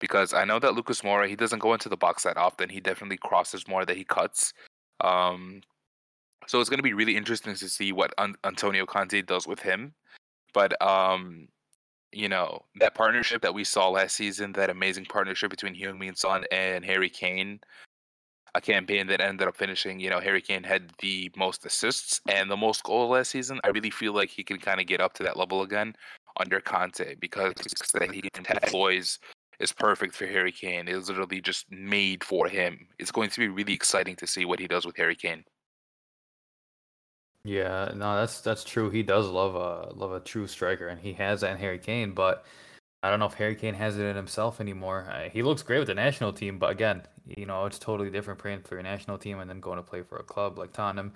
because 0.00 0.34
I 0.34 0.44
know 0.44 0.58
that 0.58 0.74
Lucas 0.74 1.02
Moura 1.02 1.28
he 1.28 1.36
doesn't 1.36 1.58
go 1.58 1.72
into 1.72 1.88
the 1.88 1.96
box 1.96 2.22
that 2.22 2.36
often. 2.36 2.68
He 2.68 2.80
definitely 2.80 3.18
crosses 3.18 3.66
more 3.68 3.84
that 3.84 3.96
he 3.96 4.04
cuts. 4.04 4.52
Um, 5.00 5.60
so 6.46 6.60
it's 6.60 6.70
going 6.70 6.78
to 6.78 6.84
be 6.84 6.94
really 6.94 7.16
interesting 7.16 7.54
to 7.54 7.68
see 7.68 7.92
what 7.92 8.14
An- 8.18 8.36
Antonio 8.44 8.86
Conte 8.86 9.20
does 9.22 9.46
with 9.46 9.60
him. 9.60 9.94
But 10.54 10.80
um, 10.82 11.48
you 12.12 12.28
know 12.28 12.64
that 12.80 12.94
partnership 12.94 13.42
that 13.42 13.54
we 13.54 13.64
saw 13.64 13.88
last 13.88 14.16
season, 14.16 14.52
that 14.52 14.70
amazing 14.70 15.06
partnership 15.06 15.50
between 15.50 15.74
Heung-Min 15.74 16.14
Son 16.16 16.44
and 16.50 16.84
Harry 16.84 17.10
Kane, 17.10 17.60
a 18.54 18.60
campaign 18.60 19.06
that 19.08 19.20
ended 19.20 19.46
up 19.46 19.56
finishing. 19.56 20.00
You 20.00 20.10
know, 20.10 20.20
Harry 20.20 20.40
Kane 20.40 20.62
had 20.62 20.90
the 21.00 21.30
most 21.36 21.66
assists 21.66 22.20
and 22.28 22.50
the 22.50 22.56
most 22.56 22.82
goals 22.82 23.10
last 23.10 23.30
season. 23.30 23.60
I 23.64 23.68
really 23.68 23.90
feel 23.90 24.14
like 24.14 24.30
he 24.30 24.42
can 24.42 24.58
kind 24.58 24.80
of 24.80 24.86
get 24.86 25.00
up 25.00 25.12
to 25.14 25.22
that 25.24 25.36
level 25.36 25.62
again 25.62 25.94
under 26.40 26.60
Conte 26.60 27.16
because 27.16 27.52
he 28.12 28.22
can 28.30 28.44
tag 28.44 28.70
boys 28.70 29.18
is 29.60 29.72
perfect 29.72 30.14
for 30.14 30.26
Harry 30.26 30.52
Kane. 30.52 30.88
It's 30.88 31.08
literally 31.08 31.40
just 31.40 31.70
made 31.70 32.22
for 32.22 32.48
him. 32.48 32.88
It's 32.98 33.10
going 33.10 33.30
to 33.30 33.40
be 33.40 33.48
really 33.48 33.72
exciting 33.74 34.16
to 34.16 34.26
see 34.26 34.44
what 34.44 34.60
he 34.60 34.68
does 34.68 34.86
with 34.86 34.96
Harry 34.96 35.16
Kane. 35.16 35.44
Yeah, 37.44 37.92
no, 37.94 38.16
that's 38.16 38.40
that's 38.40 38.64
true. 38.64 38.90
He 38.90 39.02
does 39.02 39.28
love 39.28 39.54
a 39.54 39.92
love 39.94 40.12
a 40.12 40.20
true 40.20 40.46
striker, 40.46 40.88
and 40.88 41.00
he 41.00 41.12
has 41.14 41.40
that 41.40 41.52
in 41.52 41.56
Harry 41.58 41.78
Kane. 41.78 42.12
But 42.12 42.44
I 43.02 43.10
don't 43.10 43.20
know 43.20 43.26
if 43.26 43.34
Harry 43.34 43.54
Kane 43.54 43.74
has 43.74 43.96
it 43.96 44.04
in 44.04 44.16
himself 44.16 44.60
anymore. 44.60 45.08
Uh, 45.10 45.28
he 45.30 45.42
looks 45.42 45.62
great 45.62 45.78
with 45.78 45.88
the 45.88 45.94
national 45.94 46.32
team, 46.32 46.58
but 46.58 46.70
again, 46.70 47.02
you 47.26 47.46
know, 47.46 47.64
it's 47.64 47.78
totally 47.78 48.10
different 48.10 48.40
playing 48.40 48.62
for 48.62 48.74
your 48.74 48.82
national 48.82 49.18
team 49.18 49.38
and 49.38 49.48
then 49.48 49.60
going 49.60 49.76
to 49.76 49.82
play 49.82 50.02
for 50.02 50.18
a 50.18 50.24
club 50.24 50.58
like 50.58 50.72
Tottenham. 50.72 51.12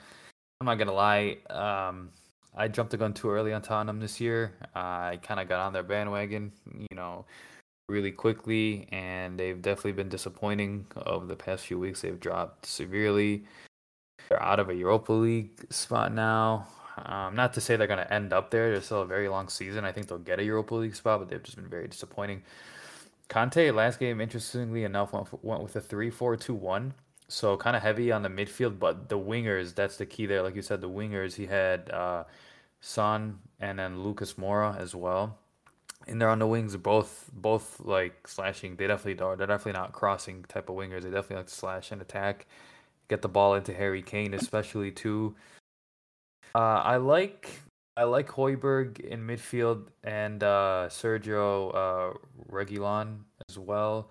I'm 0.61 0.67
not 0.67 0.79
gonna 0.79 0.93
lie. 0.93 1.39
Um, 1.51 2.11
I 2.57 2.69
jumped 2.69 2.93
the 2.93 2.97
gun 2.97 3.13
too 3.13 3.31
early 3.31 3.53
on 3.53 3.63
Tottenham 3.63 3.99
this 3.99 4.21
year. 4.21 4.55
Uh, 4.77 4.79
I 4.79 5.19
kind 5.23 5.41
of 5.41 5.49
got 5.49 5.61
on 5.61 5.73
their 5.73 5.83
bandwagon, 5.83 6.53
you 6.79 6.95
know, 6.95 7.25
really 7.89 8.13
quickly, 8.13 8.89
and 8.93 9.39
they've 9.39 9.61
definitely 9.61 9.93
been 9.93 10.09
disappointing 10.09 10.87
over 11.07 11.27
the 11.27 11.37
past 11.37 11.67
few 11.67 11.79
weeks. 11.79 12.03
They've 12.03 12.19
dropped 12.19 12.67
severely. 12.67 13.45
They're 14.29 14.43
out 14.43 14.61
of 14.61 14.71
a 14.71 14.75
Europa 14.75 15.13
League 15.13 15.73
spot 15.73 16.13
now. 16.13 16.67
Um, 17.05 17.35
not 17.35 17.55
to 17.55 17.61
say 17.61 17.77
they're 17.77 17.87
going 17.87 18.05
to 18.05 18.13
end 18.13 18.33
up 18.33 18.51
there. 18.51 18.71
There's 18.71 18.85
still 18.85 19.03
a 19.03 19.07
very 19.07 19.29
long 19.29 19.49
season. 19.49 19.85
I 19.85 19.93
think 19.93 20.09
they'll 20.09 20.19
get 20.19 20.41
a 20.41 20.45
Europa 20.45 20.75
League 20.75 20.95
spot, 20.95 21.21
but 21.21 21.29
they've 21.29 21.43
just 21.43 21.57
been 21.57 21.69
very 21.69 21.89
disappointing. 21.89 22.43
Conte 23.29 23.71
last 23.71 23.99
game, 23.99 24.21
interestingly 24.21 24.85
enough, 24.85 25.13
went, 25.13 25.45
went 25.45 25.63
with 25.63 25.77
a 25.77 25.81
3-4-2-1. 25.81 26.93
So 27.29 27.57
kind 27.57 27.75
of 27.75 27.83
heavy 27.83 28.13
on 28.13 28.23
the 28.23 28.29
midfield, 28.29 28.79
but 28.79 29.09
the 29.09 29.19
wingers, 29.19 29.75
that's 29.75 29.97
the 29.97 30.05
key 30.05 30.27
there. 30.27 30.43
Like 30.43 30.55
you 30.55 30.61
said, 30.61 30.83
the 30.83 30.91
wingers, 30.91 31.35
he 31.35 31.47
had 31.47 31.91
uh, 31.91 32.25
Son 32.81 33.39
and 33.59 33.79
then 33.79 34.03
Lucas 34.03 34.35
Moura 34.35 34.79
as 34.79 34.95
well. 34.95 35.39
And 36.07 36.21
they're 36.21 36.29
on 36.29 36.39
the 36.39 36.47
wings, 36.47 36.77
both 36.77 37.31
both 37.33 37.81
like 37.81 38.27
slashing. 38.27 38.77
They 38.77 38.87
definitely 38.87 39.25
are. 39.25 39.37
They're 39.37 39.47
definitely 39.47 39.81
not 39.81 39.93
crossing 39.93 40.45
type 40.49 40.69
of 40.69 40.77
wingers. 40.77 41.03
They 41.03 41.11
definitely 41.11 41.37
like 41.37 41.47
to 41.47 41.55
slash 41.55 41.93
and 41.93 42.03
attack, 42.03 42.47
get 43.09 43.23
the 43.23 43.29
ball 43.29 43.55
into 43.55 43.73
Harry 43.73 44.03
Kane, 44.03 44.35
especially 44.35 44.91
too. 44.91 45.35
Uh, 46.55 46.83
I 46.85 46.97
like 46.97 47.51
I 47.97 48.05
like 48.05 48.29
Højbjerg 48.29 49.01
in 49.01 49.27
midfield 49.27 49.89
and 50.03 50.43
uh, 50.43 50.87
Sergio 50.89 51.75
uh, 51.75 52.17
Reguilon 52.51 53.21
as 53.49 53.59
well. 53.59 54.11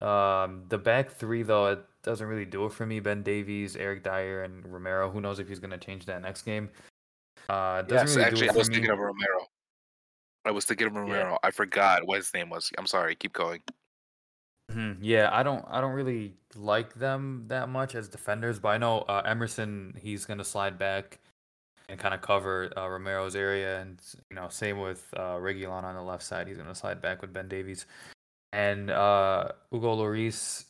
Um, 0.00 0.64
the 0.68 0.78
back 0.78 1.12
three 1.12 1.42
though 1.42 1.66
it 1.68 1.84
doesn't 2.02 2.26
really 2.26 2.44
do 2.44 2.66
it 2.66 2.72
for 2.72 2.86
me. 2.86 3.00
Ben 3.00 3.22
Davies, 3.22 3.76
Eric 3.76 4.02
Dier 4.02 4.42
and 4.42 4.66
Romero. 4.66 5.10
Who 5.10 5.20
knows 5.20 5.38
if 5.38 5.48
he's 5.48 5.60
going 5.60 5.70
to 5.70 5.78
change 5.78 6.06
that 6.06 6.22
next 6.22 6.42
game? 6.42 6.68
Uh, 7.48 7.82
yes, 7.88 8.16
really 8.16 8.26
actually, 8.26 8.50
I 8.50 8.52
was 8.52 8.68
thinking 8.68 8.90
of 8.90 8.98
Romero. 8.98 9.46
I 10.44 10.50
was 10.50 10.64
thinking 10.64 10.88
of 10.88 10.94
Romero. 10.94 11.32
Yeah. 11.32 11.38
I 11.42 11.50
forgot 11.50 12.06
what 12.06 12.18
his 12.18 12.32
name 12.34 12.50
was. 12.50 12.70
I'm 12.78 12.86
sorry. 12.86 13.14
Keep 13.14 13.32
going. 13.32 13.60
Mm-hmm. 14.70 15.04
Yeah, 15.04 15.30
I 15.32 15.42
don't. 15.42 15.64
I 15.68 15.80
don't 15.80 15.92
really 15.92 16.34
like 16.54 16.94
them 16.94 17.44
that 17.48 17.68
much 17.68 17.94
as 17.94 18.08
defenders, 18.08 18.58
but 18.58 18.68
I 18.68 18.78
know 18.78 19.00
uh, 19.00 19.22
Emerson. 19.24 19.94
He's 20.00 20.24
gonna 20.24 20.44
slide 20.44 20.78
back 20.78 21.18
and 21.88 21.98
kind 21.98 22.14
of 22.14 22.22
cover 22.22 22.72
uh, 22.76 22.88
Romero's 22.88 23.36
area, 23.36 23.80
and 23.80 24.00
you 24.30 24.36
know, 24.36 24.48
same 24.48 24.80
with 24.80 25.06
uh, 25.16 25.36
Reguilon 25.36 25.84
on 25.84 25.94
the 25.94 26.02
left 26.02 26.22
side. 26.22 26.48
He's 26.48 26.56
gonna 26.56 26.74
slide 26.74 27.02
back 27.02 27.20
with 27.20 27.32
Ben 27.32 27.48
Davies 27.48 27.86
and 28.52 28.90
uh, 28.90 29.48
Hugo 29.70 29.96
Lloris. 29.96 30.64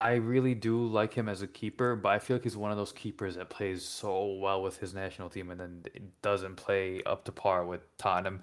I 0.00 0.14
really 0.14 0.54
do 0.54 0.84
like 0.86 1.14
him 1.14 1.28
as 1.28 1.40
a 1.42 1.46
keeper, 1.46 1.96
but 1.96 2.10
I 2.10 2.18
feel 2.18 2.36
like 2.36 2.44
he's 2.44 2.56
one 2.56 2.70
of 2.70 2.76
those 2.76 2.92
keepers 2.92 3.36
that 3.36 3.48
plays 3.48 3.82
so 3.84 4.34
well 4.34 4.62
with 4.62 4.76
his 4.78 4.92
national 4.92 5.30
team 5.30 5.50
and 5.50 5.58
then 5.58 5.82
doesn't 6.20 6.56
play 6.56 7.00
up 7.06 7.24
to 7.24 7.32
par 7.32 7.64
with 7.64 7.80
Tottenham 7.96 8.42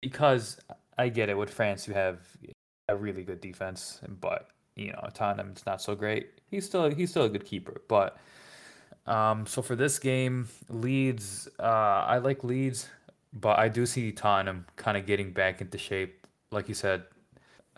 because 0.00 0.58
I 0.98 1.08
get 1.08 1.28
it 1.28 1.36
with 1.36 1.50
France 1.50 1.86
you 1.86 1.94
have 1.94 2.18
a 2.88 2.96
really 2.96 3.22
good 3.22 3.40
defense, 3.40 4.00
but 4.20 4.48
you 4.74 4.92
know 4.92 5.08
Tottenham's 5.14 5.64
not 5.66 5.82
so 5.82 5.94
great. 5.94 6.30
He's 6.50 6.64
still 6.64 6.90
he's 6.90 7.10
still 7.10 7.24
a 7.24 7.28
good 7.28 7.44
keeper, 7.44 7.80
but 7.88 8.18
um, 9.06 9.46
so 9.46 9.62
for 9.62 9.76
this 9.76 9.98
game, 9.98 10.48
Leeds, 10.68 11.48
uh, 11.60 11.62
I 11.62 12.18
like 12.18 12.42
Leeds, 12.42 12.88
but 13.32 13.58
I 13.58 13.68
do 13.68 13.86
see 13.86 14.12
Tottenham 14.12 14.66
kind 14.76 14.96
of 14.96 15.06
getting 15.06 15.32
back 15.32 15.60
into 15.60 15.78
shape. 15.78 16.26
Like 16.50 16.68
you 16.68 16.74
said, 16.74 17.04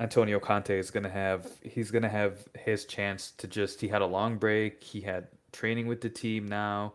Antonio 0.00 0.38
Conte 0.38 0.78
is 0.78 0.90
gonna 0.90 1.10
have 1.10 1.46
he's 1.62 1.90
gonna 1.90 2.08
have 2.08 2.48
his 2.54 2.84
chance 2.84 3.32
to 3.32 3.46
just 3.46 3.80
he 3.80 3.88
had 3.88 4.02
a 4.02 4.06
long 4.06 4.36
break. 4.36 4.82
He 4.82 5.00
had 5.00 5.28
training 5.52 5.86
with 5.86 6.00
the 6.00 6.08
team 6.08 6.46
now. 6.46 6.94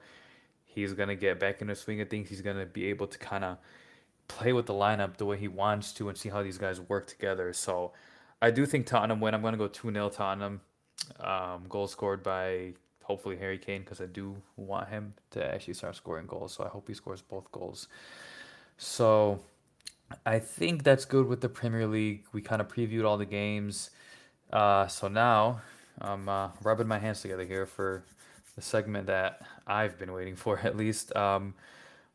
He's 0.65 0.93
gonna 0.93 1.15
get 1.15 1.39
back 1.39 1.61
in 1.61 1.67
the 1.67 1.75
swing 1.75 2.01
of 2.01 2.09
things. 2.09 2.29
He's 2.29 2.41
gonna 2.41 2.65
be 2.65 2.85
able 2.87 3.07
to 3.07 3.17
kind 3.17 3.43
of 3.43 3.57
play 4.27 4.53
with 4.53 4.65
the 4.65 4.73
lineup 4.73 5.17
the 5.17 5.25
way 5.25 5.37
he 5.37 5.47
wants 5.47 5.93
to 5.93 6.09
and 6.09 6.17
see 6.17 6.29
how 6.29 6.43
these 6.43 6.57
guys 6.57 6.79
work 6.79 7.07
together. 7.07 7.53
So 7.53 7.91
I 8.41 8.51
do 8.51 8.65
think 8.65 8.85
Tottenham 8.85 9.19
win. 9.19 9.33
I'm 9.33 9.41
going 9.41 9.53
to 9.53 9.57
go 9.57 9.67
2 9.67 9.91
0 9.91 10.09
Tottenham. 10.09 10.61
Um, 11.19 11.65
goal 11.67 11.87
scored 11.87 12.23
by 12.23 12.73
hopefully 13.03 13.37
Harry 13.37 13.57
Kane 13.57 13.81
because 13.81 14.01
I 14.01 14.05
do 14.05 14.35
want 14.55 14.89
him 14.89 15.13
to 15.31 15.45
actually 15.45 15.73
start 15.73 15.95
scoring 15.95 16.25
goals. 16.27 16.53
So 16.53 16.63
I 16.63 16.69
hope 16.69 16.87
he 16.87 16.93
scores 16.93 17.21
both 17.21 17.51
goals. 17.51 17.87
So 18.77 19.39
I 20.25 20.39
think 20.39 20.83
that's 20.83 21.05
good 21.05 21.27
with 21.27 21.41
the 21.41 21.49
Premier 21.49 21.87
League. 21.87 22.25
We 22.33 22.41
kind 22.41 22.61
of 22.61 22.67
previewed 22.67 23.05
all 23.05 23.17
the 23.17 23.25
games. 23.25 23.91
Uh, 24.51 24.87
so 24.87 25.07
now 25.07 25.61
I'm 25.99 26.29
uh, 26.29 26.49
rubbing 26.61 26.87
my 26.87 26.99
hands 26.99 27.21
together 27.21 27.45
here 27.45 27.65
for 27.65 28.03
the 28.55 28.61
segment 28.61 29.07
that 29.07 29.41
I've 29.65 29.97
been 29.97 30.13
waiting 30.13 30.35
for 30.35 30.59
at 30.63 30.77
least. 30.77 31.15
Um, 31.15 31.55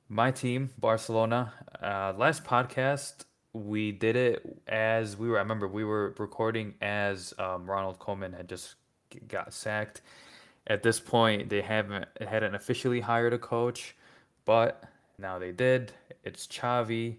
my 0.09 0.30
team, 0.30 0.70
Barcelona. 0.78 1.52
Uh, 1.82 2.14
last 2.16 2.44
podcast, 2.44 3.24
we 3.52 3.92
did 3.92 4.16
it 4.16 4.61
as 4.66 5.16
we 5.16 5.28
were. 5.28 5.36
I 5.36 5.40
remember 5.40 5.68
we 5.68 5.84
were 5.84 6.14
recording 6.18 6.74
as 6.80 7.34
um, 7.38 7.68
Ronald 7.68 7.98
Koeman 7.98 8.36
had 8.36 8.48
just 8.48 8.76
got 9.28 9.52
sacked. 9.52 10.00
At 10.66 10.82
this 10.82 11.00
point, 11.00 11.48
they 11.48 11.62
haven't 11.62 12.06
hadn't 12.20 12.54
officially 12.54 13.00
hired 13.00 13.32
a 13.32 13.38
coach, 13.38 13.96
but 14.44 14.84
now 15.18 15.38
they 15.38 15.52
did. 15.52 15.92
It's 16.24 16.46
Xavi, 16.46 17.16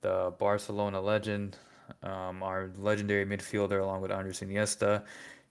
the 0.00 0.32
Barcelona 0.38 1.00
legend, 1.00 1.56
um, 2.02 2.42
our 2.42 2.70
legendary 2.78 3.24
midfielder, 3.24 3.80
along 3.80 4.00
with 4.00 4.10
Andres 4.10 4.40
Iniesta. 4.40 5.02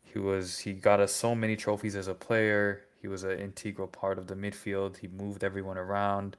He 0.03 0.19
was 0.19 0.59
he 0.59 0.73
got 0.73 0.99
us 0.99 1.13
so 1.13 1.33
many 1.35 1.55
trophies 1.55 1.95
as 1.95 2.07
a 2.07 2.13
player. 2.13 2.83
He 3.01 3.07
was 3.07 3.23
an 3.23 3.39
integral 3.39 3.87
part 3.87 4.17
of 4.17 4.27
the 4.27 4.35
midfield. 4.35 4.97
He 4.97 5.07
moved 5.07 5.43
everyone 5.43 5.77
around. 5.77 6.37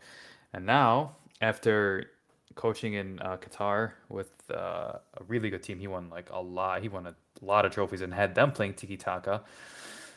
And 0.53 0.65
now, 0.65 1.17
after 1.41 2.11
coaching 2.55 2.95
in 2.95 3.19
uh, 3.21 3.37
Qatar 3.39 3.93
with 4.09 4.31
uh, 4.51 4.99
a 5.15 5.25
really 5.27 5.51
good 5.51 5.63
team, 5.63 5.79
he 5.79 5.89
won 5.89 6.11
like 6.11 6.31
a 6.31 6.41
lot. 6.41 6.83
He 6.83 6.89
won 6.89 7.07
a 7.07 7.15
lot 7.41 7.65
of 7.65 7.73
trophies 7.73 8.01
and 8.01 8.15
had 8.15 8.35
them 8.35 8.53
playing 8.53 8.75
tiki 8.75 8.97
taka 8.97 9.43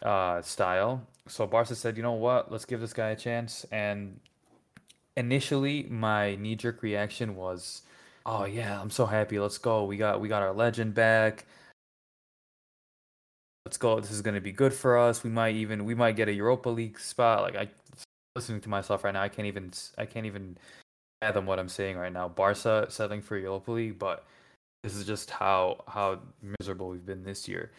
uh, 0.03 0.41
style. 0.41 1.01
So 1.27 1.47
Barca 1.47 1.75
said, 1.75 1.97
you 1.97 2.03
know 2.03 2.13
what? 2.13 2.51
Let's 2.51 2.65
give 2.65 2.81
this 2.81 2.93
guy 2.93 3.09
a 3.09 3.15
chance. 3.15 3.65
And 3.71 4.19
initially, 5.17 5.83
my 5.89 6.35
knee 6.35 6.55
jerk 6.55 6.83
reaction 6.83 7.35
was, 7.35 7.81
oh 8.25 8.45
yeah, 8.45 8.79
I'm 8.79 8.91
so 8.91 9.05
happy. 9.05 9.39
Let's 9.39 9.57
go. 9.57 9.85
We 9.85 9.97
got 9.97 10.21
we 10.21 10.27
got 10.27 10.43
our 10.43 10.53
legend 10.53 10.93
back 10.93 11.45
let's 13.65 13.77
go. 13.77 13.99
This 13.99 14.11
is 14.11 14.21
going 14.21 14.35
to 14.35 14.41
be 14.41 14.51
good 14.51 14.73
for 14.73 14.97
us. 14.97 15.23
We 15.23 15.29
might 15.29 15.55
even 15.55 15.85
we 15.85 15.95
might 15.95 16.15
get 16.15 16.29
a 16.29 16.33
Europa 16.33 16.69
League 16.69 16.99
spot. 16.99 17.41
Like 17.41 17.55
I 17.55 17.67
listening 18.35 18.61
to 18.61 18.69
myself 18.69 19.03
right 19.03 19.13
now, 19.13 19.21
I 19.21 19.29
can't 19.29 19.47
even 19.47 19.71
I 19.97 20.05
can't 20.05 20.25
even 20.25 20.57
fathom 21.21 21.45
what 21.45 21.59
I'm 21.59 21.69
saying 21.69 21.97
right 21.97 22.13
now. 22.13 22.27
Barca 22.27 22.85
settling 22.89 23.21
for 23.21 23.37
Europa 23.37 23.71
League, 23.71 23.99
but 23.99 24.25
this 24.83 24.95
is 24.95 25.05
just 25.05 25.31
how 25.31 25.83
how 25.87 26.19
miserable 26.59 26.89
we've 26.89 27.05
been 27.05 27.23
this 27.23 27.47
year. 27.47 27.71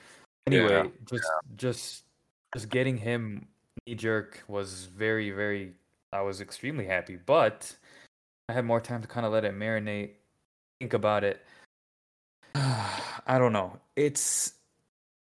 Anyway, 0.47 0.71
yeah. 0.71 0.91
just 1.05 1.25
yeah. 1.25 1.55
just 1.57 2.05
just 2.55 2.69
getting 2.69 2.97
him 2.97 3.47
knee 3.87 3.95
jerk 3.95 4.43
was 4.49 4.87
very 4.87 5.31
very. 5.31 5.73
I 6.13 6.23
was 6.23 6.41
extremely 6.41 6.87
happy, 6.87 7.17
but 7.17 7.75
I 8.49 8.53
had 8.53 8.65
more 8.65 8.81
time 8.81 9.03
to 9.03 9.09
kind 9.09 9.27
of 9.27 9.33
let 9.33 9.45
it 9.45 9.55
marinate, 9.55 10.11
think 10.81 10.95
about 10.95 11.25
it. 11.25 11.45
I 12.55 13.39
don't 13.39 13.53
know. 13.53 13.79
It's 13.97 14.56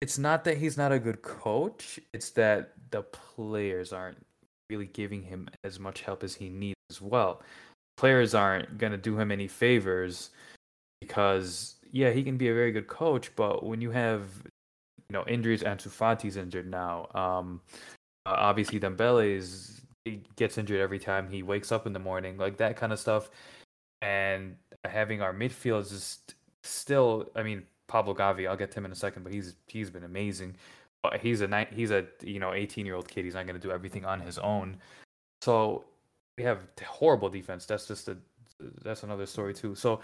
it's 0.04 0.18
not 0.18 0.44
that 0.44 0.58
he's 0.58 0.76
not 0.76 0.92
a 0.92 1.00
good 1.00 1.22
coach. 1.22 1.98
It's 2.12 2.32
that 2.32 2.74
the 2.92 3.04
players 3.04 3.94
aren't 3.94 4.18
really 4.70 4.88
giving 4.88 5.24
him 5.24 5.48
as 5.64 5.80
much 5.80 6.02
help 6.02 6.24
as 6.26 6.36
he 6.36 6.50
needs 6.50 6.76
as 6.92 7.02
well. 7.02 7.42
Players 7.96 8.36
aren't 8.36 8.78
going 8.78 8.92
to 8.92 8.98
do 8.98 9.18
him 9.18 9.32
any 9.32 9.48
favors 9.48 10.32
because 11.00 11.76
yeah, 11.94 12.10
he 12.12 12.22
can 12.22 12.36
be 12.36 12.50
a 12.50 12.54
very 12.54 12.74
good 12.74 12.88
coach, 12.88 13.34
but 13.38 13.66
when 13.66 13.80
you 13.80 13.92
have 13.92 14.24
you 15.08 15.14
know 15.14 15.24
injuries, 15.26 15.64
Ansu 15.64 16.36
injured 16.36 16.70
now. 16.70 17.08
Um, 17.16 17.62
uh, 18.26 18.36
obviously 18.36 18.82
Dembele 18.82 19.38
is 19.38 19.84
he 20.04 20.22
gets 20.36 20.58
injured 20.58 20.82
every 20.82 21.00
time 21.00 21.30
he 21.30 21.44
wakes 21.44 21.72
up 21.72 21.88
in 21.88 21.94
the 21.94 22.00
morning, 22.00 22.38
like 22.38 22.58
that 22.58 22.76
kind 22.76 22.92
of 22.92 23.00
stuff. 23.00 23.30
and 24.02 24.58
having 24.84 25.22
our 25.22 25.34
midfield 25.34 25.84
is 25.84 25.92
just 25.92 26.36
still. 26.64 27.32
I 27.38 27.44
mean, 27.44 27.64
Pablo 27.88 28.14
Gavi. 28.14 28.48
I'll 28.48 28.58
get 28.58 28.72
to 28.72 28.80
him 28.80 28.86
in 28.86 28.92
a 28.92 28.96
second, 28.96 29.24
but 29.24 29.34
he's 29.34 29.56
he's 29.68 29.90
been 29.90 30.04
amazing. 30.04 30.56
But 31.02 31.20
he's 31.20 31.42
a 31.42 31.68
he's 31.72 31.92
a 31.92 32.06
you 32.22 32.40
know 32.40 32.54
18 32.54 32.86
year 32.86 32.96
old 32.96 33.08
kid. 33.08 33.26
He's 33.26 33.34
not 33.34 33.46
going 33.46 33.60
to 33.60 33.66
do 33.68 33.72
everything 33.72 34.06
on 34.06 34.20
his 34.20 34.38
own. 34.38 34.78
So 35.42 35.86
we 36.38 36.44
have 36.44 36.60
horrible 36.86 37.30
defense. 37.30 37.66
That's 37.66 37.88
just 37.88 38.08
a 38.08 38.18
that's 38.84 39.04
another 39.04 39.26
story 39.26 39.54
too. 39.54 39.76
So 39.76 40.00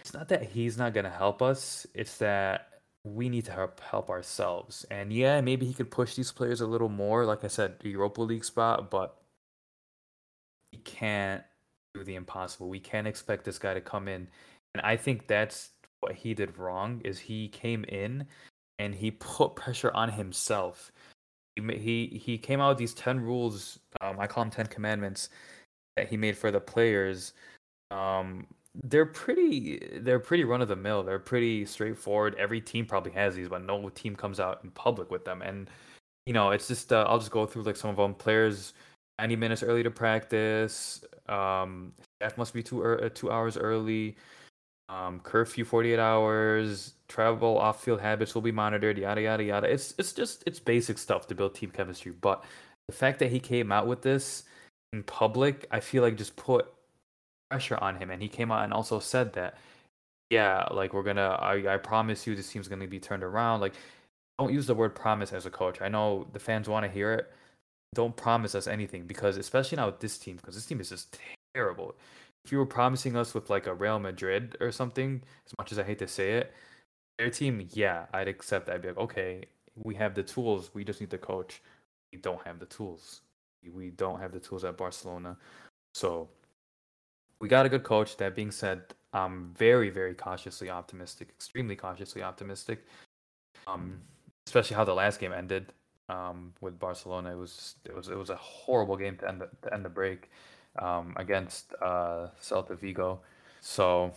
it's 0.00 0.14
not 0.14 0.28
that 0.28 0.42
he's 0.42 0.78
not 0.78 0.94
going 0.94 1.04
to 1.04 1.10
help 1.10 1.42
us. 1.42 1.86
It's 1.94 2.18
that 2.18 2.80
we 3.04 3.28
need 3.28 3.44
to 3.46 3.52
help 3.52 3.80
help 3.80 4.10
ourselves. 4.10 4.84
And 4.90 5.12
yeah, 5.12 5.40
maybe 5.40 5.66
he 5.66 5.74
could 5.74 5.90
push 5.90 6.14
these 6.14 6.32
players 6.32 6.60
a 6.60 6.66
little 6.66 6.88
more. 6.88 7.24
Like 7.24 7.44
I 7.44 7.48
said, 7.48 7.76
Europa 7.82 8.22
League 8.22 8.44
spot, 8.44 8.90
but 8.90 9.16
he 10.70 10.78
can't 10.78 11.42
do 11.94 12.04
the 12.04 12.14
impossible. 12.14 12.68
We 12.68 12.80
can't 12.80 13.06
expect 13.06 13.44
this 13.44 13.58
guy 13.58 13.74
to 13.74 13.80
come 13.80 14.08
in. 14.08 14.28
And 14.74 14.82
I 14.82 14.96
think 14.96 15.26
that's 15.26 15.70
what 16.00 16.14
he 16.14 16.34
did 16.34 16.56
wrong 16.58 17.00
is 17.04 17.18
he 17.18 17.48
came 17.48 17.84
in 17.84 18.26
and 18.78 18.94
he 18.94 19.10
put 19.10 19.56
pressure 19.56 19.92
on 19.92 20.10
himself. 20.10 20.92
He 21.56 21.62
he 21.76 22.20
he 22.24 22.38
came 22.38 22.60
out 22.60 22.70
with 22.70 22.78
these 22.78 22.94
10 22.94 23.20
rules, 23.20 23.78
um, 24.00 24.18
I 24.18 24.26
call 24.26 24.44
them 24.44 24.50
10 24.50 24.66
commandments 24.66 25.30
that 25.96 26.08
he 26.08 26.16
made 26.16 26.36
for 26.36 26.50
the 26.50 26.60
players. 26.60 27.32
Um, 27.90 28.46
they're 28.84 29.06
pretty 29.06 29.98
they're 30.00 30.20
pretty 30.20 30.44
run 30.44 30.62
of 30.62 30.68
the 30.68 30.76
mill. 30.76 31.02
They're 31.02 31.18
pretty 31.18 31.64
straightforward. 31.66 32.36
Every 32.38 32.60
team 32.60 32.86
probably 32.86 33.12
has 33.12 33.34
these, 33.34 33.48
but 33.48 33.64
no 33.64 33.88
team 33.88 34.14
comes 34.14 34.38
out 34.40 34.60
in 34.62 34.70
public 34.70 35.10
with 35.10 35.24
them. 35.24 35.42
And 35.42 35.68
you 36.26 36.32
know, 36.32 36.50
it's 36.50 36.68
just 36.68 36.92
uh, 36.92 37.04
I'll 37.08 37.18
just 37.18 37.30
go 37.30 37.46
through 37.46 37.62
like 37.62 37.76
some 37.76 37.90
of 37.90 37.96
them. 37.96 38.14
Players 38.14 38.74
90 39.18 39.36
minutes 39.36 39.62
early 39.62 39.82
to 39.82 39.90
practice. 39.90 41.02
Um, 41.28 41.92
staff 42.20 42.38
must 42.38 42.54
be 42.54 42.62
two 42.62 42.84
uh, 42.84 43.08
two 43.14 43.30
hours 43.30 43.56
early. 43.56 44.16
Um, 44.88 45.20
curfew 45.20 45.64
48 45.64 45.98
hours. 45.98 46.94
Travel 47.08 47.58
off 47.58 47.82
field 47.82 48.00
habits 48.00 48.34
will 48.34 48.42
be 48.42 48.52
monitored. 48.52 48.98
Yada 48.98 49.22
yada 49.22 49.44
yada. 49.44 49.70
It's 49.70 49.94
it's 49.98 50.12
just 50.12 50.42
it's 50.46 50.60
basic 50.60 50.98
stuff 50.98 51.26
to 51.28 51.34
build 51.34 51.54
team 51.54 51.70
chemistry. 51.70 52.12
But 52.12 52.44
the 52.86 52.94
fact 52.94 53.18
that 53.18 53.30
he 53.30 53.40
came 53.40 53.70
out 53.70 53.86
with 53.86 54.02
this 54.02 54.44
in 54.92 55.02
public, 55.02 55.66
I 55.70 55.80
feel 55.80 56.02
like 56.02 56.16
just 56.16 56.36
put 56.36 56.72
pressure 57.50 57.78
on 57.80 57.96
him, 57.96 58.10
and 58.10 58.22
he 58.22 58.28
came 58.28 58.50
out 58.50 58.64
and 58.64 58.72
also 58.72 58.98
said 58.98 59.34
that, 59.34 59.58
yeah, 60.30 60.66
like 60.70 60.92
we're 60.92 61.02
gonna, 61.02 61.38
I, 61.40 61.74
I 61.74 61.76
promise 61.78 62.26
you, 62.26 62.34
this 62.34 62.50
team's 62.50 62.68
gonna 62.68 62.86
be 62.86 63.00
turned 63.00 63.22
around. 63.22 63.60
Like, 63.60 63.74
don't 64.38 64.52
use 64.52 64.66
the 64.66 64.74
word 64.74 64.94
promise 64.94 65.32
as 65.32 65.46
a 65.46 65.50
coach. 65.50 65.80
I 65.82 65.88
know 65.88 66.26
the 66.32 66.38
fans 66.38 66.68
want 66.68 66.84
to 66.86 66.90
hear 66.90 67.12
it. 67.14 67.30
Don't 67.94 68.16
promise 68.16 68.54
us 68.54 68.66
anything 68.66 69.04
because, 69.06 69.36
especially 69.36 69.76
now 69.76 69.86
with 69.86 70.00
this 70.00 70.18
team, 70.18 70.36
because 70.36 70.54
this 70.54 70.66
team 70.66 70.80
is 70.80 70.90
just 70.90 71.18
terrible. 71.54 71.94
If 72.48 72.52
you 72.52 72.56
were 72.56 72.64
promising 72.64 73.14
us 73.14 73.34
with 73.34 73.50
like 73.50 73.66
a 73.66 73.74
Real 73.74 73.98
Madrid 73.98 74.56
or 74.58 74.72
something, 74.72 75.20
as 75.44 75.52
much 75.58 75.70
as 75.70 75.78
I 75.78 75.82
hate 75.82 75.98
to 75.98 76.08
say 76.08 76.32
it, 76.32 76.54
their 77.18 77.28
team, 77.28 77.68
yeah, 77.72 78.06
I'd 78.14 78.26
accept. 78.26 78.64
That. 78.64 78.76
I'd 78.76 78.80
be 78.80 78.88
like, 78.88 78.96
okay, 78.96 79.44
we 79.76 79.94
have 79.96 80.14
the 80.14 80.22
tools. 80.22 80.70
We 80.72 80.82
just 80.82 80.98
need 80.98 81.10
the 81.10 81.18
coach. 81.18 81.60
We 82.10 82.18
don't 82.20 82.40
have 82.46 82.58
the 82.58 82.64
tools. 82.64 83.20
We 83.70 83.90
don't 83.90 84.18
have 84.18 84.32
the 84.32 84.40
tools 84.40 84.64
at 84.64 84.78
Barcelona. 84.78 85.36
So 85.92 86.30
we 87.38 87.48
got 87.48 87.66
a 87.66 87.68
good 87.68 87.82
coach. 87.82 88.16
That 88.16 88.34
being 88.34 88.50
said, 88.50 88.80
I'm 89.12 89.52
very, 89.54 89.90
very 89.90 90.14
cautiously 90.14 90.70
optimistic, 90.70 91.28
extremely 91.28 91.76
cautiously 91.76 92.22
optimistic. 92.22 92.86
Um, 93.66 94.00
especially 94.46 94.76
how 94.76 94.84
the 94.84 94.94
last 94.94 95.20
game 95.20 95.34
ended 95.34 95.74
um, 96.08 96.54
with 96.62 96.78
Barcelona. 96.78 97.30
It 97.30 97.36
was 97.36 97.74
it 97.84 97.94
was 97.94 98.08
it 98.08 98.16
was 98.16 98.30
a 98.30 98.36
horrible 98.36 98.96
game 98.96 99.18
to 99.18 99.28
end 99.28 99.42
the, 99.42 99.50
to 99.60 99.74
end 99.74 99.84
the 99.84 99.90
break 99.90 100.30
um, 100.78 101.14
against 101.16 101.72
uh, 101.82 102.28
Celta 102.40 102.78
Vigo. 102.78 103.20
So 103.60 104.12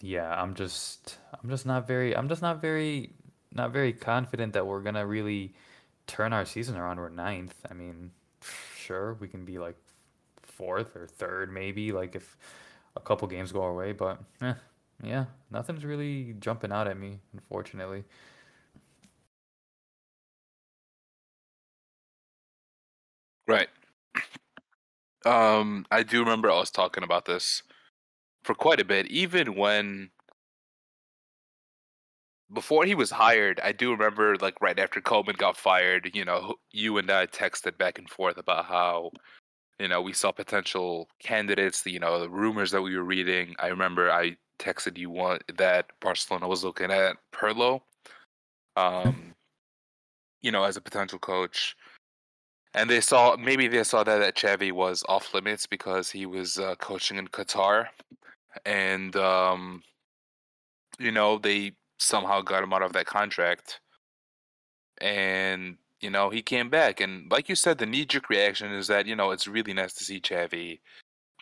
yeah, 0.00 0.40
I'm 0.40 0.54
just 0.54 1.18
I'm 1.42 1.48
just 1.48 1.66
not 1.66 1.86
very 1.86 2.16
I'm 2.16 2.28
just 2.28 2.42
not 2.42 2.60
very 2.60 3.10
not 3.52 3.72
very 3.72 3.92
confident 3.92 4.52
that 4.54 4.66
we're 4.66 4.80
gonna 4.82 5.06
really 5.06 5.54
turn 6.06 6.32
our 6.32 6.44
season 6.44 6.76
around. 6.76 6.98
We're 6.98 7.08
ninth. 7.10 7.54
I 7.70 7.74
mean, 7.74 8.10
sure 8.76 9.14
we 9.20 9.28
can 9.28 9.44
be 9.44 9.58
like 9.58 9.76
fourth 10.42 10.96
or 10.96 11.06
third 11.06 11.52
maybe 11.52 11.92
like 11.92 12.14
if 12.16 12.36
a 12.96 13.00
couple 13.00 13.28
games 13.28 13.52
go 13.52 13.62
our 13.62 13.74
way, 13.74 13.92
but 13.92 14.18
eh, 14.42 14.54
yeah, 15.02 15.26
nothing's 15.50 15.84
really 15.84 16.34
jumping 16.40 16.72
out 16.72 16.88
at 16.88 16.98
me, 16.98 17.18
unfortunately. 17.34 18.04
Right. 23.46 23.68
Um, 25.26 25.86
I 25.90 26.02
do 26.04 26.20
remember 26.20 26.50
I 26.50 26.58
was 26.58 26.70
talking 26.70 27.02
about 27.04 27.26
this 27.26 27.62
for 28.44 28.54
quite 28.54 28.80
a 28.80 28.84
bit, 28.84 29.06
even 29.08 29.56
when 29.56 30.10
before 32.52 32.84
he 32.84 32.94
was 32.94 33.10
hired. 33.10 33.60
I 33.62 33.72
do 33.72 33.90
remember, 33.90 34.36
like 34.36 34.60
right 34.60 34.78
after 34.78 35.00
Koeman 35.00 35.36
got 35.36 35.56
fired, 35.56 36.12
you 36.14 36.24
know, 36.24 36.54
you 36.72 36.98
and 36.98 37.10
I 37.10 37.26
texted 37.26 37.76
back 37.78 37.98
and 37.98 38.08
forth 38.08 38.38
about 38.38 38.66
how 38.66 39.10
you 39.78 39.88
know, 39.88 40.00
we 40.00 40.12
saw 40.12 40.32
potential 40.32 41.08
candidates, 41.20 41.84
you 41.86 42.00
know, 42.00 42.20
the 42.20 42.30
rumors 42.30 42.70
that 42.70 42.82
we 42.82 42.96
were 42.96 43.04
reading. 43.04 43.54
I 43.58 43.68
remember 43.68 44.10
I 44.10 44.36
texted 44.58 44.96
you 44.98 45.10
one 45.10 45.40
that 45.58 45.86
Barcelona 46.00 46.48
was 46.48 46.64
looking 46.64 46.90
at 46.90 47.16
Pirlo, 47.32 47.82
um, 48.76 49.34
you 50.42 50.50
know, 50.50 50.64
as 50.64 50.76
a 50.76 50.80
potential 50.80 51.18
coach. 51.18 51.76
And 52.74 52.90
they 52.90 53.00
saw 53.00 53.36
maybe 53.36 53.68
they 53.68 53.84
saw 53.84 54.04
that 54.04 54.18
that 54.18 54.36
Xavi 54.36 54.72
was 54.72 55.02
off 55.08 55.32
limits 55.32 55.66
because 55.66 56.10
he 56.10 56.26
was 56.26 56.58
uh, 56.58 56.74
coaching 56.76 57.16
in 57.16 57.28
Qatar, 57.28 57.86
and 58.66 59.16
um, 59.16 59.82
you 60.98 61.10
know 61.10 61.38
they 61.38 61.72
somehow 61.98 62.42
got 62.42 62.62
him 62.62 62.72
out 62.72 62.82
of 62.82 62.92
that 62.92 63.06
contract. 63.06 63.80
And 65.00 65.76
you 66.00 66.10
know, 66.10 66.30
he 66.30 66.42
came 66.42 66.68
back, 66.70 67.00
and 67.00 67.30
like 67.30 67.48
you 67.48 67.54
said, 67.54 67.78
the 67.78 67.86
knee-jerk 67.86 68.28
reaction 68.28 68.72
is 68.72 68.86
that 68.88 69.06
you 69.06 69.16
know 69.16 69.30
it's 69.30 69.48
really 69.48 69.72
nice 69.72 69.94
to 69.94 70.04
see 70.04 70.20
Xavi 70.20 70.80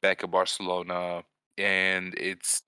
back 0.02 0.22
at 0.22 0.30
Barcelona, 0.30 1.24
and 1.58 2.14
it's 2.16 2.62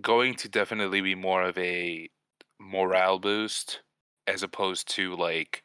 going 0.00 0.34
to 0.36 0.48
definitely 0.48 1.00
be 1.00 1.14
more 1.14 1.42
of 1.42 1.58
a 1.58 2.08
morale 2.60 3.18
boost 3.18 3.80
as 4.26 4.42
opposed 4.42 4.88
to 4.88 5.16
like 5.16 5.62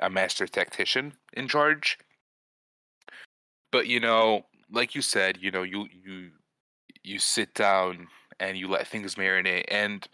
a 0.00 0.10
master 0.10 0.46
tactician 0.46 1.14
in 1.32 1.48
charge. 1.48 1.98
But 3.72 3.86
you 3.86 4.00
know, 4.00 4.42
like 4.70 4.94
you 4.94 5.02
said, 5.02 5.38
you 5.40 5.50
know, 5.50 5.62
you 5.62 5.86
you 5.92 6.30
you 7.02 7.18
sit 7.18 7.54
down 7.54 8.08
and 8.40 8.56
you 8.56 8.68
let 8.68 8.86
things 8.86 9.14
marinate, 9.14 9.64
and 9.68 10.06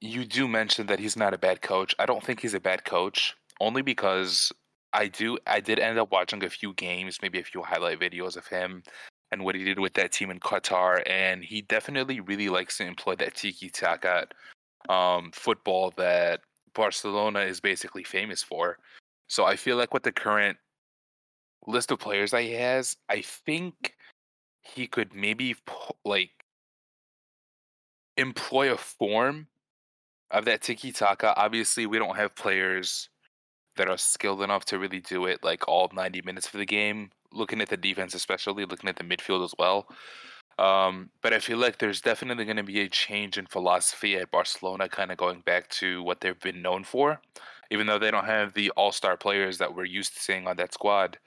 you 0.00 0.24
do 0.24 0.48
mention 0.48 0.86
that 0.86 0.98
he's 0.98 1.16
not 1.16 1.34
a 1.34 1.38
bad 1.38 1.62
coach. 1.62 1.94
I 1.98 2.06
don't 2.06 2.24
think 2.24 2.40
he's 2.40 2.54
a 2.54 2.60
bad 2.60 2.84
coach 2.84 3.36
only 3.60 3.82
because 3.82 4.52
I 4.92 5.08
do 5.08 5.38
I 5.46 5.60
did 5.60 5.78
end 5.78 5.98
up 5.98 6.12
watching 6.12 6.44
a 6.44 6.50
few 6.50 6.74
games, 6.74 7.18
maybe 7.22 7.38
a 7.40 7.44
few 7.44 7.62
highlight 7.62 8.00
videos 8.00 8.36
of 8.36 8.46
him 8.46 8.82
and 9.30 9.44
what 9.44 9.54
he 9.54 9.64
did 9.64 9.78
with 9.78 9.94
that 9.94 10.12
team 10.12 10.30
in 10.30 10.40
Qatar, 10.40 11.02
and 11.06 11.42
he 11.42 11.62
definitely 11.62 12.20
really 12.20 12.50
likes 12.50 12.76
to 12.78 12.84
employ 12.84 13.16
that 13.16 13.34
tiki 13.34 13.70
taka 13.70 14.26
um, 14.90 15.30
football 15.32 15.92
that 15.96 16.40
Barcelona 16.74 17.40
is 17.40 17.60
basically 17.60 18.04
famous 18.04 18.42
for. 18.42 18.78
So 19.28 19.44
I 19.44 19.56
feel 19.56 19.76
like 19.76 19.94
with 19.94 20.02
the 20.02 20.12
current 20.12 20.58
list 21.66 21.90
of 21.90 21.98
players 21.98 22.32
that 22.32 22.42
he 22.42 22.52
has, 22.52 22.96
I 23.08 23.22
think 23.22 23.94
he 24.62 24.86
could 24.86 25.14
maybe 25.14 25.56
like 26.04 26.30
employ 28.16 28.72
a 28.72 28.76
form 28.76 29.48
of 30.30 30.44
that 30.46 30.62
tiki 30.62 30.92
taka. 30.92 31.34
Obviously, 31.36 31.86
we 31.86 31.98
don't 31.98 32.16
have 32.16 32.34
players 32.34 33.08
that 33.76 33.88
are 33.88 33.98
skilled 33.98 34.42
enough 34.42 34.64
to 34.66 34.78
really 34.78 35.00
do 35.00 35.26
it 35.26 35.42
like 35.42 35.66
all 35.68 35.90
90 35.92 36.22
minutes 36.22 36.46
for 36.46 36.58
the 36.58 36.66
game. 36.66 37.10
Looking 37.32 37.60
at 37.60 37.68
the 37.68 37.76
defense, 37.76 38.14
especially 38.14 38.66
looking 38.66 38.88
at 38.88 38.96
the 38.96 39.04
midfield 39.04 39.44
as 39.44 39.54
well. 39.58 39.88
Um, 40.58 41.10
but 41.22 41.32
I 41.32 41.38
feel 41.38 41.58
like 41.58 41.78
there's 41.78 42.00
definitely 42.00 42.44
going 42.44 42.56
to 42.56 42.62
be 42.62 42.80
a 42.80 42.88
change 42.88 43.38
in 43.38 43.46
philosophy 43.46 44.16
at 44.16 44.30
Barcelona, 44.30 44.88
kind 44.88 45.10
of 45.10 45.16
going 45.16 45.40
back 45.40 45.68
to 45.70 46.02
what 46.02 46.20
they've 46.20 46.38
been 46.40 46.62
known 46.62 46.84
for, 46.84 47.20
even 47.70 47.86
though 47.86 47.98
they 47.98 48.10
don't 48.10 48.26
have 48.26 48.52
the 48.52 48.70
all 48.70 48.92
star 48.92 49.16
players 49.16 49.58
that 49.58 49.74
we're 49.74 49.84
used 49.84 50.14
to 50.14 50.20
seeing 50.20 50.46
on 50.46 50.56
that 50.56 50.74
squad. 50.74 51.18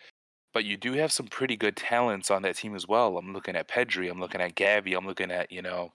But 0.53 0.63
you 0.63 0.77
do 0.77 0.93
have 0.93 1.11
some 1.11 1.27
pretty 1.27 1.57
good 1.57 1.75
talents 1.75 2.31
on 2.31 2.43
that 2.43 2.55
team 2.55 2.75
as 2.75 2.87
well. 2.87 3.17
I'm 3.17 3.33
looking 3.33 3.55
at 3.55 3.67
Pedri, 3.67 4.09
I'm 4.09 4.19
looking 4.19 4.41
at 4.41 4.55
Gavi, 4.55 4.95
I'm 4.95 5.05
looking 5.05 5.31
at, 5.31 5.51
you 5.51 5.61
know, 5.61 5.91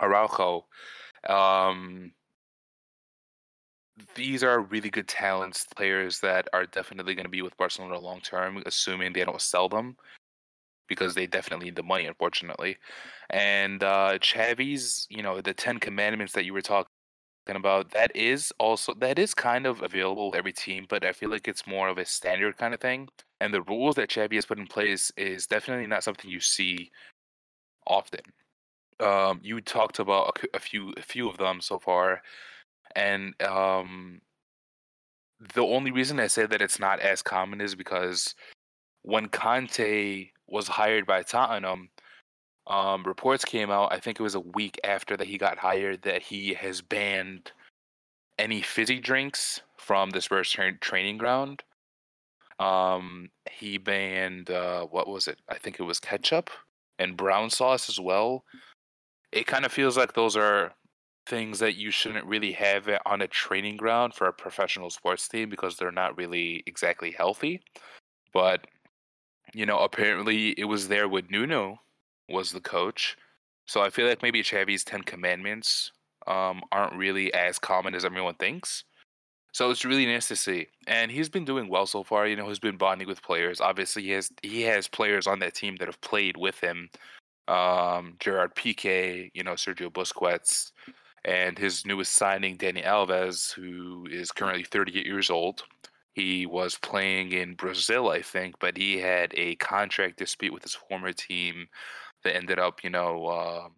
Araujo. 0.00 0.66
Um, 1.28 2.12
these 4.14 4.42
are 4.44 4.60
really 4.60 4.90
good 4.90 5.08
talents, 5.08 5.66
players 5.76 6.20
that 6.20 6.48
are 6.52 6.66
definitely 6.66 7.14
going 7.14 7.24
to 7.24 7.30
be 7.30 7.42
with 7.42 7.56
Barcelona 7.56 7.98
long 7.98 8.20
term, 8.20 8.62
assuming 8.66 9.12
they 9.12 9.24
don't 9.24 9.40
sell 9.40 9.68
them, 9.68 9.96
because 10.88 11.14
they 11.14 11.26
definitely 11.26 11.66
need 11.66 11.76
the 11.76 11.82
money, 11.82 12.06
unfortunately. 12.06 12.76
And 13.30 13.82
uh, 13.82 14.18
Xavi's, 14.20 15.06
you 15.10 15.22
know, 15.22 15.40
the 15.40 15.54
Ten 15.54 15.78
Commandments 15.78 16.32
that 16.34 16.44
you 16.44 16.52
were 16.52 16.62
talking 16.62 16.86
about, 17.48 17.90
that 17.90 18.14
is 18.14 18.52
also 18.58 18.94
that 18.94 19.18
is 19.18 19.34
kind 19.34 19.66
of 19.66 19.82
available 19.82 20.34
every 20.36 20.52
team, 20.52 20.86
but 20.88 21.04
I 21.04 21.12
feel 21.12 21.30
like 21.30 21.48
it's 21.48 21.66
more 21.66 21.88
of 21.88 21.98
a 21.98 22.04
standard 22.04 22.56
kind 22.56 22.74
of 22.74 22.80
thing. 22.80 23.08
And 23.40 23.52
the 23.52 23.62
rules 23.62 23.96
that 23.96 24.10
Xavi 24.10 24.34
has 24.34 24.46
put 24.46 24.58
in 24.58 24.66
place 24.66 25.12
is 25.16 25.46
definitely 25.46 25.86
not 25.86 26.04
something 26.04 26.30
you 26.30 26.40
see 26.40 26.90
often. 27.86 28.20
Um, 29.00 29.40
you 29.42 29.60
talked 29.60 29.98
about 29.98 30.38
a, 30.52 30.56
a 30.56 30.60
few 30.60 30.94
a 30.96 31.02
few 31.02 31.28
of 31.28 31.36
them 31.36 31.60
so 31.60 31.78
far, 31.78 32.22
and 32.94 33.40
um, 33.42 34.20
the 35.54 35.62
only 35.62 35.90
reason 35.90 36.20
I 36.20 36.28
say 36.28 36.46
that 36.46 36.62
it's 36.62 36.78
not 36.78 37.00
as 37.00 37.22
common 37.22 37.60
is 37.60 37.74
because 37.74 38.34
when 39.02 39.28
Conte 39.28 40.30
was 40.48 40.68
hired 40.68 41.06
by 41.06 41.22
Tottenham, 41.22 41.88
um, 42.66 43.04
reports 43.04 43.44
came 43.44 43.70
out. 43.70 43.92
I 43.92 43.98
think 43.98 44.18
it 44.18 44.22
was 44.22 44.34
a 44.34 44.40
week 44.40 44.78
after 44.84 45.16
that 45.16 45.26
he 45.26 45.38
got 45.38 45.58
hired 45.58 46.02
that 46.02 46.22
he 46.22 46.54
has 46.54 46.80
banned 46.80 47.52
any 48.38 48.62
fizzy 48.62 48.98
drinks 48.98 49.60
from 49.76 50.10
the 50.10 50.20
Spurs 50.20 50.50
tra- 50.50 50.78
training 50.78 51.18
ground. 51.18 51.62
Um, 52.58 53.30
he 53.50 53.78
banned 53.78 54.50
uh, 54.50 54.86
what 54.86 55.08
was 55.08 55.28
it? 55.28 55.38
I 55.48 55.58
think 55.58 55.78
it 55.78 55.84
was 55.84 56.00
ketchup 56.00 56.50
and 56.98 57.16
brown 57.16 57.50
sauce 57.50 57.88
as 57.88 58.00
well. 58.00 58.44
It 59.32 59.46
kind 59.46 59.64
of 59.64 59.72
feels 59.72 59.96
like 59.96 60.14
those 60.14 60.36
are 60.36 60.72
things 61.26 61.58
that 61.58 61.76
you 61.76 61.90
shouldn't 61.90 62.26
really 62.26 62.52
have 62.52 62.88
on 63.06 63.22
a 63.22 63.28
training 63.28 63.76
ground 63.76 64.14
for 64.14 64.26
a 64.26 64.32
professional 64.32 64.90
sports 64.90 65.26
team 65.26 65.48
because 65.48 65.76
they're 65.76 65.90
not 65.90 66.16
really 66.16 66.62
exactly 66.66 67.10
healthy. 67.10 67.60
But 68.32 68.66
you 69.54 69.66
know, 69.66 69.78
apparently 69.78 70.50
it 70.50 70.64
was 70.64 70.88
there 70.88 71.08
with 71.08 71.30
Nuno 71.30 71.80
was 72.28 72.52
the 72.52 72.60
coach. 72.60 73.16
So 73.66 73.82
I 73.82 73.90
feel 73.90 74.06
like 74.06 74.22
maybe 74.22 74.42
Xavi's 74.42 74.84
Ten 74.84 75.02
Commandments 75.02 75.92
um, 76.26 76.62
aren't 76.72 76.96
really 76.96 77.32
as 77.32 77.58
common 77.58 77.94
as 77.94 78.04
everyone 78.04 78.34
thinks. 78.34 78.84
So 79.52 79.70
it's 79.70 79.84
really 79.84 80.04
nice 80.04 80.26
to 80.28 80.36
see, 80.36 80.66
and 80.88 81.12
he's 81.12 81.28
been 81.28 81.44
doing 81.44 81.68
well 81.68 81.86
so 81.86 82.02
far. 82.02 82.26
You 82.26 82.34
know, 82.34 82.48
he's 82.48 82.58
been 82.58 82.76
bonding 82.76 83.06
with 83.06 83.22
players. 83.22 83.60
Obviously, 83.60 84.02
he 84.02 84.10
has 84.10 84.28
he 84.42 84.62
has 84.62 84.88
players 84.88 85.28
on 85.28 85.38
that 85.38 85.54
team 85.54 85.76
that 85.76 85.86
have 85.86 86.00
played 86.00 86.36
with 86.36 86.58
him. 86.58 86.90
Um, 87.46 88.16
Gerard 88.18 88.56
Piqué, 88.56 89.30
you 89.32 89.44
know, 89.44 89.52
Sergio 89.52 89.92
Busquets, 89.92 90.72
and 91.24 91.56
his 91.56 91.86
newest 91.86 92.14
signing, 92.14 92.58
Dani 92.58 92.84
Alves, 92.84 93.52
who 93.52 94.08
is 94.10 94.32
currently 94.32 94.64
38 94.64 95.06
years 95.06 95.30
old. 95.30 95.62
He 96.14 96.46
was 96.46 96.78
playing 96.78 97.32
in 97.32 97.54
Brazil, 97.54 98.10
I 98.10 98.22
think, 98.22 98.56
but 98.60 98.76
he 98.76 98.98
had 98.98 99.32
a 99.36 99.56
contract 99.56 100.18
dispute 100.18 100.52
with 100.52 100.62
his 100.62 100.74
former 100.74 101.12
team 101.12 101.66
that 102.22 102.36
ended 102.36 102.58
up, 102.58 102.84
you 102.84 102.90
know, 102.90 103.26
uh, 103.26 103.68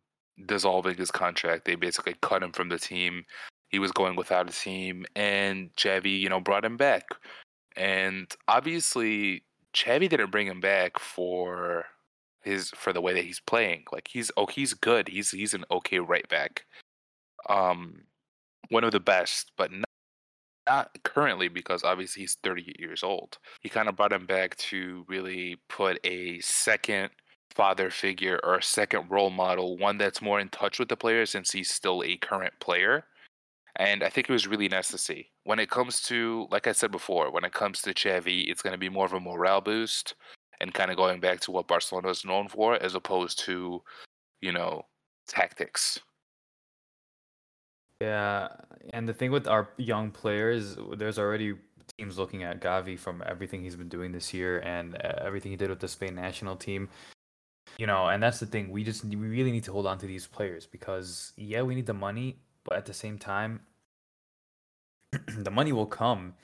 dissolving 0.47 0.97
his 0.97 1.11
contract. 1.11 1.65
They 1.65 1.77
basically 1.77 2.15
cut 2.21 2.43
him 2.43 2.53
from 2.53 2.69
the 2.69 2.79
team 2.79 3.25
he 3.69 3.79
was 3.79 3.93
going 3.93 4.17
without 4.17 4.49
a 4.49 4.53
team, 4.53 5.05
and 5.17 5.75
Xavi, 5.77 6.21
you 6.21 6.29
know, 6.29 6.41
brought 6.41 6.65
him 6.65 6.77
back. 6.77 7.05
And 7.77 8.31
obviously, 8.49 9.45
Xavi 9.75 10.09
didn't 10.09 10.31
bring 10.31 10.47
him 10.47 10.61
back 10.61 10.99
for 10.99 11.87
his 12.43 12.71
for 12.71 12.93
the 12.93 13.01
way 13.01 13.13
that 13.15 13.25
he's 13.25 13.41
playing. 13.41 13.85
Like 13.93 14.09
he's 14.09 14.31
oh 14.37 14.47
he's 14.47 14.73
good. 14.75 15.09
He's 15.09 15.31
he's 15.31 15.55
an 15.55 15.65
okay 15.71 15.99
right 15.99 16.29
back. 16.29 16.65
Um, 17.49 18.03
one 18.71 18.85
of 18.85 18.93
the 18.93 19.01
best, 19.01 19.53
but 19.57 19.71
not, 20.67 20.97
currently 21.05 21.49
because 21.49 21.85
obviously 21.85 22.23
he's 22.23 22.39
38 22.43 22.79
years 22.79 23.03
old. 23.03 23.39
He 23.61 23.69
kind 23.69 23.89
of 23.89 23.97
brought 23.97 24.13
him 24.13 24.27
back 24.27 24.57
to 24.57 25.05
really 25.09 25.57
put 25.69 25.99
a 26.05 26.41
second 26.41 27.11
father 27.55 27.91
figure 27.91 28.41
or 28.45 28.57
a 28.57 28.63
second 28.63 29.11
role 29.11 29.31
model, 29.31 29.79
one 29.79 29.99
that's 29.99 30.21
more 30.21 30.41
in 30.41 30.49
touch 30.51 30.79
with 30.79 30.89
the 30.89 30.97
player 30.97 31.25
since 31.27 31.51
he's 31.51 31.71
still 31.71 32.03
a 32.05 32.17
current 32.19 32.53
player 32.61 33.05
and 33.77 34.03
I 34.03 34.09
think 34.09 34.29
it 34.29 34.33
was 34.33 34.47
really 34.47 34.69
nice 34.69 34.89
to 34.89 34.99
see. 34.99 35.29
When 35.45 35.59
it 35.59 35.71
comes 35.71 36.01
to, 36.03 36.49
like 36.51 36.67
I 36.67 36.73
said 36.73 36.91
before, 36.91 37.31
when 37.31 37.45
it 37.45 37.53
comes 37.53 37.83
to 37.83 37.95
Xavi, 37.95 38.51
it's 38.51 38.63
going 38.63 38.73
to 38.73 38.79
be 38.79 38.89
more 38.89 39.05
of 39.05 39.13
a 39.13 39.21
morale 39.21 39.61
boost 39.61 40.15
and 40.61 40.73
kind 40.73 40.91
of 40.91 40.97
going 40.97 41.21
back 41.21 41.41
to 41.41 41.51
what 41.51 41.69
Barcelona 41.69 42.09
is 42.09 42.25
known 42.25 42.49
for, 42.49 42.83
as 42.83 42.95
opposed 42.95 43.39
to, 43.41 43.83
you 44.41 44.53
know, 44.53 44.83
tactics. 45.29 46.01
Yeah, 48.01 48.49
and 48.93 49.09
the 49.09 49.15
thing 49.15 49.31
with 49.31 49.47
our 49.47 49.71
young 49.79 50.11
players, 50.11 50.77
there's 50.97 51.19
already 51.19 51.55
teams 51.99 52.19
looking 52.19 52.43
at 52.43 52.61
Gavi 52.61 52.99
from 52.99 53.23
everything 53.27 53.63
he's 53.63 53.77
been 53.77 53.89
doing 53.89 54.13
this 54.13 54.35
year 54.35 54.61
and 54.61 54.97
uh, 54.97 55.23
everything 55.23 55.51
he 55.51 55.57
did 55.57 55.71
with 55.71 55.81
the 55.81 55.89
Spain 55.89 56.15
national 56.15 56.57
team. 56.57 56.89
You 57.79 57.87
know, 57.87 58.09
and 58.09 58.23
that's 58.23 58.39
the 58.41 58.47
thing. 58.47 58.71
We 58.71 58.85
just 58.85 59.05
we 59.05 59.17
really 59.17 59.53
need 59.53 59.65
to 59.65 59.73
hold 59.73 59.87
on 59.87 59.99
to 59.99 60.07
these 60.07 60.27
players 60.27 60.67
because 60.67 61.33
yeah, 61.37 61.63
we 61.63 61.75
need 61.75 61.87
the 61.87 61.95
money, 61.95 62.37
but 62.65 62.77
at 62.77 62.87
the 62.87 62.95
same 62.95 63.19
time, 63.19 63.61
the 65.39 65.51
money 65.51 65.73
will 65.73 65.87
come. 65.87 66.35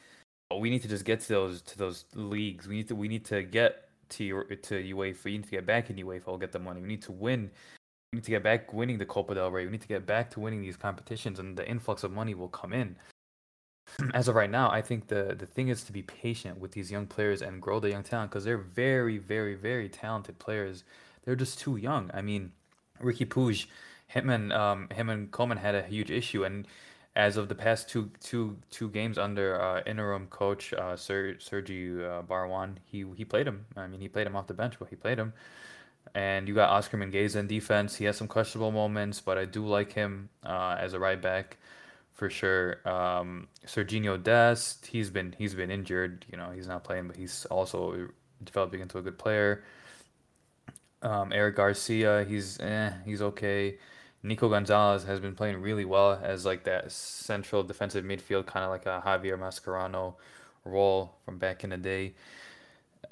But 0.50 0.60
we 0.60 0.68
need 0.68 0.82
to 0.82 0.88
just 0.88 1.04
get 1.04 1.20
to 1.20 1.28
those 1.28 1.62
to 1.62 1.78
those 1.78 2.04
leagues. 2.14 2.68
We 2.68 2.76
need 2.76 2.88
to 2.88 2.94
we 2.94 3.08
need 3.08 3.24
to 3.26 3.42
get 3.42 3.88
to 4.10 4.44
to 4.44 4.94
UEFA. 4.94 5.24
We 5.24 5.32
need 5.32 5.44
to 5.44 5.50
get 5.50 5.66
back 5.66 5.90
in 5.90 5.96
UEFA. 5.96 6.26
We'll 6.26 6.38
get 6.38 6.52
the 6.52 6.58
money. 6.58 6.82
We 6.82 6.88
need 6.88 7.02
to 7.02 7.12
win. 7.12 7.50
We 8.12 8.18
need 8.18 8.24
to 8.24 8.30
get 8.30 8.42
back 8.42 8.74
winning 8.74 8.98
the 8.98 9.06
Copa 9.06 9.34
del 9.34 9.50
Rey. 9.50 9.64
We 9.64 9.72
need 9.72 9.80
to 9.80 9.88
get 9.88 10.04
back 10.04 10.30
to 10.32 10.40
winning 10.40 10.60
these 10.60 10.76
competitions, 10.76 11.38
and 11.38 11.56
the 11.56 11.66
influx 11.66 12.04
of 12.04 12.12
money 12.12 12.34
will 12.34 12.48
come 12.48 12.74
in. 12.74 12.96
As 14.14 14.28
of 14.28 14.34
right 14.34 14.50
now, 14.50 14.70
I 14.70 14.82
think 14.82 15.08
the 15.08 15.34
the 15.38 15.46
thing 15.46 15.68
is 15.68 15.82
to 15.84 15.92
be 15.92 16.02
patient 16.02 16.60
with 16.60 16.72
these 16.72 16.90
young 16.90 17.06
players 17.06 17.40
and 17.40 17.62
grow 17.62 17.80
the 17.80 17.90
young 17.90 18.02
talent 18.02 18.30
because 18.30 18.44
they're 18.44 18.58
very, 18.58 19.16
very, 19.16 19.54
very 19.54 19.88
talented 19.88 20.38
players. 20.38 20.84
They're 21.24 21.36
just 21.36 21.58
too 21.58 21.76
young. 21.76 22.10
I 22.12 22.20
mean, 22.20 22.52
Riqui 23.00 23.26
Puig 23.26 23.66
him 24.12 24.28
and 24.28 24.52
um, 24.52 24.88
him 24.90 25.08
and 25.08 25.30
Koeman 25.30 25.58
had 25.58 25.74
a 25.74 25.82
huge 25.82 26.10
issue, 26.10 26.44
and 26.44 26.66
as 27.16 27.36
of 27.38 27.48
the 27.48 27.54
past 27.54 27.88
two 27.88 28.10
two 28.20 28.58
two 28.70 28.90
games 28.90 29.16
under 29.18 29.60
uh, 29.60 29.80
interim 29.86 30.26
coach 30.26 30.74
uh, 30.74 30.96
Ser- 30.96 31.40
Sergi 31.40 32.04
uh, 32.04 32.22
Barjuan, 32.22 32.76
he 32.84 33.06
he 33.16 33.24
played 33.24 33.46
him. 33.46 33.64
I 33.76 33.86
mean, 33.86 34.00
he 34.00 34.08
played 34.08 34.26
him 34.26 34.36
off 34.36 34.46
the 34.46 34.54
bench, 34.54 34.74
but 34.78 34.88
he 34.88 34.96
played 34.96 35.18
him. 35.18 35.32
And 36.14 36.46
you 36.46 36.54
got 36.54 36.70
Oscar 36.70 36.98
Mingueza 36.98 37.36
in 37.36 37.46
defense. 37.46 37.96
He 37.96 38.04
has 38.04 38.16
some 38.16 38.28
questionable 38.28 38.70
moments, 38.70 39.20
but 39.20 39.38
I 39.38 39.46
do 39.46 39.66
like 39.66 39.92
him 39.92 40.28
uh, 40.44 40.76
as 40.78 40.92
a 40.92 40.98
right 40.98 41.20
back 41.20 41.56
for 42.12 42.28
sure. 42.30 42.86
Um, 42.88 43.48
Sergiño 43.66 44.22
Dest, 44.22 44.86
he's 44.86 45.10
been 45.10 45.34
he's 45.38 45.54
been 45.54 45.70
injured. 45.70 46.24
You 46.30 46.36
know, 46.36 46.50
he's 46.50 46.68
not 46.68 46.84
playing, 46.84 47.08
but 47.08 47.16
he's 47.16 47.46
also 47.46 48.08
developing 48.44 48.80
into 48.80 48.98
a 48.98 49.02
good 49.02 49.18
player. 49.18 49.64
Um, 51.02 51.32
Eric 51.32 51.56
Garcia, 51.56 52.24
he's 52.28 52.60
eh, 52.60 52.92
he's 53.04 53.22
okay. 53.22 53.78
Nico 54.22 54.48
Gonzalez 54.48 55.02
has 55.04 55.18
been 55.18 55.34
playing 55.34 55.60
really 55.60 55.84
well 55.84 56.12
as 56.22 56.46
like 56.46 56.64
that 56.64 56.92
central 56.92 57.64
defensive 57.64 58.04
midfield, 58.04 58.46
kind 58.46 58.64
of 58.64 58.70
like 58.70 58.86
a 58.86 59.02
Javier 59.04 59.36
Mascherano 59.36 60.14
role 60.64 61.16
from 61.24 61.38
back 61.38 61.64
in 61.64 61.70
the 61.70 61.76
day. 61.76 62.14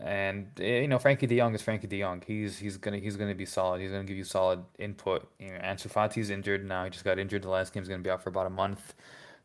And 0.03 0.49
eh, 0.59 0.81
you 0.81 0.89
know, 0.89 0.99
Frenkie 0.99 1.29
De 1.29 1.37
Jong 1.37 1.55
is 1.55 1.63
Frenkie 1.63 1.89
De 1.89 2.01
Jong. 2.01 2.23
He's 2.27 2.59
he's 2.59 2.79
gonna 2.79 2.99
he's 2.99 3.17
gonna 3.17 3.35
be 3.35 3.45
solid. 3.45 3.81
He's 3.81 3.91
gonna 3.91 4.05
give 4.05 4.17
you 4.17 4.25
solid 4.25 4.65
input. 4.79 5.29
You 5.39 5.49
know, 5.49 5.59
Ansu 5.59 5.93
Fati's 5.93 6.31
injured 6.31 6.67
now. 6.67 6.85
He 6.85 6.91
just 6.91 7.05
got 7.05 7.19
injured. 7.19 7.43
The 7.43 7.51
last 7.51 7.73
game's 7.73 7.89
gonna 7.89 8.03
be 8.03 8.11
out 8.11 8.23
for 8.23 8.31
about 8.31 8.47
a 8.47 8.51
month, 8.51 8.95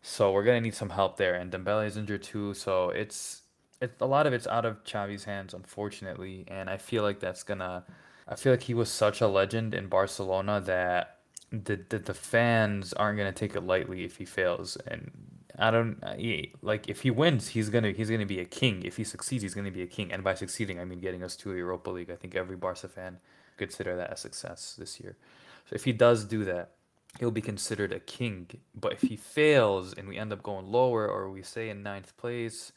so 0.02 0.32
we're 0.32 0.44
gonna 0.44 0.62
need 0.62 0.76
some 0.76 0.90
help 0.90 1.18
there. 1.18 1.36
And 1.36 1.52
Dembele 1.52 1.86
is 1.86 1.98
injured 1.98 2.24
too. 2.24 2.54
So 2.54 2.90
it's 2.90 3.42
it's 3.82 4.02
a 4.02 4.06
lot 4.06 4.28
of 4.28 4.34
it's 4.34 4.48
out 4.48 4.66
of 4.66 4.84
Xavi's 4.86 5.26
hands, 5.26 5.54
unfortunately. 5.54 6.46
And 6.48 6.70
I 6.70 6.78
feel 6.78 7.04
like 7.04 7.20
that's 7.20 7.44
gonna. 7.44 7.84
I 8.28 8.36
feel 8.36 8.54
like 8.54 8.64
he 8.64 8.74
was 8.74 8.90
such 8.90 9.22
a 9.22 9.28
legend 9.28 9.74
in 9.74 9.88
Barcelona 9.88 10.62
that 10.62 11.18
the, 11.52 11.80
the 11.90 12.00
the 12.00 12.14
fans 12.14 12.94
aren't 12.94 13.18
gonna 13.18 13.34
take 13.34 13.56
it 13.56 13.62
lightly 13.62 14.06
if 14.06 14.18
he 14.18 14.26
fails, 14.26 14.78
and 14.88 15.12
I 15.58 15.72
don't 15.72 16.04
uh, 16.04 16.16
he, 16.16 16.54
like 16.62 16.90
if 16.90 17.02
he 17.02 17.12
wins, 17.12 17.50
he's 17.50 17.70
gonna 17.70 17.92
he's 17.92 18.10
gonna 18.10 18.26
be 18.26 18.40
a 18.40 18.46
king. 18.46 18.84
If 18.84 18.98
he 18.98 19.04
succeeds, 19.04 19.44
he's 19.44 19.54
gonna 19.54 19.72
be 19.72 19.82
a 19.82 19.88
king. 19.88 20.12
And 20.12 20.24
by 20.24 20.36
succeeding, 20.36 20.80
I 20.80 20.86
mean 20.86 21.00
getting 21.00 21.24
us 21.24 21.36
to 21.38 21.56
Europa 21.56 21.90
League. 21.90 22.12
I 22.12 22.16
think 22.16 22.36
every 22.36 22.56
Barca 22.56 22.88
fan 22.88 23.20
consider 23.58 23.96
that 23.96 24.12
a 24.12 24.18
success 24.18 24.76
this 24.78 25.00
year. 25.00 25.18
So 25.66 25.76
if 25.76 25.86
he 25.86 25.94
does 25.94 26.26
do 26.26 26.44
that, 26.46 26.72
he'll 27.20 27.32
be 27.32 27.42
considered 27.42 27.94
a 27.94 28.00
king. 28.00 28.48
But 28.74 28.94
if 28.94 29.02
he 29.02 29.16
fails 29.16 29.94
and 29.94 30.08
we 30.08 30.18
end 30.18 30.34
up 30.34 30.44
going 30.44 30.68
lower, 30.72 31.08
or 31.08 31.30
we 31.30 31.42
stay 31.42 31.70
in 31.70 31.84
ninth 31.84 32.16
place, 32.18 32.72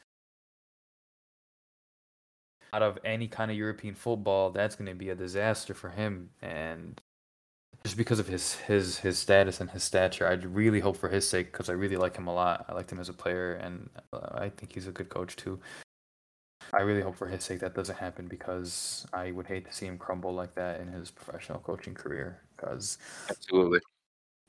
out 2.72 2.82
of 2.82 2.98
any 3.04 3.28
kind 3.28 3.50
of 3.50 3.56
European 3.56 3.94
football, 3.94 4.50
that's 4.50 4.76
going 4.76 4.88
to 4.88 4.94
be 4.94 5.10
a 5.10 5.14
disaster 5.14 5.74
for 5.74 5.90
him. 5.90 6.30
And 6.42 7.00
just 7.88 7.96
because 7.96 8.18
of 8.18 8.28
his 8.28 8.54
his 8.54 8.98
his 8.98 9.18
status 9.18 9.62
and 9.62 9.70
his 9.70 9.82
stature. 9.82 10.28
I 10.28 10.34
really 10.34 10.78
hope 10.78 10.98
for 10.98 11.08
his 11.08 11.26
sake 11.26 11.50
because 11.50 11.70
I 11.70 11.72
really 11.72 11.96
like 11.96 12.14
him 12.14 12.26
a 12.26 12.34
lot. 12.34 12.66
I 12.68 12.74
liked 12.74 12.92
him 12.92 13.00
as 13.00 13.08
a 13.08 13.14
player, 13.14 13.54
and 13.54 13.88
uh, 14.12 14.28
I 14.34 14.50
think 14.50 14.74
he's 14.74 14.86
a 14.86 14.92
good 14.92 15.08
coach 15.08 15.36
too. 15.36 15.58
I 16.74 16.82
really 16.82 17.00
hope 17.00 17.16
for 17.16 17.26
his 17.26 17.42
sake 17.44 17.60
that 17.60 17.74
doesn't 17.74 17.96
happen 17.96 18.28
because 18.28 19.06
I 19.14 19.30
would 19.30 19.46
hate 19.46 19.64
to 19.64 19.72
see 19.72 19.86
him 19.86 19.96
crumble 19.96 20.34
like 20.34 20.54
that 20.56 20.82
in 20.82 20.88
his 20.88 21.10
professional 21.10 21.60
coaching 21.60 21.94
career. 21.94 22.42
Because 22.54 22.98
absolutely, 23.30 23.80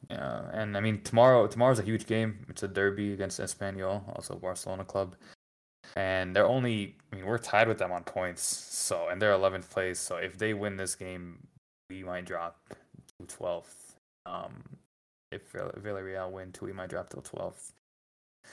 yeah. 0.10 0.42
And 0.52 0.76
I 0.76 0.82
mean, 0.82 1.02
tomorrow 1.04 1.48
tomorrow's 1.48 1.80
a 1.80 1.84
huge 1.92 2.08
game. 2.08 2.46
It's 2.50 2.64
a 2.64 2.68
derby 2.68 3.14
against 3.14 3.40
Espanyol, 3.40 4.04
also 4.18 4.36
Barcelona 4.36 4.84
club. 4.84 5.16
And 5.96 6.36
they're 6.36 6.46
only, 6.46 6.98
I 7.14 7.16
mean, 7.16 7.26
we're 7.26 7.38
tied 7.38 7.70
with 7.70 7.78
them 7.78 7.94
on 7.94 8.04
points. 8.04 8.44
So, 8.44 9.08
and 9.08 9.20
they're 9.22 9.32
11th 9.32 9.70
place. 9.70 9.98
So, 9.98 10.18
if 10.18 10.38
they 10.38 10.54
win 10.54 10.76
this 10.78 10.94
game, 10.94 11.48
we 11.90 12.04
might 12.04 12.26
drop 12.26 12.60
12th. 13.26 13.96
Um, 14.26 14.64
if 15.32 15.52
Villarreal 15.54 16.32
win 16.32 16.54
we 16.62 16.74
might 16.74 16.90
drop 16.90 17.10
to 17.10 17.18
12th. 17.18 17.72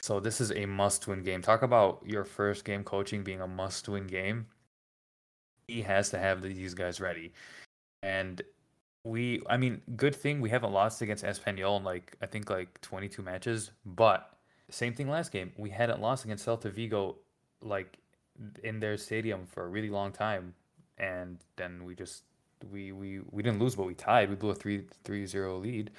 So 0.01 0.21
this 0.21 0.41
is 0.41 0.53
a 0.53 0.67
must-win 0.67 1.23
game. 1.23 1.41
Talk 1.43 1.63
about 1.63 2.03
your 2.05 2.25
first 2.25 2.65
game 2.65 2.85
coaching 2.85 3.23
being 3.23 3.41
a 3.41 3.47
must-win 3.47 4.07
game. 4.07 4.47
He 5.69 5.83
has 5.83 6.11
to 6.11 6.19
have 6.19 6.43
these 6.43 6.75
guys 6.75 7.01
ready, 7.01 7.33
and 8.03 8.41
we 9.05 9.43
I 9.49 9.57
mean, 9.57 9.81
good 9.97 10.15
thing 10.15 10.41
we 10.41 10.51
haven't 10.51 10.73
lost 10.73 11.03
against 11.03 11.25
Espanyol 11.25 11.79
in 11.79 11.85
like 11.85 12.17
I 12.23 12.27
think 12.27 12.51
like 12.51 12.81
22 12.83 13.23
matches, 13.23 13.73
but 13.85 14.37
same 14.71 14.95
thing 14.95 15.09
last 15.09 15.33
game. 15.33 15.53
We 15.57 15.71
hadn't 15.71 16.01
lost 16.01 16.25
against 16.25 16.47
Celta 16.47 16.71
Vigo 16.71 17.17
like 17.63 17.99
in 18.63 18.79
their 18.81 18.97
stadium 18.97 19.47
for 19.47 19.65
a 19.65 19.69
really 19.69 19.91
long 19.91 20.13
time 20.13 20.55
and 20.99 21.39
then 21.57 21.85
we 21.85 21.95
just 21.95 22.23
we 22.71 22.93
we 22.93 23.21
we 23.31 23.43
didn't 23.43 23.61
lose 23.61 23.75
but 23.75 23.87
we 23.87 23.95
tied. 23.95 24.31
We 24.31 24.37
blew 24.37 24.51
a 24.51 24.55
3 24.55 24.85
3-0 25.05 25.61
lead. 25.63 25.91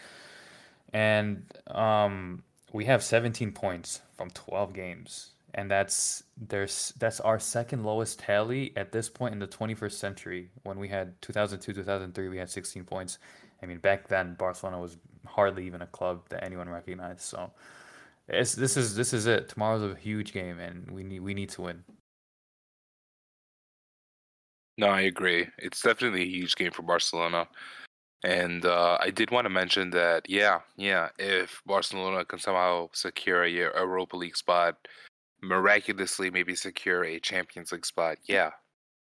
And 0.93 1.43
um 1.67 2.43
we 2.73 2.85
have 2.85 3.03
17 3.03 3.51
points 3.53 4.01
from 4.15 4.29
12 4.31 4.73
games 4.73 5.31
and 5.57 5.71
that's 5.71 6.23
there's 6.37 6.93
that's 6.99 7.19
our 7.19 7.39
second 7.39 7.83
lowest 7.83 8.19
tally 8.19 8.73
at 8.75 8.91
this 8.91 9.09
point 9.09 9.33
in 9.33 9.39
the 9.39 9.47
21st 9.47 9.93
century. 9.93 10.49
When 10.63 10.77
we 10.79 10.87
had 10.87 11.19
2002, 11.21 11.73
2003, 11.73 12.29
we 12.29 12.37
had 12.37 12.49
16 12.49 12.83
points. 12.83 13.17
I 13.61 13.65
mean, 13.65 13.79
back 13.79 14.07
then 14.07 14.35
Barcelona 14.35 14.79
was 14.79 14.97
hardly 15.25 15.65
even 15.65 15.81
a 15.81 15.87
club 15.87 16.21
that 16.29 16.43
anyone 16.43 16.69
recognized. 16.69 17.21
So, 17.21 17.51
it's 18.29 18.53
this 18.53 18.77
is 18.77 18.95
this 18.95 19.13
is 19.13 19.25
it. 19.25 19.49
Tomorrow's 19.49 19.81
a 19.83 19.95
huge 19.95 20.31
game, 20.31 20.59
and 20.59 20.91
we 20.91 21.03
need 21.03 21.21
we 21.21 21.33
need 21.33 21.49
to 21.49 21.63
win. 21.63 21.83
No, 24.77 24.87
I 24.87 25.01
agree. 25.01 25.47
It's 25.57 25.81
definitely 25.81 26.21
a 26.21 26.25
huge 26.27 26.55
game 26.55 26.71
for 26.71 26.83
Barcelona. 26.83 27.47
And 28.23 28.65
uh, 28.65 28.97
I 28.99 29.09
did 29.09 29.31
want 29.31 29.45
to 29.45 29.49
mention 29.49 29.89
that, 29.91 30.29
yeah, 30.29 30.59
yeah, 30.75 31.09
if 31.19 31.61
Barcelona 31.65 32.25
can 32.25 32.39
somehow 32.39 32.89
secure 32.93 33.43
a 33.43 33.49
Europa 33.49 34.17
League 34.17 34.35
spot, 34.35 34.87
miraculously 35.41 36.31
maybe 36.31 36.55
secure 36.55 37.03
a 37.03 37.19
Champions 37.19 37.71
League 37.71 37.85
spot, 37.85 38.17
yeah, 38.25 38.51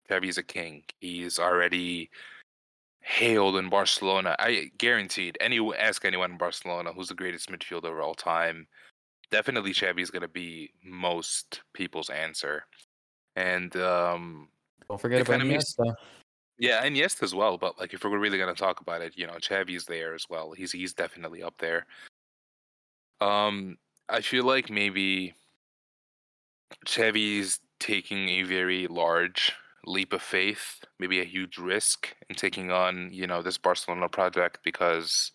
Xavi's 0.10 0.38
a 0.38 0.44
king. 0.44 0.84
He's 1.00 1.40
already 1.40 2.10
hailed 3.02 3.58
in 3.58 3.70
Barcelona. 3.70 4.36
I 4.40 4.72
guaranteed. 4.78 5.38
Any 5.40 5.60
ask 5.78 6.06
anyone 6.06 6.32
in 6.32 6.38
Barcelona 6.38 6.92
who's 6.94 7.10
the 7.10 7.16
greatest 7.16 7.52
midfielder 7.52 7.92
of 7.92 8.00
all 8.00 8.16
time. 8.16 8.68
Definitely, 9.30 9.74
Xavi's 9.74 10.12
going 10.12 10.22
to 10.22 10.28
be 10.28 10.72
most 10.84 11.62
people's 11.74 12.10
answer. 12.10 12.66
And 13.36 13.76
um, 13.78 14.50
don't 14.90 15.00
forget 15.00 15.22
about 15.22 15.42
Iniesta. 15.42 15.96
Yeah, 16.60 16.86
Iniesta 16.86 17.24
as 17.24 17.34
well. 17.34 17.58
But 17.58 17.80
like, 17.80 17.94
if 17.94 18.04
we're 18.04 18.18
really 18.18 18.38
going 18.38 18.54
to 18.54 18.60
talk 18.60 18.82
about 18.82 19.02
it, 19.02 19.18
you 19.18 19.28
know, 19.28 19.34
Xavi's 19.34 19.86
there 19.86 20.14
as 20.14 20.26
well. 20.30 20.52
He's 20.52 20.72
he's 20.72 20.94
definitely 20.94 21.44
up 21.44 21.56
there. 21.58 21.86
Um, 23.22 23.78
I 24.10 24.22
feel 24.22 24.44
like 24.46 24.70
maybe 24.70 25.34
Xavi's 26.88 27.60
taking 27.80 28.30
a 28.30 28.44
very 28.44 28.88
large 28.88 29.54
leap 29.86 30.14
of 30.14 30.22
faith, 30.22 30.84
maybe 31.00 31.20
a 31.20 31.26
huge 31.26 31.58
risk 31.58 32.16
in 32.30 32.36
taking 32.36 32.72
on, 32.72 33.10
you 33.12 33.28
know, 33.28 33.42
this 33.42 33.58
Barcelona 33.58 34.08
project 34.08 34.60
because, 34.64 35.32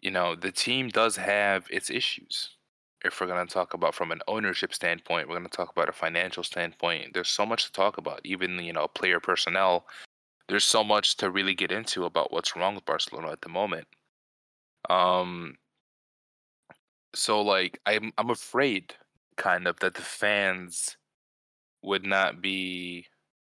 you 0.00 0.10
know, 0.10 0.36
the 0.36 0.52
team 0.52 0.88
does 0.88 1.16
have 1.16 1.66
its 1.70 1.90
issues. 1.90 2.56
If 3.04 3.20
we're 3.20 3.26
going 3.26 3.46
to 3.46 3.52
talk 3.52 3.74
about 3.74 3.94
from 3.94 4.12
an 4.12 4.20
ownership 4.28 4.74
standpoint, 4.74 5.28
we're 5.28 5.36
going 5.38 5.48
to 5.48 5.56
talk 5.56 5.72
about 5.72 5.88
a 5.88 5.92
financial 5.92 6.42
standpoint. 6.42 7.14
There's 7.14 7.28
so 7.28 7.46
much 7.46 7.64
to 7.64 7.72
talk 7.72 7.96
about, 7.96 8.20
even, 8.24 8.58
you 8.58 8.72
know, 8.72 8.88
player 8.88 9.20
personnel. 9.20 9.86
There's 10.48 10.64
so 10.64 10.84
much 10.84 11.16
to 11.18 11.30
really 11.30 11.54
get 11.54 11.72
into 11.72 12.04
about 12.04 12.32
what's 12.32 12.56
wrong 12.56 12.74
with 12.74 12.84
Barcelona 12.84 13.30
at 13.30 13.40
the 13.40 13.48
moment. 13.48 13.86
Um, 14.88 15.56
so 17.14 17.40
like 17.42 17.80
I'm 17.86 18.12
I'm 18.18 18.30
afraid 18.30 18.94
kind 19.36 19.66
of 19.66 19.78
that 19.80 19.94
the 19.94 20.02
fans 20.02 20.96
would 21.82 22.04
not 22.04 22.40
be 22.40 23.06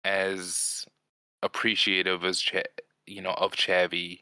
as 0.03 0.85
appreciative 1.43 2.23
as 2.23 2.39
Ch- 2.39 2.63
you 3.05 3.21
know 3.21 3.31
of 3.31 3.53
Xavi 3.53 4.21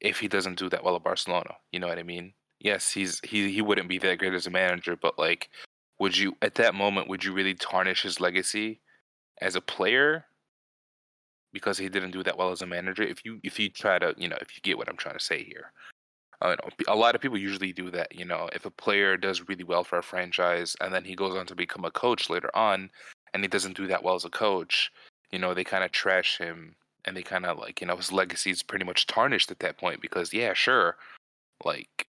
if 0.00 0.20
he 0.20 0.28
doesn't 0.28 0.58
do 0.58 0.68
that 0.70 0.84
well 0.84 0.96
at 0.96 1.04
Barcelona. 1.04 1.56
You 1.72 1.80
know 1.80 1.88
what 1.88 1.98
I 1.98 2.02
mean? 2.02 2.34
Yes, 2.60 2.90
he's 2.92 3.20
he 3.24 3.50
he 3.52 3.62
wouldn't 3.62 3.88
be 3.88 3.98
that 3.98 4.18
great 4.18 4.34
as 4.34 4.46
a 4.46 4.50
manager, 4.50 4.96
but 4.96 5.18
like, 5.18 5.50
would 5.98 6.16
you 6.16 6.36
at 6.42 6.54
that 6.56 6.74
moment 6.74 7.08
would 7.08 7.24
you 7.24 7.32
really 7.32 7.54
tarnish 7.54 8.02
his 8.02 8.20
legacy 8.20 8.80
as 9.40 9.56
a 9.56 9.60
player 9.62 10.26
because 11.52 11.78
he 11.78 11.88
didn't 11.88 12.12
do 12.12 12.22
that 12.22 12.36
well 12.38 12.50
as 12.52 12.62
a 12.62 12.66
manager? 12.66 13.02
If 13.02 13.24
you 13.24 13.40
if 13.42 13.58
you 13.58 13.68
try 13.70 13.98
to 13.98 14.14
you 14.16 14.28
know 14.28 14.36
if 14.40 14.54
you 14.56 14.60
get 14.62 14.78
what 14.78 14.88
I'm 14.88 14.96
trying 14.96 15.18
to 15.18 15.24
say 15.24 15.42
here, 15.42 15.72
a 16.88 16.96
lot 16.96 17.14
of 17.14 17.20
people 17.20 17.38
usually 17.38 17.72
do 17.72 17.90
that. 17.90 18.14
You 18.14 18.24
know, 18.24 18.48
if 18.54 18.66
a 18.66 18.70
player 18.70 19.16
does 19.16 19.48
really 19.48 19.64
well 19.64 19.84
for 19.84 19.98
a 19.98 20.02
franchise 20.02 20.76
and 20.80 20.94
then 20.94 21.04
he 21.04 21.14
goes 21.16 21.36
on 21.36 21.46
to 21.46 21.54
become 21.54 21.84
a 21.84 21.90
coach 21.90 22.30
later 22.30 22.50
on, 22.56 22.90
and 23.34 23.42
he 23.44 23.48
doesn't 23.48 23.76
do 23.76 23.86
that 23.88 24.02
well 24.04 24.14
as 24.16 24.24
a 24.24 24.30
coach, 24.30 24.90
you 25.32 25.38
know, 25.38 25.54
they 25.54 25.64
kind 25.64 25.84
of 25.84 25.92
trash 25.92 26.38
him 26.38 26.76
and 27.04 27.16
they 27.16 27.22
kind 27.22 27.46
of 27.46 27.58
like, 27.58 27.80
you 27.80 27.86
know, 27.86 27.96
his 27.96 28.12
legacy 28.12 28.50
is 28.50 28.62
pretty 28.62 28.84
much 28.84 29.06
tarnished 29.06 29.50
at 29.50 29.60
that 29.60 29.78
point 29.78 30.02
because, 30.02 30.32
yeah, 30.34 30.54
sure, 30.54 30.96
like 31.64 32.06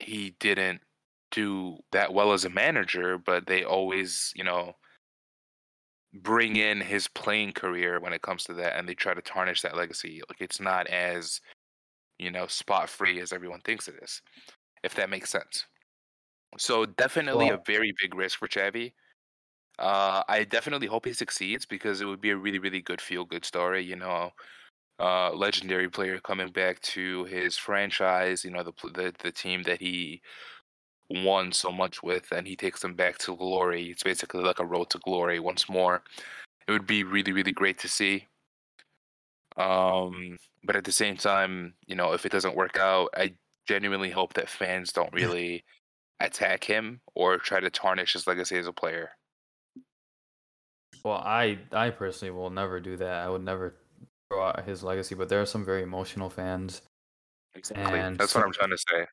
he 0.00 0.36
didn't 0.40 0.82
do 1.30 1.78
that 1.92 2.12
well 2.14 2.32
as 2.32 2.44
a 2.44 2.50
manager, 2.50 3.18
but 3.18 3.46
they 3.46 3.64
always, 3.64 4.32
you 4.34 4.44
know, 4.44 4.74
bring 6.14 6.56
in 6.56 6.80
his 6.80 7.06
playing 7.08 7.52
career 7.52 8.00
when 8.00 8.12
it 8.12 8.22
comes 8.22 8.44
to 8.44 8.54
that 8.54 8.76
and 8.76 8.88
they 8.88 8.94
try 8.94 9.14
to 9.14 9.22
tarnish 9.22 9.62
that 9.62 9.76
legacy. 9.76 10.22
Like 10.28 10.40
it's 10.40 10.60
not 10.60 10.86
as 10.88 11.40
you 12.18 12.30
know, 12.30 12.46
spot 12.46 12.88
free 12.88 13.20
as 13.20 13.32
everyone 13.32 13.60
thinks 13.60 13.88
it 13.88 13.96
is, 14.02 14.22
if 14.82 14.94
that 14.96 15.10
makes 15.10 15.30
sense. 15.30 15.66
So 16.58 16.86
definitely 16.86 17.46
well, 17.46 17.56
a 17.56 17.62
very 17.66 17.94
big 18.00 18.14
risk 18.14 18.38
for 18.38 18.48
Xavi. 18.48 18.92
Uh, 19.78 20.22
I 20.28 20.44
definitely 20.44 20.88
hope 20.88 21.06
he 21.06 21.12
succeeds 21.12 21.66
because 21.66 22.00
it 22.00 22.06
would 22.06 22.20
be 22.20 22.30
a 22.30 22.36
really, 22.36 22.58
really 22.58 22.82
good 22.82 23.00
feel 23.00 23.24
good 23.24 23.44
story. 23.44 23.84
You 23.84 23.96
know, 23.96 24.30
uh, 24.98 25.32
legendary 25.32 25.88
player 25.88 26.18
coming 26.18 26.50
back 26.50 26.80
to 26.80 27.24
his 27.24 27.56
franchise. 27.56 28.44
You 28.44 28.50
know, 28.50 28.62
the 28.62 28.72
the 28.92 29.14
the 29.18 29.32
team 29.32 29.62
that 29.64 29.80
he 29.80 30.20
won 31.10 31.52
so 31.52 31.70
much 31.72 32.02
with, 32.02 32.32
and 32.32 32.46
he 32.46 32.56
takes 32.56 32.80
them 32.80 32.94
back 32.94 33.18
to 33.18 33.36
glory. 33.36 33.90
It's 33.90 34.02
basically 34.02 34.42
like 34.42 34.58
a 34.58 34.66
road 34.66 34.90
to 34.90 34.98
glory 34.98 35.40
once 35.40 35.68
more. 35.68 36.02
It 36.66 36.72
would 36.72 36.86
be 36.86 37.02
really, 37.04 37.32
really 37.32 37.52
great 37.52 37.78
to 37.78 37.88
see. 37.88 38.26
Um, 39.56 40.36
but 40.64 40.76
at 40.76 40.84
the 40.84 40.92
same 40.92 41.16
time, 41.16 41.74
you 41.86 41.96
know, 41.96 42.12
if 42.12 42.26
it 42.26 42.32
doesn't 42.32 42.56
work 42.56 42.78
out, 42.78 43.08
I 43.16 43.34
genuinely 43.66 44.10
hope 44.10 44.34
that 44.34 44.48
fans 44.48 44.92
don't 44.92 45.12
really 45.12 45.64
attack 46.20 46.64
him 46.64 47.00
or 47.14 47.38
try 47.38 47.60
to 47.60 47.70
tarnish 47.70 48.12
his 48.12 48.26
legacy 48.26 48.56
as 48.56 48.66
a 48.66 48.72
player. 48.72 49.10
Well, 51.04 51.16
I 51.16 51.58
I 51.72 51.90
personally 51.90 52.32
will 52.32 52.50
never 52.50 52.80
do 52.80 52.96
that. 52.96 53.24
I 53.24 53.28
would 53.28 53.44
never 53.44 53.76
throw 54.28 54.42
out 54.42 54.64
his 54.64 54.82
legacy, 54.82 55.14
but 55.14 55.28
there 55.28 55.40
are 55.40 55.46
some 55.46 55.64
very 55.64 55.82
emotional 55.82 56.30
fans. 56.30 56.82
Exactly. 57.54 57.98
And 57.98 58.18
That's 58.18 58.32
some, 58.32 58.42
what 58.42 58.46
I'm 58.46 58.52
trying 58.52 58.70
to 58.70 58.78
say. 58.78 59.06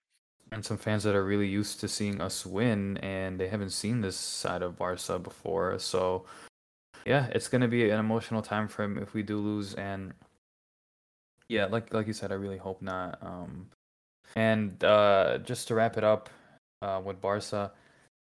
And 0.51 0.63
some 0.63 0.77
fans 0.77 1.03
that 1.03 1.15
are 1.15 1.25
really 1.25 1.47
used 1.47 1.79
to 1.79 1.87
seeing 1.87 2.21
us 2.21 2.45
win 2.45 2.97
and 2.97 3.39
they 3.39 3.47
haven't 3.47 3.71
seen 3.71 4.01
this 4.01 4.15
side 4.15 4.61
of 4.61 4.77
Barca 4.77 5.17
before. 5.17 5.79
So 5.79 6.25
yeah, 7.05 7.27
it's 7.31 7.47
gonna 7.47 7.67
be 7.67 7.89
an 7.89 7.99
emotional 7.99 8.41
time 8.41 8.67
for 8.67 8.83
him 8.83 8.97
if 8.97 9.13
we 9.13 9.23
do 9.23 9.37
lose 9.37 9.73
and 9.75 10.13
yeah, 11.47 11.65
like 11.65 11.93
like 11.93 12.07
you 12.07 12.13
said, 12.13 12.31
I 12.31 12.35
really 12.35 12.57
hope 12.57 12.81
not. 12.81 13.17
Um, 13.21 13.69
and 14.35 14.83
uh, 14.83 15.39
just 15.39 15.67
to 15.67 15.75
wrap 15.75 15.97
it 15.97 16.03
up 16.03 16.29
uh, 16.81 17.01
with 17.03 17.21
Barca, 17.21 17.71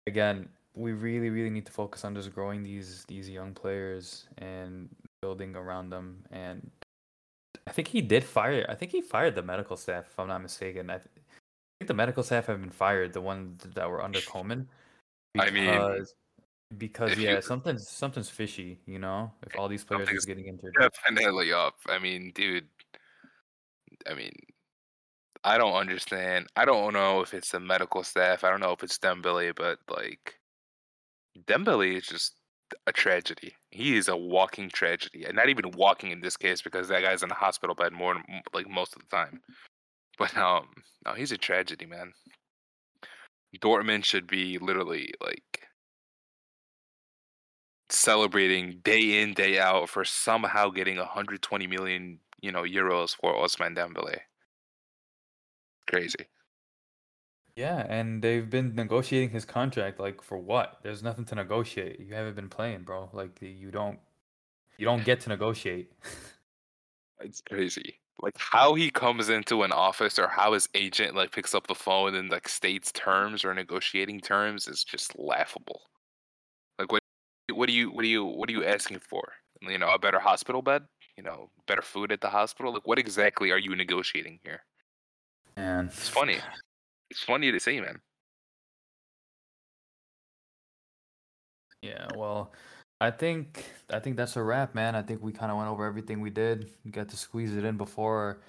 again, 0.06 0.48
we 0.74 0.92
really 0.92 1.30
really 1.30 1.50
need 1.50 1.66
to 1.66 1.72
focus 1.72 2.04
on 2.04 2.14
just 2.14 2.34
growing 2.34 2.62
these 2.62 3.04
these 3.06 3.28
young 3.28 3.54
players 3.54 4.26
and 4.38 4.88
building 5.22 5.56
around 5.56 5.88
them. 5.88 6.24
And 6.30 6.70
I 7.66 7.70
think 7.70 7.88
he 7.88 8.02
did 8.02 8.24
fire. 8.24 8.66
I 8.68 8.74
think 8.74 8.90
he 8.90 9.00
fired 9.00 9.34
the 9.34 9.42
medical 9.42 9.76
staff, 9.76 10.04
if 10.10 10.18
I'm 10.18 10.28
not 10.28 10.42
mistaken. 10.42 10.90
I, 10.90 10.98
th- 10.98 11.06
I 11.16 11.20
think 11.78 11.88
the 11.88 11.94
medical 11.94 12.22
staff 12.22 12.46
have 12.46 12.60
been 12.60 12.70
fired. 12.70 13.14
The 13.14 13.22
ones 13.22 13.62
that 13.74 13.88
were 13.88 14.02
under 14.02 14.18
Koeman. 14.20 14.66
Because, 15.32 15.48
I 15.48 15.50
mean, 15.50 16.06
because 16.76 17.16
yeah, 17.16 17.36
you, 17.36 17.42
something's 17.42 17.88
something's 17.88 18.28
fishy. 18.28 18.80
You 18.86 18.98
know, 18.98 19.32
if 19.46 19.58
all 19.58 19.68
these 19.68 19.84
players 19.84 20.08
are 20.08 20.26
getting 20.26 20.46
injured. 20.46 20.74
Definitely 20.78 21.52
up. 21.52 21.76
I 21.88 21.98
mean, 21.98 22.32
dude, 22.34 22.68
I 24.10 24.14
mean, 24.14 24.32
I 25.44 25.56
don't 25.56 25.72
understand. 25.72 26.48
I 26.56 26.64
don't 26.64 26.92
know 26.92 27.22
if 27.22 27.32
it's 27.32 27.50
the 27.50 27.60
medical 27.60 28.02
staff. 28.02 28.44
I 28.44 28.50
don't 28.50 28.60
know 28.60 28.72
if 28.72 28.82
it's 28.82 28.98
Dembele, 28.98 29.54
but 29.56 29.78
like 29.88 30.38
Dembele 31.46 31.96
is 31.96 32.06
just 32.06 32.34
a 32.86 32.92
tragedy. 32.92 33.54
He 33.70 33.96
is 33.96 34.08
a 34.08 34.16
walking 34.16 34.68
tragedy, 34.68 35.24
and 35.24 35.36
not 35.36 35.48
even 35.48 35.70
walking 35.72 36.10
in 36.10 36.20
this 36.20 36.36
case 36.36 36.62
because 36.62 36.88
that 36.88 37.02
guy's 37.02 37.22
in 37.22 37.28
the 37.28 37.34
hospital 37.34 37.74
bed 37.74 37.92
more 37.92 38.16
like 38.52 38.68
most 38.68 38.94
of 38.96 39.02
the 39.02 39.16
time. 39.16 39.40
But 40.18 40.36
um, 40.36 40.68
no, 41.06 41.14
he's 41.14 41.32
a 41.32 41.38
tragedy, 41.38 41.86
man. 41.86 42.12
Dortmund 43.60 44.04
should 44.04 44.26
be 44.26 44.58
literally 44.58 45.12
like 45.22 45.68
celebrating 47.90 48.80
day 48.82 49.22
in 49.22 49.34
day 49.34 49.58
out 49.58 49.88
for 49.88 50.04
somehow 50.04 50.70
getting 50.70 50.96
120 50.96 51.66
million 51.66 52.18
you 52.42 52.50
know, 52.52 52.62
euros 52.62 53.16
for 53.16 53.32
Ousmane 53.34 53.76
Dembele. 53.76 54.18
Crazy. 55.88 56.26
Yeah, 57.56 57.84
and 57.88 58.22
they've 58.22 58.48
been 58.48 58.74
negotiating 58.74 59.30
his 59.30 59.44
contract 59.44 60.00
like 60.00 60.22
for 60.22 60.38
what? 60.38 60.78
There's 60.82 61.02
nothing 61.02 61.24
to 61.26 61.34
negotiate. 61.34 62.00
You 62.00 62.14
haven't 62.14 62.36
been 62.36 62.48
playing, 62.48 62.82
bro. 62.82 63.10
Like 63.12 63.40
you 63.42 63.70
don't 63.70 63.98
you 64.78 64.84
don't 64.86 65.04
get 65.04 65.20
to 65.20 65.28
negotiate. 65.28 65.92
It's 67.24 67.40
crazy. 67.40 68.00
Like 68.20 68.36
how 68.36 68.74
he 68.74 68.90
comes 68.90 69.28
into 69.28 69.62
an 69.62 69.72
office 69.72 70.18
or 70.18 70.28
how 70.28 70.52
his 70.52 70.68
agent 70.74 71.14
like 71.14 71.32
picks 71.32 71.54
up 71.54 71.66
the 71.66 71.74
phone 71.74 72.14
and 72.14 72.30
like 72.30 72.48
states 72.48 72.92
terms 72.92 73.44
or 73.44 73.54
negotiating 73.54 74.20
terms 74.20 74.68
is 74.68 74.84
just 74.84 75.18
laughable. 75.18 75.82
Like 76.78 76.92
what 76.92 77.02
what 77.52 77.68
do 77.68 77.74
you 77.74 77.90
what 77.90 78.02
do 78.02 78.08
you 78.08 78.24
what 78.24 78.48
are 78.48 78.52
you 78.52 78.64
asking 78.64 79.00
for? 79.00 79.32
You 79.60 79.78
know, 79.78 79.90
a 79.90 79.98
better 79.98 80.18
hospital 80.18 80.62
bed? 80.62 80.82
You 81.16 81.22
know, 81.22 81.50
better 81.66 81.82
food 81.82 82.12
at 82.12 82.20
the 82.20 82.30
hospital? 82.30 82.72
Like 82.72 82.86
what 82.86 82.98
exactly 82.98 83.50
are 83.50 83.58
you 83.58 83.74
negotiating 83.74 84.40
here? 84.42 84.64
And 85.56 85.88
It's 85.88 86.08
funny. 86.08 86.38
It's 87.12 87.22
funny 87.22 87.52
to 87.52 87.60
see, 87.60 87.78
man. 87.78 88.00
Yeah, 91.82 92.08
well, 92.16 92.52
I 93.02 93.10
think 93.10 93.66
I 93.90 93.98
think 93.98 94.16
that's 94.16 94.36
a 94.36 94.42
wrap, 94.42 94.74
man. 94.74 94.96
I 94.96 95.02
think 95.02 95.22
we 95.22 95.30
kind 95.30 95.52
of 95.52 95.58
went 95.58 95.68
over 95.68 95.84
everything 95.84 96.22
we 96.22 96.30
did. 96.30 96.70
We 96.86 96.90
got 96.90 97.10
to 97.10 97.16
squeeze 97.18 97.54
it 97.54 97.64
in 97.64 97.76
before 97.76 98.40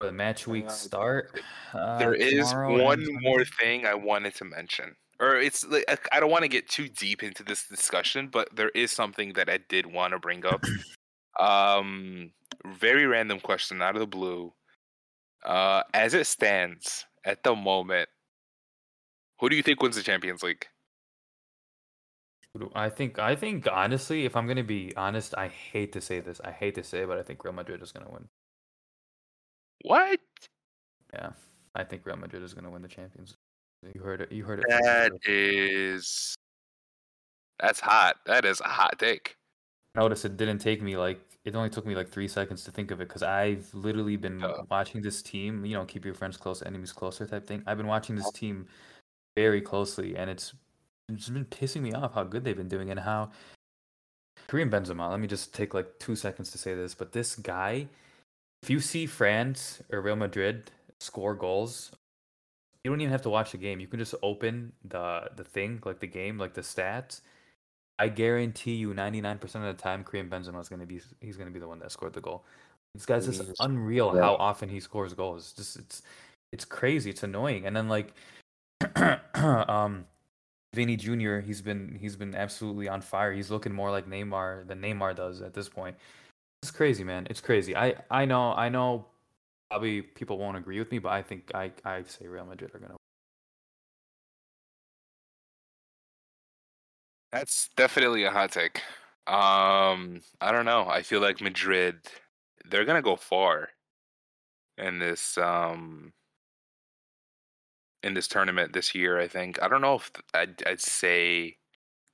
the 0.00 0.10
match 0.10 0.48
week 0.48 0.64
Uh, 0.66 0.70
start. 0.70 1.40
Uh, 1.72 1.98
There 2.00 2.14
is 2.14 2.52
one 2.52 3.00
and 3.00 3.20
more 3.22 3.44
thing 3.44 3.86
I 3.86 3.94
wanted 3.94 4.34
to 4.36 4.44
mention. 4.44 4.96
Or 5.20 5.36
it's 5.36 5.64
like 5.68 5.84
I- 5.88 6.16
I 6.16 6.18
don't 6.18 6.30
want 6.32 6.42
to 6.42 6.48
get 6.48 6.68
too 6.68 6.88
deep 6.88 7.22
into 7.22 7.44
this 7.44 7.68
discussion, 7.68 8.26
but 8.26 8.48
there 8.56 8.70
is 8.70 8.90
something 8.90 9.34
that 9.34 9.48
I 9.48 9.58
did 9.68 9.86
want 9.86 10.14
to 10.14 10.18
bring 10.18 10.44
up. 10.44 10.62
Um 11.38 12.32
very 12.66 13.06
random 13.06 13.38
question 13.40 13.80
out 13.80 13.94
of 13.94 14.00
the 14.00 14.06
blue. 14.06 14.52
Uh 15.44 15.84
as 15.94 16.12
it 16.14 16.26
stands 16.26 17.06
at 17.24 17.42
the 17.42 17.54
moment, 17.54 18.08
who 19.38 19.48
do 19.48 19.56
you 19.56 19.62
think 19.62 19.82
wins 19.82 19.96
the 19.96 20.02
Champions 20.02 20.42
League? 20.42 20.66
I 22.74 22.88
think 22.88 23.18
I 23.18 23.36
think 23.36 23.68
honestly, 23.70 24.24
if 24.24 24.36
I'm 24.36 24.46
gonna 24.46 24.64
be 24.64 24.92
honest, 24.96 25.34
I 25.36 25.48
hate 25.48 25.92
to 25.92 26.00
say 26.00 26.20
this. 26.20 26.40
I 26.44 26.50
hate 26.50 26.74
to 26.74 26.82
say 26.82 27.02
it, 27.02 27.08
but 27.08 27.18
I 27.18 27.22
think 27.22 27.44
Real 27.44 27.52
Madrid 27.54 27.80
is 27.82 27.92
gonna 27.92 28.10
win. 28.10 28.28
What? 29.82 30.18
Yeah, 31.12 31.30
I 31.74 31.84
think 31.84 32.04
Real 32.04 32.16
Madrid 32.16 32.42
is 32.42 32.52
gonna 32.52 32.70
win 32.70 32.82
the 32.82 32.88
Champions. 32.88 33.34
League. 33.82 33.94
You 33.94 34.02
heard 34.02 34.20
it. 34.20 34.32
You 34.32 34.44
heard 34.44 34.58
it. 34.58 34.66
That 34.68 35.12
is 35.24 36.34
that's 37.60 37.80
hot. 37.80 38.16
That 38.26 38.44
is 38.44 38.60
a 38.60 38.68
hot 38.68 38.98
take. 38.98 39.36
Notice 39.94 40.24
it 40.24 40.36
didn't 40.36 40.58
take 40.58 40.82
me 40.82 40.96
like 40.96 41.20
it 41.44 41.54
only 41.54 41.70
took 41.70 41.86
me 41.86 41.94
like 41.94 42.08
three 42.08 42.28
seconds 42.28 42.64
to 42.64 42.70
think 42.70 42.90
of 42.90 43.00
it 43.00 43.08
because 43.08 43.22
I've 43.22 43.68
literally 43.72 44.16
been 44.16 44.44
watching 44.70 45.00
this 45.00 45.22
team. 45.22 45.64
You 45.64 45.74
know, 45.74 45.84
keep 45.84 46.04
your 46.04 46.14
friends 46.14 46.36
close, 46.36 46.62
enemies 46.62 46.92
closer 46.92 47.26
type 47.26 47.46
thing. 47.46 47.62
I've 47.66 47.78
been 47.78 47.86
watching 47.86 48.14
this 48.14 48.30
team 48.30 48.66
very 49.36 49.60
closely, 49.60 50.16
and 50.16 50.30
it's 50.30 50.54
it's 51.08 51.28
been 51.28 51.46
pissing 51.46 51.82
me 51.82 51.92
off 51.92 52.14
how 52.14 52.24
good 52.24 52.44
they've 52.44 52.56
been 52.56 52.68
doing 52.68 52.90
and 52.90 53.00
how 53.00 53.30
Karim 54.48 54.70
Benzema. 54.70 55.10
Let 55.10 55.20
me 55.20 55.26
just 55.26 55.54
take 55.54 55.74
like 55.74 55.98
two 55.98 56.14
seconds 56.14 56.50
to 56.52 56.58
say 56.58 56.74
this, 56.74 56.94
but 56.94 57.12
this 57.12 57.36
guy, 57.36 57.86
if 58.62 58.70
you 58.70 58.80
see 58.80 59.06
France 59.06 59.82
or 59.90 60.00
Real 60.00 60.16
Madrid 60.16 60.70
score 60.98 61.34
goals, 61.34 61.92
you 62.84 62.90
don't 62.90 63.00
even 63.00 63.12
have 63.12 63.22
to 63.22 63.30
watch 63.30 63.52
the 63.52 63.58
game. 63.58 63.80
You 63.80 63.86
can 63.86 63.98
just 63.98 64.14
open 64.22 64.72
the 64.84 65.30
the 65.36 65.44
thing, 65.44 65.80
like 65.84 66.00
the 66.00 66.06
game, 66.06 66.38
like 66.38 66.54
the 66.54 66.60
stats. 66.60 67.22
I 68.00 68.08
guarantee 68.08 68.74
you, 68.74 68.94
ninety 68.94 69.20
nine 69.20 69.38
percent 69.38 69.64
of 69.64 69.76
the 69.76 69.82
time, 69.82 70.04
Karim 70.04 70.28
Benzema 70.30 70.60
is 70.60 70.68
going 70.68 70.80
to 70.80 70.86
be 70.86 71.00
he's 71.20 71.36
going 71.36 71.48
to 71.48 71.52
be 71.52 71.60
the 71.60 71.68
one 71.68 71.78
that 71.80 71.92
scored 71.92 72.14
the 72.14 72.20
goal. 72.20 72.44
This 72.94 73.06
guy's 73.06 73.26
just 73.26 73.40
Jesus. 73.40 73.56
unreal 73.60 74.12
Yeah. 74.16 74.22
how 74.22 74.34
often 74.36 74.68
he 74.68 74.80
scores 74.80 75.12
goals. 75.14 75.52
Just 75.52 75.76
it's 75.76 76.02
it's 76.52 76.64
crazy. 76.64 77.10
It's 77.10 77.22
annoying. 77.22 77.66
And 77.66 77.76
then 77.76 77.88
like, 77.88 78.12
um, 79.34 80.06
Vini 80.74 80.96
Jr. 80.96 81.38
He's 81.38 81.60
been 81.62 81.96
he's 82.00 82.16
been 82.16 82.34
absolutely 82.34 82.88
on 82.88 83.00
fire. 83.02 83.32
He's 83.32 83.50
looking 83.50 83.72
more 83.72 83.90
like 83.90 84.08
Neymar 84.08 84.66
than 84.66 84.80
Neymar 84.80 85.14
does 85.14 85.42
at 85.42 85.52
this 85.54 85.68
point. 85.68 85.96
It's 86.62 86.70
crazy, 86.70 87.04
man. 87.04 87.26
It's 87.30 87.40
crazy. 87.40 87.76
I 87.76 87.94
I 88.10 88.24
know 88.24 88.52
I 88.52 88.68
know. 88.70 89.06
Probably 89.70 90.02
people 90.02 90.36
won't 90.38 90.56
agree 90.56 90.78
with 90.80 90.90
me, 90.90 90.98
but 90.98 91.10
I 91.12 91.22
think 91.22 91.50
I 91.54 91.70
I 91.84 92.02
say 92.04 92.26
Real 92.26 92.44
Madrid 92.46 92.74
are 92.74 92.78
gonna. 92.78 92.96
That's 97.32 97.68
definitely 97.76 98.24
a 98.24 98.30
hot 98.30 98.52
take. 98.52 98.82
Um, 99.26 100.20
I 100.40 100.50
don't 100.52 100.64
know. 100.64 100.86
I 100.88 101.02
feel 101.02 101.20
like 101.20 101.40
Madrid, 101.40 101.96
they're 102.64 102.84
gonna 102.84 103.02
go 103.02 103.16
far 103.16 103.70
in 104.78 104.98
this 104.98 105.38
um 105.38 106.12
in 108.02 108.14
this 108.14 108.28
tournament 108.28 108.72
this 108.72 108.94
year. 108.94 109.18
I 109.18 109.28
think. 109.28 109.62
I 109.62 109.68
don't 109.68 109.80
know 109.82 109.96
if 109.96 110.10
I'd 110.34 110.62
I'd 110.66 110.80
say 110.80 111.56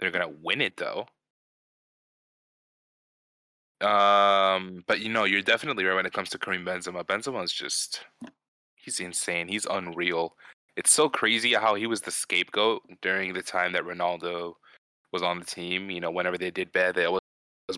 they're 0.00 0.10
gonna 0.10 0.28
win 0.42 0.60
it 0.60 0.76
though. 0.76 1.06
Um, 3.80 4.84
but 4.86 5.00
you 5.00 5.10
know, 5.10 5.24
you're 5.24 5.42
definitely 5.42 5.84
right 5.84 5.94
when 5.94 6.06
it 6.06 6.12
comes 6.12 6.30
to 6.30 6.38
Karim 6.38 6.64
Benzema. 6.64 7.04
Benzema 7.04 7.44
is 7.44 7.52
just 7.52 8.04
he's 8.76 9.00
insane. 9.00 9.48
He's 9.48 9.66
unreal. 9.66 10.36
It's 10.76 10.90
so 10.92 11.08
crazy 11.08 11.54
how 11.54 11.74
he 11.74 11.86
was 11.86 12.02
the 12.02 12.10
scapegoat 12.10 12.82
during 13.02 13.34
the 13.34 13.42
time 13.42 13.72
that 13.72 13.84
Ronaldo 13.84 14.54
was 15.16 15.22
on 15.22 15.38
the 15.38 15.46
team. 15.46 15.90
You 15.90 16.00
know, 16.00 16.10
whenever 16.10 16.36
they 16.36 16.50
did 16.50 16.72
bad, 16.72 16.94
they 16.94 17.06
always 17.06 17.22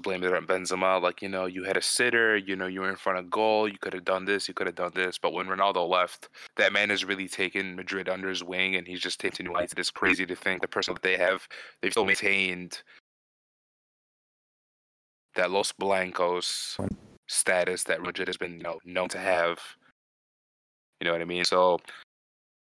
blamed 0.02 0.24
it 0.24 0.34
on 0.34 0.46
Benzema. 0.46 1.00
Like, 1.00 1.22
you 1.22 1.28
know, 1.28 1.46
you 1.46 1.62
had 1.62 1.76
a 1.76 1.82
sitter, 1.82 2.36
you 2.36 2.56
know, 2.56 2.66
you 2.66 2.80
were 2.80 2.90
in 2.90 2.96
front 2.96 3.18
of 3.18 3.30
goal, 3.30 3.68
you 3.68 3.78
could 3.80 3.92
have 3.92 4.04
done 4.04 4.24
this, 4.24 4.48
you 4.48 4.54
could 4.54 4.66
have 4.66 4.74
done 4.74 4.90
this. 4.94 5.18
But 5.18 5.32
when 5.32 5.46
Ronaldo 5.46 5.88
left, 5.88 6.28
that 6.56 6.72
man 6.72 6.90
has 6.90 7.04
really 7.04 7.28
taken 7.28 7.76
Madrid 7.76 8.08
under 8.08 8.28
his 8.28 8.42
wing 8.42 8.74
and 8.74 8.86
he's 8.86 9.00
just 9.00 9.20
taken 9.20 9.46
new 9.46 9.54
heights. 9.54 9.74
It's 9.76 9.90
crazy 9.90 10.26
to 10.26 10.34
think 10.34 10.60
the 10.60 10.68
person 10.68 10.94
that 10.94 11.02
they 11.02 11.16
have, 11.16 11.46
they've 11.80 11.92
still 11.92 12.04
maintained 12.04 12.82
that 15.36 15.52
Los 15.52 15.72
Blancos 15.72 16.76
status 17.28 17.84
that 17.84 18.02
Madrid 18.02 18.28
has 18.28 18.36
been 18.36 18.56
you 18.56 18.62
know, 18.64 18.80
known 18.84 19.08
to 19.10 19.18
have. 19.18 19.60
You 21.00 21.06
know 21.06 21.12
what 21.12 21.22
I 21.22 21.26
mean? 21.26 21.44
So 21.44 21.78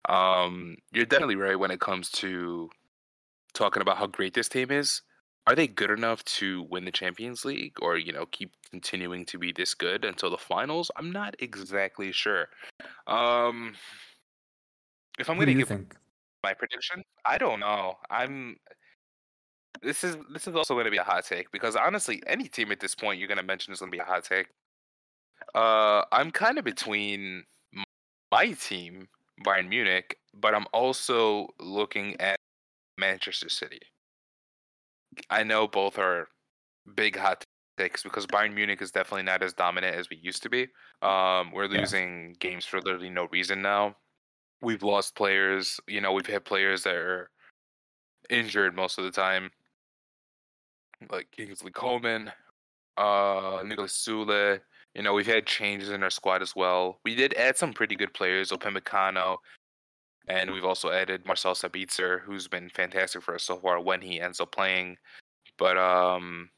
um 0.09 0.75
you're 0.91 1.05
definitely 1.05 1.37
right 1.37 1.57
when 1.57 1.71
it 1.71 1.79
comes 1.79 2.09
to 2.09 2.69
talking 3.53 3.81
about 3.81 3.97
how 3.97 4.07
great 4.07 4.33
this 4.33 4.49
team 4.49 4.71
is. 4.71 5.01
Are 5.45 5.55
they 5.55 5.67
good 5.67 5.91
enough 5.91 6.23
to 6.25 6.63
win 6.69 6.85
the 6.85 6.91
Champions 6.91 7.43
League 7.43 7.75
or, 7.81 7.97
you 7.97 8.13
know, 8.13 8.25
keep 8.27 8.51
continuing 8.71 9.25
to 9.25 9.37
be 9.37 9.51
this 9.51 9.73
good 9.73 10.05
until 10.05 10.29
the 10.29 10.37
finals? 10.37 10.89
I'm 10.95 11.11
not 11.11 11.35
exactly 11.39 12.11
sure. 12.11 12.47
Um 13.07 13.75
if 15.19 15.29
I'm 15.29 15.35
going 15.35 15.47
to 15.47 15.51
you 15.51 15.59
give 15.59 15.67
think? 15.67 15.95
my 16.43 16.53
prediction, 16.53 17.03
I 17.25 17.37
don't 17.37 17.59
know. 17.59 17.95
I'm 18.09 18.57
this 19.81 20.03
is 20.03 20.17
this 20.31 20.47
is 20.47 20.55
also 20.55 20.73
going 20.73 20.85
to 20.85 20.91
be 20.91 20.97
a 20.97 21.03
hot 21.03 21.25
take 21.25 21.51
because 21.51 21.75
honestly, 21.75 22.23
any 22.25 22.47
team 22.47 22.71
at 22.71 22.79
this 22.79 22.95
point 22.95 23.19
you're 23.19 23.27
going 23.27 23.37
to 23.37 23.43
mention 23.43 23.73
is 23.73 23.79
going 23.79 23.91
to 23.91 23.95
be 23.95 24.01
a 24.01 24.05
hot 24.05 24.23
take. 24.23 24.47
Uh, 25.53 26.03
I'm 26.11 26.31
kind 26.31 26.57
of 26.57 26.63
between 26.63 27.43
my 28.31 28.51
team, 28.53 29.07
Bayern 29.45 29.67
Munich, 29.67 30.17
but 30.33 30.55
I'm 30.55 30.65
also 30.73 31.49
looking 31.59 32.19
at 32.19 32.37
Manchester 32.97 33.49
City. 33.49 33.79
I 35.29 35.43
know 35.43 35.67
both 35.67 35.97
are 35.99 36.27
big 36.95 37.15
hot 37.17 37.43
takes 37.77 38.03
because 38.03 38.25
Bayern 38.27 38.53
Munich 38.53 38.81
is 38.81 38.91
definitely 38.91 39.23
not 39.23 39.41
as 39.41 39.53
dominant 39.53 39.95
as 39.95 40.09
we 40.09 40.17
used 40.17 40.43
to 40.43 40.49
be. 40.49 40.67
Um, 41.01 41.51
we're 41.51 41.65
Yeah. 41.65 41.79
losing 41.81 42.33
games 42.33 42.65
for 42.65 42.81
literally 42.81 43.09
no 43.09 43.25
reason 43.25 43.61
now. 43.61 43.95
We've 44.61 44.83
lost 44.83 45.15
players. 45.15 45.79
You 45.87 46.01
know, 46.01 46.13
we've 46.13 46.27
had 46.27 46.45
players 46.45 46.83
that 46.83 46.95
are 46.95 47.29
injured 48.29 48.75
most 48.75 48.97
of 48.97 49.03
the 49.03 49.11
time, 49.11 49.51
like 51.09 51.29
Kingsley 51.31 51.71
Coman, 51.71 52.31
uh, 52.97 53.61
Nicolas 53.65 53.93
Sule. 53.97 54.61
You 54.93 55.01
know, 55.01 55.13
we've 55.13 55.27
had 55.27 55.47
changes 55.47 55.89
in 55.89 56.03
our 56.03 56.09
squad 56.11 56.41
as 56.41 56.55
well. 56.55 56.99
We 57.03 57.15
did 57.15 57.33
add 57.33 57.57
some 57.57 57.73
pretty 57.73 57.95
good 57.95 58.13
players, 58.13 58.51
Upamecano, 58.51 59.37
and 60.27 60.51
we've 60.51 60.63
also 60.63 60.91
added 60.91 61.25
Marcel 61.25 61.53
Sabitzer, 61.53 62.21
who's 62.21 62.47
been 62.47 62.69
fantastic 62.69 63.21
for 63.21 63.35
us 63.35 63.43
so 63.43 63.57
far 63.57 63.79
when 63.79 64.01
he 64.01 64.21
ends 64.21 64.39
up 64.39 64.51
playing. 64.51 64.97
But 65.57 65.77
um, 65.77 66.49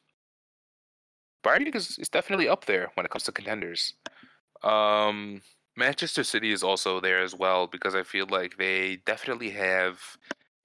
Bayern 1.44 1.76
is, 1.76 1.98
is 1.98 2.10
definitely 2.10 2.48
up 2.48 2.66
there 2.66 2.92
when 2.94 3.06
it 3.06 3.12
comes 3.12 3.24
to 3.24 3.32
contenders. 3.32 3.94
Um, 4.64 5.42
Manchester 5.76 6.24
City 6.24 6.52
is 6.52 6.64
also 6.64 7.00
there 7.00 7.22
as 7.22 7.36
well 7.36 7.68
because 7.68 7.96
I 7.96 8.04
feel 8.04 8.28
like 8.30 8.58
they 8.58 8.98
definitely 9.06 9.50
have 9.52 10.00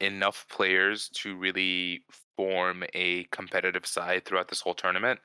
enough 0.01 0.47
players 0.51 1.09
to 1.10 1.36
really 1.36 2.02
form 2.36 2.85
a 2.94 3.24
competitive 3.24 3.86
side 3.86 4.24
throughout 4.24 4.48
this 4.48 4.60
whole 4.60 4.74
tournament. 4.74 5.20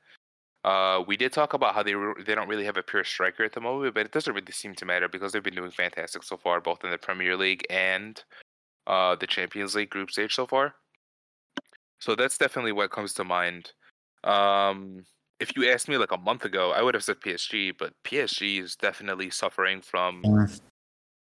Uh, 0.66 1.04
we 1.08 1.16
did 1.16 1.32
talk 1.32 1.54
about 1.54 1.76
how 1.76 1.84
they 1.84 1.94
re- 1.94 2.24
they 2.26 2.34
don't 2.34 2.48
really 2.48 2.66
have 2.66 2.76
a 2.76 2.82
pure 2.82 3.04
striker 3.04 3.44
at 3.44 3.54
the 3.54 3.62
moment, 3.62 3.94
but 3.94 4.04
it 4.06 4.12
doesn't 4.12 4.34
really 4.34 4.52
seem 4.52 4.74
to 4.74 4.84
matter 4.86 5.08
because 5.08 5.32
they've 5.32 5.44
been 5.44 5.54
doing 5.54 5.70
fantastic 5.70 6.24
so 6.24 6.38
far, 6.38 6.60
both 6.60 6.84
in 6.84 6.90
the 6.90 6.98
Premier 6.98 7.38
League 7.38 7.64
and 7.70 8.24
uh, 8.88 9.16
the 9.16 9.28
Champions 9.28 9.76
League 9.76 9.92
group 9.92 10.10
stage 10.10 10.34
so 10.34 10.48
far. 10.48 10.74
So 12.00 12.16
that's 12.16 12.40
definitely 12.40 12.72
what 12.72 12.90
comes 12.90 13.14
to 13.14 13.24
mind. 13.24 13.74
Um, 14.24 15.06
if 15.40 15.56
you 15.56 15.70
asked 15.70 15.88
me 15.88 15.98
like 15.98 16.12
a 16.12 16.18
month 16.18 16.46
ago, 16.46 16.72
I 16.72 16.82
would 16.82 16.96
have 16.96 17.04
said 17.04 17.22
PSG, 17.22 17.78
but 17.78 17.94
PSG 18.04 18.60
is 18.60 18.76
definitely 18.76 19.30
suffering 19.30 19.82
from 19.82 20.24
Mm. 20.24 20.62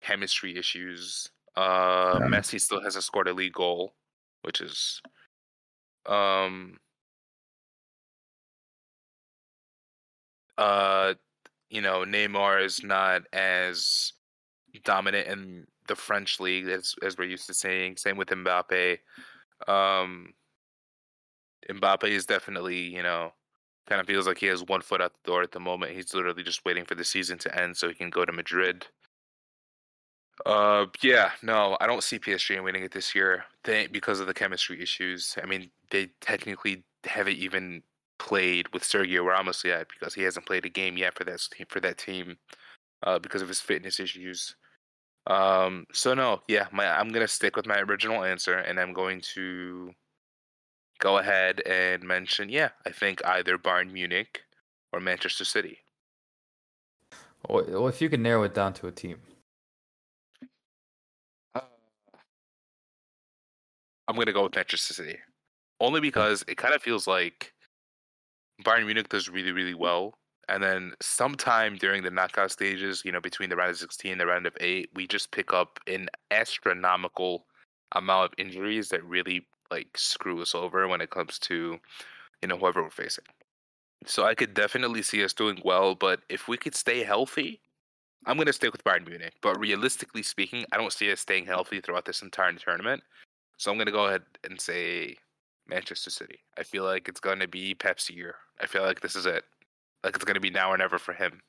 chemistry 0.04 0.56
issues. 0.58 1.28
Uh, 1.56 2.20
Yeah. 2.22 2.28
Messi 2.28 2.62
still 2.62 2.84
hasn't 2.84 3.04
scored 3.04 3.28
a 3.28 3.34
league 3.34 3.54
goal, 3.54 3.96
which 4.44 4.62
is 4.62 5.02
um 6.06 6.78
uh 10.58 11.14
you 11.70 11.82
know 11.82 12.04
Neymar 12.06 12.64
is 12.64 12.84
not 12.84 13.24
as 13.34 14.14
dominant 14.84 15.28
in 15.28 15.68
the 15.88 15.96
French 15.96 16.40
league 16.40 16.68
as 16.68 16.96
as 17.04 17.18
we're 17.18 17.26
used 17.26 17.48
to 17.48 17.54
seeing. 17.54 17.98
Same 17.98 18.18
with 18.18 18.30
Mbappe. 18.30 19.00
Um, 19.68 20.34
Mbappe 21.70 22.10
is 22.10 22.26
definitely 22.26 22.80
you 22.80 23.04
know 23.04 23.34
kind 23.88 24.00
of 24.00 24.08
feels 24.08 24.28
like 24.28 24.38
he 24.38 24.46
has 24.48 24.64
one 24.64 24.82
foot 24.82 25.02
out 25.02 25.14
the 25.14 25.30
door 25.30 25.42
at 25.42 25.52
the 25.52 25.60
moment. 25.60 25.92
He's 25.94 26.14
literally 26.14 26.44
just 26.44 26.64
waiting 26.66 26.86
for 26.86 26.96
the 26.96 27.04
season 27.04 27.38
to 27.40 27.60
end 27.60 27.76
so 27.76 27.90
he 27.90 27.96
can 27.96 28.10
go 28.10 28.24
to 28.24 28.32
Madrid. 28.32 28.88
Uh, 30.46 30.86
yeah, 31.02 31.32
no, 31.42 31.78
I 31.80 31.88
don't 31.88 32.04
see 32.04 32.18
PSG 32.18 32.62
winning 32.64 32.84
it 32.84 32.92
this 32.92 33.14
year 33.14 33.46
they, 33.64 33.88
because 33.88 34.20
of 34.20 34.28
the 34.28 34.34
chemistry 34.34 34.82
issues. 34.82 35.38
I 35.42 35.46
mean, 35.46 35.70
they 35.92 36.10
technically 36.22 36.84
haven't 37.06 37.38
even 37.38 37.84
played 38.20 38.72
with 38.74 38.84
Sergio 38.84 39.26
Ramos 39.26 39.64
yet 39.64 39.88
because 39.90 40.14
he 40.14 40.24
hasn't 40.24 40.46
played 40.46 40.66
a 40.66 40.70
game 40.70 40.98
yet 40.98 41.16
for 41.16 41.24
that 41.24 41.48
for 41.70 41.80
that 41.80 41.98
team 41.98 42.38
uh, 43.04 43.20
because 43.20 43.42
of 43.42 43.48
his 43.48 43.60
fitness 43.60 44.00
issues. 44.00 44.56
Um, 45.28 45.86
so 45.94 46.14
no, 46.14 46.42
yeah, 46.48 46.68
my 46.72 46.88
I'm 46.88 47.10
gonna 47.10 47.28
stick 47.28 47.56
with 47.56 47.66
my 47.66 47.80
original 47.80 48.24
answer, 48.24 48.58
and 48.58 48.80
I'm 48.80 48.94
going 48.94 49.22
to 49.34 49.92
go 51.00 51.18
ahead 51.18 51.62
and 51.62 52.04
mention, 52.04 52.50
yeah, 52.50 52.70
I 52.86 52.92
think 52.92 53.22
either 53.26 53.58
Bayern 53.58 53.92
Munich 53.92 54.42
or 54.92 55.00
Manchester 55.00 55.46
City. 55.46 55.80
Well, 57.50 57.88
if 57.88 58.02
you 58.02 58.10
could 58.10 58.22
narrow 58.22 58.44
it 58.44 58.54
down 58.54 58.74
to 58.76 58.88
a 58.88 58.92
team, 58.92 59.18
uh, 61.56 61.62
I'm 64.08 64.16
gonna 64.16 64.34
go 64.34 64.44
with 64.44 64.56
Manchester 64.56 64.94
City, 64.94 65.18
only 65.80 66.00
because 66.00 66.44
it 66.48 66.58
kind 66.58 66.74
of 66.74 66.82
feels 66.82 67.08
like 67.08 67.54
Bayern 68.64 68.86
Munich 68.86 69.10
does 69.10 69.30
really, 69.30 69.52
really 69.52 69.74
well, 69.74 70.18
and 70.50 70.62
then 70.62 70.94
sometime 71.02 71.78
during 71.78 72.04
the 72.04 72.12
knockout 72.12 72.52
stages, 72.52 73.04
you 73.06 73.12
know, 73.12 73.22
between 73.22 73.50
the 73.50 73.56
round 73.56 73.72
of 73.72 73.78
16 73.78 74.12
and 74.12 74.22
the 74.22 74.26
round 74.26 74.46
of 74.46 74.58
eight, 74.60 74.90
we 74.94 75.08
just 75.08 75.32
pick 75.32 75.54
up 75.54 75.80
an 75.88 76.10
astronomical 76.32 77.46
amount 77.94 78.26
of 78.26 78.34
injuries 78.38 78.90
that 78.90 79.04
really 79.04 79.46
like 79.72 79.98
screw 79.98 80.42
us 80.42 80.54
over 80.54 80.88
when 80.88 81.02
it 81.02 81.10
comes 81.10 81.40
to 81.40 81.80
you 82.42 82.48
know 82.48 82.58
whoever 82.58 82.84
we're 82.84 82.90
facing. 82.90 83.26
So 84.06 84.26
I 84.26 84.36
could 84.36 84.54
definitely 84.54 85.02
see 85.02 85.24
us 85.24 85.34
doing 85.34 85.62
well, 85.64 85.96
but 85.96 86.22
if 86.30 86.48
we 86.48 86.58
could 86.58 86.76
stay 86.76 87.04
healthy, 87.04 87.62
I'm 88.26 88.36
going 88.36 88.48
to 88.48 88.54
stick 88.54 88.74
with 88.74 88.84
Bayern 88.84 89.08
Munich. 89.08 89.34
But 89.42 89.58
realistically 89.58 90.24
speaking, 90.24 90.66
I 90.74 90.78
don't 90.78 90.92
see 90.92 91.12
us 91.12 91.22
staying 91.22 91.46
healthy 91.46 91.80
throughout 91.80 92.06
this 92.06 92.22
entire 92.22 92.52
tournament. 92.54 93.02
So 93.58 93.72
I'm 93.72 93.78
going 93.78 93.86
to 93.86 93.94
go 93.94 94.08
ahead 94.08 94.24
and 94.44 94.60
say 94.60 95.16
Manchester 95.68 96.10
City. 96.10 96.40
I 96.58 96.64
feel 96.64 96.84
like 96.84 97.08
it's 97.08 97.20
going 97.20 97.40
to 97.40 97.48
be 97.48 97.74
Pep's 97.74 98.10
year. 98.10 98.36
I 98.62 98.68
feel 98.68 98.84
like 98.84 99.02
this 99.02 99.16
is 99.16 99.26
it. 99.26 99.44
Like 100.04 100.16
it's 100.16 100.26
going 100.26 100.36
to 100.36 100.42
be 100.42 100.50
now 100.50 100.72
or 100.72 100.78
never 100.78 100.98
for 100.98 101.14
him. 101.14 101.42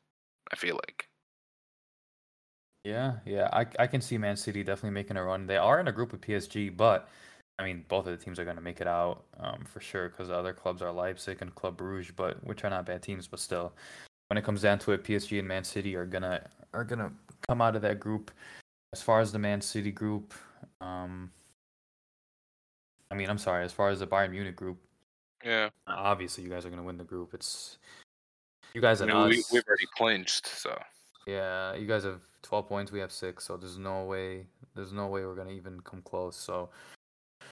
I 0.52 0.56
feel 0.56 0.76
like. 0.76 1.08
Yeah, 2.84 3.14
yeah, 3.24 3.48
I 3.52 3.66
I 3.78 3.86
can 3.86 4.02
see 4.02 4.18
Man 4.18 4.36
City 4.36 4.62
definitely 4.62 4.90
making 4.90 5.16
a 5.16 5.24
run. 5.24 5.46
They 5.46 5.56
are 5.56 5.80
in 5.80 5.88
a 5.88 5.92
group 5.92 6.12
with 6.12 6.20
PSG, 6.20 6.76
but 6.76 7.08
I 7.58 7.64
mean, 7.64 7.84
both 7.88 8.06
of 8.06 8.16
the 8.16 8.22
teams 8.22 8.38
are 8.38 8.44
going 8.44 8.56
to 8.56 8.62
make 8.62 8.80
it 8.80 8.86
out 8.86 9.24
um, 9.38 9.64
for 9.64 9.80
sure 9.80 10.08
because 10.08 10.28
the 10.28 10.36
other 10.36 10.52
clubs 10.52 10.82
are 10.82 10.92
Leipzig 10.92 11.38
and 11.40 11.54
Club 11.54 11.78
Brugge, 11.78 12.12
but 12.14 12.44
which 12.44 12.64
are 12.64 12.70
not 12.70 12.84
bad 12.84 13.02
teams. 13.02 13.26
But 13.26 13.40
still, 13.40 13.72
when 14.28 14.36
it 14.36 14.44
comes 14.44 14.62
down 14.62 14.78
to 14.80 14.92
it, 14.92 15.04
PSG 15.04 15.38
and 15.38 15.48
Man 15.48 15.64
City 15.64 15.96
are 15.96 16.04
gonna 16.06 16.46
are 16.74 16.84
gonna 16.84 17.12
come 17.48 17.62
out 17.62 17.76
of 17.76 17.82
that 17.82 18.00
group. 18.00 18.30
As 18.92 19.00
far 19.00 19.20
as 19.20 19.32
the 19.32 19.38
Man 19.38 19.60
City 19.60 19.90
group, 19.90 20.34
um, 20.80 21.30
I 23.14 23.16
mean, 23.16 23.30
I'm 23.30 23.38
sorry. 23.38 23.64
As 23.64 23.72
far 23.72 23.90
as 23.90 24.00
the 24.00 24.08
Bayern 24.08 24.32
Munich 24.32 24.56
group, 24.56 24.76
yeah, 25.44 25.68
obviously 25.86 26.42
you 26.42 26.50
guys 26.50 26.66
are 26.66 26.70
gonna 26.70 26.82
win 26.82 26.98
the 26.98 27.04
group. 27.04 27.32
It's 27.32 27.78
you 28.74 28.80
guys 28.80 29.00
and 29.00 29.12
I 29.12 29.28
mean, 29.28 29.38
us. 29.38 29.50
We, 29.52 29.58
we've 29.58 29.68
already 29.68 29.86
clinched, 29.96 30.48
so 30.48 30.76
yeah, 31.24 31.76
you 31.76 31.86
guys 31.86 32.02
have 32.02 32.20
12 32.42 32.68
points. 32.68 32.90
We 32.90 32.98
have 32.98 33.12
six, 33.12 33.44
so 33.44 33.56
there's 33.56 33.78
no 33.78 34.02
way. 34.02 34.46
There's 34.74 34.92
no 34.92 35.06
way 35.06 35.24
we're 35.24 35.36
gonna 35.36 35.52
even 35.52 35.78
come 35.82 36.02
close. 36.02 36.36
So 36.36 36.70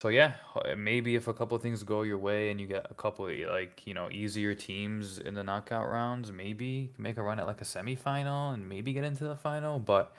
so 0.01 0.09
yeah, 0.09 0.32
eh, 0.64 0.74
maybe 0.74 1.14
if 1.14 1.28
a 1.28 1.32
couple 1.32 1.56
things 1.59 1.84
go 1.84 2.02
your 2.02 2.18
way 2.18 2.51
and 2.51 2.60
you 2.60 2.66
get 2.66 2.89
a 2.90 2.94
couple 2.94 3.28
of 3.28 3.39
like 3.48 3.86
you 3.86 3.94
know 3.94 4.09
easier 4.10 4.52
teams 4.52 5.20
in 5.20 5.34
the 5.34 5.44
knockout 5.44 5.89
rounds, 5.89 6.32
maybe 6.32 6.90
make 6.98 7.18
a 7.18 7.22
run 7.22 7.39
at 7.39 7.47
like 7.47 7.60
a 7.60 7.64
semifinal 7.64 8.52
and 8.52 8.68
maybe 8.68 8.93
get 8.93 9.05
into 9.05 9.22
the 9.22 9.36
final. 9.36 9.78
But 9.78 10.12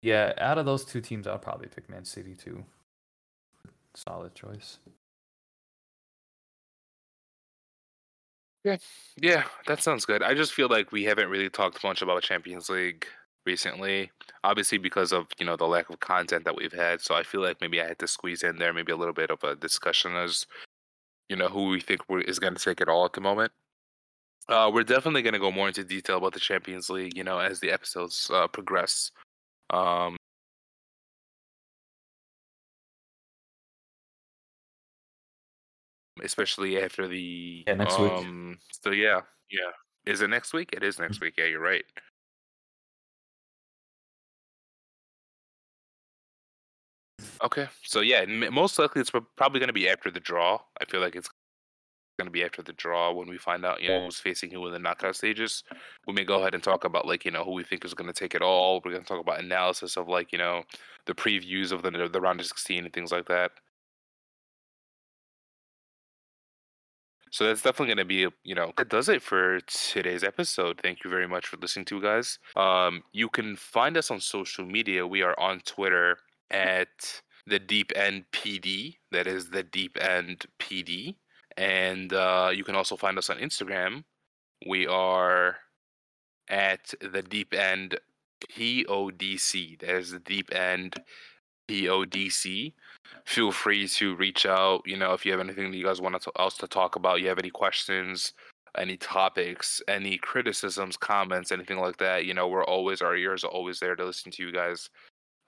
yeah, 0.00 0.32
out 0.38 0.56
of 0.56 0.64
those 0.64 0.86
two 0.86 1.02
teams, 1.02 1.26
I'll 1.26 1.38
probably 1.38 1.68
pick 1.68 1.90
Man 1.90 2.06
City 2.06 2.34
too. 2.34 2.64
Solid 3.96 4.34
choice. 4.34 4.78
Yeah, 8.62 8.76
yeah, 9.22 9.44
that 9.66 9.82
sounds 9.82 10.04
good. 10.04 10.22
I 10.22 10.34
just 10.34 10.52
feel 10.52 10.68
like 10.68 10.92
we 10.92 11.04
haven't 11.04 11.30
really 11.30 11.48
talked 11.48 11.82
much 11.82 12.02
about 12.02 12.22
Champions 12.22 12.68
League 12.68 13.06
recently. 13.46 14.10
Obviously, 14.44 14.76
because 14.76 15.12
of 15.12 15.28
you 15.38 15.46
know 15.46 15.56
the 15.56 15.66
lack 15.66 15.88
of 15.88 16.00
content 16.00 16.44
that 16.44 16.56
we've 16.56 16.72
had, 16.72 17.00
so 17.00 17.14
I 17.14 17.22
feel 17.22 17.40
like 17.40 17.60
maybe 17.60 17.80
I 17.80 17.86
had 17.86 17.98
to 18.00 18.08
squeeze 18.08 18.42
in 18.42 18.58
there 18.58 18.74
maybe 18.74 18.92
a 18.92 18.96
little 18.96 19.14
bit 19.14 19.30
of 19.30 19.42
a 19.44 19.54
discussion 19.56 20.14
as 20.14 20.46
you 21.28 21.36
know 21.36 21.48
who 21.48 21.68
we 21.68 21.80
think 21.80 22.02
is 22.26 22.38
going 22.38 22.54
to 22.54 22.62
take 22.62 22.80
it 22.80 22.88
all 22.88 23.04
at 23.06 23.14
the 23.14 23.20
moment. 23.20 23.52
Uh, 24.48 24.70
we're 24.72 24.84
definitely 24.84 25.22
going 25.22 25.34
to 25.34 25.40
go 25.40 25.50
more 25.50 25.68
into 25.68 25.84
detail 25.84 26.18
about 26.18 26.34
the 26.34 26.40
Champions 26.40 26.90
League, 26.90 27.16
you 27.16 27.24
know, 27.24 27.38
as 27.38 27.60
the 27.60 27.70
episodes 27.70 28.30
uh, 28.32 28.46
progress. 28.48 29.10
Um, 29.70 30.16
especially 36.22 36.82
after 36.82 37.06
the 37.08 37.64
yeah, 37.66 37.74
next 37.74 37.98
um, 37.98 38.50
week. 38.50 38.58
So 38.82 38.90
yeah, 38.90 39.20
yeah. 39.50 39.70
Is 40.06 40.20
it 40.20 40.30
next 40.30 40.52
week? 40.52 40.70
It 40.72 40.82
is 40.82 40.98
next 40.98 41.20
week. 41.20 41.34
Yeah, 41.36 41.46
you're 41.46 41.60
right. 41.60 41.84
Okay, 47.42 47.68
so 47.82 48.00
yeah, 48.00 48.24
most 48.24 48.78
likely 48.78 49.00
it's 49.00 49.10
probably 49.10 49.60
going 49.60 49.68
to 49.68 49.74
be 49.74 49.88
after 49.88 50.10
the 50.10 50.20
draw. 50.20 50.58
I 50.80 50.84
feel 50.86 51.00
like 51.00 51.16
it's 51.16 51.28
going 52.18 52.26
to 52.26 52.32
be 52.32 52.44
after 52.44 52.62
the 52.62 52.72
draw 52.72 53.12
when 53.12 53.28
we 53.28 53.36
find 53.36 53.64
out, 53.64 53.82
you 53.82 53.88
know, 53.88 54.04
who's 54.04 54.18
facing 54.18 54.50
who 54.50 54.66
in 54.66 54.72
the 54.72 54.78
knockout 54.78 55.16
stages. 55.16 55.62
We 56.06 56.14
may 56.14 56.24
go 56.24 56.40
ahead 56.40 56.54
and 56.54 56.62
talk 56.62 56.84
about 56.84 57.06
like, 57.06 57.24
you 57.24 57.30
know, 57.30 57.44
who 57.44 57.52
we 57.52 57.62
think 57.62 57.84
is 57.84 57.94
going 57.94 58.12
to 58.12 58.18
take 58.18 58.34
it 58.34 58.42
all. 58.42 58.80
We're 58.84 58.92
going 58.92 59.02
to 59.02 59.08
talk 59.08 59.20
about 59.20 59.40
analysis 59.40 59.96
of 59.96 60.08
like, 60.08 60.32
you 60.32 60.38
know, 60.38 60.62
the 61.04 61.14
previews 61.14 61.72
of 61.72 61.82
the 61.82 62.08
the 62.10 62.20
round 62.20 62.40
of 62.40 62.46
16 62.46 62.84
and 62.84 62.92
things 62.92 63.12
like 63.12 63.26
that. 63.26 63.52
So 67.36 67.44
that's 67.44 67.60
definitely 67.60 67.94
going 67.94 67.98
to 67.98 68.04
be, 68.06 68.34
you 68.44 68.54
know, 68.54 68.72
that 68.78 68.88
does 68.88 69.10
it 69.10 69.20
for 69.20 69.60
today's 69.60 70.24
episode. 70.24 70.80
Thank 70.82 71.04
you 71.04 71.10
very 71.10 71.28
much 71.28 71.46
for 71.46 71.58
listening 71.58 71.84
to 71.84 72.00
guys. 72.00 72.38
Um, 72.56 73.02
you 73.12 73.28
can 73.28 73.56
find 73.56 73.98
us 73.98 74.10
on 74.10 74.20
social 74.20 74.64
media. 74.64 75.06
We 75.06 75.20
are 75.20 75.38
on 75.38 75.60
Twitter 75.60 76.16
at 76.50 77.20
the 77.46 77.58
Deep 77.58 77.92
End 77.94 78.24
PD. 78.32 78.96
That 79.12 79.26
is 79.26 79.50
the 79.50 79.62
Deep 79.62 79.98
End 80.00 80.46
PD. 80.58 81.16
And 81.58 82.10
uh, 82.14 82.52
you 82.54 82.64
can 82.64 82.74
also 82.74 82.96
find 82.96 83.18
us 83.18 83.28
on 83.28 83.36
Instagram. 83.36 84.04
We 84.66 84.86
are 84.86 85.58
at 86.48 86.94
the 87.02 87.20
Deep 87.20 87.52
End 87.52 87.98
PODC. 88.50 89.80
That 89.80 89.90
is 89.90 90.10
the 90.10 90.20
Deep 90.20 90.54
End 90.54 91.02
PODC. 91.68 92.72
Feel 93.24 93.52
free 93.52 93.88
to 93.88 94.14
reach 94.16 94.46
out. 94.46 94.82
You 94.86 94.96
know, 94.96 95.12
if 95.12 95.26
you 95.26 95.32
have 95.32 95.40
anything 95.40 95.70
that 95.70 95.76
you 95.76 95.84
guys 95.84 96.00
want 96.00 96.16
us 96.36 96.56
to 96.58 96.68
talk 96.68 96.96
about, 96.96 97.20
you 97.20 97.28
have 97.28 97.38
any 97.38 97.50
questions, 97.50 98.32
any 98.76 98.96
topics, 98.96 99.82
any 99.88 100.18
criticisms, 100.18 100.96
comments, 100.96 101.52
anything 101.52 101.78
like 101.78 101.96
that. 101.98 102.24
You 102.24 102.34
know, 102.34 102.48
we're 102.48 102.64
always 102.64 103.02
our 103.02 103.16
ears 103.16 103.44
are 103.44 103.50
always 103.50 103.80
there 103.80 103.96
to 103.96 104.04
listen 104.04 104.30
to 104.32 104.42
you 104.42 104.52
guys. 104.52 104.88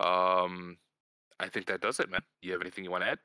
Um, 0.00 0.76
I 1.40 1.48
think 1.48 1.66
that 1.66 1.80
does 1.80 2.00
it, 2.00 2.10
man. 2.10 2.22
You 2.42 2.52
have 2.52 2.60
anything 2.60 2.84
you 2.84 2.90
want 2.90 3.04
to 3.04 3.10
add? 3.10 3.18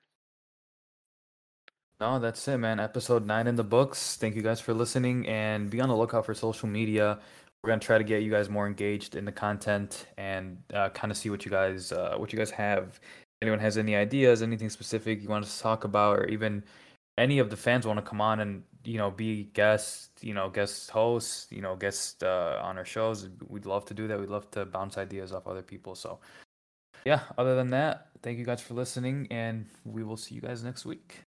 No, 1.99 2.19
that's 2.19 2.47
it, 2.47 2.57
man. 2.57 2.79
Episode 2.79 3.25
nine 3.25 3.47
in 3.47 3.55
the 3.55 3.63
books. 3.63 4.17
Thank 4.17 4.35
you 4.35 4.41
guys 4.41 4.59
for 4.59 4.73
listening 4.73 5.27
and 5.27 5.69
be 5.69 5.79
on 5.79 5.89
the 5.89 5.95
lookout 5.95 6.25
for 6.25 6.33
social 6.33 6.67
media. 6.67 7.19
We're 7.63 7.69
gonna 7.69 7.79
try 7.79 7.97
to 7.97 8.03
get 8.03 8.23
you 8.23 8.31
guys 8.31 8.49
more 8.49 8.67
engaged 8.67 9.15
in 9.15 9.23
the 9.23 9.31
content 9.31 10.07
and 10.17 10.57
uh, 10.73 10.89
kind 10.89 11.11
of 11.11 11.17
see 11.17 11.29
what 11.29 11.45
you 11.45 11.51
guys 11.51 11.93
uh, 11.93 12.15
what 12.17 12.33
you 12.33 12.37
guys 12.37 12.51
have. 12.51 12.99
Anyone 13.43 13.59
has 13.59 13.77
any 13.77 13.95
ideas, 13.95 14.41
anything 14.41 14.69
specific 14.69 15.21
you 15.21 15.29
want 15.29 15.45
us 15.45 15.57
to 15.57 15.61
talk 15.61 15.83
about, 15.83 16.17
or 16.17 16.25
even 16.25 16.63
any 17.17 17.37
of 17.39 17.49
the 17.49 17.57
fans 17.57 17.85
want 17.85 17.99
to 17.99 18.09
come 18.09 18.21
on 18.21 18.39
and 18.39 18.63
you 18.85 18.97
know 18.97 19.11
be 19.11 19.43
guest, 19.53 20.11
you 20.21 20.33
know 20.33 20.49
guest 20.49 20.89
hosts, 20.89 21.47
you 21.51 21.61
know 21.61 21.75
guest 21.75 22.23
uh, 22.23 22.59
on 22.63 22.77
our 22.77 22.85
shows, 22.85 23.29
we'd 23.49 23.65
love 23.65 23.85
to 23.85 23.93
do 23.93 24.07
that. 24.07 24.19
We'd 24.19 24.29
love 24.29 24.49
to 24.51 24.65
bounce 24.65 24.97
ideas 24.97 25.33
off 25.33 25.45
other 25.45 25.61
people. 25.61 25.93
So 25.93 26.19
yeah, 27.05 27.19
other 27.37 27.55
than 27.55 27.69
that, 27.71 28.07
thank 28.21 28.39
you 28.39 28.45
guys 28.45 28.61
for 28.61 28.73
listening, 28.73 29.27
and 29.29 29.67
we 29.83 30.03
will 30.03 30.17
see 30.17 30.35
you 30.35 30.41
guys 30.41 30.63
next 30.63 30.85
week. 30.85 31.19